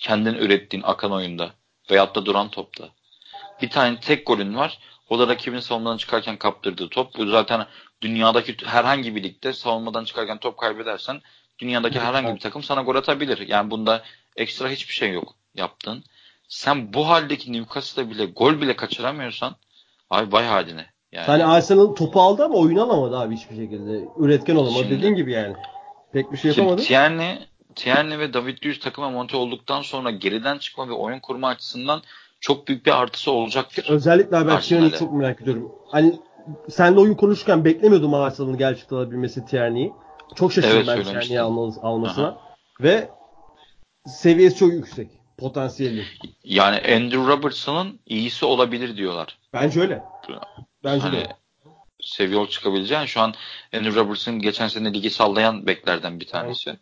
kendin 0.00 0.34
ürettiğin 0.34 0.82
akan 0.82 1.12
oyunda 1.12 1.50
veyahut 1.90 2.14
da 2.14 2.26
duran 2.26 2.48
topta 2.48 2.88
bir 3.62 3.70
tane 3.70 4.00
tek 4.00 4.26
golün 4.26 4.56
var. 4.56 4.78
O 5.10 5.18
da 5.18 5.28
rakibin 5.28 5.60
savunmadan 5.60 5.96
çıkarken 5.96 6.36
kaptırdığı 6.36 6.88
top. 6.88 7.18
Bu 7.18 7.26
zaten 7.26 7.66
dünyadaki 8.02 8.56
herhangi 8.64 9.16
bir 9.16 9.22
ligde 9.22 9.52
savunmadan 9.52 10.04
çıkarken 10.04 10.38
top 10.38 10.58
kaybedersen 10.58 11.20
dünyadaki 11.58 12.00
herhangi 12.00 12.34
bir 12.34 12.40
takım 12.40 12.62
sana 12.62 12.82
gol 12.82 12.94
atabilir. 12.96 13.48
Yani 13.48 13.70
bunda 13.70 14.02
ekstra 14.36 14.68
hiçbir 14.68 14.94
şey 14.94 15.12
yok 15.12 15.34
yaptın. 15.54 16.04
Sen 16.48 16.92
bu 16.92 17.08
haldeki 17.08 17.52
Newcastle'da 17.52 18.10
bile 18.10 18.24
gol 18.24 18.60
bile 18.60 18.76
kaçıramıyorsan 18.76 19.56
abi 20.10 20.32
bay 20.32 20.44
hadine. 20.44 20.86
Yani, 21.12 21.26
hani 21.26 21.44
Arsenal 21.44 21.94
topu 21.94 22.20
aldı 22.20 22.44
ama 22.44 22.54
oyun 22.54 22.76
alamadı 22.76 23.18
abi 23.18 23.36
hiçbir 23.36 23.56
şekilde. 23.56 24.08
Üretken 24.18 24.56
olamadı 24.56 24.82
şimdi, 24.82 24.98
dediğin 24.98 25.14
gibi 25.14 25.32
yani. 25.32 25.56
Pek 26.12 26.32
bir 26.32 26.36
şey 26.36 26.50
yapamadı. 26.50 26.82
Tierney, 26.82 27.38
Tierney 27.76 28.18
ve 28.18 28.32
David 28.32 28.64
Luiz 28.64 28.80
takıma 28.80 29.10
monte 29.10 29.36
olduktan 29.36 29.82
sonra 29.82 30.10
geriden 30.10 30.58
çıkma 30.58 30.88
ve 30.88 30.92
oyun 30.92 31.20
kurma 31.20 31.48
açısından 31.48 32.02
çok 32.40 32.68
büyük 32.68 32.86
bir 32.86 33.02
artısı 33.02 33.30
olacaktır. 33.30 33.86
Özellikle 33.88 34.46
ben 34.46 34.60
Tierney'i 34.60 34.92
çok 34.92 35.12
merak 35.12 35.42
ediyorum. 35.42 35.72
Hani 35.88 36.18
sen 36.70 36.96
de 36.96 37.00
oyun 37.00 37.14
konuşurken 37.14 37.64
beklemiyordum 37.64 38.14
Arsenal'ın 38.14 38.58
gerçekten 38.58 38.96
alabilmesi 38.96 39.46
Tierney'i. 39.46 39.92
Çok 40.34 40.52
şaşırdım 40.52 40.76
evet, 40.76 40.88
ben 40.88 41.20
Tierney'i 41.20 41.40
almasına. 41.40 42.26
Aha. 42.26 42.38
Ve 42.80 43.08
seviyesi 44.06 44.56
çok 44.56 44.72
yüksek. 44.72 45.10
Potansiyeli. 45.38 46.04
Yani 46.44 46.76
Andrew 46.76 47.26
Robertson'ın 47.26 48.00
iyisi 48.06 48.44
olabilir 48.44 48.96
diyorlar. 48.96 49.38
Bence 49.52 49.80
öyle. 49.80 50.02
Bence 50.84 51.02
hani, 51.02 51.16
de. 51.16 51.26
Seviye 52.00 52.46
çıkabileceğin 52.46 53.04
şu 53.04 53.20
an 53.20 53.34
Andrew 53.74 54.00
Robertson 54.00 54.38
geçen 54.38 54.68
sene 54.68 54.94
ligi 54.94 55.10
sallayan 55.10 55.66
beklerden 55.66 56.20
bir 56.20 56.26
tanesi. 56.26 56.70
Evet. 56.70 56.80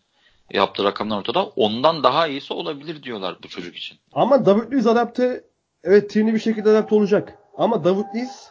Yaptığı 0.51 0.85
rakamlar 0.85 1.19
ortada. 1.19 1.45
Ondan 1.45 2.03
daha 2.03 2.27
iyisi 2.27 2.55
olabilir 2.55 3.03
diyorlar 3.03 3.37
bu 3.43 3.49
çocuk 3.49 3.77
için. 3.77 3.99
Ama 4.13 4.47
David 4.47 4.73
Luiz 4.73 4.87
adapte 4.87 5.45
evet 5.85 6.11
Tierney 6.11 6.35
bir 6.35 6.39
şekilde 6.39 6.71
adapte 6.71 6.95
olacak. 6.95 7.39
Ama 7.59 7.85
David 7.85 8.05
Luiz 8.15 8.51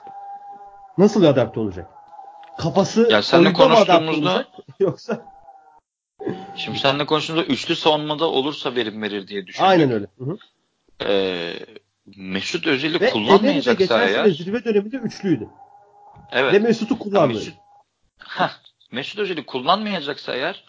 nasıl 0.98 1.24
adapte 1.24 1.60
olacak? 1.60 1.90
Kafası 2.58 3.12
ya 3.12 3.22
seninle 3.22 3.54
konuştuğumuzda 3.54 4.46
yoksa 4.80 5.34
Şimdi 6.56 6.80
seninle 6.80 7.06
konuştuğumuzda 7.06 7.54
üçlü 7.54 7.76
savunmada 7.76 8.26
olursa 8.26 8.76
verim 8.76 9.02
verir 9.02 9.28
diye 9.28 9.48
düşündüm. 9.48 9.70
Aynen 9.70 9.92
öyle. 9.92 10.08
Hı 10.18 10.24
hı. 10.24 10.38
Ee, 11.06 11.54
Mesut 12.18 12.68
Özil'i 12.68 13.02
Ve 13.02 13.10
kullanmayacaksa 13.10 13.74
geçen 13.74 14.00
eğer. 14.00 14.26
Geçen 14.26 14.44
zirve 14.44 14.64
döneminde 14.64 14.98
üçlüydü. 14.98 15.48
Evet. 16.32 16.54
Ve 16.54 16.60
Mesut'u 16.60 17.00
kullanmıyor. 17.00 17.40
Mesut, 17.40 17.56
heh, 18.18 18.52
Mesut 18.92 19.20
Özil'i 19.20 19.46
kullanmayacaksa 19.46 20.36
eğer 20.36 20.64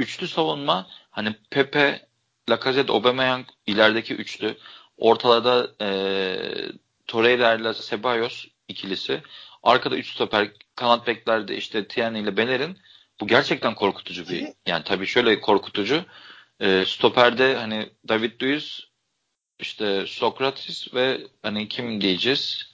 üçlü 0.00 0.28
savunma 0.28 0.86
hani 1.10 1.34
Pepe, 1.50 2.06
Lacazette, 2.50 2.92
Aubameyang 2.92 3.46
ilerideki 3.66 4.14
üçlü. 4.14 4.56
Ortalarda 4.96 5.70
e, 5.80 5.88
Torreira 7.06 7.54
ile 7.54 7.74
Ceballos 7.74 8.46
ikilisi. 8.68 9.22
Arkada 9.62 9.96
üç 9.96 10.12
stoper, 10.12 10.50
kanat 10.74 11.06
beklerde 11.06 11.56
işte 11.56 11.88
Tierney 11.88 12.22
ile 12.22 12.36
Bellerin 12.36 12.78
bu 13.20 13.26
gerçekten 13.26 13.74
korkutucu 13.74 14.28
bir 14.28 14.48
yani 14.66 14.84
tabii 14.84 15.06
şöyle 15.06 15.40
korkutucu. 15.40 16.04
E, 16.60 16.84
stoperde 16.86 17.56
hani 17.56 17.90
David 18.08 18.42
Luiz 18.42 18.80
işte 19.58 20.06
Sokrates 20.06 20.94
ve 20.94 21.20
hani 21.42 21.68
kim 21.68 22.00
diyeceğiz? 22.00 22.70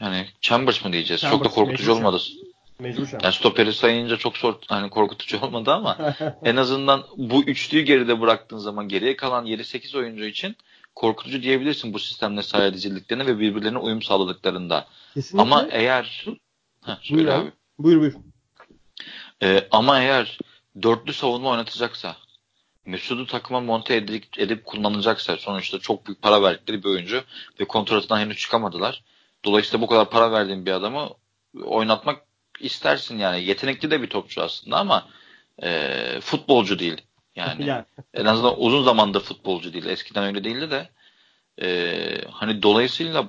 Yani 0.00 0.26
Chambers 0.40 0.84
mı 0.84 0.92
diyeceğiz? 0.92 1.20
Chambers, 1.20 1.38
Çok 1.38 1.52
da 1.52 1.54
korkutucu 1.54 1.92
mecbur 2.78 3.08
yani 3.22 3.34
stoperi 3.34 3.72
sayınca 3.72 4.16
çok 4.16 4.36
sor, 4.36 4.54
hani 4.66 4.90
korkutucu 4.90 5.38
olmadı 5.42 5.72
ama 5.72 6.14
en 6.44 6.56
azından 6.56 7.04
bu 7.16 7.42
üçlüyü 7.42 7.84
geride 7.84 8.20
bıraktığın 8.20 8.58
zaman 8.58 8.88
geriye 8.88 9.16
kalan 9.16 9.46
7-8 9.46 9.98
oyuncu 9.98 10.24
için 10.24 10.56
korkutucu 10.94 11.42
diyebilirsin 11.42 11.92
bu 11.92 11.98
sistemle 11.98 12.42
sahaya 12.42 12.74
dizildiklerine 12.74 13.26
ve 13.26 13.38
birbirlerine 13.38 13.78
uyum 13.78 14.02
sağladıklarında. 14.02 14.86
Kesinlikle. 15.14 15.42
Ama 15.42 15.66
eğer 15.70 16.26
Heh, 16.84 17.12
buyur 17.12 17.26
abi. 17.26 17.52
Buyur 17.78 18.00
buyur. 18.00 18.14
Ee, 19.42 19.68
ama 19.70 20.00
eğer 20.00 20.38
dörtlü 20.82 21.12
savunma 21.12 21.50
oynatacaksa 21.50 22.16
Mesut'u 22.86 23.26
takıma 23.26 23.60
monte 23.60 23.96
edip, 23.96 24.38
edip 24.38 24.64
kullanacaksa 24.64 25.36
sonuçta 25.36 25.78
çok 25.78 26.06
büyük 26.06 26.22
para 26.22 26.42
verdikleri 26.42 26.82
bir 26.84 26.88
oyuncu 26.88 27.22
ve 27.60 27.64
kontratından 27.64 28.20
henüz 28.20 28.36
çıkamadılar. 28.36 29.02
Dolayısıyla 29.44 29.82
bu 29.82 29.86
kadar 29.86 30.10
para 30.10 30.32
verdiğin 30.32 30.66
bir 30.66 30.72
adamı 30.72 31.08
oynatmak 31.64 32.25
istersin 32.60 33.18
yani. 33.18 33.44
Yetenekli 33.44 33.90
de 33.90 34.02
bir 34.02 34.06
topçu 34.06 34.42
aslında 34.42 34.76
ama 34.76 35.08
e, 35.62 36.20
futbolcu 36.20 36.78
değil. 36.78 37.02
Yani 37.36 37.84
en 38.14 38.24
azından 38.24 38.60
uzun 38.60 38.82
zamandır 38.82 39.20
futbolcu 39.20 39.72
değil. 39.72 39.86
Eskiden 39.86 40.24
öyle 40.24 40.44
değildi 40.44 40.70
de 40.70 40.88
e, 41.62 42.28
hani 42.30 42.62
dolayısıyla 42.62 43.26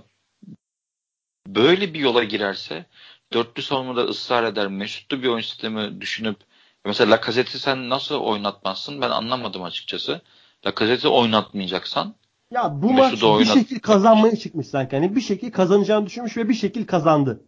böyle 1.48 1.94
bir 1.94 2.00
yola 2.00 2.24
girerse 2.24 2.86
dörtlü 3.34 3.62
savunmada 3.62 4.02
ısrar 4.02 4.44
eder. 4.44 4.68
Mesutlu 4.68 5.24
bir 5.24 5.28
oyun 5.28 5.42
sistemi 5.42 6.02
düşünüp 6.02 6.38
mesela 6.86 7.12
Lacazette'i 7.12 7.60
sen 7.60 7.90
nasıl 7.90 8.16
oynatmazsın 8.16 9.02
ben 9.02 9.10
anlamadım 9.10 9.64
açıkçası. 9.64 10.22
Lacazette'i 10.66 11.12
oynatmayacaksan 11.12 12.16
ya 12.52 12.82
bu 12.82 12.94
maç 12.94 13.14
bir 13.14 13.46
şekilde 13.46 13.80
kazanmaya 13.80 14.36
çıkmış 14.36 14.68
sanki. 14.68 14.96
Yani 14.96 15.16
bir 15.16 15.22
şekilde 15.22 15.52
kazanacağını 15.52 16.06
düşünmüş 16.06 16.38
ve 16.38 16.50
bir 16.50 16.54
şekilde 16.54 16.86
kazandı. 16.86 17.42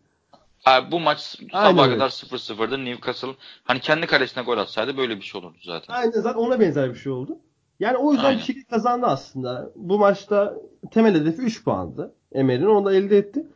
Abi 0.65 0.91
bu 0.91 0.99
maç 0.99 1.19
sabah 1.52 1.90
kadar 1.90 2.10
0-0'dı. 2.10 2.86
Newcastle 2.86 3.36
hani 3.64 3.80
kendi 3.80 4.07
kalesine 4.07 4.44
gol 4.44 4.57
atsaydı 4.57 4.98
böyle 4.98 5.18
bir 5.18 5.22
şey 5.22 5.41
olurdu 5.41 5.57
zaten. 5.61 5.94
Aynen 5.94 6.11
zaten 6.11 6.40
ona 6.40 6.60
benzer 6.60 6.90
bir 6.94 6.99
şey 6.99 7.11
oldu. 7.11 7.38
Yani 7.80 7.98
o 7.98 8.11
yüzden 8.11 8.26
Aynen. 8.26 8.40
bir 8.40 8.44
şekilde 8.44 8.68
kazandı 8.68 9.06
aslında. 9.06 9.72
Bu 9.76 9.99
maçta 9.99 10.56
temel 10.91 11.15
hedefi 11.15 11.41
3 11.41 11.64
puandı. 11.64 12.15
Emer'in 12.31 12.65
onu 12.65 12.86
da 12.86 12.94
elde 12.95 13.18
etti. 13.18 13.48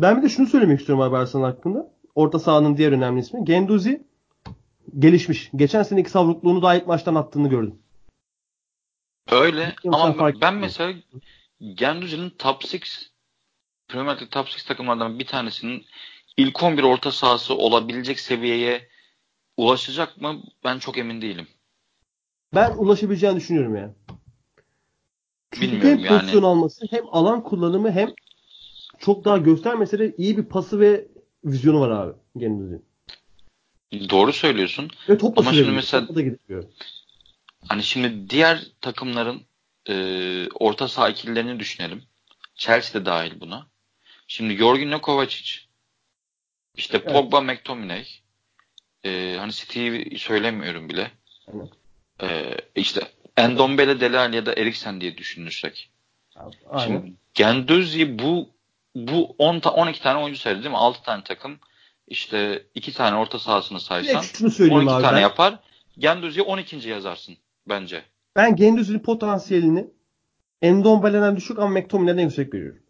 Ben 0.00 0.16
bir 0.16 0.22
de 0.22 0.28
şunu 0.28 0.46
söylemek 0.46 0.80
istiyorum 0.80 1.04
abi 1.04 1.16
Arsenal 1.16 1.44
hakkında. 1.44 1.92
Orta 2.14 2.38
sahanın 2.38 2.76
diğer 2.76 2.92
önemli 2.92 3.20
ismi. 3.20 3.44
Genduzi 3.44 4.06
gelişmiş. 4.98 5.50
Geçen 5.56 5.82
seneki 5.82 6.10
savrukluğunu 6.10 6.62
daha 6.62 6.74
ilk 6.74 6.86
maçtan 6.86 7.14
attığını 7.14 7.48
gördüm. 7.48 7.78
Öyle 9.30 9.74
ama 9.92 10.32
ben 10.40 10.54
mesela 10.54 10.92
Genduzi'nin 11.74 12.30
top 12.30 12.64
6 12.64 12.78
Premier 13.88 14.14
League 14.14 14.28
top 14.28 14.46
6 14.46 14.66
takımlardan 14.66 15.18
bir 15.18 15.26
tanesinin 15.26 15.86
ilk 16.36 16.62
11 16.62 16.82
orta 16.82 17.12
sahası 17.12 17.54
olabilecek 17.54 18.20
seviyeye 18.20 18.88
ulaşacak 19.56 20.20
mı? 20.20 20.42
Ben 20.64 20.78
çok 20.78 20.98
emin 20.98 21.22
değilim. 21.22 21.46
Ben 22.54 22.70
ulaşabileceğini 22.70 23.36
düşünüyorum 23.36 23.76
yani. 23.76 23.92
Çünkü 25.52 25.66
Bilmiyorum 25.66 25.98
hem 25.98 26.04
yani. 26.04 26.20
pozisyon 26.20 26.42
alması 26.42 26.86
hem 26.90 27.04
alan 27.12 27.42
kullanımı 27.42 27.90
hem 27.92 28.14
çok 28.98 29.24
daha 29.24 29.38
göstermese 29.38 29.98
de 29.98 30.14
iyi 30.18 30.36
bir 30.36 30.44
pası 30.44 30.80
ve 30.80 31.08
vizyonu 31.44 31.80
var 31.80 31.90
abi 31.90 32.12
Genduzzi'nin. 32.36 32.84
Doğru 34.10 34.32
söylüyorsun. 34.32 34.90
Ve 35.08 35.18
top 35.18 35.36
da 35.36 35.40
Ama 35.40 35.52
şimdi 35.52 35.70
mesela 35.70 36.08
hani 37.68 37.82
şimdi 37.82 38.30
diğer 38.30 38.66
takımların 38.80 39.42
e, 39.88 39.94
orta 40.54 40.88
saha 40.88 41.08
ikililerini 41.08 41.60
düşünelim. 41.60 42.02
Chelsea 42.54 43.00
de 43.00 43.06
dahil 43.06 43.40
buna. 43.40 43.66
Şimdi 44.28 44.56
Jorginho 44.56 45.00
Kovacic, 45.00 45.65
işte 46.76 46.96
Evet. 47.04 47.12
Pogba 47.12 47.40
McTominay, 47.40 48.06
e, 49.04 49.36
hani 49.38 49.52
Steve 49.52 50.18
söylemiyorum 50.18 50.88
bile. 50.88 51.10
Evet. 51.54 51.68
E, 52.22 52.56
işte 52.74 53.00
Endombele, 53.36 54.00
Dele 54.00 54.18
Alli 54.18 54.36
ya 54.36 54.46
da 54.46 54.54
Eriksen 54.54 55.00
diye 55.00 55.16
düşünürsek. 55.16 55.90
Aynen. 56.70 56.86
Şimdi 56.86 57.12
Genduzzi 57.34 58.18
bu 58.18 58.48
bu 58.94 59.34
10 59.38 59.60
ta 59.60 59.70
12 59.70 60.02
tane 60.02 60.18
oyuncu 60.18 60.40
saydı 60.40 60.58
değil 60.62 60.70
mi? 60.70 60.76
6 60.76 61.02
tane 61.02 61.24
takım. 61.24 61.58
İşte 62.08 62.62
2 62.74 62.94
tane 62.94 63.16
orta 63.16 63.38
sahasını 63.38 63.80
saysan 63.80 64.20
şunu 64.20 64.50
söyleyeyim 64.50 64.82
12 64.82 64.94
abi. 64.94 65.02
tane 65.02 65.16
ben, 65.16 65.20
yapar. 65.20 65.58
Genduzzi'ye 65.98 66.46
12. 66.46 66.88
yazarsın 66.88 67.36
bence. 67.68 68.02
ben 68.36 68.56
Genduzzi'nin 68.56 68.98
potansiyelini 68.98 69.86
Endombele'den 70.62 71.36
düşük 71.36 71.58
ama 71.58 71.80
McTominay'den 71.80 72.22
yüksek 72.22 72.52
görüyorum. 72.52 72.82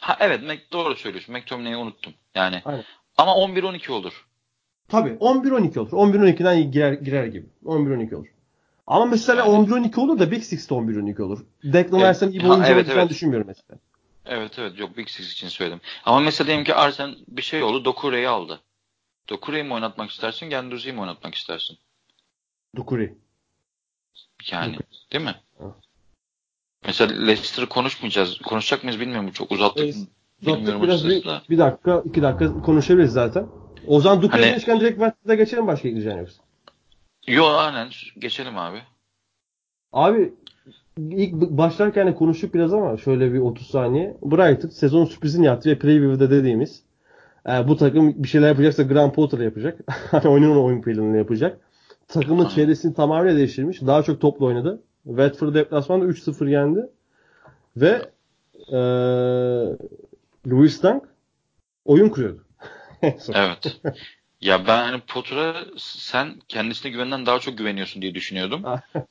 Ha 0.00 0.16
evet 0.20 0.42
Mac, 0.42 0.60
doğru 0.72 0.96
söylüyorsun. 0.96 1.34
McTominay'i 1.34 1.76
unuttum. 1.76 2.14
Yani 2.34 2.62
Aynen. 2.64 2.84
ama 3.16 3.32
11-12 3.32 3.92
olur. 3.92 4.26
Tabii 4.88 5.10
11-12 5.10 5.78
olur. 5.78 5.90
11-12'den 5.90 6.70
girer, 6.70 6.92
girer 6.92 7.26
gibi. 7.26 7.46
11-12 7.64 8.14
olur. 8.14 8.26
Ama 8.86 9.04
mesela 9.04 9.44
Yani- 9.44 9.66
11-12 9.68 10.00
olur 10.00 10.18
da 10.18 10.30
Big 10.30 10.42
Six'te 10.42 10.74
11-12 10.74 11.22
olur. 11.22 11.46
Declan 11.64 12.00
Evet. 12.00 12.14
Rice'ın 12.16 12.30
iyi 12.30 12.40
bir 12.40 12.48
oyuncu 12.48 12.72
evet, 12.72 12.88
evet. 12.90 13.10
düşünmüyorum 13.10 13.46
mesela. 13.46 13.78
Evet 14.26 14.58
evet 14.58 14.78
yok 14.78 14.96
Big 14.96 15.08
Six 15.08 15.32
için 15.32 15.48
söyledim. 15.48 15.80
Ama 16.04 16.20
mesela 16.20 16.46
diyelim 16.46 16.64
ki 16.64 16.74
Arsen 16.74 17.14
bir 17.28 17.42
şey 17.42 17.62
oldu 17.62 17.84
Dokure'yi 17.84 18.28
aldı. 18.28 18.60
Dokure'yi 19.28 19.64
mi 19.64 19.74
oynatmak 19.74 20.10
istersin 20.10 20.50
Genduzzi'yi 20.50 20.94
mi 20.94 21.00
oynatmak 21.00 21.34
istersin? 21.34 21.78
Dukuri. 22.76 23.14
Yani 24.52 24.76
değil 25.12 25.24
mi? 25.24 25.34
Evet. 25.60 25.74
Mesela 26.86 27.14
Leicester'ı 27.26 27.66
konuşmayacağız. 27.68 28.38
Konuşacak 28.38 28.84
mıyız 28.84 29.00
bilmiyorum. 29.00 29.30
Çok 29.30 29.52
uzattık. 29.52 29.84
Evet, 29.84 29.96
Bilmiyorum 30.46 30.82
biraz 30.82 31.08
bir, 31.08 31.24
da. 31.24 31.42
bir 31.50 31.58
dakika, 31.58 32.02
iki 32.04 32.22
dakika 32.22 32.62
konuşabiliriz 32.62 33.12
zaten. 33.12 33.46
O 33.86 34.00
zaman 34.00 34.22
Dukuri 34.22 34.40
Hani- 34.40 34.50
demişken 34.50 34.80
direkt 34.80 34.98
West'e 34.98 35.36
geçelim 35.36 35.66
başka 35.66 35.88
ekleyeceğin 35.88 36.18
yoksa. 36.18 36.42
Yo 37.26 37.46
aynen 37.46 37.88
geçelim 38.18 38.58
abi. 38.58 38.78
Abi 39.92 40.32
ilk 40.98 41.34
başlarken 41.34 42.06
de 42.06 42.14
konuştuk 42.14 42.54
biraz 42.54 42.72
ama 42.74 42.96
şöyle 42.96 43.32
bir 43.32 43.38
30 43.38 43.66
saniye. 43.66 44.16
Brighton 44.22 44.68
sezon 44.68 45.04
sürprizini 45.04 45.46
yaptı 45.46 45.70
ve 45.70 45.78
preview'da 45.78 46.30
dediğimiz 46.30 46.82
e, 47.48 47.68
bu 47.68 47.76
takım 47.76 48.22
bir 48.22 48.28
şeyler 48.28 48.48
yapacaksa 48.48 48.82
Graham 48.82 49.12
Potter 49.12 49.38
yapacak. 49.38 49.78
Hani 50.10 50.28
oyunun 50.28 50.56
oyun 50.64 50.82
planını 50.82 51.16
yapacak. 51.16 51.58
Takımın 52.08 52.48
çevresini 52.48 52.94
tamamen 52.94 53.36
değiştirmiş. 53.36 53.80
Daha 53.82 54.02
çok 54.02 54.20
topla 54.20 54.46
oynadı. 54.46 54.82
Watford 55.06 55.54
deplasmanda 55.54 56.04
3-0 56.04 56.50
yendi. 56.50 56.80
Ve 57.76 58.10
e, 58.68 58.78
Louis 60.50 60.82
Dunk 60.82 61.02
oyun 61.84 62.08
kuruyordu. 62.08 62.44
Evet. 63.34 63.80
ya 64.40 64.66
ben 64.66 64.82
hani 64.82 65.00
Potter'a 65.00 65.64
sen 65.76 66.40
kendisine 66.48 66.92
güvenden 66.92 67.26
daha 67.26 67.38
çok 67.38 67.58
güveniyorsun 67.58 68.02
diye 68.02 68.14
düşünüyordum. 68.14 68.62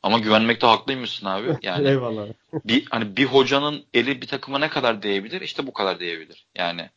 Ama 0.03 0.19
güvenmekte 0.19 0.67
haklıymışsın 0.67 1.25
abi. 1.25 1.57
Yani 1.61 1.87
Eyvallah. 1.87 2.27
bir 2.65 2.85
hani 2.89 3.17
bir 3.17 3.25
hocanın 3.25 3.85
eli 3.93 4.21
bir 4.21 4.27
takıma 4.27 4.59
ne 4.59 4.69
kadar 4.69 5.01
değebilir? 5.01 5.41
İşte 5.41 5.67
bu 5.67 5.73
kadar 5.73 5.99
değebilir. 5.99 6.45
Yani 6.55 6.89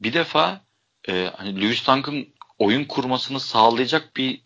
bir 0.00 0.12
defa 0.12 0.60
e, 1.08 1.30
hani 1.36 1.60
Lewis 1.60 1.86
Dunk'ın 1.86 2.28
oyun 2.58 2.84
kurmasını 2.84 3.40
sağlayacak 3.40 4.16
bir 4.16 4.42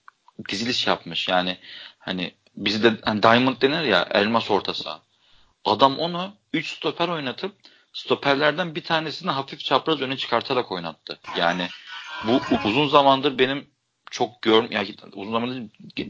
diziliş 0.49 0.87
yapmış. 0.87 1.29
Yani 1.29 1.57
hani 1.99 2.33
bizde 2.59 2.93
hani 3.03 3.23
Diamond 3.23 3.63
denir 3.63 3.83
ya 3.83 4.09
elmas 4.11 4.51
orta 4.51 4.75
saha. 4.75 5.01
Adam 5.65 5.99
onu 5.99 6.35
3 6.53 6.77
stoper 6.77 7.09
oynatıp 7.09 7.55
stoperlerden 7.93 8.75
bir 8.75 8.85
tanesini 8.85 9.31
hafif 9.31 9.61
çapraz 9.61 10.01
öne 10.01 10.17
çıkartarak 10.17 10.73
oynattı. 10.73 11.19
Yani 11.37 11.69
bu 12.25 12.41
uzun 12.65 12.89
zamandır 12.89 13.39
benim 13.39 13.67
çok 14.11 14.43
gör 14.43 14.71
ya 14.71 14.85
uzun 15.13 15.33
zamandır 15.33 15.63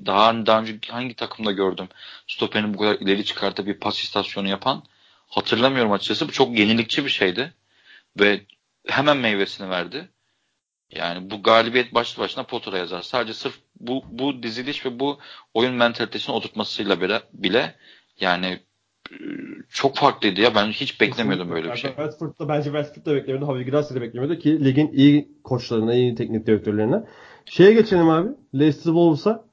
daha 0.07 0.47
daha 0.47 0.61
önce 0.61 0.79
hangi 0.89 1.15
takımda 1.15 1.53
gördüm 1.53 1.89
stoperini 2.27 2.75
bu 2.75 2.79
kadar 2.79 2.95
ileri 2.95 3.25
çıkartıp 3.25 3.67
bir 3.67 3.81
pas 3.81 4.01
istasyonu 4.01 4.49
yapan 4.49 4.83
hatırlamıyorum 5.29 5.93
açıkçası. 5.93 6.29
Bu 6.29 6.33
çok 6.33 6.59
yenilikçi 6.59 7.05
bir 7.05 7.11
şeydi 7.11 7.55
ve 8.21 8.41
hemen 8.87 9.17
meyvesini 9.17 9.71
verdi. 9.71 10.09
Yani 10.91 11.31
bu 11.31 11.43
galibiyet 11.43 11.95
başlı 11.95 12.23
başına 12.23 12.45
Potter'a 12.45 12.79
yazar. 12.79 13.03
Sadece 13.03 13.35
sırf 13.35 13.55
bu 13.81 14.05
bu 14.11 14.43
diziliş 14.43 14.87
ve 14.87 15.01
bu 15.01 15.19
oyun 15.55 15.75
mentalitesini 15.75 16.35
oturtmasıyla 16.37 17.01
bile, 17.01 17.21
bile 17.33 17.75
yani 18.21 18.61
e, 19.13 19.17
çok 19.69 19.97
farklıydı 19.97 20.41
ya. 20.41 20.55
Ben 20.55 20.67
hiç 20.67 21.01
beklemiyordum 21.01 21.51
böyle 21.51 21.73
bir 21.73 21.77
şey. 21.77 21.91
Watford'da 21.91 22.49
bence 22.49 22.65
Watford'da 22.65 23.15
beklemiyordu. 23.15 23.47
Javi 23.53 23.71
Gracia 23.71 23.97
de 23.97 24.01
beklemiyordu 24.01 24.39
ki 24.41 24.65
ligin 24.65 24.93
iyi 24.93 25.29
koçlarına, 25.45 25.95
iyi 25.95 26.15
teknik 26.15 26.47
direktörlerine. 26.47 27.03
Şeye 27.45 27.73
geçelim 27.73 28.09
abi. 28.09 28.29
Leicester 28.55 28.85
Wolves'a. 28.85 29.45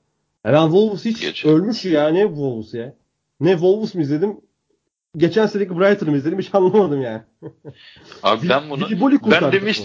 E 0.45 0.53
ben 0.53 0.63
Wolves 0.65 1.05
hiç 1.05 1.21
Geçelim. 1.21 1.55
ölmüş 1.55 1.85
ya. 1.85 2.07
Ne 2.07 2.21
Wolves 2.21 2.73
ya? 2.73 2.93
Ne 3.39 3.51
Wolves 3.51 3.95
mu 3.95 4.01
izledim? 4.01 4.37
Geçen 5.17 5.45
seneki 5.45 5.79
Brighton'ı 5.79 6.17
izledim? 6.17 6.39
Hiç 6.39 6.49
anlamadım 6.55 7.01
yani. 7.01 7.21
Abi 8.23 8.49
ben 8.49 8.69
bunu 8.69 8.87
ben 9.31 9.51
demiş 9.51 9.81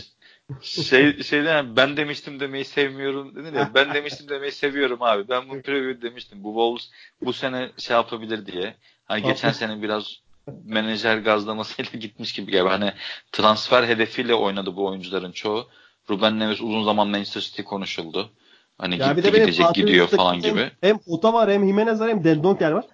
şey 0.63 1.23
şeyden 1.23 1.57
yani 1.57 1.77
ben 1.77 1.97
demiştim 1.97 2.41
demeyi 2.41 2.65
sevmiyorum 2.65 3.35
dedin 3.37 3.55
ya 3.55 3.71
ben 3.75 3.95
demiştim 3.95 4.29
demeyi 4.29 4.53
seviyorum 4.53 5.03
abi. 5.03 5.29
Ben 5.29 5.49
bu 5.49 5.63
preview 5.63 6.03
demiştim. 6.03 6.45
Bu 6.45 6.49
Wolves 6.49 6.91
bu 7.23 7.33
sene 7.33 7.71
şey 7.79 7.97
yapabilir 7.97 8.47
diye. 8.47 8.75
Hani 9.05 9.23
geçen 9.23 9.53
sene 9.53 9.83
biraz 9.83 10.21
menajer 10.65 11.19
gazlamasıyla 11.19 11.91
gitmiş 12.01 12.33
gibi 12.33 12.53
galiba. 12.53 12.73
Hani 12.73 12.93
transfer 13.33 13.89
hedefiyle 13.89 14.35
oynadı 14.35 14.77
bu 14.77 14.87
oyuncuların 14.87 15.33
çoğu. 15.33 15.67
Ruben 16.11 16.39
Neves 16.39 16.61
uzun 16.61 16.85
zaman 16.85 17.09
Manchester 17.09 17.41
City 17.41 17.63
konuşuldu. 17.63 18.31
Hani 18.79 18.99
Ya 18.99 19.11
bir 19.11 19.17
gitti 19.17 19.29
de 19.29 19.33
benim 19.33 19.47
gidecek 19.47 19.75
gidiyor 19.75 20.05
üstteki 20.05 20.17
falan 20.17 20.41
gibi. 20.41 20.71
Hem 20.81 20.99
Ota 21.07 21.33
var 21.33 21.51
hem 21.51 21.67
Jimenez 21.67 22.01
var 22.01 22.09
hem 22.09 22.25
Dendonker 22.25 22.71
var. 22.71 22.85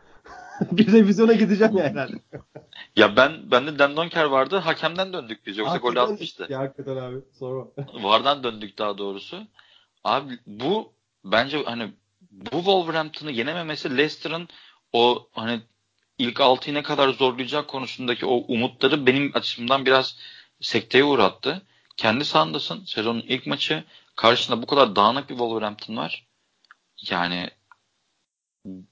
bir 0.73 0.93
revizyona 0.93 1.33
gideceğim 1.33 1.77
ya 1.77 1.85
herhalde. 1.85 2.17
Ya 2.97 3.17
ben 3.17 3.51
bende 3.51 3.79
Dendonker 3.79 4.25
vardı. 4.25 4.57
Hakemden 4.57 5.13
döndük 5.13 5.47
biz. 5.47 5.59
Yoksa 5.59 5.77
gol 5.77 5.97
atmıştı. 5.97 6.47
Ya 6.51 6.59
hakikaten 6.59 6.97
abi. 6.97 7.17
Sorma. 7.39 7.67
Vardan 8.03 8.45
döndük 8.45 8.79
daha 8.79 8.99
doğrusu. 8.99 9.43
Abi 10.05 10.39
bu 10.47 10.93
bence 11.25 11.63
hani 11.65 11.93
bu 12.31 12.57
Wolverhampton'ı 12.57 13.31
yenememesi 13.31 13.91
Leicester'ın 13.97 14.49
o 14.93 15.29
hani 15.33 15.61
ilk 16.19 16.37
6'yı 16.37 16.75
ne 16.75 16.83
kadar 16.83 17.09
zorlayacak 17.09 17.69
konusundaki 17.69 18.27
o 18.27 18.35
umutları 18.49 19.07
benim 19.07 19.31
açımdan 19.35 19.87
biraz 19.87 20.17
sekteye 20.61 21.05
uğrattı. 21.05 21.63
Kendi 21.97 22.25
sahandasın. 22.25 22.85
Sezonun 22.85 23.25
ilk 23.29 23.47
maçı. 23.47 23.85
Karşında 24.17 24.63
bu 24.63 24.67
kadar 24.67 24.97
dağınık 24.97 25.31
bir 25.31 25.35
Wolverhampton 25.35 25.97
var. 25.97 26.27
Yani 27.11 27.51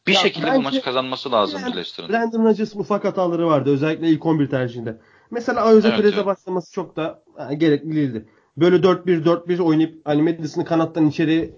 bir 0.06 0.12
Ya 0.12 0.18
şekilde 0.20 0.54
bu 0.54 0.62
maçı 0.62 0.82
kazanması 0.82 1.32
lazımdı 1.32 1.62
Brand- 1.62 1.76
Leicester'ın. 1.76 2.08
Brandon 2.08 2.44
Rodgers'ın 2.44 2.78
ufak 2.80 3.04
hataları 3.04 3.46
vardı. 3.46 3.70
Özellikle 3.70 4.08
ilk 4.08 4.26
11 4.26 4.50
tercihinde. 4.50 4.98
Mesela 5.30 5.60
Ayoze 5.60 5.88
Evet, 5.88 5.96
Perez'e 5.98 6.16
evet. 6.16 6.26
başlaması 6.26 6.72
çok 6.72 6.96
da 6.96 7.22
ha, 7.36 7.52
gerekli 7.52 7.96
değildi. 7.96 8.26
Böyle 8.56 8.76
4-1-4-1 8.76 9.60
oynayıp 9.62 10.00
hani 10.06 10.22
Madison'ı 10.22 10.64
kanattan 10.64 11.06
içeri 11.06 11.54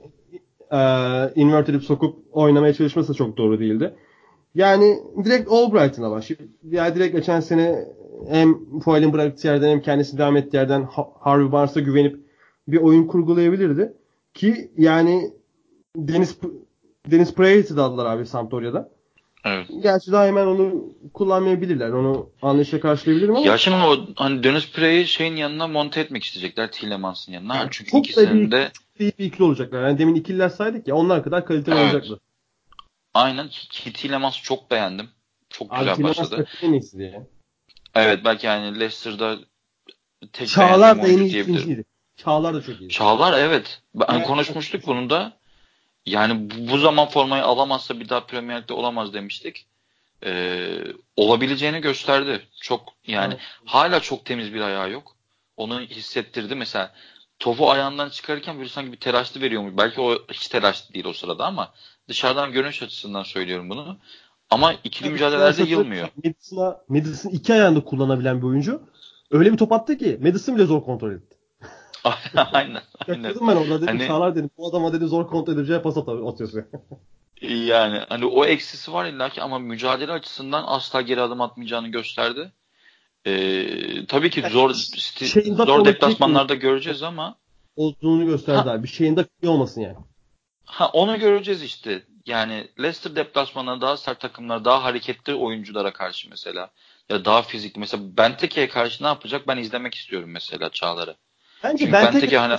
e, 0.72 0.78
inverted 1.34 1.74
edip 1.74 1.84
sokup 1.84 2.16
oynamaya 2.32 2.74
çalışması 2.74 3.09
da 3.09 3.14
çok 3.16 3.36
doğru 3.36 3.60
değildi. 3.60 3.94
Yani 4.55 4.98
direkt 5.24 5.48
Albright'ına 5.52 6.10
başlayıp 6.10 6.43
ya 6.64 6.94
direkt 6.94 7.16
geçen 7.16 7.40
sene 7.40 7.84
hem 8.28 8.80
Foyle'in 8.80 9.12
bıraktığı 9.12 9.47
yerden 9.47 9.68
hem 9.70 9.80
kendisi 9.82 10.18
devam 10.18 10.36
ettiği 10.36 10.56
yerden 10.56 10.82
Ha- 10.84 11.09
Harvey 11.20 11.52
Barnes'a 11.52 11.80
güvenip 11.80 12.20
bir 12.68 12.76
oyun 12.76 13.06
kurgulayabilirdi. 13.06 13.93
Ki 14.34 14.70
yani 14.78 15.30
Deniz 15.97 16.38
Deniz 17.11 17.35
Preyet'i 17.35 17.77
de 17.77 17.81
aldılar 17.81 18.07
abi 18.07 18.27
Sampdoria'da. 18.27 18.89
Evet. 19.45 19.66
Gerçi 19.83 20.12
daha 20.12 20.27
hemen 20.27 20.47
onu 20.47 20.85
kullanmayabilirler. 21.15 21.89
Onu 21.91 22.31
anlayışla 22.43 22.81
karşılayabilirim 22.81 23.37
ama 23.37 23.47
Ya 23.47 23.59
şimdi 23.59 23.77
o 23.77 24.07
hani 24.16 24.43
Deniz 24.43 24.73
Prey'i 24.73 25.07
şeyin 25.07 25.37
yanına 25.37 25.66
monte 25.66 26.01
etmek 26.01 26.24
isteyecekler 26.24 26.73
Tielemans'ın 26.73 27.33
yanına. 27.33 27.57
Yani 27.57 27.69
Çünkü 27.70 27.91
çok 27.91 28.05
da 28.05 28.09
ikisinin 28.09 28.51
de 28.51 28.70
iyi 28.99 29.12
bir 29.19 29.24
ikili 29.24 29.45
olacaklar. 29.45 29.83
Yani 29.89 29.99
demin 29.99 30.15
ikililer 30.15 30.49
saydık 30.49 30.89
ya 30.89 30.95
onlar 30.97 31.24
kadar 31.24 31.47
kaliteli 31.47 31.74
Evet. 31.78 31.95
olacaklar. 31.95 32.19
aynen 33.15 33.49
ki 33.49 33.93
Tielemans'ı 33.93 34.43
çok 34.43 34.70
beğendim. 34.70 35.09
Çok 35.51 35.73
Abi 35.73 35.78
güzel 35.81 35.95
Tillemans 35.95 36.19
başladı. 36.19 36.47
en 36.62 36.73
iyisi 36.73 36.99
diye. 36.99 37.27
Evet 37.95 38.20
belki 38.24 38.47
yani 38.47 38.81
Leicester'da 38.81 39.37
tek 40.33 40.49
Çağlar 40.49 41.03
da 41.03 41.09
en 41.09 41.19
iyi 41.19 41.41
ikinciydi. 41.43 41.85
Çağlar 42.16 42.55
da 42.55 42.62
çok 42.62 42.81
iyi. 42.81 42.89
Çağlar 42.91 43.39
evet. 43.39 43.83
Ben 43.95 44.07
Evet. 44.15 44.27
konuşmuştuk 44.27 44.87
bunu 44.87 45.11
da. 45.11 45.37
Yani 46.07 46.51
bu, 46.69 46.78
zaman 46.78 47.09
formayı 47.09 47.45
alamazsa 47.45 48.01
bir 48.01 48.09
daha 48.09 48.27
Premier 48.27 48.62
Lig'de 48.62 48.73
olamaz 48.73 49.15
demiştik. 49.15 49.66
e, 50.24 50.69
olabileceğini 51.16 51.81
gösterdi. 51.81 52.43
Çok 52.61 52.93
yani 53.07 53.35
evet. 53.35 53.43
hala 53.65 54.01
çok 54.01 54.24
temiz 54.24 54.55
bir 54.55 54.61
ayağı 54.61 54.91
yok. 54.91 55.16
Onu 55.57 55.81
hissettirdi. 55.81 56.55
Mesela 56.55 56.93
topu 57.39 57.70
ayağından 57.70 58.09
çıkarırken 58.09 58.59
böyle 58.59 58.69
sanki 58.69 58.93
bir 58.93 58.97
telaşlı 59.01 59.41
veriyormuş. 59.41 59.73
Belki 59.77 60.01
o 60.01 60.27
hiç 60.33 60.49
telaşlı 60.49 60.95
değil 60.95 61.05
o 61.05 61.12
sırada 61.12 61.47
ama 61.47 61.73
dışarıdan 62.09 62.53
görünüş 62.53 62.83
açısından 62.83 63.23
söylüyorum 63.23 63.70
bunu. 63.70 63.99
Ama 64.51 64.73
ikili 64.73 65.03
Tabii 65.03 65.12
mücadelelerde 65.12 65.62
yılmıyor. 65.62 66.09
Madison'a 66.24 66.81
Madison 66.89 67.31
iki 67.31 67.55
ayağında 67.55 67.85
kullanabilen 67.85 68.43
bir 68.43 68.47
oyuncu. 68.47 68.83
Öyle 69.31 69.53
bir 69.53 69.59
top 69.59 69.73
attı 69.73 69.99
ki 69.99 70.19
Madison 70.23 70.57
bile 70.57 70.65
zor 70.65 70.85
kontrol 70.85 71.12
etti. 71.12 71.36
aynen. 72.53 72.83
aynen. 73.09 73.35
ben 73.41 73.57
orada 73.57 73.83
dedim 73.83 73.87
hani, 73.87 74.07
Çağlar 74.07 74.37
dedim 74.37 74.51
bu 74.59 74.69
adama 74.69 74.93
dedim 74.93 75.09
zor 75.09 75.27
kontrol 75.27 75.55
edeceği 75.55 75.81
pas 75.83 75.97
atıyorsun. 75.97 76.65
yani 77.43 78.01
hani 78.09 78.24
o 78.24 78.45
eksisi 78.45 78.93
var 78.93 79.07
illa 79.07 79.28
ki 79.28 79.43
ama 79.43 79.59
mücadele 79.59 80.12
açısından 80.12 80.65
asla 80.66 81.01
geri 81.01 81.20
adım 81.20 81.41
atmayacağını 81.41 81.89
gösterdi. 81.89 82.53
Ee, 83.27 84.07
tabii 84.07 84.31
ki 84.31 84.43
zor 84.51 84.70
zor 85.66 85.85
deplasmanlarda 85.85 86.55
göreceğiz 86.55 87.03
ama 87.03 87.37
olduğunu 87.77 88.27
gösterdi 88.27 88.70
abi. 88.70 88.83
Bir 88.83 88.89
şeyin 88.89 89.16
de 89.16 89.27
olmasın 89.45 89.81
yani. 89.81 89.97
Ha 90.65 90.91
onu 90.93 91.19
göreceğiz 91.19 91.62
işte. 91.62 92.03
Yani 92.27 92.69
Leicester 92.78 93.16
deplasmanına 93.16 93.81
daha 93.81 93.97
sert 93.97 94.20
takımlara, 94.20 94.65
daha 94.65 94.85
hareketli 94.85 95.35
oyunculara 95.35 95.93
karşı 95.93 96.31
mesela 96.31 96.70
ya 97.09 97.24
daha 97.24 97.43
fizik 97.43 97.77
mesela 97.77 98.16
Benteke'ye 98.16 98.69
karşı 98.69 99.05
ne 99.05 99.09
yapacak 99.09 99.49
ben 99.49 99.57
izlemek 99.57 99.95
istiyorum 99.95 100.31
mesela 100.31 100.70
Çağlar'ı. 100.70 101.16
Bence 101.65 101.78
Çünkü 101.78 101.93
Benteke, 101.93 102.15
Benteke 102.15 102.39
hani 102.39 102.59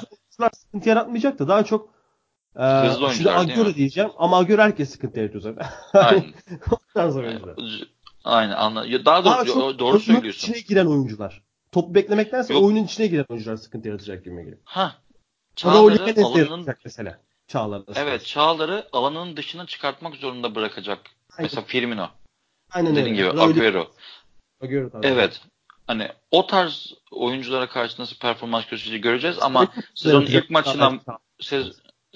sıkıntı 0.54 0.90
yaratmayacaktı. 0.90 1.48
Daha 1.48 1.64
çok 1.64 1.90
e, 2.56 2.64
hızlı 2.64 3.06
oyuncular 3.06 3.38
Agüero 3.38 3.76
diyeceğim 3.76 4.10
ama 4.18 4.38
Agüero 4.38 4.62
herkes 4.62 4.90
sıkıntı 4.90 5.20
yaratıyor 5.20 5.42
zaten. 5.42 5.68
Aynen. 5.94 6.34
Aynen 8.24 8.54
anla. 8.56 9.06
Daha, 9.06 9.26
daha 9.26 9.48
doğru, 9.48 9.54
çok 9.54 9.80
doğru 9.80 10.00
söylüyorsun. 10.00 10.54
içine 10.54 10.60
giren 10.68 10.86
oyuncular. 10.86 11.44
Topu 11.72 11.96
beklemektense 11.96 12.54
Yok. 12.54 12.64
oyunun 12.64 12.84
içine 12.84 13.08
giren 13.08 13.26
oyuncular 13.30 13.56
sıkıntı 13.56 13.88
yaratacak 13.88 14.26
gibi 14.26 14.36
geliyor. 14.36 14.58
Ha. 14.64 14.96
Çağlar'ı 15.56 16.26
alanın 16.26 16.76
mesela. 16.86 17.20
Çağlar'ı. 17.48 17.84
Evet, 17.96 18.26
Çağlar'ı 18.26 18.88
alanın 18.94 19.38
dışına 19.38 19.66
çıkartmak 19.66 20.16
zorunda 20.16 20.56
bırakacak. 20.56 21.00
Aynen. 21.38 21.44
Mesela 21.44 21.62
Firmino. 21.62 22.10
Aynen 22.72 22.96
Dediğin 22.96 23.16
öyle. 23.16 23.30
gibi 23.30 23.42
Agüero. 23.42 23.88
Agüero 24.62 24.90
tabii. 24.90 25.08
Evet. 25.08 25.42
Hani 25.88 26.08
o 26.32 26.48
tarz 26.48 26.94
oyunculara 27.12 27.70
karşı 27.70 28.02
nasıl 28.02 28.16
performans 28.16 28.66
göstereceği 28.66 29.02
göreceğiz 29.02 29.38
ama 29.42 29.68
sezonun 29.96 30.26
ilk 30.26 30.50
maçından 30.50 31.02
sez, 31.40 31.68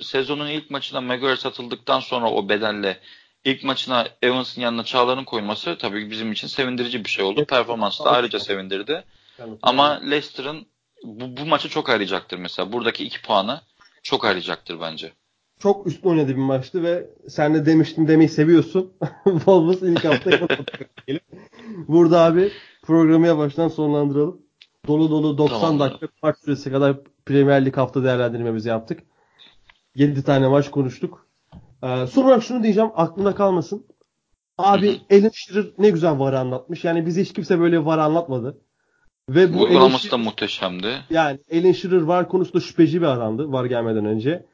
sezonun 0.02 0.48
ilk 0.48 0.70
maçına 0.70 1.02
Maguire 1.02 1.38
satıldıktan 1.38 2.00
sonra 2.00 2.32
o 2.32 2.50
bedelle 2.50 3.00
ilk 3.44 3.64
maçına 3.64 4.08
Evans'ın 4.22 4.62
yanına 4.62 4.84
Çağlar'ın 4.84 5.24
koyması 5.24 5.78
tabii 5.78 6.12
bizim 6.12 6.32
için 6.32 6.48
sevindirici 6.48 7.06
bir 7.06 7.10
şey 7.10 7.26
oldu. 7.26 7.46
Performansı 7.46 8.06
da 8.06 8.12
ayrıca 8.12 8.40
sevindirdi. 8.40 9.04
Ama 9.62 10.02
Leicester'ın 10.10 10.66
bu, 11.04 11.38
bu 11.38 11.46
maçı 11.46 11.70
çok 11.70 11.90
arayacaktır 11.90 12.38
mesela. 12.38 12.74
Buradaki 12.74 13.04
iki 13.04 13.22
puanı 13.22 13.62
çok 14.04 14.26
arayacaktır 14.26 14.80
bence. 14.82 15.14
Çok 15.60 15.88
üstün 15.88 16.10
oynadı 16.10 16.28
bir 16.28 16.36
maçtı 16.36 16.84
ve 16.84 17.10
sen 17.30 17.54
de 17.54 17.66
demiştin 17.66 18.08
demeyi 18.08 18.30
seviyorsun. 18.30 18.94
Wolves 19.24 19.82
ilk 19.82 20.06
hafta 20.06 20.32
Burada 21.88 22.22
abi 22.22 22.52
programı 22.82 23.28
yavaştan 23.28 23.68
sonlandıralım. 23.68 24.42
Dolu 24.88 25.12
dolu 25.12 25.38
90 25.38 25.60
tamam. 25.62 25.80
dakika 25.80 26.08
maç 26.24 26.36
süresi 26.38 26.72
kadar 26.72 26.98
Premier 27.26 27.66
Lig 27.66 27.78
hafta 27.78 28.04
değerlendirmemizi 28.04 28.70
yaptık. 28.70 29.04
7 29.96 30.24
tane 30.24 30.48
maç 30.48 30.72
konuştuk. 30.72 31.28
Ee, 31.84 32.08
son 32.08 32.24
olarak 32.24 32.44
şunu 32.44 32.64
diyeceğim 32.64 32.90
aklımda 32.96 33.36
kalmasın. 33.36 33.86
Abi 34.58 35.02
Alan 35.12 35.32
Shearer 35.34 35.66
ne 35.78 35.90
güzel 35.90 36.20
var 36.20 36.34
anlatmış. 36.34 36.84
Yani 36.84 37.06
bize 37.06 37.22
hiç 37.22 37.34
kimse 37.34 37.60
böyle 37.60 37.86
var 37.86 37.98
anlatmadı. 37.98 38.58
Ve 39.30 39.54
bu 39.54 39.64
Uygulaması 39.64 40.12
da 40.12 40.18
muhteşemdi. 40.18 40.98
Yani 41.10 41.40
Alan 41.54 41.72
Shearer 41.72 42.02
var 42.02 42.30
konusunda 42.30 42.60
şüpheci 42.60 43.02
bir 43.02 43.06
adamdı 43.06 43.52
var 43.52 43.66
gelmeden 43.66 44.06
önce. 44.06 44.46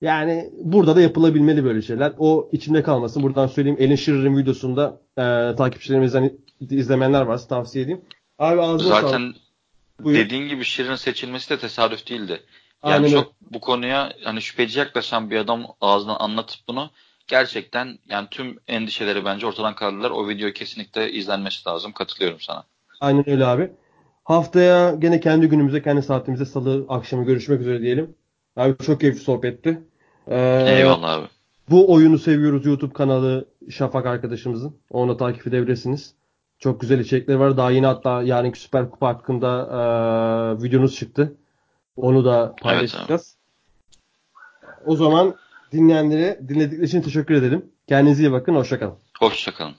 Yani 0.00 0.50
burada 0.62 0.96
da 0.96 1.00
yapılabilmeli 1.00 1.64
böyle 1.64 1.82
şeyler. 1.82 2.12
O 2.18 2.48
içimde 2.52 2.82
kalmasın. 2.82 3.22
Buradan 3.22 3.46
söyleyeyim 3.46 3.78
Alan 3.80 3.94
Shearer'ın 3.94 4.36
videosunda 4.36 5.00
e, 5.18 5.22
takipçilerimizden 5.56 6.32
izlemeyenler 6.70 7.22
varsa 7.22 7.48
tavsiye 7.48 7.84
edeyim. 7.84 8.00
Abi 8.38 8.60
ağzına 8.60 8.88
Zaten 9.00 9.34
sağlık. 10.02 10.14
dediğin 10.16 10.48
gibi 10.48 10.64
Shearer'ın 10.64 10.96
seçilmesi 10.96 11.50
de 11.50 11.58
tesadüf 11.58 12.10
değildi. 12.10 12.40
Yani 12.84 12.94
Aynen 12.94 13.08
çok 13.08 13.32
bu 13.40 13.60
konuya 13.60 14.12
hani 14.24 14.42
şüpheci 14.42 14.78
yaklaşan 14.78 15.30
bir 15.30 15.36
adam 15.36 15.66
ağzından 15.80 16.16
anlatıp 16.20 16.60
bunu 16.68 16.90
gerçekten 17.26 17.98
yani 18.08 18.28
tüm 18.30 18.56
endişeleri 18.68 19.24
bence 19.24 19.46
ortadan 19.46 19.74
kaldırdılar. 19.74 20.10
O 20.10 20.28
video 20.28 20.52
kesinlikle 20.52 21.12
izlenmesi 21.12 21.68
lazım. 21.68 21.92
Katılıyorum 21.92 22.40
sana. 22.40 22.64
Aynen 23.00 23.30
öyle 23.30 23.46
abi. 23.46 23.72
Haftaya 24.24 24.94
gene 24.94 25.20
kendi 25.20 25.48
günümüze, 25.48 25.82
kendi 25.82 26.02
saatimize 26.02 26.44
salı 26.44 26.86
akşamı 26.88 27.24
görüşmek 27.24 27.60
üzere 27.60 27.80
diyelim. 27.80 28.14
Abi 28.56 28.84
çok 28.84 29.00
keyifli 29.00 29.20
sohbetti. 29.20 29.82
Ee, 30.28 30.64
Eyvallah 30.68 31.12
abi. 31.12 31.26
Bu 31.70 31.92
oyunu 31.92 32.18
seviyoruz 32.18 32.66
YouTube 32.66 32.92
kanalı 32.92 33.48
Şafak 33.70 34.06
arkadaşımızın. 34.06 34.76
Onu 34.90 35.16
takip 35.16 35.46
edebilirsiniz. 35.46 36.14
Çok 36.62 36.80
güzel 36.80 36.98
içerikleri 36.98 37.38
var. 37.40 37.56
Daha 37.56 37.70
yeni 37.70 37.86
hatta 37.86 38.22
yarınki 38.22 38.60
Süper 38.60 38.90
Kupa 38.90 39.08
hakkında 39.08 39.48
e, 39.48 40.62
videonuz 40.62 40.96
çıktı. 40.96 41.36
Onu 41.96 42.24
da 42.24 42.54
paylaşacağız. 42.62 43.36
Evet, 44.64 44.74
o 44.86 44.96
zaman 44.96 45.34
dinleyenlere 45.72 46.40
dinledikleri 46.48 46.84
için 46.84 47.02
teşekkür 47.02 47.34
edelim. 47.34 47.70
Kendinize 47.88 48.22
iyi 48.22 48.32
bakın. 48.32 48.54
Hoşçakalın. 48.54 48.94
Hoşçakalın. 49.18 49.74